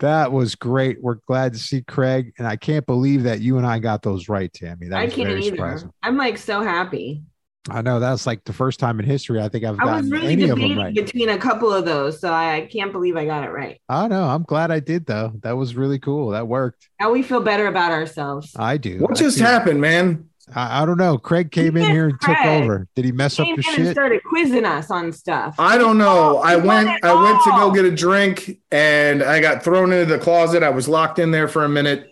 that 0.00 0.24
That 0.24 0.32
was 0.32 0.54
great. 0.54 1.02
We're 1.02 1.14
glad 1.26 1.54
to 1.54 1.58
see 1.58 1.80
Kregg, 1.80 2.32
and 2.38 2.46
I 2.46 2.56
can't 2.56 2.84
believe 2.84 3.22
that 3.22 3.40
you 3.40 3.56
and 3.56 3.66
I 3.66 3.78
got 3.78 4.02
those 4.02 4.28
right, 4.28 4.52
Tammy. 4.52 4.88
That 4.88 4.98
I 4.98 5.04
was 5.06 5.14
can't 5.14 5.28
very 5.28 5.40
either. 5.46 5.56
surprising. 5.56 5.90
I'm 6.02 6.18
like 6.18 6.36
so 6.36 6.60
happy. 6.62 7.22
I 7.68 7.82
know 7.82 8.00
that's 8.00 8.26
like 8.26 8.44
the 8.44 8.54
first 8.54 8.80
time 8.80 8.98
in 9.00 9.06
history 9.06 9.40
I 9.40 9.48
think 9.48 9.64
I've 9.64 9.78
I 9.78 9.84
was 9.84 9.94
gotten 9.94 10.10
really 10.10 10.32
any 10.32 10.42
of 10.44 10.50
them 10.50 10.58
debating 10.60 10.78
right. 10.78 10.94
between 10.94 11.28
a 11.28 11.36
couple 11.36 11.70
of 11.72 11.84
those, 11.84 12.18
so 12.18 12.32
I 12.32 12.66
can't 12.72 12.90
believe 12.90 13.16
I 13.16 13.26
got 13.26 13.44
it 13.44 13.50
right. 13.50 13.80
I 13.88 14.08
know. 14.08 14.24
I'm 14.24 14.44
glad 14.44 14.70
I 14.70 14.80
did 14.80 15.04
though. 15.04 15.32
That 15.42 15.56
was 15.56 15.76
really 15.76 15.98
cool. 15.98 16.30
That 16.30 16.48
worked. 16.48 16.88
Now 16.98 17.10
we 17.10 17.22
feel 17.22 17.40
better 17.40 17.66
about 17.66 17.92
ourselves. 17.92 18.52
I 18.56 18.78
do. 18.78 19.00
What 19.00 19.12
I 19.12 19.14
just 19.14 19.38
feel- 19.38 19.46
happened, 19.46 19.80
man? 19.80 20.30
I, 20.54 20.82
I 20.82 20.86
don't 20.86 20.96
know. 20.96 21.18
Kregg 21.18 21.50
came 21.50 21.76
in 21.76 21.90
here 21.90 22.08
and 22.08 22.20
took 22.20 22.38
over. 22.44 22.88
Did 22.96 23.04
he 23.04 23.12
mess 23.12 23.38
up 23.38 23.46
Came 23.46 23.56
the 23.56 23.62
in 23.62 23.74
and 23.74 23.86
shit? 23.86 23.92
started 23.92 24.22
quizzing 24.24 24.64
us 24.64 24.90
on 24.90 25.12
stuff. 25.12 25.54
I 25.58 25.78
don't 25.78 25.98
know. 25.98 26.38
Oh, 26.38 26.42
I 26.42 26.56
went 26.56 26.88
want 26.88 26.88
it 26.88 27.04
I 27.04 27.22
went 27.22 27.42
to 27.44 27.50
go 27.50 27.70
get 27.70 27.84
a 27.84 27.94
drink 27.94 28.58
and 28.72 29.22
I 29.22 29.40
got 29.40 29.62
thrown 29.62 29.92
into 29.92 30.06
the 30.06 30.18
closet. 30.18 30.62
I 30.62 30.70
was 30.70 30.88
locked 30.88 31.18
in 31.18 31.30
there 31.30 31.46
for 31.46 31.64
a 31.64 31.68
minute. 31.68 32.08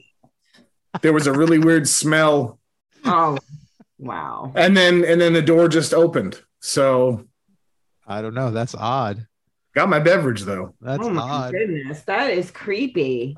There 1.02 1.12
was 1.12 1.26
a 1.26 1.32
really 1.32 1.58
weird 1.58 1.88
smell 1.88 2.58
oh, 3.04 3.38
wow. 3.98 4.52
and 4.54 4.76
then 4.76 5.04
and 5.04 5.20
then 5.20 5.32
the 5.32 5.42
door 5.42 5.68
just 5.68 5.94
opened. 5.94 6.40
So 6.60 7.26
I 8.06 8.22
don't 8.22 8.34
know. 8.34 8.50
That's 8.50 8.74
odd. 8.74 9.26
got 9.74 9.88
my 9.88 9.98
beverage 9.98 10.42
though. 10.42 10.74
That's 10.80 11.04
oh 11.04 11.10
my 11.10 11.22
odd. 11.22 11.52
goodness, 11.52 12.02
that 12.02 12.30
is 12.30 12.50
creepy. 12.50 13.36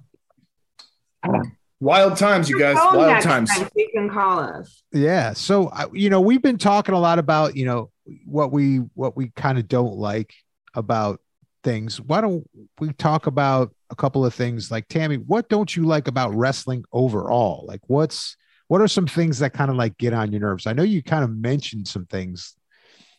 Wild 1.81 2.19
times, 2.19 2.51
you 2.51 2.59
guys. 2.59 2.77
Wild 2.77 3.23
times. 3.23 3.51
time 3.51 3.69
You 3.75 3.89
can 3.95 4.11
call 4.11 4.41
us. 4.41 4.83
Yeah. 4.93 5.33
So 5.33 5.73
you 5.93 6.11
know, 6.11 6.21
we've 6.21 6.43
been 6.43 6.59
talking 6.59 6.95
a 6.95 7.01
lot 7.01 7.19
about 7.19 7.57
you 7.57 7.65
know 7.65 7.91
what 8.27 8.53
we 8.53 8.79
what 8.95 9.17
we 9.17 9.33
kind 9.35 9.59
of 9.59 9.67
don't 9.67 9.97
like 9.97 10.35
about 10.75 11.21
things. 11.65 12.01
Why 12.01 12.21
don't 12.21 12.49
we 12.79 12.93
talk 12.93 13.27
about 13.27 13.75
a 13.91 13.97
couple 13.97 14.27
of 14.27 14.35
things? 14.35 14.71
Like 14.71 14.89
Tammy, 14.89 15.17
what 15.17 15.49
don't 15.49 15.75
you 15.75 15.85
like 15.85 16.07
about 16.07 16.35
wrestling 16.35 16.85
overall? 16.93 17.65
Like 17.67 17.81
what's 17.87 18.37
what 18.71 18.81
are 18.81 18.87
some 18.87 19.09
things 19.09 19.41
that 19.41 19.53
kind 19.53 19.69
of 19.69 19.77
like 19.77 19.99
get 19.99 20.13
on 20.13 20.31
your 20.31 20.43
nerves? 20.43 20.65
I 20.65 20.75
know 20.75 20.85
you 20.85 21.03
kind 21.03 21.25
of 21.25 21.31
mentioned 21.37 21.89
some 21.89 22.07
things 22.07 22.55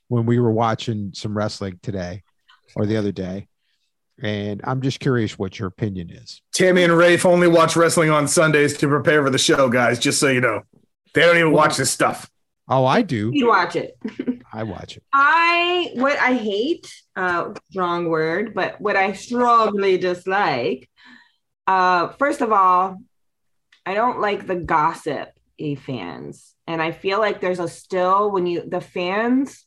when 0.07 0.25
we 0.25 0.39
were 0.39 0.49
watching 0.49 1.11
some 1.13 1.37
wrestling 1.37 1.77
today 1.83 2.23
or 2.73 2.85
the 2.85 2.95
other 2.95 3.11
day. 3.11 3.49
And 4.23 4.61
I'm 4.63 4.79
just 4.79 5.01
curious 5.01 5.37
what 5.37 5.59
your 5.59 5.67
opinion 5.67 6.09
is. 6.09 6.41
Tammy 6.53 6.85
and 6.85 6.97
Rafe 6.97 7.25
only 7.25 7.49
watch 7.49 7.75
wrestling 7.75 8.09
on 8.09 8.29
Sundays 8.29 8.77
to 8.77 8.87
prepare 8.87 9.21
for 9.23 9.29
the 9.29 9.37
show, 9.37 9.67
guys. 9.67 9.99
Just 9.99 10.21
so 10.21 10.29
you 10.29 10.39
know, 10.39 10.61
they 11.13 11.19
don't 11.19 11.35
even 11.35 11.51
watch 11.51 11.75
this 11.75 11.91
stuff. 11.91 12.31
Oh, 12.69 12.85
I 12.85 13.01
do. 13.01 13.29
You 13.33 13.49
watch 13.49 13.75
it. 13.75 13.97
I 14.53 14.63
watch 14.63 14.95
it. 14.95 15.03
I 15.11 15.91
what 15.95 16.17
I 16.17 16.31
hate, 16.31 16.89
uh, 17.17 17.53
wrong 17.75 18.07
word, 18.07 18.53
but 18.53 18.79
what 18.79 18.95
I 18.95 19.11
strongly 19.11 19.97
dislike. 19.97 20.89
Uh, 21.67 22.13
first 22.13 22.39
of 22.39 22.53
all, 22.53 22.99
I 23.85 23.95
don't 23.95 24.21
like 24.21 24.47
the 24.47 24.55
gossip 24.55 25.27
e 25.61 25.75
fans, 25.75 26.55
and 26.67 26.81
I 26.81 26.91
feel 26.91 27.19
like 27.19 27.39
there's 27.41 27.59
a 27.59 27.67
still 27.67 28.31
when 28.31 28.47
you 28.47 28.63
the 28.67 28.81
fans, 28.81 29.65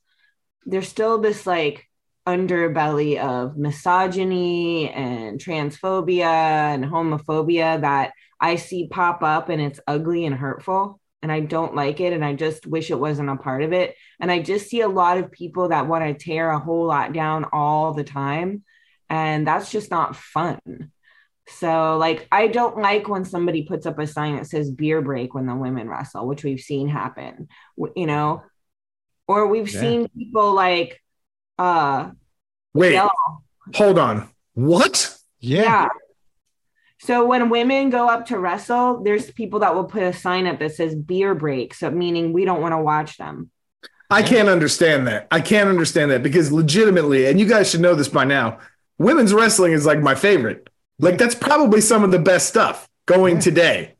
there's 0.67 0.89
still 0.89 1.19
this 1.19 1.47
like 1.47 1.85
underbelly 2.27 3.19
of 3.19 3.57
misogyny 3.57 4.91
and 4.91 5.39
transphobia 5.39 6.25
and 6.25 6.85
homophobia 6.85 7.81
that 7.83 8.13
I 8.41 8.57
see 8.57 8.89
pop 8.89 9.23
up, 9.23 9.49
and 9.49 9.61
it's 9.63 9.81
ugly 9.87 10.27
and 10.27 10.35
hurtful. 10.35 11.01
And 11.23 11.33
I 11.33 11.41
don't 11.41 11.75
like 11.75 12.01
it, 12.01 12.13
and 12.13 12.23
I 12.23 12.35
just 12.35 12.67
wish 12.67 12.91
it 12.91 13.01
wasn't 13.01 13.31
a 13.31 13.37
part 13.37 13.63
of 13.63 13.73
it. 13.73 13.97
And 14.21 14.31
I 14.31 14.41
just 14.43 14.69
see 14.69 14.83
a 14.83 14.89
lot 14.89 15.17
of 15.17 15.33
people 15.33 15.69
that 15.71 15.87
want 15.87 16.05
to 16.05 16.25
tear 16.25 16.51
a 16.51 16.59
whole 16.59 16.87
lot 16.87 17.15
down 17.15 17.47
all 17.51 17.95
the 17.95 18.05
time. 18.05 18.63
And 19.09 19.47
that's 19.47 19.71
just 19.71 19.91
not 19.91 20.17
fun. 20.17 20.59
So, 21.49 21.99
like, 21.99 22.27
I 22.33 22.47
don't 22.49 22.79
like 22.79 23.09
when 23.09 23.25
somebody 23.25 23.65
puts 23.65 23.85
up 23.87 23.99
a 23.99 24.07
sign 24.07 24.37
that 24.37 24.47
says 24.47 24.71
beer 24.71 25.03
break 25.03 25.35
when 25.35 25.47
the 25.47 25.55
women 25.55 25.89
wrestle, 25.89 26.27
which 26.27 26.43
we've 26.43 26.61
seen 26.61 26.89
happen, 26.89 27.49
you 27.95 28.07
know, 28.07 28.43
or 29.29 29.47
we've 29.47 29.73
Yeah. 29.73 29.81
seen 29.81 30.09
people 30.09 30.53
like, 30.55 31.03
uh, 31.59 32.11
Wait, 32.73 32.93
yell. 32.93 33.11
hold 33.75 33.99
on. 33.99 34.29
What? 34.55 35.17
Yeah. 35.39 35.63
yeah. 35.63 35.89
So 37.01 37.27
when 37.27 37.51
women 37.51 37.91
go 37.91 38.09
up 38.09 38.27
to 38.27 38.39
wrestle, 38.39 39.03
there's 39.03 39.31
people 39.31 39.61
that 39.61 39.75
will 39.75 39.85
put 39.85 40.03
a 40.03 40.13
sign 40.15 40.47
up 40.47 40.59
that 40.61 40.73
says 40.75 40.95
beer 40.95 41.35
break. 41.35 41.75
So 41.75 41.91
meaning 41.91 42.33
we 42.33 42.47
don't 42.47 42.63
want 42.63 42.73
to 42.73 42.79
watch 42.79 43.19
them. 43.19 43.51
I 44.11 44.23
can't 44.23 44.49
understand 44.49 45.07
that. 45.09 45.27
I 45.31 45.41
can't 45.41 45.69
understand 45.69 46.11
that 46.13 46.23
because 46.23 46.53
legitimately, 46.53 47.27
and 47.27 47.39
you 47.39 47.47
guys 47.47 47.69
should 47.71 47.81
know 47.81 47.95
this 47.95 48.09
by 48.09 48.25
now, 48.25 48.59
women's 48.97 49.35
wrestling 49.35 49.73
is 49.73 49.85
like 49.85 49.99
my 50.01 50.15
favorite. 50.15 50.69
Like 50.99 51.19
that's 51.19 51.35
probably 51.35 51.81
some 51.81 52.05
of 52.05 52.11
the 52.11 52.19
best 52.19 52.49
stuff 52.49 52.89
going 53.07 53.37
Yeah. 53.37 53.41
today. 53.41 53.95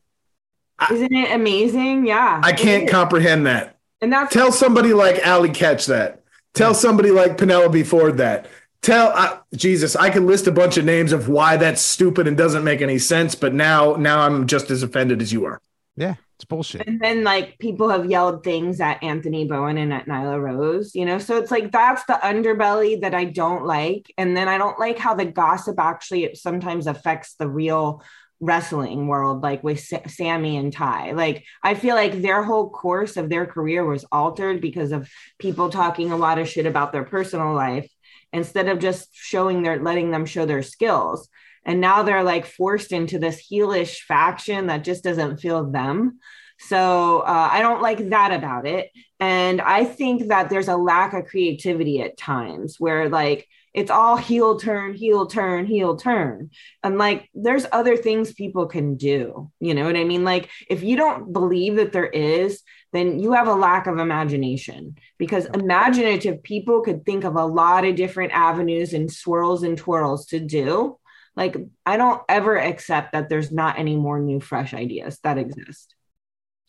Isn't 0.91 1.13
it 1.13 1.31
amazing? 1.31 2.05
Yeah. 2.05 2.41
I 2.43 2.51
can't 2.53 2.87
comprehend 2.89 3.45
that. 3.45 3.77
And 4.01 4.11
that's 4.11 4.33
Tell 4.33 4.51
somebody 4.51 4.93
like 4.93 5.19
Allie 5.25 5.49
Katch 5.49 5.87
that. 5.87 6.23
Tell 6.53 6.73
somebody 6.73 7.11
like 7.11 7.37
Penelope 7.37 7.83
Ford 7.83 8.17
that. 8.17 8.47
Tell 8.81 9.07
uh, 9.15 9.37
Jesus, 9.55 9.95
I 9.95 10.09
can 10.09 10.27
list 10.27 10.47
a 10.47 10.51
bunch 10.51 10.77
of 10.77 10.85
names 10.85 11.11
of 11.11 11.27
why 11.27 11.57
that's 11.57 11.81
stupid 11.81 12.27
and 12.27 12.37
doesn't 12.37 12.63
make 12.63 12.81
any 12.81 12.99
sense, 12.99 13.35
but 13.35 13.53
now 13.53 13.95
now 13.95 14.19
I'm 14.21 14.47
just 14.47 14.69
as 14.69 14.83
offended 14.83 15.21
as 15.21 15.33
you 15.33 15.45
are. 15.45 15.59
Yeah. 15.95 16.15
It's 16.35 16.45
bullshit. 16.45 16.85
and 16.85 16.99
then 16.99 17.23
like 17.23 17.57
people 17.59 17.87
have 17.89 18.09
yelled 18.09 18.43
things 18.43 18.81
at 18.81 19.01
Anthony 19.01 19.45
Bowens 19.45 19.79
and 19.79 19.93
at 19.93 20.05
Nyla 20.05 20.41
Rose, 20.41 20.93
you 20.93 21.05
know. 21.05 21.17
So 21.17 21.37
it's 21.37 21.51
like 21.51 21.71
that's 21.71 22.03
the 22.05 22.19
underbelly 22.21 22.99
that 23.01 23.15
I 23.15 23.25
don't 23.25 23.65
like. 23.65 24.11
And 24.17 24.35
then 24.35 24.49
I 24.49 24.57
don't 24.57 24.77
like 24.77 24.97
how 24.97 25.15
the 25.15 25.25
gossip 25.25 25.79
actually 25.79 26.35
sometimes 26.35 26.87
affects 26.87 27.35
the 27.35 27.49
real 27.49 28.03
wrestling 28.41 29.07
world, 29.07 29.43
like 29.43 29.63
with 29.63 29.79
Sa- 29.79 30.07
Sammy 30.07 30.57
and 30.57 30.73
Tay. 30.73 31.13
Like 31.13 31.45
I 31.63 31.73
feel 31.73 31.95
like 31.95 32.21
their 32.21 32.43
whole 32.43 32.69
course 32.69 33.15
of 33.15 33.29
their 33.29 33.45
career 33.45 33.85
was 33.85 34.05
altered 34.11 34.59
because 34.59 34.91
of 34.91 35.09
people 35.39 35.69
talking 35.69 36.11
a 36.11 36.17
lot 36.17 36.37
of 36.37 36.49
shit 36.49 36.65
about 36.65 36.91
their 36.91 37.05
personal 37.05 37.53
life 37.53 37.89
instead 38.33 38.67
of 38.67 38.79
just 38.79 39.07
showing 39.13 39.63
their 39.63 39.81
letting 39.81 40.11
them 40.11 40.25
show 40.25 40.45
their 40.45 40.63
skills. 40.63 41.29
And 41.65 41.81
now 41.81 42.03
they're 42.03 42.23
like 42.23 42.45
forced 42.45 42.91
into 42.91 43.17
this 43.17 43.47
heelish 43.49 44.01
faction 44.01 44.67
that 44.67 44.83
just 44.83 45.03
doesn't 45.03 45.37
feel 45.37 45.71
them. 45.71 46.19
So 46.57 47.19
uh, 47.19 47.49
I 47.51 47.61
don't 47.61 47.81
like 47.81 48.09
that 48.09 48.31
about 48.31 48.65
it. 48.65 48.89
And 49.19 49.61
I 49.61 49.85
think 49.85 50.27
that 50.27 50.49
there's 50.49 50.67
a 50.67 50.77
lack 50.77 51.13
of 51.13 51.25
creativity 51.25 52.01
at 52.01 52.17
times 52.17 52.75
where 52.79 53.09
like 53.09 53.47
it's 53.73 53.91
all 53.91 54.15
heel 54.15 54.57
turn, 54.57 54.93
heel 54.93 55.27
turn, 55.27 55.65
heel 55.65 55.97
turn. 55.97 56.49
And 56.81 56.97
like 56.97 57.29
there's 57.33 57.65
other 57.73 57.97
things 57.97 58.33
people 58.33 58.67
can 58.67 58.95
do. 58.95 59.51
You 59.59 59.73
know 59.73 59.83
what 59.83 59.97
I 59.97 60.05
mean? 60.05 60.23
Like 60.23 60.49
if 60.69 60.81
you 60.81 60.95
don't 60.95 61.33
believe 61.33 61.75
that 61.75 61.91
there 61.91 62.07
is, 62.07 62.61
then 62.93 63.19
you 63.19 63.33
have 63.33 63.47
a 63.47 63.53
lack 63.53 63.87
of 63.87 63.99
imagination 63.99 64.95
because 65.17 65.45
imaginative 65.47 66.41
people 66.41 66.81
could 66.81 67.05
think 67.05 67.25
of 67.25 67.35
a 67.35 67.45
lot 67.45 67.83
of 67.83 67.97
different 67.97 68.31
avenues 68.31 68.93
and 68.93 69.11
swirls 69.11 69.63
and 69.63 69.77
twirls 69.77 70.27
to 70.27 70.39
do. 70.39 70.97
Like 71.35 71.57
I 71.85 71.97
don't 71.97 72.21
ever 72.29 72.57
accept 72.57 73.11
that 73.11 73.27
there's 73.27 73.51
not 73.51 73.77
any 73.77 73.97
more 73.97 74.19
new, 74.19 74.39
fresh 74.39 74.73
ideas 74.73 75.19
that 75.23 75.37
exist. 75.37 75.94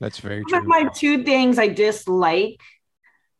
That's 0.01 0.19
very 0.19 0.45
Those 0.45 0.53
are 0.55 0.61
true. 0.61 0.69
my 0.69 0.89
two 0.95 1.25
things 1.25 1.59
I 1.59 1.69
dislike 1.69 2.61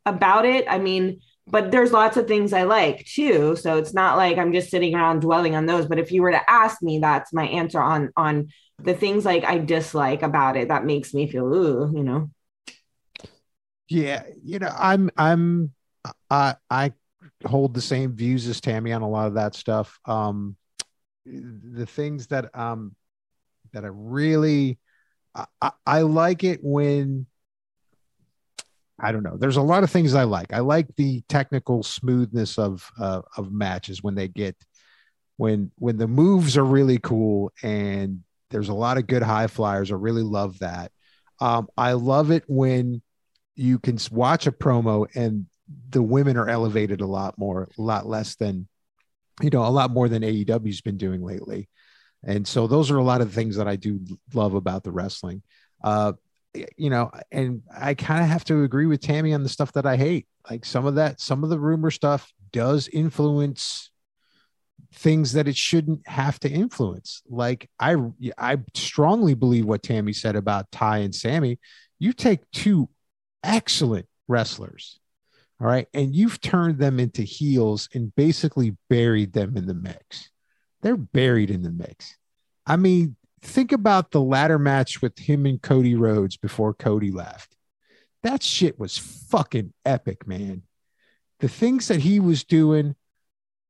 about 0.05 0.45
it. 0.45 0.67
I 0.69 0.79
mean, 0.79 1.21
but 1.47 1.71
there's 1.71 1.93
lots 1.93 2.17
of 2.17 2.27
things 2.27 2.53
I 2.53 2.65
like 2.65 3.05
too. 3.05 3.57
So 3.57 3.77
it's 3.79 3.95
not 3.95 4.17
like 4.17 4.39
I'm 4.39 4.53
just 4.53 4.71
sitting 4.71 4.95
around 4.95 5.21
dwelling 5.21 5.55
on 5.55 5.67
those. 5.67 5.87
But 5.87 5.99
if 5.99 6.11
you 6.11 6.23
were 6.23 6.33
to 6.33 6.51
ask 6.51 6.83
me, 6.83 6.99
that's 6.99 7.33
my 7.33 7.47
answer 7.47 7.81
on 7.81 8.11
on 8.17 8.49
the 8.79 8.95
things 8.95 9.25
like 9.25 9.45
I 9.45 9.59
dislike 9.59 10.23
about 10.23 10.57
it 10.57 10.69
that 10.69 10.85
makes 10.85 11.15
me 11.15 11.29
feel 11.31 11.45
ooh, 11.53 11.93
you 11.95 12.03
know. 12.03 12.31
Yeah, 13.89 14.25
you 14.43 14.59
know, 14.59 14.73
I'm 14.77 15.11
I'm 15.17 15.73
I 16.31 16.57
I 16.71 16.93
hold 17.45 17.75
the 17.75 17.81
same 17.81 18.17
views 18.17 18.49
as 18.49 18.61
Tammy 18.61 18.93
on 18.93 19.03
a 19.03 19.09
lot 19.09 19.29
of 19.29 19.35
that 19.35 19.55
stuff. 19.55 19.99
Um 20.05 20.57
the 21.25 21.87
things 21.87 22.29
that 22.29 22.57
um 22.59 22.95
that 23.73 23.85
I 23.85 23.89
really 23.93 24.79
I, 25.61 25.71
I, 25.87 26.01
like 26.03 26.45
it 26.45 26.61
when 26.63 27.27
I 28.99 29.13
don't 29.13 29.23
know. 29.23 29.37
There's 29.37 29.59
a 29.59 29.63
lot 29.63 29.85
of 29.85 29.91
things 29.91 30.15
I 30.15 30.25
like. 30.25 30.53
I 30.53 30.61
like 30.61 30.95
the 30.97 31.23
technical 31.29 31.83
smoothness 31.83 32.59
of 32.59 32.91
uh, 32.99 33.23
of 33.37 33.53
matches 33.53 34.03
when 34.03 34.15
they 34.15 34.29
get 34.29 34.57
when 35.37 35.71
when 35.77 35.99
the 35.99 36.09
moves 36.09 36.57
are 36.57 36.65
really 36.65 36.99
cool 36.99 37.53
and 37.63 38.23
there's 38.51 38.69
a 38.69 38.75
lot 38.75 38.97
of 38.97 39.07
good 39.07 39.23
high 39.23 39.49
flyers. 39.49 39.91
I 39.91 39.97
really 39.97 40.23
love 40.23 40.61
that. 40.61 40.93
Um, 41.41 41.69
I 41.77 41.93
love 41.93 42.31
it 42.31 42.45
when 42.47 43.03
you 43.55 43.79
can 43.79 43.99
watch 44.11 44.47
a 44.47 44.53
promo 44.53 45.07
and 45.15 45.47
the 45.91 46.03
women 46.03 46.37
are 46.37 46.49
elevated 46.49 47.01
a 47.01 47.07
lot 47.07 47.37
more, 47.39 47.69
a 47.77 47.83
lot 47.83 48.07
less 48.07 48.37
than, 48.37 48.69
you 49.43 49.51
know, 49.51 49.65
a 49.65 49.69
lot 49.69 49.91
more 49.91 50.09
than 50.09 50.23
AEW's 50.23 50.81
been 50.81 50.97
doing 50.97 51.23
lately. 51.23 51.69
And 52.27 52.47
so 52.47 52.67
those 52.67 52.91
are 52.91 52.99
a 52.99 53.05
lot 53.05 53.21
of 53.21 53.33
things 53.33 53.57
that 53.57 53.69
I 53.69 53.77
do 53.77 54.01
love 54.35 54.55
about 54.55 54.83
the 54.83 54.91
wrestling. 54.91 55.43
Uh, 55.83 56.15
you 56.77 56.91
know, 56.91 57.11
and 57.31 57.63
I 57.75 57.95
kind 57.95 58.23
of 58.23 58.29
have 58.29 58.45
to 58.47 58.65
agree 58.65 58.87
with 58.87 59.01
Tammy 59.01 59.33
on 59.33 59.43
the 59.43 59.49
stuff 59.49 59.73
that 59.73 59.87
I 59.87 59.97
hate. 59.97 60.27
Like 60.51 60.65
some 60.65 60.87
of 60.87 60.97
that, 60.97 61.21
some 61.21 61.45
of 61.45 61.51
the 61.51 61.59
rumor 61.59 61.91
stuff 61.91 62.33
does 62.53 62.89
influence 62.89 63.91
things 64.93 65.35
that 65.35 65.47
it 65.47 65.57
shouldn't 65.57 66.07
have 66.09 66.41
to 66.41 66.51
influence. 66.51 67.23
Like 67.29 67.69
I 67.79 67.97
I 68.39 68.59
strongly 68.75 69.35
believe 69.35 69.67
what 69.67 69.83
Tammy 69.83 70.13
said 70.13 70.37
about 70.37 70.71
tay 70.73 71.05
and 71.05 71.15
sammy 71.15 71.59
You 71.99 72.13
take 72.13 72.51
two 72.53 72.89
excellent 73.45 74.07
wrestlers, 74.27 74.99
all 75.61 75.67
right, 75.67 75.87
and 75.93 76.15
you've 76.15 76.41
turned 76.41 76.79
them 76.79 76.99
into 76.99 77.23
heels 77.23 77.89
and 77.95 78.15
basically 78.15 78.77
buried 78.89 79.33
them 79.33 79.57
in 79.57 79.67
the 79.67 79.75
mix. 79.75 80.31
They're 80.83 80.97
buried 80.97 81.51
in 81.51 81.63
the 81.63 81.71
mix. 81.71 82.17
I 82.67 82.77
mean, 82.77 83.17
think 83.43 83.73
about 83.73 84.11
the 84.11 84.21
ladder 84.21 84.59
match 84.59 85.01
with 85.03 85.19
him 85.19 85.47
and 85.47 85.61
Cody 85.61 85.95
Rhodes 85.95 86.37
before 86.37 86.75
Cody 86.75 87.11
left. 87.11 87.57
That 88.23 88.43
shit 88.43 88.79
was 88.79 88.99
fucking 88.99 89.73
epic, 89.85 90.27
man. 90.27 90.63
The 91.41 91.49
things 91.49 91.89
that 91.89 92.01
he 92.01 92.19
was 92.19 92.45
doing, 92.45 92.97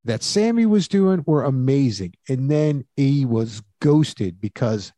that 0.04 0.22
Sammy 0.22 0.66
was 0.66 0.88
doing, 0.88 1.22
were 1.26 1.44
amazing. 1.44 2.14
And 2.28 2.50
then 2.50 2.84
he 2.96 3.26
was 3.26 3.62
ghosted 3.80 4.40
because 4.40 4.92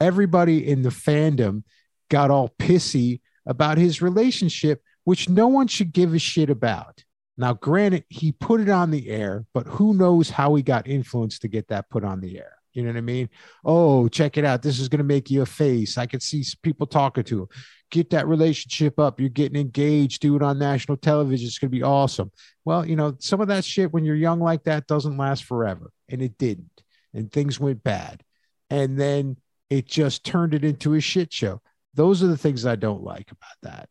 everybody 0.00 0.66
in 0.66 0.82
the 0.82 0.90
fandom 0.90 1.64
got 2.08 2.30
all 2.30 2.48
pissy 2.58 3.20
about 3.44 3.76
his 3.76 4.00
relationship, 4.00 4.82
which 5.04 5.28
no 5.28 5.48
one 5.48 5.66
should 5.66 5.92
give 5.92 6.14
a 6.14 6.18
shit 6.18 6.48
about. 6.48 7.04
Now, 7.36 7.54
granted, 7.54 8.04
he 8.08 8.32
put 8.32 8.60
it 8.60 8.68
on 8.68 8.90
the 8.90 9.08
air, 9.08 9.46
but 9.54 9.66
who 9.66 9.94
knows 9.94 10.28
how 10.28 10.54
he 10.54 10.62
got 10.62 10.86
influenced 10.86 11.42
to 11.42 11.48
get 11.48 11.68
that 11.68 11.88
put 11.88 12.04
on 12.04 12.20
the 12.20 12.38
air? 12.38 12.58
You 12.72 12.82
know 12.82 12.88
what 12.88 12.98
I 12.98 13.02
mean? 13.02 13.28
Oh, 13.64 14.08
check 14.08 14.38
it 14.38 14.44
out. 14.44 14.62
This 14.62 14.78
is 14.78 14.88
going 14.88 14.98
to 14.98 15.04
make 15.04 15.30
you 15.30 15.42
a 15.42 15.46
face. 15.46 15.98
I 15.98 16.06
could 16.06 16.22
see 16.22 16.44
people 16.62 16.86
talking 16.86 17.24
to 17.24 17.42
him. 17.42 17.48
Get 17.90 18.10
that 18.10 18.26
relationship 18.26 18.98
up. 18.98 19.20
You're 19.20 19.28
getting 19.28 19.60
engaged. 19.60 20.22
Do 20.22 20.36
it 20.36 20.42
on 20.42 20.58
national 20.58 20.96
television. 20.96 21.46
It's 21.46 21.58
going 21.58 21.70
to 21.70 21.76
be 21.76 21.82
awesome. 21.82 22.30
Well, 22.64 22.86
you 22.86 22.96
know, 22.96 23.14
some 23.18 23.42
of 23.42 23.48
that 23.48 23.64
shit 23.64 23.92
when 23.92 24.04
you're 24.04 24.16
young 24.16 24.40
like 24.40 24.64
that 24.64 24.86
doesn't 24.86 25.18
last 25.18 25.44
forever. 25.44 25.90
And 26.08 26.22
it 26.22 26.38
didn't. 26.38 26.82
And 27.12 27.30
things 27.30 27.60
went 27.60 27.82
bad. 27.84 28.22
And 28.70 28.98
then 28.98 29.36
it 29.68 29.86
just 29.86 30.24
turned 30.24 30.54
it 30.54 30.64
into 30.64 30.94
a 30.94 31.00
shit 31.00 31.30
show. 31.32 31.60
Those 31.94 32.22
are 32.22 32.28
the 32.28 32.38
things 32.38 32.64
I 32.64 32.76
don't 32.76 33.02
like 33.02 33.30
about 33.30 33.70
that. 33.70 33.88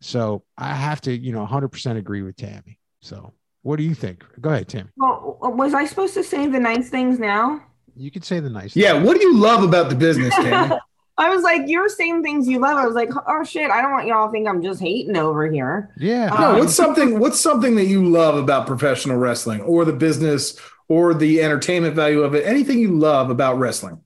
So 0.00 0.44
I 0.56 0.74
have 0.74 1.02
to, 1.02 1.14
you 1.14 1.32
know, 1.32 1.46
100% 1.46 1.98
agree 1.98 2.22
with 2.22 2.36
Tammy. 2.36 2.78
So 3.02 3.32
what 3.62 3.76
do 3.76 3.82
you 3.82 3.94
think? 3.94 4.24
Go 4.40 4.50
ahead, 4.50 4.68
Tim. 4.68 4.90
Well, 4.96 5.38
was 5.42 5.74
I 5.74 5.84
supposed 5.84 6.14
to 6.14 6.24
say 6.24 6.46
the 6.46 6.58
nice 6.58 6.88
things 6.88 7.18
now? 7.18 7.62
You 7.94 8.10
could 8.10 8.24
say 8.24 8.40
the 8.40 8.48
nice. 8.48 8.74
Yeah. 8.74 8.92
things. 8.92 9.06
What 9.06 9.20
do 9.20 9.22
you 9.26 9.36
love 9.36 9.62
about 9.62 9.90
the 9.90 9.94
business, 9.96 10.34
Tammy? 10.36 10.76
I 11.18 11.28
was 11.28 11.42
like, 11.42 11.62
you're 11.66 11.90
saying 11.90 12.22
things 12.22 12.48
you 12.48 12.58
love. 12.58 12.78
I 12.78 12.86
was 12.86 12.94
like, 12.94 13.10
oh 13.28 13.44
shit, 13.44 13.70
I 13.70 13.82
don't 13.82 13.92
want 13.92 14.06
y'all 14.06 14.26
to 14.28 14.32
think 14.32 14.48
I'm 14.48 14.62
just 14.62 14.80
hating 14.80 15.16
over 15.16 15.50
here. 15.50 15.90
Yeah. 15.98 16.28
no, 16.28 16.52
Um, 16.52 16.58
what's 16.58 16.74
something 16.74 17.18
what's 17.18 17.38
something 17.38 17.74
that 17.76 17.84
you 17.84 18.04
love 18.08 18.36
about 18.36 18.66
professional 18.66 19.18
wrestling 19.18 19.60
or 19.60 19.84
the 19.84 19.92
business 19.92 20.58
or 20.88 21.12
the 21.12 21.42
entertainment 21.42 21.94
value 21.94 22.22
of 22.22 22.34
it? 22.34 22.46
Anything 22.46 22.78
you 22.78 22.98
love 22.98 23.28
about 23.28 23.58
wrestling? 23.58 24.00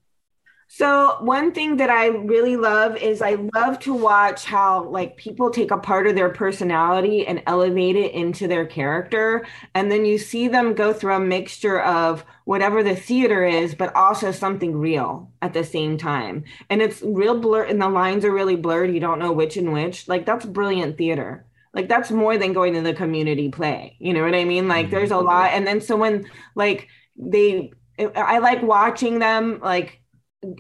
So 0.69 1.19
one 1.21 1.53
thing 1.53 1.77
that 1.77 1.91
I 1.91 2.09
really 2.09 2.57
love 2.57 2.97
is 2.97 3.23
I 3.23 3.37
love 3.55 3.79
to 3.81 3.95
watch 3.95 4.45
how 4.45 4.85
like 4.85 5.17
people 5.17 5.51
take 5.51 5.71
a 5.71 5.79
part 5.79 6.09
of 6.09 6.17
their 6.17 6.29
personality 6.29 7.25
and 7.25 7.43
elevate 7.47 7.95
it 7.95 8.13
into 8.13 8.49
their 8.49 8.67
character 8.67 9.47
and 9.75 9.91
then 9.91 10.05
you 10.05 10.19
see 10.19 10.49
them 10.49 10.75
go 10.75 10.93
through 10.93 11.15
a 11.15 11.21
mixture 11.21 11.81
of 11.81 12.25
whatever 12.47 12.83
the 12.83 12.97
theater 12.97 13.45
is 13.45 13.77
but 13.77 13.95
also 13.95 14.33
something 14.33 14.77
real 14.77 15.31
at 15.41 15.55
the 15.55 15.63
same 15.63 15.97
time. 15.97 16.43
And 16.69 16.83
it's 16.83 17.01
real 17.01 17.39
blur 17.39 17.63
and 17.63 17.81
the 17.81 17.89
lines 17.89 18.25
are 18.25 18.33
really 18.33 18.57
blurred. 18.57 18.93
You 18.93 19.01
don't 19.01 19.21
know 19.21 19.33
which 19.33 19.57
and 19.57 19.73
which. 19.73 20.09
Like 20.09 20.27
that's 20.27 20.45
brilliant 20.45 20.99
theater. 20.99 21.47
Like 21.75 21.89
that's 21.89 22.11
more 22.11 22.39
than 22.39 22.53
going 22.53 22.75
to 22.75 22.81
the 22.81 22.95
community 22.95 23.51
play. 23.51 23.97
You 24.01 24.15
know 24.15 24.25
what 24.25 24.35
I 24.35 24.45
mean? 24.45 24.67
Like 24.67 24.91
there's 24.91 25.13
a 25.13 25.15
mm-hmm. 25.15 25.27
lot 25.27 25.51
and 25.53 25.65
then 25.65 25.81
so 25.81 25.97
when 25.97 26.29
like 26.57 26.89
they 27.17 27.73
I 28.15 28.39
like 28.39 28.63
watching 28.63 29.21
them 29.21 29.61
like 29.63 30.01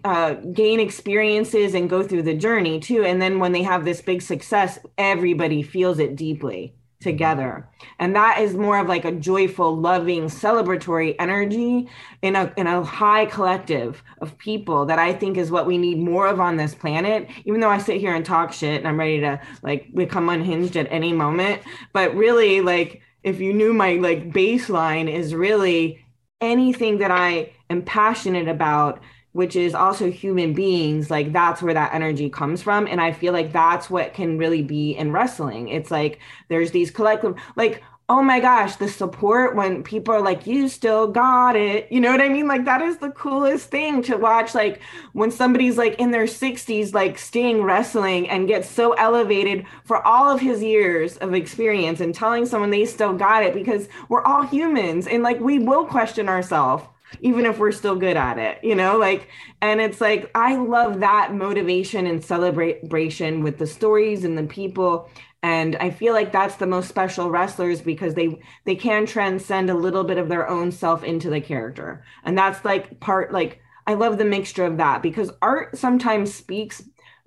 uh, 0.04 0.34
gain 0.52 0.80
experiences 0.80 1.74
and 1.74 1.90
go 1.90 2.02
through 2.02 2.22
the 2.22 2.34
journey 2.34 2.80
too. 2.80 3.04
And 3.04 3.20
then 3.20 3.38
when 3.38 3.52
they 3.52 3.62
have 3.62 3.84
this 3.84 4.00
big 4.00 4.22
success, 4.22 4.78
everybody 4.98 5.62
feels 5.62 5.98
it 5.98 6.16
deeply 6.16 6.74
together. 7.00 7.68
And 7.98 8.16
that 8.16 8.40
is 8.40 8.54
more 8.54 8.78
of 8.78 8.88
like 8.88 9.04
a 9.04 9.12
joyful, 9.12 9.76
loving, 9.76 10.24
celebratory 10.24 11.14
energy 11.18 11.88
in 12.22 12.36
a 12.36 12.52
in 12.56 12.66
a 12.66 12.82
high 12.82 13.26
collective 13.26 14.02
of 14.20 14.36
people 14.38 14.86
that 14.86 14.98
I 14.98 15.12
think 15.12 15.36
is 15.36 15.50
what 15.50 15.66
we 15.66 15.78
need 15.78 15.98
more 15.98 16.26
of 16.26 16.40
on 16.40 16.56
this 16.56 16.74
planet. 16.74 17.28
Even 17.44 17.60
though 17.60 17.70
I 17.70 17.78
sit 17.78 18.00
here 18.00 18.14
and 18.14 18.24
talk 18.24 18.52
shit 18.52 18.78
and 18.78 18.88
I'm 18.88 18.98
ready 18.98 19.20
to 19.20 19.40
like 19.62 19.94
become 19.94 20.28
unhinged 20.28 20.76
at 20.76 20.90
any 20.90 21.12
moment, 21.12 21.62
but 21.92 22.14
really 22.14 22.60
like 22.60 23.02
if 23.22 23.40
you 23.40 23.52
knew 23.52 23.72
my 23.72 23.94
like 23.94 24.30
baseline 24.30 25.12
is 25.12 25.34
really 25.34 26.04
anything 26.40 26.98
that 26.98 27.10
I 27.10 27.52
am 27.70 27.82
passionate 27.82 28.48
about 28.48 29.00
which 29.36 29.54
is 29.54 29.74
also 29.74 30.10
human 30.10 30.52
beings 30.52 31.10
like 31.10 31.32
that's 31.32 31.60
where 31.62 31.74
that 31.74 31.92
energy 31.92 32.28
comes 32.28 32.62
from 32.62 32.86
and 32.86 33.00
i 33.00 33.12
feel 33.12 33.32
like 33.32 33.52
that's 33.52 33.90
what 33.90 34.14
can 34.14 34.38
really 34.38 34.62
be 34.62 34.92
in 34.96 35.12
wrestling. 35.12 35.68
It's 35.68 35.90
like 35.90 36.20
there's 36.48 36.70
these 36.70 36.90
collective 36.90 37.36
like 37.56 37.82
oh 38.08 38.22
my 38.22 38.38
gosh 38.38 38.76
the 38.76 38.88
support 38.88 39.56
when 39.56 39.82
people 39.82 40.14
are 40.14 40.20
like 40.20 40.46
you 40.46 40.68
still 40.68 41.08
got 41.08 41.56
it 41.56 41.90
you 41.90 42.00
know 42.00 42.10
what 42.12 42.20
i 42.20 42.28
mean? 42.28 42.46
Like 42.46 42.64
that 42.64 42.80
is 42.80 42.98
the 42.98 43.10
coolest 43.10 43.70
thing 43.70 44.02
to 44.02 44.16
watch 44.16 44.54
like 44.54 44.80
when 45.12 45.30
somebody's 45.30 45.76
like 45.76 45.98
in 45.98 46.10
their 46.12 46.26
60s 46.26 46.94
like 46.94 47.18
staying 47.18 47.62
wrestling 47.62 48.28
and 48.28 48.48
gets 48.48 48.68
so 48.68 48.92
elevated 48.92 49.66
for 49.84 50.06
all 50.06 50.30
of 50.32 50.40
his 50.40 50.62
years 50.62 51.16
of 51.18 51.34
experience 51.34 52.00
and 52.00 52.14
telling 52.14 52.46
someone 52.46 52.70
they 52.70 52.84
still 52.84 53.12
got 53.12 53.42
it 53.42 53.54
because 53.54 53.88
we're 54.08 54.22
all 54.22 54.42
humans 54.42 55.06
and 55.06 55.22
like 55.22 55.40
we 55.40 55.58
will 55.58 55.84
question 55.84 56.28
ourselves 56.28 56.84
even 57.20 57.46
if 57.46 57.58
we're 57.58 57.72
still 57.72 57.96
good 57.96 58.16
at 58.16 58.38
it, 58.38 58.58
you 58.62 58.74
know, 58.74 58.98
like, 58.98 59.28
and 59.60 59.80
it's 59.80 60.00
like, 60.00 60.30
I 60.34 60.56
love 60.56 61.00
that 61.00 61.34
motivation 61.34 62.06
and 62.06 62.24
celebration 62.24 63.42
with 63.42 63.58
the 63.58 63.66
stories 63.66 64.24
and 64.24 64.36
the 64.36 64.44
people. 64.44 65.10
And 65.42 65.76
I 65.76 65.90
feel 65.90 66.12
like 66.12 66.32
that's 66.32 66.56
the 66.56 66.66
most 66.66 66.88
special 66.88 67.30
wrestlers 67.30 67.80
because 67.80 68.14
they, 68.14 68.40
they 68.64 68.74
can 68.74 69.06
transcend 69.06 69.70
a 69.70 69.74
little 69.74 70.04
bit 70.04 70.18
of 70.18 70.28
their 70.28 70.48
own 70.48 70.72
self 70.72 71.04
into 71.04 71.30
the 71.30 71.40
character. 71.40 72.04
And 72.24 72.36
that's 72.36 72.64
like 72.64 72.98
part, 73.00 73.32
like, 73.32 73.60
I 73.86 73.94
love 73.94 74.18
the 74.18 74.24
mixture 74.24 74.64
of 74.64 74.78
that 74.78 75.02
because 75.02 75.30
art 75.40 75.78
sometimes 75.78 76.34
speaks 76.34 76.82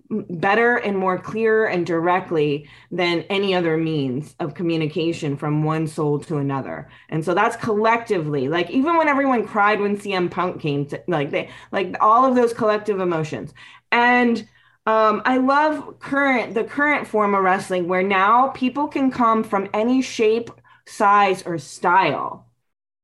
better 0.10 0.78
and 0.78 0.98
more 0.98 1.20
clear 1.20 1.68
and 1.68 1.86
directly 1.86 2.68
than 2.92 3.22
any 3.24 3.54
other 3.54 3.78
means 3.78 4.36
of 4.40 4.56
communication 4.56 5.38
from 5.38 5.64
one 5.64 5.88
soul 5.88 6.20
to 6.20 6.38
another. 6.38 6.90
And 7.10 7.24
so 7.24 7.34
that's 7.34 7.56
collectively, 7.56 8.48
like 8.50 8.70
even 8.72 8.98
when 8.98 9.08
everyone 9.08 9.46
cried 9.46 9.80
when 9.80 9.98
CM 9.98 10.32
Punk 10.32 10.62
came 10.62 10.86
to 10.88 11.02
like 11.08 11.30
they 11.30 11.50
like 11.72 11.96
all 12.02 12.26
of 12.26 12.36
those 12.36 12.54
collective 12.54 13.00
emotions. 13.00 13.54
And 13.92 14.48
um, 14.88 15.22
I 15.26 15.38
love 15.38 16.00
current 16.00 16.56
the 16.56 16.64
current 16.64 17.08
form 17.08 17.36
of 17.36 17.44
wrestling 17.44 17.88
where 17.88 18.04
now 18.04 18.48
people 18.50 18.88
can 18.88 19.12
come 19.12 19.44
from 19.44 19.70
any 19.74 20.02
shape, 20.02 20.50
size, 20.88 21.44
or 21.44 21.60
style 21.60 22.49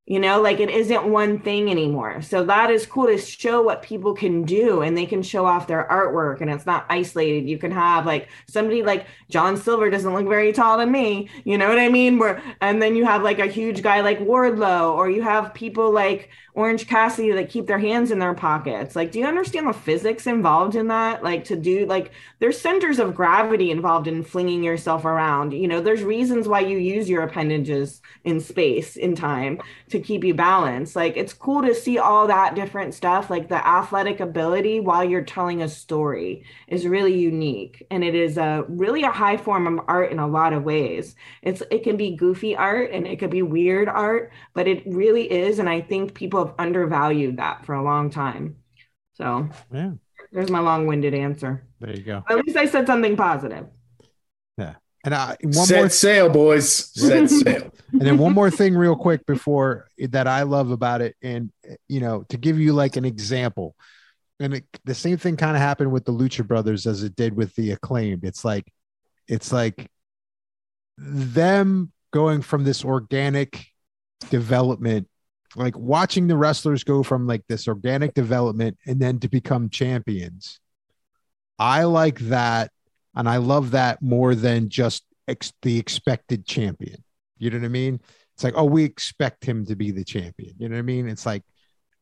you 0.06 0.20
know 0.20 0.40
like 0.40 0.60
it 0.60 0.70
isn't 0.70 1.06
one 1.06 1.40
thing 1.40 1.70
anymore. 1.70 2.22
So 2.22 2.46
that 2.46 2.70
is 2.70 2.86
cool 2.86 3.08
to 3.08 3.18
show 3.18 3.62
what 3.62 3.82
people 3.82 4.14
can 4.14 4.44
do 4.44 4.82
and 4.82 4.96
they 4.96 5.06
can 5.06 5.24
show 5.24 5.46
off 5.46 5.68
their 5.68 5.88
artwork 5.90 6.42
and 6.42 6.50
it's 6.50 6.66
not 6.66 6.86
isolated. 6.90 7.50
You 7.50 7.58
can 7.58 7.72
have 7.72 8.06
like 8.06 8.30
somebody 8.48 8.84
like 8.84 9.08
john 9.30 9.58
silver 9.58 9.90
doesn't 9.90 10.14
look 10.14 10.28
very 10.28 10.54
tall 10.54 10.78
to 10.78 10.86
me. 10.86 11.30
You 11.44 11.58
know 11.58 11.68
what 11.70 11.80
i 11.80 11.90
mean? 11.90 12.20
Where 12.20 12.42
and 12.62 12.82
then 12.82 12.96
you 12.96 13.06
have 13.06 13.24
like 13.24 13.40
a 13.40 13.48
huge 13.48 13.82
guy 13.82 14.02
like 14.02 14.20
wardlow 14.20 14.94
or 14.94 15.10
you 15.10 15.22
have 15.24 15.54
people 15.54 15.92
like 15.92 16.30
orange 16.56 16.88
cassidy 16.88 17.32
that 17.32 17.50
keep 17.50 17.68
their 17.68 17.80
hands 17.80 18.12
in 18.12 18.20
their 18.20 18.34
pockets 18.34 18.96
like 18.96 19.12
do 19.12 19.20
you 19.20 19.26
understand 19.26 19.68
the 19.68 19.74
physics 19.74 20.28
involved 20.28 20.76
in 20.76 20.88
that 20.88 21.24
like 21.24 21.44
to 21.44 21.56
do 21.56 21.86
like 21.86 22.12
there's 22.40 22.60
centers 22.60 23.00
of 23.00 23.16
gravity 23.16 23.72
involved 23.72 24.08
in 24.08 24.24
flinging 24.24 24.64
yourself 24.64 25.06
around 25.06 25.54
you 25.54 25.68
know 25.68 25.82
there's 25.82 26.04
reasons 26.04 26.48
why 26.48 26.60
you 26.60 26.78
use 26.78 27.10
your 27.10 27.24
appendages 27.24 28.02
in 28.24 28.40
space 28.40 28.96
in 28.96 29.16
time 29.16 29.60
to 29.90 30.00
keep 30.00 30.24
you 30.24 30.34
balanced. 30.34 30.96
Like 30.96 31.18
it's 31.18 31.34
cool 31.34 31.62
to 31.62 31.76
see 31.76 31.98
all 31.98 32.28
that 32.28 32.56
different 32.56 32.94
stuff. 32.94 33.30
Like 33.30 33.50
the 33.50 33.66
athletic 33.66 34.20
ability 34.20 34.80
while 34.80 35.04
you're 35.04 35.24
telling 35.24 35.62
a 35.62 35.70
story 35.70 36.44
is 36.68 36.88
really 36.88 37.18
unique, 37.18 37.86
and 37.92 38.04
it 38.04 38.16
is 38.16 38.38
a 38.38 38.66
really 38.68 39.04
a 39.04 39.12
high 39.12 39.38
form 39.38 39.68
of 39.68 39.86
art 39.88 40.12
in 40.12 40.20
a 40.20 40.28
lot 40.28 40.54
of 40.54 40.64
ways. 40.64 41.16
It's 41.42 41.62
it 41.72 41.84
can 41.84 41.98
be 41.98 42.16
goofy 42.16 42.56
art 42.56 42.92
and 42.92 43.08
it 43.08 43.20
could 43.20 43.30
be 43.30 43.42
weird 43.42 43.88
art, 43.88 44.32
but 44.54 44.68
it 44.68 44.84
really 44.86 45.32
is, 45.32 45.60
and 45.60 45.70
I 45.70 45.82
think 45.82 46.14
people 46.14 46.45
have 46.46 46.56
undervalued 46.60 47.38
that 47.38 47.66
for 47.66 47.76
a 47.76 47.84
long 47.84 48.10
time. 48.10 48.58
So 49.14 49.50
Yeah. 49.72 49.92
there's 50.32 50.50
my 50.50 50.60
long-winded 50.60 51.14
answer. 51.14 51.66
There 51.80 51.96
you 51.96 52.04
go. 52.04 52.24
At 52.30 52.38
least 52.46 52.58
I 52.58 52.66
said 52.66 52.88
something 52.88 53.16
positive. 53.16 53.68
Yeah. 54.58 54.76
And 55.04 55.14
I, 55.14 55.38
one 55.42 55.54
Set 55.54 55.78
more 55.78 55.90
sail, 55.90 56.30
boys. 56.30 56.74
Set 57.00 57.30
sail. 57.30 57.72
and 57.92 58.02
then 58.02 58.18
one 58.18 58.34
more 58.34 58.50
thing 58.50 58.76
real 58.76 58.96
quick 58.96 59.26
before 59.26 59.88
that 60.00 60.28
i 60.28 60.42
love 60.42 60.72
about 60.72 61.00
it 61.02 61.16
and 61.22 61.52
you 61.88 62.00
know 62.00 62.24
to 62.30 62.38
give 62.38 62.60
you 62.60 62.74
like 62.74 62.98
an 62.98 63.06
example 63.06 63.76
and 64.40 64.56
it, 64.56 64.66
the 64.84 64.96
same 64.96 65.16
thing 65.18 65.38
kind 65.38 65.56
of 65.56 65.62
happened 65.62 65.92
with 65.92 66.04
the 66.04 66.12
lucha 66.12 66.46
brothers 66.46 66.88
as 66.88 67.04
it 67.04 67.16
did 67.16 67.34
with 67.38 67.54
the 67.56 67.72
acclaimed 67.72 68.24
it's 68.26 68.44
like 68.44 68.66
it's 69.30 69.54
like 69.54 69.88
them 70.98 71.92
going 72.12 72.42
from 72.42 72.64
this 72.64 72.84
organic 72.84 73.66
development 74.30 75.08
like 75.56 75.78
watching 75.78 76.28
the 76.28 76.38
wrestlers 76.38 76.84
go 76.84 77.04
from 77.04 77.28
like 77.28 77.44
this 77.48 77.68
organic 77.68 78.14
development 78.14 78.78
and 78.86 79.00
then 79.00 79.20
to 79.20 79.30
become 79.30 79.70
champions. 79.70 80.60
I 81.58 81.84
like 81.84 82.20
that. 82.20 82.72
And 83.16 83.30
I 83.30 83.38
love 83.38 83.72
that 83.72 84.02
more 84.02 84.36
than 84.36 84.70
just 84.70 85.04
ex- 85.28 85.54
the 85.62 85.78
expected 85.78 86.46
champion. 86.46 87.04
You 87.38 87.50
know 87.50 87.60
what 87.60 87.66
I 87.66 87.70
mean? 87.70 88.02
It's 88.34 88.44
like, 88.44 88.56
oh, 88.58 88.66
we 88.66 88.84
expect 88.84 89.46
him 89.46 89.66
to 89.68 89.76
be 89.76 89.92
the 89.92 90.04
champion. 90.04 90.54
You 90.58 90.68
know 90.68 90.76
what 90.76 90.80
I 90.80 90.84
mean? 90.84 91.08
It's 91.08 91.26
like, 91.26 91.44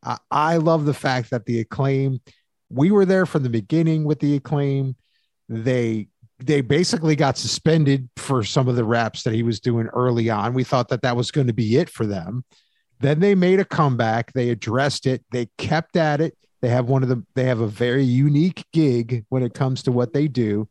I, 0.03 0.17
I 0.31 0.57
love 0.57 0.85
the 0.85 0.93
fact 0.93 1.29
that 1.29 1.45
the 1.45 1.59
acclaim, 1.59 2.21
we 2.69 2.89
were 2.89 3.05
there 3.05 3.27
from 3.27 3.43
the 3.43 3.49
beginning 3.49 4.03
with 4.03 4.19
the 4.19 4.35
acclaim. 4.35 4.95
They 5.47 6.07
they 6.39 6.61
basically 6.61 7.15
got 7.15 7.37
suspended 7.37 8.09
for 8.17 8.43
some 8.43 8.67
of 8.67 8.75
the 8.75 8.83
reps 8.83 9.23
that 9.23 9.33
he 9.33 9.43
was 9.43 9.59
doing 9.59 9.87
early 9.87 10.29
on. 10.29 10.53
We 10.53 10.63
thought 10.63 10.89
that 10.89 11.03
that 11.03 11.15
was 11.15 11.31
going 11.31 11.47
to 11.47 11.53
be 11.53 11.77
it 11.77 11.89
for 11.89 12.05
them. 12.05 12.43
Then 13.03 13.19
they 13.19 13.35
made 13.35 13.59
a 13.59 13.65
comeback. 13.65 14.31
They 14.33 14.49
addressed 14.49 15.05
it. 15.05 15.23
They 15.31 15.49
kept 15.57 15.97
at 15.97 16.21
it. 16.21 16.37
They 16.61 16.69
have 16.69 16.87
one 16.87 17.03
of 17.03 17.09
the 17.09 17.21
they 17.35 17.43
have 17.43 17.59
a 17.59 17.67
very 17.67 18.03
unique 18.05 18.65
gig 18.71 19.25
when 19.29 19.43
it 19.43 19.53
comes 19.53 19.83
to 19.83 19.91
what 19.91 20.13
they 20.13 20.27
do. 20.29 20.69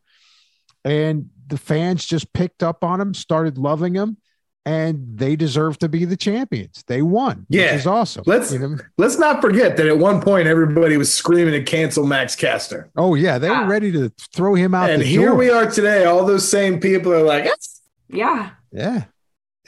And 0.83 1.29
the 1.47 1.57
fans 1.57 2.05
just 2.05 2.33
picked 2.33 2.63
up 2.63 2.83
on 2.83 2.97
them, 2.99 3.13
started 3.13 3.57
loving 3.59 3.93
them, 3.93 4.17
and 4.65 5.05
they 5.17 5.35
deserve 5.35 5.77
to 5.79 5.87
be 5.89 6.05
the 6.05 6.17
champions. 6.17 6.83
They 6.87 7.01
won, 7.03 7.45
Yeah. 7.49 7.65
which 7.73 7.81
is 7.81 7.87
awesome. 7.87 8.23
Let's- 8.25 8.51
You 8.51 8.59
know? 8.59 8.77
Let's 8.97 9.19
not 9.19 9.39
forget 9.41 9.77
that 9.77 9.85
at 9.85 9.97
one 9.99 10.19
point 10.21 10.47
everybody 10.47 10.97
was 10.97 11.13
screaming 11.13 11.53
to 11.53 11.61
cancel 11.63 12.05
Max 12.07 12.35
Caster. 12.35 12.89
Oh 12.97 13.13
yeah, 13.15 13.37
they 13.37 13.49
were 13.49 13.55
ah. 13.55 13.67
ready 13.67 13.91
to 13.91 14.11
throw 14.33 14.55
him 14.55 14.73
out 14.73 14.89
And 14.89 15.01
the 15.01 15.05
here 15.05 15.27
door. 15.29 15.35
we 15.37 15.49
are 15.51 15.69
today. 15.69 16.05
All 16.05 16.25
those 16.25 16.49
same 16.49 16.79
people 16.79 17.13
are 17.13 17.21
like, 17.23 17.43
"Yes." 17.45 17.81
Yeah. 18.09 18.49
Yeah, 18.71 19.03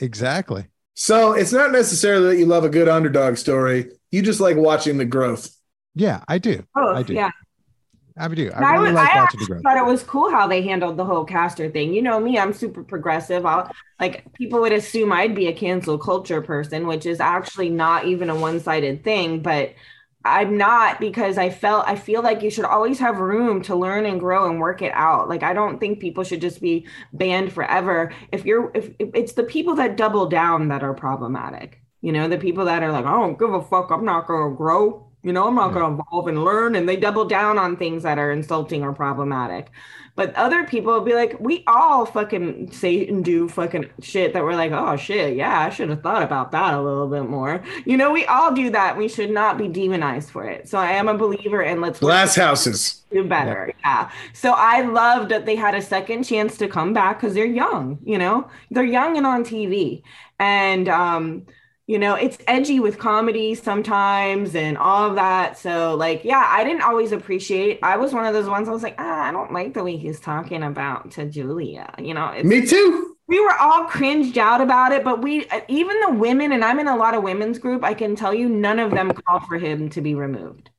exactly. 0.01 0.65
So 0.95 1.33
it's 1.33 1.51
not 1.51 1.71
necessarily 1.71 2.29
that 2.29 2.39
you 2.39 2.45
love 2.45 2.63
a 2.63 2.69
good 2.69 2.87
underdog 2.87 3.37
story. 3.37 3.91
You 4.11 4.21
just 4.21 4.39
like 4.39 4.57
watching 4.57 4.97
the 4.97 5.05
growth. 5.05 5.49
Yeah, 5.93 6.23
I 6.27 6.39
do. 6.39 6.63
Oh, 6.75 6.95
I 6.95 7.03
do. 7.03 7.13
yeah. 7.13 7.31
I 8.17 8.29
do. 8.29 8.49
I, 8.53 8.63
I 8.63 8.71
really 8.75 8.85
was, 8.85 8.93
like 8.93 9.09
I 9.09 9.19
watching 9.19 9.39
the 9.39 9.43
actually 9.43 9.45
growth. 9.45 9.63
thought 9.63 9.77
it 9.77 9.85
was 9.85 10.03
cool 10.03 10.31
how 10.31 10.47
they 10.47 10.61
handled 10.61 10.95
the 10.95 11.03
whole 11.03 11.25
caster 11.25 11.69
thing. 11.69 11.93
You 11.93 12.01
know 12.01 12.17
me, 12.19 12.39
I'm 12.39 12.53
super 12.53 12.81
progressive. 12.81 13.45
I'll 13.45 13.69
like 13.99 14.31
people 14.33 14.61
would 14.61 14.71
assume 14.71 15.11
I'd 15.11 15.35
be 15.35 15.47
a 15.47 15.53
cancel 15.53 15.97
culture 15.97 16.41
person, 16.41 16.87
which 16.87 17.05
is 17.05 17.19
actually 17.19 17.69
not 17.69 18.05
even 18.05 18.29
a 18.29 18.35
one-sided 18.35 19.03
thing, 19.03 19.41
but 19.41 19.73
I'm 20.25 20.57
not 20.57 20.99
because 20.99 21.37
I 21.37 21.49
felt 21.51 21.87
I 21.87 21.95
feel 21.95 22.23
like 22.23 22.41
you 22.41 22.49
should 22.49 22.65
always 22.65 22.99
have 22.99 23.19
room 23.19 23.61
to 23.63 23.75
learn 23.75 24.05
and 24.07 24.19
grow 24.19 24.49
and 24.49 24.59
work 24.59 24.81
it 24.81 24.91
out. 24.95 25.29
Like 25.29 25.43
I 25.43 25.53
don't 25.53 25.79
think 25.79 25.99
people 25.99 26.23
should 26.23 26.41
just 26.41 26.61
be 26.61 26.87
banned 27.13 27.53
forever. 27.53 28.11
If 28.31 28.43
you're 28.45 28.71
if, 28.73 28.89
if 28.99 29.09
it's 29.13 29.33
the 29.33 29.43
people 29.43 29.75
that 29.75 29.97
double 29.97 30.25
down 30.27 30.69
that 30.69 30.83
are 30.83 30.93
problematic. 30.95 31.81
You 32.01 32.11
know, 32.11 32.27
the 32.27 32.37
people 32.37 32.65
that 32.65 32.83
are 32.83 32.91
like, 32.91 33.05
I 33.05 33.11
don't 33.11 33.37
give 33.39 33.53
a 33.53 33.61
fuck, 33.63 33.89
I'm 33.91 34.05
not 34.05 34.27
gonna 34.27 34.55
grow. 34.55 35.11
You 35.23 35.33
know, 35.33 35.47
I'm 35.47 35.55
not 35.55 35.73
Yeah. 35.73 35.79
to 35.79 35.85
evolve 35.93 36.27
and 36.27 36.43
learn. 36.43 36.75
And 36.75 36.87
they 36.87 36.97
double 36.97 37.25
down 37.25 37.57
on 37.57 37.77
things 37.77 38.03
that 38.03 38.19
are 38.19 38.31
insulting 38.31 38.83
or 38.83 38.93
problematic. 38.93 39.71
But 40.15 40.33
other 40.35 40.63
people 40.63 40.93
will 40.93 41.01
be 41.01 41.13
like, 41.13 41.37
we 41.41 41.63
all 41.67 42.05
fucking 42.05 42.71
say 42.71 43.05
and 43.05 43.23
do 43.23 43.49
fucking 43.49 43.89
shit 44.01 44.31
that 44.33 44.43
we're 44.43 44.55
like, 44.55 44.71
oh 44.71 44.95
shit, 44.95 45.35
yeah, 45.35 45.59
I 45.59 45.69
should 45.69 45.89
have 45.89 46.01
thought 46.01 46.23
about 46.23 46.51
that 46.53 46.73
a 46.73 46.81
little 46.81 47.07
bit 47.07 47.29
more. 47.29 47.61
You 47.85 47.97
know, 47.97 48.11
we 48.11 48.25
all 48.25 48.53
do 48.53 48.69
that. 48.69 48.95
We 48.95 49.09
should 49.09 49.29
not 49.29 49.57
be 49.57 49.67
demonized 49.67 50.29
for 50.29 50.45
it. 50.45 50.69
So 50.69 50.77
I 50.77 50.91
am 50.91 51.09
a 51.09 51.17
believer 51.17 51.61
in 51.61 51.81
let's 51.81 51.99
Glass 51.99 52.35
houses. 52.35 53.03
do 53.11 53.25
better. 53.25 53.73
Yeah. 53.83 54.09
So 54.31 54.53
I 54.55 54.81
love 54.81 55.27
that 55.29 55.45
they 55.45 55.55
had 55.55 55.75
a 55.75 55.81
second 55.81 56.23
chance 56.23 56.57
to 56.59 56.69
come 56.69 56.93
back 56.93 57.19
because 57.19 57.33
they're 57.33 57.45
young, 57.45 57.99
you 58.05 58.17
know, 58.17 58.49
they're 58.71 58.83
young 58.85 59.17
and 59.17 59.25
on 59.25 59.43
TV. 59.43 60.01
And, 60.39 60.87
um, 60.87 61.45
you 61.87 61.99
know, 61.99 62.15
it's 62.15 62.37
edgy 62.47 62.79
with 62.79 62.97
comedy 62.97 63.53
sometimes 63.53 64.55
and 64.55 64.77
all 64.77 65.07
of 65.07 65.15
that. 65.15 65.57
So, 65.57 65.95
like, 65.95 66.25
yeah, 66.25 66.45
I 66.49 66.63
didn't 66.63 66.81
always 66.81 67.11
appreciate. 67.11 67.79
I 67.83 67.97
was 67.97 68.11
one 68.11 68.25
of 68.25 68.33
those 68.33 68.49
ones 68.49 68.67
I 68.67 68.71
was 68.71 68.81
like, 68.83 68.95
ah, 68.97 69.23
I 69.23 69.31
don't 69.31 69.53
like 69.53 69.73
the 69.73 69.83
way 69.83 69.95
he's 69.97 70.19
talking 70.19 70.63
about 70.63 71.11
to 71.11 71.25
Julia. 71.25 71.93
You 71.99 72.15
know, 72.15 72.27
it's, 72.29 72.47
Me 72.47 72.65
too. 72.65 73.15
we 73.27 73.39
were 73.39 73.53
all 73.59 73.85
cringed 73.85 74.37
out 74.39 74.61
about 74.61 74.93
it, 74.93 75.03
but 75.03 75.21
we, 75.21 75.45
even 75.67 75.99
the 76.01 76.13
women, 76.13 76.51
and 76.53 76.65
I'm 76.65 76.79
in 76.79 76.87
a 76.87 76.95
lot 76.95 77.13
of 77.13 77.21
women's 77.21 77.59
group, 77.59 77.83
I 77.83 77.93
can 77.93 78.15
tell 78.15 78.33
you, 78.33 78.49
none 78.49 78.79
of 78.79 78.89
them 78.91 79.11
called 79.11 79.43
for 79.43 79.57
him 79.57 79.89
to 79.91 80.01
be 80.01 80.15
removed. 80.15 80.71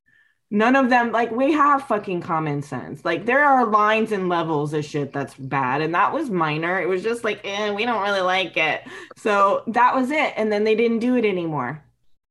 None 0.51 0.77
of 0.77 0.91
them, 0.91 1.11
like, 1.11 1.33
we 1.33 1.53
have 1.53 1.89
fucking 1.89 2.21
common 2.21 2.63
sense. 2.63 3.05
Like, 3.05 3.27
there 3.27 3.45
are 3.45 3.67
lines 3.67 4.13
and 4.13 4.29
levels 4.29 4.73
of 4.75 4.85
shit 4.85 5.13
that's 5.13 5.35
bad. 5.35 5.81
And 5.81 5.95
that 5.95 6.13
was 6.13 6.31
minor. 6.31 6.81
It 6.81 6.89
was 6.89 7.03
just 7.03 7.25
like, 7.25 7.41
eh, 7.45 7.73
we 7.73 7.85
don't 7.85 8.03
really 8.03 8.21
like 8.21 8.57
it. 8.57 8.83
So 9.17 9.65
that 9.67 9.95
was 9.95 10.11
it. 10.11 10.35
And 10.37 10.53
then 10.53 10.63
they 10.63 10.77
didn't 10.77 11.01
do 11.01 11.17
it 11.17 11.25
anymore. 11.25 11.83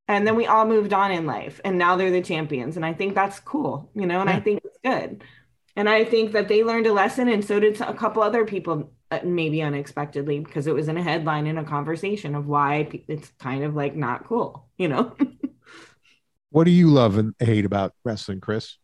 And 0.07 0.25
then 0.25 0.35
we 0.35 0.45
all 0.45 0.65
moved 0.65 0.93
on 0.93 1.11
in 1.11 1.25
life. 1.25 1.59
And 1.65 1.77
now 1.77 1.97
they're 1.97 2.11
the 2.11 2.21
champions. 2.21 2.77
And 2.77 2.85
I 2.85 2.93
think 2.93 3.15
that's 3.15 3.39
cool, 3.41 3.89
you 3.95 4.05
know, 4.05 4.21
and 4.21 4.29
I 4.29 4.39
think 4.39 4.61
it's 4.63 4.77
good. 4.83 5.23
And 5.75 5.89
I 5.89 6.05
think 6.05 6.31
that 6.31 6.47
they 6.47 6.63
learned 6.63 6.87
a 6.87 6.93
lesson, 6.93 7.27
and 7.27 7.43
so 7.43 7.59
did 7.59 7.81
a 7.81 7.93
couple 7.93 8.23
other 8.23 8.45
people, 8.45 8.91
uh, 9.11 9.19
maybe 9.25 9.61
unexpectedly, 9.61 10.39
because 10.39 10.67
it 10.67 10.73
was 10.73 10.87
in 10.87 10.95
a 10.95 11.03
headline 11.03 11.47
in 11.47 11.57
a 11.57 11.65
conversation 11.65 12.33
of 12.33 12.47
why 12.47 13.03
it's 13.09 13.29
kind 13.39 13.63
of 13.63 13.75
like 13.75 13.93
not 13.93 14.25
cool, 14.25 14.69
you 14.77 14.87
know? 14.87 15.13
What 16.55 16.63
do 16.63 16.71
you 16.71 16.87
love 16.87 17.17
and 17.17 17.35
hate 17.37 17.65
about 17.65 17.93
wrestling, 18.05 18.39
Chris? 18.39 18.77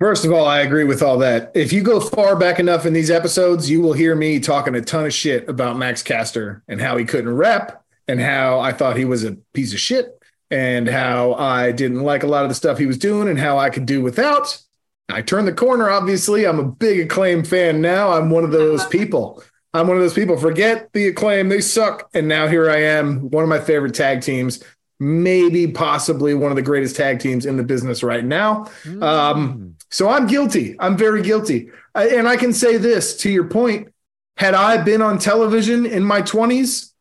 First 0.00 0.26
of 0.26 0.32
all, 0.32 0.46
I 0.46 0.60
agree 0.60 0.84
with 0.84 1.02
all 1.02 1.16
that. 1.20 1.50
If 1.54 1.72
you 1.72 1.82
go 1.82 1.98
far 1.98 2.36
back 2.36 2.60
enough 2.60 2.84
in 2.84 2.92
these 2.92 3.10
episodes, 3.10 3.70
you 3.70 3.80
will 3.80 3.94
hear 3.94 4.14
me 4.14 4.38
talking 4.38 4.74
a 4.74 4.82
ton 4.82 5.06
of 5.06 5.14
shit 5.14 5.48
about 5.48 5.78
Max 5.78 6.02
Caster 6.02 6.62
and 6.68 6.78
how 6.78 6.98
he 6.98 7.06
couldn't 7.06 7.34
rep 7.34 7.82
and 8.06 8.20
how 8.20 8.60
I 8.60 8.72
thought 8.72 8.98
he 8.98 9.06
was 9.06 9.24
a 9.24 9.38
piece 9.54 9.72
of 9.72 9.80
shit 9.80 10.22
and 10.50 10.86
how 10.86 11.32
I 11.32 11.72
didn't 11.72 12.02
like 12.02 12.22
a 12.22 12.26
lot 12.26 12.42
of 12.42 12.50
the 12.50 12.54
stuff 12.54 12.76
he 12.76 12.84
was 12.84 12.98
doing 12.98 13.30
and 13.30 13.38
how 13.38 13.56
I 13.56 13.70
could 13.70 13.86
do 13.86 14.02
without. 14.02 14.60
I 15.08 15.22
turned 15.22 15.48
the 15.48 15.54
corner, 15.54 15.88
obviously. 15.88 16.46
I'm 16.46 16.60
a 16.60 16.70
big 16.70 17.00
acclaim 17.00 17.44
fan 17.44 17.80
now. 17.80 18.12
I'm 18.12 18.28
one 18.28 18.44
of 18.44 18.50
those 18.50 18.84
people. 18.88 19.42
I'm 19.72 19.86
one 19.86 19.96
of 19.96 20.02
those 20.02 20.12
people. 20.12 20.36
Forget 20.36 20.92
the 20.92 21.08
acclaim, 21.08 21.48
they 21.48 21.62
suck. 21.62 22.10
And 22.12 22.28
now 22.28 22.46
here 22.46 22.70
I 22.70 22.82
am, 22.82 23.30
one 23.30 23.42
of 23.42 23.48
my 23.48 23.60
favorite 23.60 23.94
tag 23.94 24.20
teams, 24.20 24.62
maybe 25.00 25.66
possibly 25.66 26.34
one 26.34 26.52
of 26.52 26.56
the 26.56 26.62
greatest 26.62 26.94
tag 26.94 27.18
teams 27.18 27.46
in 27.46 27.56
the 27.56 27.62
business 27.64 28.02
right 28.02 28.24
now. 28.24 28.70
Um, 29.00 29.74
so 29.90 30.08
I'm 30.08 30.26
guilty. 30.26 30.76
I'm 30.78 30.96
very 30.96 31.22
guilty. 31.22 31.70
I- 31.94 32.10
And 32.10 32.28
I 32.28 32.36
can 32.36 32.52
say 32.52 32.76
this 32.76 33.16
to 33.18 33.30
your 33.30 33.44
point 33.44 33.92
had 34.36 34.54
I 34.54 34.82
been 34.82 35.02
on 35.02 35.18
television 35.18 35.84
in 35.86 36.02
my 36.04 36.22
20s, 36.22 36.92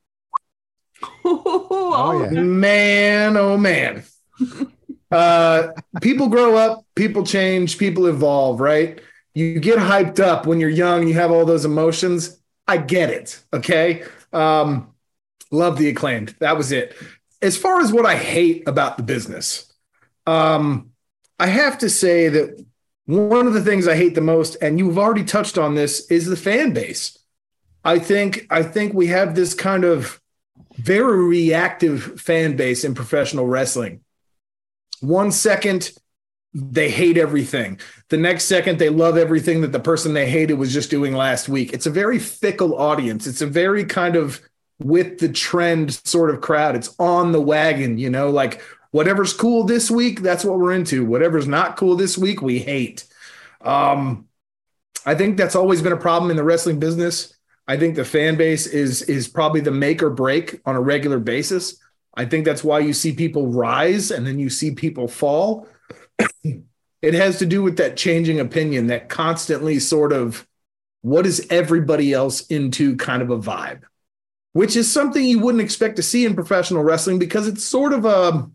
oh, 1.25 2.27
yeah. 2.31 2.41
man, 2.41 3.37
oh 3.37 3.57
man. 3.57 4.03
uh, 5.11 5.67
people 6.01 6.27
grow 6.27 6.55
up, 6.55 6.85
people 6.95 7.23
change, 7.23 7.77
people 7.77 8.07
evolve, 8.07 8.59
right? 8.59 8.99
You 9.33 9.59
get 9.59 9.77
hyped 9.77 10.19
up 10.19 10.45
when 10.47 10.59
you're 10.59 10.69
young, 10.69 11.07
you 11.07 11.13
have 11.13 11.31
all 11.31 11.45
those 11.45 11.63
emotions. 11.65 12.39
I 12.67 12.77
get 12.77 13.09
it. 13.09 13.41
Okay. 13.53 14.03
Um, 14.33 14.93
love 15.51 15.77
the 15.77 15.89
acclaimed. 15.89 16.35
That 16.39 16.57
was 16.57 16.71
it. 16.71 16.95
As 17.41 17.57
far 17.57 17.79
as 17.79 17.91
what 17.91 18.05
I 18.05 18.15
hate 18.15 18.67
about 18.67 18.97
the 18.97 19.03
business, 19.03 19.71
um, 20.27 20.91
I 21.39 21.47
have 21.47 21.77
to 21.79 21.89
say 21.89 22.29
that 22.29 22.65
one 23.05 23.47
of 23.47 23.53
the 23.53 23.63
things 23.63 23.87
I 23.87 23.95
hate 23.95 24.13
the 24.13 24.21
most, 24.21 24.57
and 24.61 24.77
you've 24.77 24.99
already 24.99 25.23
touched 25.23 25.57
on 25.57 25.75
this, 25.75 26.09
is 26.11 26.25
the 26.25 26.35
fan 26.35 26.73
base. 26.73 27.17
I 27.83 27.97
think 27.97 28.45
I 28.49 28.61
think 28.61 28.93
we 28.93 29.07
have 29.07 29.35
this 29.35 29.53
kind 29.53 29.83
of 29.83 30.21
very 30.75 31.23
reactive 31.23 32.21
fan 32.21 32.55
base 32.55 32.83
in 32.83 32.93
professional 32.93 33.47
wrestling. 33.47 34.01
One 34.99 35.31
second 35.31 35.91
they 36.53 36.89
hate 36.89 37.17
everything. 37.17 37.79
The 38.09 38.17
next 38.17 38.45
second 38.45 38.79
they 38.79 38.89
love 38.89 39.17
everything 39.17 39.61
that 39.61 39.71
the 39.71 39.79
person 39.79 40.13
they 40.13 40.29
hated 40.29 40.55
was 40.55 40.73
just 40.73 40.89
doing 40.89 41.13
last 41.13 41.47
week. 41.47 41.73
It's 41.73 41.85
a 41.85 41.91
very 41.91 42.17
fickle 42.17 42.75
audience. 42.75 43.27
It's 43.27 43.41
a 43.41 43.47
very 43.47 43.85
kind 43.85 44.15
of 44.15 44.41
with 44.79 45.19
the 45.19 45.29
trend 45.29 45.93
sort 46.05 46.29
of 46.29 46.41
crowd. 46.41 46.75
It's 46.75 46.95
on 46.99 47.31
the 47.31 47.41
wagon, 47.41 47.97
you 47.97 48.09
know, 48.09 48.29
like 48.29 48.61
whatever's 48.91 49.33
cool 49.33 49.63
this 49.63 49.91
week, 49.91 50.21
that's 50.21 50.43
what 50.43 50.59
we're 50.59 50.73
into. 50.73 51.05
Whatever's 51.05 51.47
not 51.47 51.77
cool 51.77 51.95
this 51.95 52.17
week, 52.17 52.41
we 52.41 52.59
hate. 52.59 53.05
Um, 53.61 54.27
I 55.05 55.15
think 55.15 55.37
that's 55.37 55.55
always 55.55 55.81
been 55.81 55.93
a 55.93 55.97
problem 55.97 56.31
in 56.31 56.37
the 56.37 56.43
wrestling 56.43 56.79
business. 56.79 57.33
I 57.67 57.77
think 57.77 57.95
the 57.95 58.05
fan 58.05 58.35
base 58.35 58.65
is 58.65 59.03
is 59.03 59.27
probably 59.27 59.61
the 59.61 59.71
make 59.71 60.01
or 60.01 60.09
break 60.09 60.59
on 60.65 60.75
a 60.75 60.81
regular 60.81 61.19
basis. 61.19 61.77
I 62.15 62.25
think 62.25 62.45
that's 62.45 62.63
why 62.63 62.79
you 62.79 62.93
see 62.93 63.13
people 63.13 63.47
rise 63.47 64.11
and 64.11 64.25
then 64.25 64.39
you 64.39 64.49
see 64.49 64.71
people 64.71 65.07
fall. 65.07 65.67
it 67.01 67.13
has 67.13 67.39
to 67.39 67.45
do 67.45 67.61
with 67.61 67.77
that 67.77 67.95
changing 67.95 68.39
opinion, 68.39 68.87
that 68.87 69.07
constantly 69.07 69.79
sort 69.79 70.11
of 70.11 70.47
what 71.01 71.25
is 71.25 71.47
everybody 71.49 72.11
else 72.11 72.41
into 72.47 72.95
kind 72.97 73.21
of 73.21 73.29
a 73.29 73.37
vibe, 73.37 73.83
which 74.59 74.75
is 74.75 74.91
something 74.91 75.23
you 75.23 75.39
wouldn't 75.39 75.63
expect 75.63 75.95
to 75.95 76.03
see 76.03 76.25
in 76.25 76.35
professional 76.35 76.83
wrestling 76.83 77.17
because 77.17 77.47
it's 77.47 77.63
sort 77.63 77.93
of 77.93 78.03
a 78.03 78.45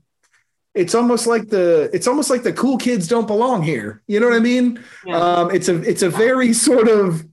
it's 0.74 0.94
almost 0.94 1.26
like 1.26 1.48
the 1.48 1.88
it's 1.94 2.06
almost 2.06 2.28
like 2.28 2.42
the 2.42 2.52
cool 2.52 2.76
kids 2.76 3.08
don't 3.08 3.26
belong 3.26 3.62
here. 3.62 4.02
You 4.06 4.20
know 4.20 4.28
what 4.28 4.36
I 4.36 4.40
mean? 4.40 4.84
Yeah. 5.06 5.16
Um, 5.16 5.50
it's 5.50 5.70
a 5.70 5.80
it's 5.80 6.02
a 6.02 6.10
very 6.10 6.52
sort 6.52 6.88
of 6.88 7.26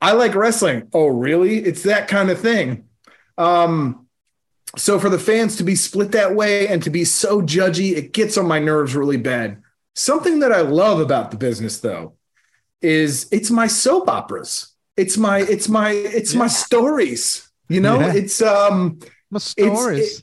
I 0.00 0.12
like 0.12 0.36
wrestling. 0.36 0.88
Oh, 0.92 1.08
really? 1.08 1.56
It's 1.64 1.82
that 1.82 2.06
kind 2.06 2.30
of 2.30 2.38
thing. 2.38 2.84
Um, 3.38 4.06
so 4.76 5.00
for 5.00 5.08
the 5.08 5.18
fans 5.18 5.56
to 5.56 5.64
be 5.64 5.74
split 5.74 6.12
that 6.12 6.36
way 6.36 6.68
and 6.68 6.80
to 6.84 6.90
be 6.90 7.04
so 7.04 7.42
judgy, 7.42 7.96
it 7.96 8.12
gets 8.12 8.38
on 8.38 8.46
my 8.46 8.60
nerves 8.60 8.94
really 8.94 9.16
bad. 9.16 9.60
Something 9.96 10.38
that 10.38 10.52
I 10.52 10.60
love 10.60 11.00
about 11.00 11.32
the 11.32 11.38
business 11.38 11.80
though 11.80 12.14
is 12.80 13.26
it's 13.32 13.50
my 13.50 13.66
soap 13.66 14.08
operas. 14.08 14.74
It's 14.96 15.16
my 15.16 15.40
it's 15.40 15.68
my 15.68 15.90
it's 15.90 16.36
my 16.36 16.46
stories. 16.46 17.45
You 17.68 17.80
know, 17.80 17.98
Yeah. 18.00 18.14
it's 18.14 18.40
um 18.42 18.98
My 19.30 19.38
stories. 19.38 20.18
it- 20.18 20.22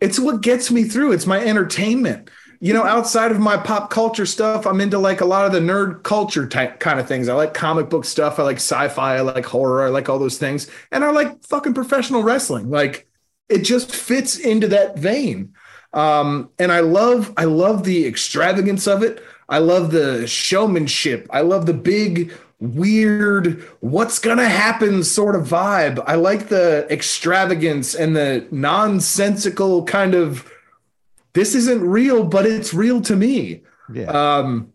it's 0.00 0.18
what 0.18 0.40
gets 0.40 0.70
me 0.70 0.84
through. 0.84 1.12
It's 1.12 1.26
my 1.26 1.38
entertainment. 1.44 2.30
You 2.62 2.72
know, 2.74 2.84
outside 2.84 3.30
of 3.32 3.38
my 3.38 3.56
pop 3.58 3.90
culture 3.90 4.24
stuff, 4.26 4.66
I'm 4.66 4.80
into 4.80 4.98
like 4.98 5.20
a 5.20 5.26
lot 5.26 5.44
of 5.46 5.52
the 5.52 5.60
nerd 5.60 6.02
culture 6.04 6.46
type 6.46 6.80
kind 6.80 6.98
of 6.98 7.06
things. 7.06 7.28
I 7.28 7.34
like 7.34 7.52
comic 7.54 7.88
book 7.90 8.04
stuff. 8.06 8.38
I 8.38 8.42
like 8.42 8.56
sci-fi. 8.56 9.16
I 9.16 9.20
like 9.20 9.44
horror. 9.46 9.82
I 9.84 9.88
like 9.88 10.08
all 10.08 10.18
those 10.18 10.38
things. 10.38 10.68
And 10.90 11.04
I 11.04 11.10
like 11.10 11.44
fucking 11.44 11.74
professional 11.74 12.22
wrestling. 12.22 12.70
Like 12.70 13.06
it 13.50 13.58
just 13.62 13.94
fits 13.94 14.38
into 14.38 14.68
that 14.68 14.98
vein. 14.98 15.52
Um, 15.92 16.50
and 16.58 16.70
I 16.72 16.80
love, 16.80 17.32
I 17.36 17.44
love 17.44 17.84
the 17.84 18.06
extravagance 18.06 18.86
of 18.86 19.02
it. 19.02 19.22
I 19.48 19.58
love 19.58 19.90
the 19.90 20.26
showmanship. 20.26 21.26
I 21.30 21.40
love 21.42 21.66
the 21.66 21.74
big, 21.74 22.32
weird, 22.60 23.62
what's 23.80 24.18
gonna 24.18 24.48
happen 24.48 25.02
sort 25.02 25.34
of 25.34 25.48
vibe. 25.48 26.02
I 26.06 26.14
like 26.14 26.48
the 26.48 26.86
extravagance 26.90 27.94
and 27.94 28.14
the 28.14 28.46
nonsensical 28.50 29.84
kind 29.84 30.14
of 30.14 30.50
this 31.32 31.54
isn't 31.54 31.80
real, 31.82 32.24
but 32.24 32.46
it's 32.46 32.74
real 32.74 33.00
to 33.02 33.16
me. 33.16 33.62
yeah. 33.92 34.10
Um, 34.10 34.72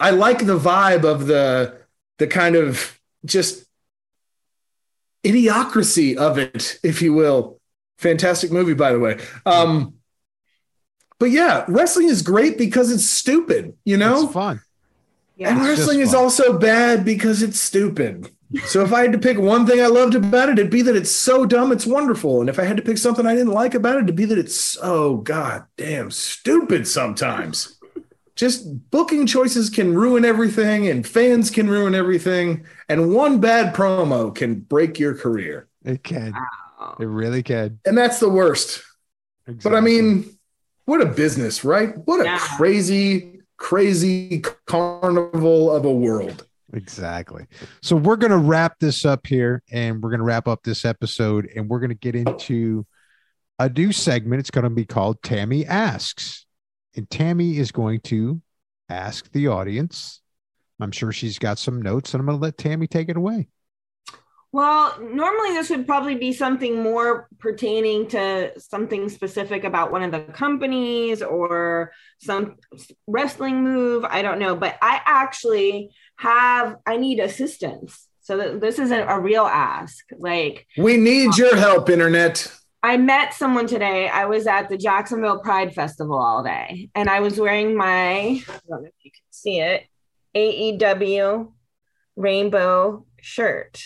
I 0.00 0.10
like 0.10 0.44
the 0.44 0.58
vibe 0.58 1.04
of 1.04 1.26
the 1.26 1.78
the 2.18 2.26
kind 2.26 2.56
of 2.56 2.98
just 3.24 3.64
idiocracy 5.24 6.16
of 6.16 6.38
it, 6.38 6.78
if 6.82 7.00
you 7.00 7.14
will. 7.14 7.60
Fantastic 7.98 8.50
movie, 8.50 8.74
by 8.74 8.92
the 8.92 8.98
way. 8.98 9.18
Um, 9.46 9.94
but 11.18 11.30
yeah, 11.30 11.64
wrestling 11.68 12.08
is 12.08 12.22
great 12.22 12.58
because 12.58 12.90
it's 12.90 13.08
stupid, 13.08 13.76
you 13.84 13.96
know. 13.96 14.24
it's 14.24 14.32
fun. 14.32 14.60
And 15.38 15.40
Yeah. 15.40 15.56
It's 15.58 15.66
just 15.66 15.78
wrestling 15.80 16.00
is 16.00 16.14
also 16.14 16.58
bad 16.58 17.04
because 17.04 17.42
it's 17.42 17.58
stupid. 17.60 18.30
So 18.66 18.84
if 18.84 18.92
I 18.92 19.02
had 19.02 19.12
to 19.12 19.18
pick 19.18 19.36
one 19.38 19.66
thing 19.66 19.80
I 19.80 19.88
loved 19.88 20.14
about 20.14 20.48
it, 20.48 20.58
it'd 20.58 20.70
be 20.70 20.82
that 20.82 20.94
it's 20.94 21.10
so 21.10 21.44
dumb, 21.44 21.72
it's 21.72 21.86
wonderful. 21.86 22.40
And 22.40 22.48
if 22.48 22.58
I 22.60 22.64
had 22.64 22.76
to 22.76 22.84
pick 22.84 22.98
something 22.98 23.26
I 23.26 23.34
didn't 23.34 23.52
like 23.52 23.74
about 23.74 23.96
it, 23.96 24.04
it'd 24.04 24.14
be 24.14 24.26
that 24.26 24.38
it's 24.38 24.54
so 24.58 25.16
goddamn 25.16 26.12
stupid 26.12 26.86
sometimes. 26.86 27.76
Just 28.36 28.90
booking 28.90 29.26
choices 29.26 29.70
can 29.70 29.94
ruin 29.94 30.24
everything, 30.24 30.88
and 30.88 31.06
fans 31.06 31.50
can 31.50 31.68
ruin 31.68 31.94
everything. 31.94 32.64
And 32.88 33.12
one 33.14 33.40
bad 33.40 33.74
promo 33.74 34.34
can 34.34 34.56
break 34.60 34.98
your 34.98 35.14
career. 35.14 35.68
It 35.84 36.02
can. 36.04 36.32
Wow. 36.32 36.96
It 37.00 37.06
really 37.06 37.42
can. 37.42 37.78
And 37.84 37.96
that's 37.96 38.20
the 38.20 38.28
worst. 38.28 38.82
But 39.62 39.74
I 39.74 39.80
mean, 39.80 40.36
what 40.84 41.00
a 41.00 41.06
business, 41.06 41.64
right? 41.64 41.96
What 42.06 42.20
a 42.20 42.24
Yeah. 42.24 42.38
crazy, 42.56 43.33
crazy 43.56 44.42
carnival 44.66 45.74
of 45.74 45.84
a 45.84 45.92
world. 45.92 46.46
Exactly. 46.72 47.46
So 47.82 47.94
we're 47.94 48.16
going 48.16 48.32
to 48.32 48.38
wrap 48.38 48.78
this 48.80 49.04
up 49.04 49.26
here 49.26 49.62
and 49.70 50.02
we're 50.02 50.10
going 50.10 50.18
to 50.18 50.24
wrap 50.24 50.48
up 50.48 50.62
this 50.64 50.84
episode 50.84 51.48
and 51.54 51.68
we're 51.68 51.78
going 51.78 51.90
to 51.90 51.94
get 51.94 52.16
into 52.16 52.84
a 53.58 53.68
new 53.68 53.92
segment. 53.92 54.40
It's 54.40 54.50
going 54.50 54.64
to 54.64 54.70
be 54.70 54.84
called 54.84 55.22
Tammy 55.22 55.64
Asks. 55.66 56.46
And 56.96 57.08
Tammy 57.08 57.58
is 57.58 57.72
going 57.72 58.00
to 58.00 58.40
ask 58.88 59.30
the 59.32 59.48
audience. 59.48 60.20
I'm 60.80 60.92
sure 60.92 61.12
she's 61.12 61.38
got 61.38 61.58
some 61.58 61.80
notes 61.80 62.12
and 62.12 62.20
I'm 62.20 62.26
going 62.26 62.38
to 62.38 62.42
let 62.42 62.58
Tammy 62.58 62.86
take 62.86 63.08
it 63.08 63.16
away. 63.16 63.48
Well, 64.54 64.96
normally 65.00 65.52
this 65.52 65.68
would 65.70 65.84
probably 65.84 66.14
be 66.14 66.32
something 66.32 66.80
more 66.80 67.28
pertaining 67.40 68.06
to 68.10 68.52
something 68.56 69.08
specific 69.08 69.64
about 69.64 69.90
one 69.90 70.04
of 70.04 70.12
the 70.12 70.20
companies 70.32 71.22
or 71.22 71.90
some 72.20 72.54
wrestling 73.08 73.64
move. 73.64 74.04
I 74.04 74.22
don't 74.22 74.38
know, 74.38 74.54
but 74.54 74.76
I 74.80 75.00
actually 75.06 75.90
have, 76.18 76.76
I 76.86 76.98
need 76.98 77.18
assistance. 77.18 78.06
So 78.20 78.40
th- 78.40 78.60
this 78.60 78.78
isn't 78.78 79.08
a 79.08 79.18
real 79.18 79.42
ask. 79.42 80.04
Like, 80.16 80.68
We 80.78 80.98
need 80.98 81.30
um, 81.30 81.34
your 81.36 81.56
help, 81.56 81.90
internet. 81.90 82.46
I 82.80 82.96
met 82.96 83.34
someone 83.34 83.66
today. 83.66 84.08
I 84.08 84.26
was 84.26 84.46
at 84.46 84.68
the 84.68 84.78
Jacksonville 84.78 85.40
Pride 85.40 85.74
Festival 85.74 86.16
all 86.16 86.44
day, 86.44 86.90
and 86.94 87.10
I 87.10 87.18
was 87.18 87.40
wearing 87.40 87.76
my, 87.76 87.88
I 87.88 88.44
don't 88.68 88.82
know 88.82 88.84
if 88.84 88.94
you 89.02 89.10
can 89.10 89.24
see 89.30 89.58
it, 89.58 89.82
AEW 90.36 91.50
rainbow 92.14 93.04
shirt. 93.20 93.82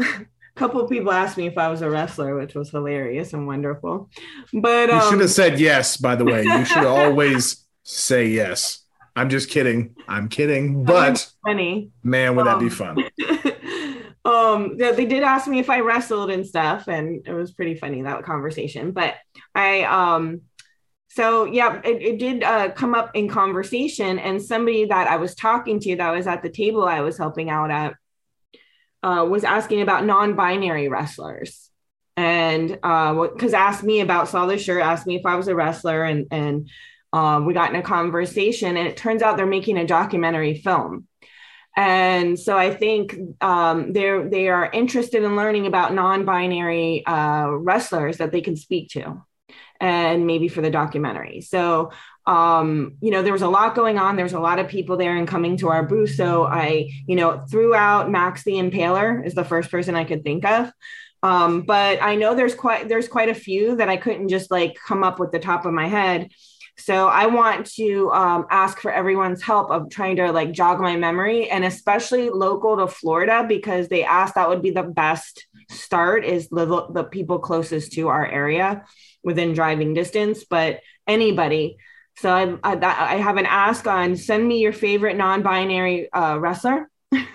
A 0.00 0.26
couple 0.56 0.80
of 0.80 0.90
people 0.90 1.12
asked 1.12 1.36
me 1.36 1.46
if 1.46 1.56
I 1.56 1.68
was 1.68 1.82
a 1.82 1.88
wrestler, 1.90 2.36
which 2.36 2.54
was 2.54 2.70
hilarious 2.70 3.32
and 3.32 3.46
wonderful. 3.46 4.10
But 4.52 4.88
You 4.90 4.94
um, 4.96 5.10
should 5.10 5.20
have 5.20 5.30
said 5.30 5.60
yes, 5.60 5.96
by 5.96 6.16
the 6.16 6.24
way. 6.24 6.42
You 6.44 6.64
should 6.64 6.84
always 6.98 7.64
say 7.84 8.26
yes. 8.28 8.84
I'm 9.16 9.28
just 9.28 9.50
kidding. 9.50 9.94
I'm 10.08 10.28
kidding. 10.28 10.84
But 10.84 11.30
funny. 11.44 11.90
man, 12.02 12.36
would 12.36 12.46
that 12.46 12.58
be 12.58 12.66
Um, 12.66 12.70
fun? 12.70 12.96
um 14.26 14.76
they, 14.76 14.92
they 14.92 15.06
did 15.06 15.22
ask 15.22 15.48
me 15.48 15.58
if 15.60 15.70
i 15.70 15.80
wrestled 15.80 16.30
and 16.30 16.46
stuff 16.46 16.88
and 16.88 17.26
it 17.26 17.32
was 17.32 17.52
pretty 17.52 17.74
funny 17.74 18.02
that 18.02 18.22
conversation 18.22 18.92
but 18.92 19.14
i 19.54 19.82
um 19.84 20.42
so 21.08 21.46
yeah 21.46 21.80
it, 21.82 22.02
it 22.02 22.18
did 22.18 22.44
uh, 22.44 22.68
come 22.72 22.94
up 22.94 23.10
in 23.14 23.28
conversation 23.30 24.18
and 24.18 24.42
somebody 24.42 24.84
that 24.84 25.08
i 25.08 25.16
was 25.16 25.34
talking 25.34 25.80
to 25.80 25.96
that 25.96 26.10
was 26.10 26.26
at 26.26 26.42
the 26.42 26.50
table 26.50 26.84
i 26.84 27.00
was 27.00 27.16
helping 27.16 27.48
out 27.48 27.70
at 27.70 27.94
uh, 29.02 29.26
was 29.28 29.44
asking 29.44 29.80
about 29.80 30.04
non-binary 30.04 30.88
wrestlers 30.88 31.70
and 32.16 32.78
uh 32.82 33.28
because 33.28 33.54
asked 33.54 33.84
me 33.84 34.00
about 34.00 34.28
saw 34.28 34.44
the 34.46 34.58
shirt 34.58 34.82
asked 34.82 35.06
me 35.06 35.16
if 35.16 35.24
i 35.24 35.36
was 35.36 35.48
a 35.48 35.54
wrestler 35.54 36.02
and 36.04 36.26
and 36.30 36.68
um, 37.12 37.44
we 37.44 37.54
got 37.54 37.70
in 37.70 37.76
a 37.76 37.82
conversation 37.82 38.76
and 38.76 38.86
it 38.86 38.96
turns 38.96 39.22
out 39.22 39.36
they're 39.36 39.46
making 39.46 39.78
a 39.78 39.86
documentary 39.86 40.54
film 40.54 41.08
and 41.76 42.38
so 42.38 42.58
I 42.58 42.74
think 42.74 43.16
um, 43.40 43.92
they're 43.92 44.28
they 44.28 44.48
are 44.48 44.70
interested 44.72 45.22
in 45.22 45.36
learning 45.36 45.66
about 45.66 45.94
non-binary 45.94 47.06
uh, 47.06 47.48
wrestlers 47.48 48.18
that 48.18 48.32
they 48.32 48.40
can 48.40 48.56
speak 48.56 48.90
to, 48.90 49.24
and 49.80 50.26
maybe 50.26 50.48
for 50.48 50.62
the 50.62 50.70
documentary. 50.70 51.40
So 51.42 51.92
um, 52.26 52.96
you 53.00 53.10
know 53.10 53.22
there 53.22 53.32
was 53.32 53.42
a 53.42 53.48
lot 53.48 53.74
going 53.74 53.98
on. 53.98 54.16
There 54.16 54.24
was 54.24 54.32
a 54.32 54.40
lot 54.40 54.58
of 54.58 54.68
people 54.68 54.96
there 54.96 55.16
and 55.16 55.26
coming 55.26 55.56
to 55.58 55.68
our 55.68 55.82
booth. 55.82 56.14
So 56.14 56.44
I 56.44 56.90
you 57.06 57.16
know 57.16 57.44
threw 57.50 57.74
out 57.74 58.10
Max 58.10 58.44
the 58.44 58.52
Impaler 58.52 59.24
is 59.24 59.34
the 59.34 59.44
first 59.44 59.70
person 59.70 59.94
I 59.94 60.04
could 60.04 60.22
think 60.22 60.44
of. 60.44 60.72
Um, 61.22 61.62
but 61.62 62.02
I 62.02 62.16
know 62.16 62.34
there's 62.34 62.54
quite 62.54 62.88
there's 62.88 63.08
quite 63.08 63.28
a 63.28 63.34
few 63.34 63.76
that 63.76 63.88
I 63.88 63.96
couldn't 63.96 64.28
just 64.28 64.50
like 64.50 64.76
come 64.86 65.04
up 65.04 65.18
with 65.18 65.32
the 65.32 65.38
top 65.38 65.66
of 65.66 65.72
my 65.72 65.86
head. 65.86 66.30
So 66.78 67.08
I 67.08 67.26
want 67.26 67.66
to 67.74 68.10
um, 68.10 68.46
ask 68.50 68.80
for 68.80 68.90
everyone's 68.90 69.42
help 69.42 69.70
of 69.70 69.90
trying 69.90 70.16
to 70.16 70.32
like 70.32 70.52
jog 70.52 70.80
my 70.80 70.96
memory, 70.96 71.50
and 71.50 71.64
especially 71.64 72.30
local 72.30 72.78
to 72.78 72.86
Florida 72.86 73.44
because 73.46 73.88
they 73.88 74.02
asked 74.02 74.34
that 74.36 74.48
would 74.48 74.62
be 74.62 74.70
the 74.70 74.82
best 74.82 75.46
start 75.70 76.24
is 76.24 76.48
the 76.48 76.86
the 76.90 77.04
people 77.04 77.38
closest 77.38 77.92
to 77.92 78.08
our 78.08 78.26
area 78.26 78.84
within 79.22 79.52
driving 79.52 79.92
distance. 79.92 80.44
But 80.44 80.80
anybody, 81.06 81.76
so 82.20 82.30
I 82.30 82.74
I, 82.74 83.14
I 83.14 83.16
have 83.16 83.38
an 83.38 83.46
ask 83.46 83.86
on 83.86 84.14
send 84.14 84.46
me 84.46 84.60
your 84.60 84.74
favorite 84.74 85.16
non-binary 85.16 86.12
uh, 86.12 86.38
wrestler. 86.38 86.90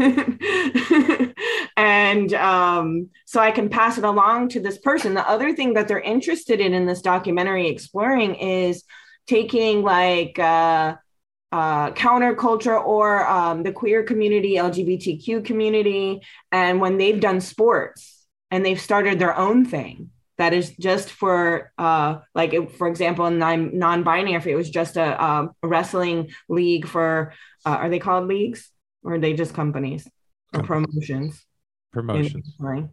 and 1.76 2.34
um, 2.34 3.10
so 3.26 3.40
I 3.42 3.52
can 3.52 3.68
pass 3.70 3.98
it 3.98 4.04
along 4.04 4.50
to 4.50 4.60
this 4.60 4.78
person. 4.78 5.16
The 5.16 5.28
other 5.28 5.54
thing 5.54 5.74
that 5.74 5.88
they're 5.88 6.00
interested 6.00 6.60
in 6.62 6.74
in 6.74 6.86
this 6.86 7.02
documentary 7.02 7.68
exploring 7.68 8.36
is 8.36 8.84
taking 9.28 9.82
like 9.82 10.38
uh, 10.38 10.96
uh, 11.52 11.92
counterculture 11.92 12.80
or 12.80 13.28
um, 13.28 13.64
the 13.64 13.72
queer 13.72 14.04
community, 14.04 14.56
LGBTQ 14.56 15.44
community, 15.44 16.22
and 16.52 16.80
when 16.80 16.98
they've 16.98 17.20
done 17.20 17.42
sports 17.42 18.26
and 18.52 18.64
they've 18.64 18.80
started 18.80 19.18
their 19.18 19.36
own 19.36 19.66
thing 19.66 20.12
that 20.38 20.54
is 20.54 20.76
just 20.78 21.10
for 21.12 21.72
uh, 21.78 22.20
like 22.34 22.54
if- 22.54 22.76
for 22.78 22.88
example 22.88 23.26
in 23.26 23.38
non- 23.40 23.78
non-binary 23.78 24.34
if 24.36 24.48
it 24.48 24.56
was 24.56 24.70
just 24.70 24.98
a, 24.98 25.24
um, 25.24 25.52
a 25.64 25.68
wrestling 25.68 26.30
league 26.50 26.88
for 26.88 27.34
uh, 27.66 27.70
are 27.82 27.90
they 27.90 28.00
called 28.00 28.28
leagues 28.28 28.70
or 29.04 29.14
are 29.16 29.20
they 29.20 29.34
just 29.34 29.54
companies 29.54 30.08
or 30.54 30.64
promotions 30.64 31.46
Promotions. 31.94 32.54
Sorry. 32.60 32.84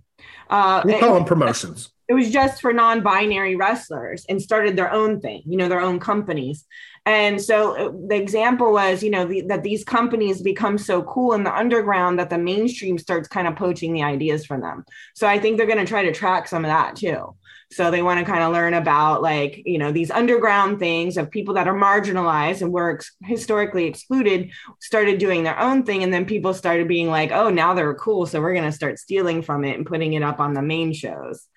uh, 0.48 0.82
We'll 0.85 0.94
it- 0.94 1.01
call 1.01 1.14
them 1.14 1.24
promotions. 1.24 1.90
it 2.09 2.14
was 2.14 2.31
just 2.31 2.60
for 2.60 2.73
non-binary 2.73 3.56
wrestlers 3.56 4.24
and 4.28 4.40
started 4.40 4.77
their 4.77 4.93
own 4.93 5.20
thing 5.20 5.43
you 5.47 5.56
know 5.56 5.69
their 5.69 5.81
own 5.81 5.98
companies 5.98 6.64
and 7.04 7.42
so 7.42 7.76
uh, 7.76 7.92
the 8.08 8.14
example 8.14 8.72
was 8.72 9.02
you 9.02 9.10
know 9.10 9.26
the, 9.26 9.42
that 9.42 9.62
these 9.62 9.84
companies 9.84 10.40
become 10.40 10.78
so 10.78 11.02
cool 11.02 11.34
in 11.34 11.42
the 11.42 11.54
underground 11.54 12.18
that 12.18 12.30
the 12.30 12.38
mainstream 12.38 12.98
starts 12.98 13.28
kind 13.28 13.48
of 13.48 13.56
poaching 13.56 13.92
the 13.92 14.02
ideas 14.02 14.46
from 14.46 14.60
them. 14.60 14.84
So 15.14 15.26
i 15.26 15.38
think 15.38 15.56
they're 15.56 15.66
going 15.66 15.78
to 15.78 15.86
try 15.86 16.04
to 16.04 16.12
track 16.12 16.48
some 16.48 16.64
of 16.64 16.68
that 16.68 16.96
too. 16.96 17.34
So 17.72 17.90
they 17.90 18.02
want 18.02 18.20
to 18.20 18.30
kind 18.30 18.42
of 18.42 18.52
learn 18.52 18.74
about 18.74 19.22
like 19.22 19.62
you 19.64 19.78
know 19.78 19.90
these 19.90 20.10
underground 20.10 20.78
things 20.78 21.16
of 21.16 21.30
people 21.30 21.54
that 21.54 21.66
are 21.66 21.74
marginalized 21.74 22.62
and 22.62 22.72
were 22.72 22.94
ex- 22.94 23.16
historically 23.22 23.86
excluded 23.86 24.50
started 24.80 25.18
doing 25.18 25.42
their 25.42 25.58
own 25.58 25.82
thing. 25.82 26.02
And 26.02 26.12
then 26.12 26.24
people 26.24 26.54
started 26.54 26.86
being 26.86 27.08
like 27.08 27.32
oh 27.32 27.50
now 27.50 27.74
they're 27.74 27.94
cool 27.94 28.26
so 28.26 28.40
we're 28.40 28.54
going 28.54 28.70
to 28.70 28.72
start 28.72 28.98
stealing 28.98 29.42
from 29.42 29.64
it 29.64 29.76
and 29.76 29.86
putting 29.86 30.12
it 30.12 30.22
up 30.22 30.38
on 30.38 30.54
the 30.54 30.62
main 30.62 30.92
shows 30.92 31.48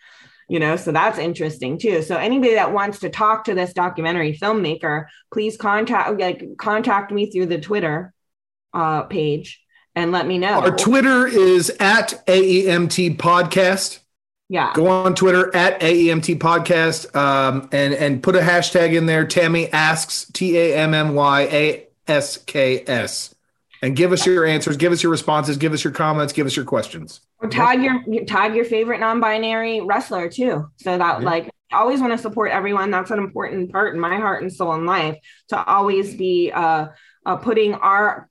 you 0.47 0.59
know 0.59 0.75
so 0.75 0.91
that's 0.91 1.17
interesting 1.17 1.77
too 1.77 2.01
so 2.01 2.17
anybody 2.17 2.53
that 2.53 2.71
wants 2.71 2.99
to 2.99 3.09
talk 3.09 3.45
to 3.45 3.55
this 3.55 3.73
documentary 3.73 4.37
filmmaker 4.37 5.05
please 5.33 5.57
contact 5.57 6.19
like 6.19 6.43
contact 6.57 7.11
me 7.11 7.29
through 7.31 7.45
the 7.45 7.59
twitter 7.59 8.13
uh, 8.73 9.03
page 9.03 9.65
and 9.95 10.11
let 10.11 10.27
me 10.27 10.37
know 10.37 10.59
Our 10.59 10.75
Twitter 10.75 11.25
is 11.25 11.69
at 11.79 12.25
AEMT 12.27 13.17
Podcast. 13.17 13.99
yeah 14.49 14.73
Go 14.75 14.87
on 14.87 15.15
Twitter 15.15 15.55
at 15.55 15.79
AEMT 15.79 16.37
Podcast 16.37 17.15
um, 17.15 17.69
and 17.71 17.93
and 17.93 18.21
put 18.21 18.35
a 18.35 18.39
hashtag 18.39 18.93
in 18.93 19.05
there. 19.05 19.25
Tammy 19.25 19.71
asks 19.71 20.29
T 20.33 20.57
A 20.57 20.75
M 20.75 20.93
M 20.93 21.15
Y 21.15 21.41
A 21.43 21.87
S 22.07 22.37
K 22.37 22.83
S, 22.85 23.33
and 23.81 23.95
give 23.95 24.11
us 24.11 24.25
your 24.25 24.45
answers, 24.45 24.77
give 24.77 24.91
us 24.91 25.01
your 25.01 25.11
responses, 25.11 25.57
give 25.57 25.73
us 25.73 25.83
your 25.83 25.93
comments, 25.93 26.33
give 26.33 26.45
us 26.45 26.55
your 26.55 26.65
questions. 26.65 27.21
Tag 27.47 27.81
your 27.81 28.25
tag 28.25 28.55
your 28.55 28.65
favorite 28.65 28.99
non-binary 28.99 29.81
wrestler 29.81 30.29
too. 30.29 30.69
So 30.77 30.97
that 30.97 31.21
Yeah. 31.21 31.25
like 31.25 31.49
I 31.71 31.77
always 31.77 31.99
want 31.99 32.13
to 32.13 32.17
support 32.17 32.51
everyone. 32.51 32.91
That's 32.91 33.11
an 33.11 33.19
important 33.19 33.71
part 33.71 33.93
in 33.93 33.99
my 33.99 34.17
heart 34.17 34.41
and 34.41 34.53
soul 34.53 34.73
in 34.75 34.85
life 34.85 35.17
to 35.49 35.63
always 35.63 36.15
be 36.15 36.51
uh, 36.51 36.87
uh 37.25 37.35
putting 37.37 37.73
our 37.73 38.29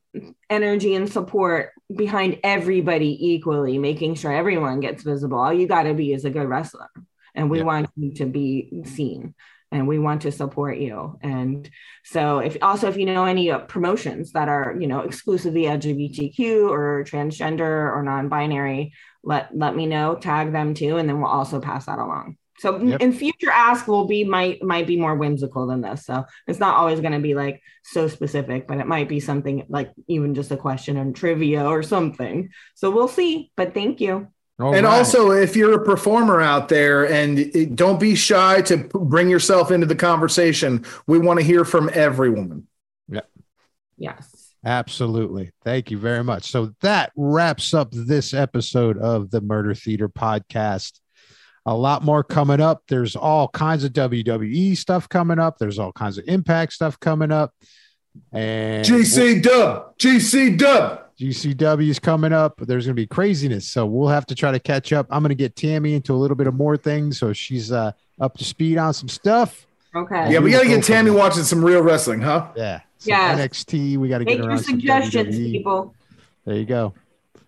energy 0.49 0.95
and 0.95 1.11
support 1.11 1.71
behind 1.95 2.39
everybody 2.45 3.19
equally 3.33 3.79
making 3.79 4.15
sure 4.15 4.33
everyone 4.33 4.81
gets 4.81 5.03
visible. 5.03 5.39
All 5.39 5.53
you 5.53 5.67
got 5.67 5.83
to 5.83 5.95
be 5.95 6.13
is 6.13 6.25
a 6.25 6.31
good 6.31 6.49
wrestler 6.49 6.89
and 7.35 7.51
we 7.51 7.59
Yeah. 7.59 7.65
want 7.65 7.91
you 7.97 8.13
to 8.15 8.27
be 8.27 8.83
seen 8.85 9.35
and 9.75 9.89
we 9.89 9.99
want 9.99 10.23
to 10.23 10.33
support 10.33 10.79
you. 10.79 11.19
And 11.21 11.69
so 12.05 12.39
if 12.39 12.57
also 12.63 12.89
if 12.89 12.97
you 12.97 13.07
know 13.07 13.25
any 13.25 13.51
uh, 13.51 13.59
promotions 13.59 14.33
that 14.33 14.49
are 14.49 14.77
you 14.79 14.87
know 14.87 15.01
exclusively 15.01 15.63
lgbtq 15.63 16.71
or 16.71 17.05
transgender 17.05 17.93
or 17.95 18.03
non-binary 18.03 18.93
let 19.25 19.49
let 19.57 19.75
me 19.75 19.87
know 19.87 20.15
tag 20.15 20.53
them 20.53 20.75
too 20.75 20.97
and 20.97 21.09
then 21.09 21.21
we'll 21.21 21.31
also 21.31 21.61
pass 21.61 21.87
that 21.87 21.99
along. 21.99 22.37
So 22.59 22.79
Yep. 22.79 23.01
in 23.01 23.13
future 23.13 23.51
ask 23.51 23.89
will 23.89 24.07
be 24.07 24.23
might 24.23 24.63
might 24.63 24.87
be 24.87 24.97
more 24.97 25.17
whimsical 25.17 25.67
than 25.67 25.81
this. 25.81 26.07
So 26.07 26.25
it's 26.47 26.61
not 26.61 26.77
always 26.77 27.01
going 27.01 27.13
to 27.13 27.19
be 27.19 27.35
like 27.35 27.61
so 27.83 28.07
specific 28.07 28.69
but 28.69 28.79
it 28.79 28.87
might 28.87 29.09
be 29.09 29.19
something 29.19 29.67
like 29.69 29.91
even 30.07 30.35
just 30.35 30.53
a 30.53 30.57
question 30.57 30.97
and 30.97 31.17
trivia 31.17 31.65
or 31.67 31.83
something. 31.83 32.51
So 32.77 32.91
we'll 32.91 33.09
see 33.09 33.51
but 33.57 33.75
thank 33.75 34.01
you 34.01 34.29
All 34.61 34.75
and 34.75 34.87
right. 34.87 34.99
also, 34.99 35.33
if 35.33 35.57
you're 35.57 35.75
a 35.81 35.85
performer 35.85 36.41
out 36.41 36.69
there, 36.69 37.05
and 37.11 37.39
it- 37.39 37.75
don't 37.75 37.99
be 37.99 38.15
shy 38.15 38.63
to 38.63 38.79
p- 38.79 38.89
bring 38.95 39.29
yourself 39.29 39.71
into 39.73 39.87
the 39.87 39.97
conversation. 39.97 40.85
We 41.07 41.19
want 41.19 41.41
to 41.41 41.45
hear 41.45 41.65
from 41.65 41.91
everyone. 41.93 42.67
Yeah. 43.09 43.21
Yes 43.99 44.45
Absolutely. 44.67 45.53
Thank 45.63 45.91
you 45.91 45.99
very 45.99 46.25
much. 46.25 46.51
So 46.51 46.73
that 46.81 47.13
wraps 47.17 47.75
up 47.75 47.89
this 47.93 48.33
episode 48.33 48.97
of 48.97 49.31
the 49.31 49.43
Murder 49.43 49.75
Theater 49.75 50.09
podcast. 50.09 51.01
A 51.67 51.75
lot 51.75 52.03
more 52.03 52.25
coming 52.25 52.61
up. 52.61 52.83
There's 52.89 53.15
all 53.15 53.49
kinds 53.49 53.85
of 53.85 53.93
WWE 53.93 54.77
stuff 54.77 55.09
coming 55.09 55.39
up. 55.39 55.59
There's 55.59 55.79
all 55.79 55.93
kinds 55.93 56.17
of 56.17 56.25
Impact 56.29 56.73
stuff 56.73 56.99
coming 56.99 57.31
up. 57.31 57.53
And 58.33 58.87
GC 58.87 59.43
Dub, 59.43 59.99
GC 59.99 60.57
Dub. 60.57 61.04
GCW 61.19 61.89
is 61.89 61.99
coming 61.99 62.33
up. 62.33 62.59
There's 62.59 62.87
going 62.87 62.97
to 62.97 63.01
be 63.01 63.07
craziness. 63.07 63.69
So 63.69 63.87
we'll 63.87 64.09
have 64.09 64.27
to 64.27 64.35
try 64.35 64.51
to 64.53 64.59
catch 64.59 64.93
up. 64.93 65.07
I'm 65.11 65.23
going 65.23 65.31
to 65.31 65.35
get 65.35 65.55
Tammy 65.57 65.95
into 65.95 66.13
a 66.13 66.17
little 66.17 66.37
bit 66.37 66.47
of 66.47 66.55
more 66.55 66.77
things. 66.77 67.19
So 67.19 67.33
she's 67.33 67.71
uh, 67.71 67.93
up 68.21 68.37
to 68.39 68.45
speed 68.45 68.79
on 68.79 68.93
some 68.95 69.09
stuff. 69.09 69.67
okay 69.95 70.33
Yeah, 70.33 70.39
we 70.39 70.47
we 70.47 70.51
got 70.51 70.63
to 70.63 70.69
get 70.69 70.83
Tammy 70.83 71.11
watching 71.11 71.45
some 71.45 71.65
real 71.65 71.83
wrestling, 71.83 72.21
huh? 72.21 72.49
Yeah. 72.57 72.81
Yeah. 73.03 73.37
Yes. 73.37 73.65
NXT. 73.65 73.97
We 73.99 74.09
got 74.09 74.19
to 74.19 74.25
get 74.25 74.33
make 74.33 74.39
her 74.39 74.45
your 74.45 74.53
on 74.53 74.59
some 74.59 74.81
suggestions 74.81 75.37
people 75.37 75.95
There 76.45 76.57
you 76.57 76.65
go. 76.65 76.95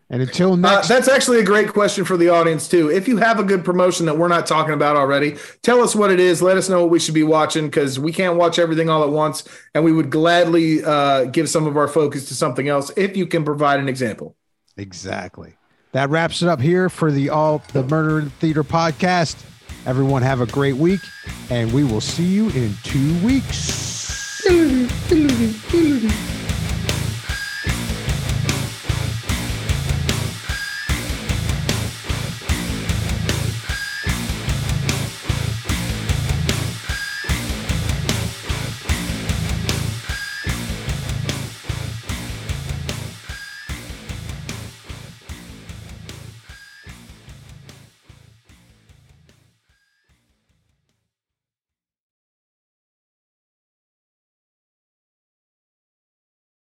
And 0.09 0.23
until 0.23 0.53
Uh, 0.53 0.57
next 0.57 0.89
that's 0.89 1.09
actually 1.09 1.41
a 1.41 1.45
great 1.45 1.73
question 1.73 2.05
for 2.05 2.17
the 2.17 2.29
audience 2.29 2.69
too. 2.69 2.91
If 2.91 3.09
you 3.09 3.17
have 3.17 3.41
a 3.41 3.43
good 3.43 3.65
promotion 3.65 4.07
that 4.07 4.17
we're 4.17 4.29
not 4.29 4.47
talking 4.47 4.73
about 4.73 4.95
already, 4.97 5.37
tell 5.63 5.83
us 5.83 5.97
what 5.97 6.13
it 6.13 6.21
is. 6.21 6.41
Let 6.41 6.57
us 6.57 6.69
know 6.69 6.83
what 6.83 6.91
we 6.91 7.01
should 7.01 7.15
be 7.15 7.25
watching 7.25 7.67
because 7.67 7.99
we 7.99 8.13
can't 8.13 8.37
watch 8.37 8.59
everything 8.61 8.89
all 8.89 9.03
at 9.03 9.11
once, 9.11 9.43
and 9.75 9.85
we 9.85 9.91
would 9.91 10.11
gladly 10.11 10.85
uh, 10.85 11.25
give 11.25 11.49
some 11.49 11.67
of 11.67 11.77
our 11.77 11.89
focus 11.89 12.29
to 12.29 12.35
something 12.35 12.69
else 12.69 12.93
if 12.97 13.17
you 13.17 13.27
can 13.27 13.45
provide 13.45 13.81
an 13.81 13.89
example. 13.89 14.37
Exactly. 14.77 15.55
That 15.91 16.11
wraps 16.11 16.43
it 16.43 16.49
up 16.49 16.61
here 16.61 16.89
for 16.89 17.11
the 17.11 17.31
all 17.31 17.63
the 17.73 17.83
Murder 17.83 18.29
Theater 18.39 18.63
podcast. 18.63 19.43
Everyone 19.87 20.23
have 20.23 20.41
a 20.41 20.47
great 20.47 20.77
week, 20.77 21.01
and 21.51 21.73
we 21.73 21.83
will 21.83 22.01
see 22.01 22.27
you 22.27 22.51
in 22.51 22.75
two 22.85 23.19
weeks. 23.25 24.45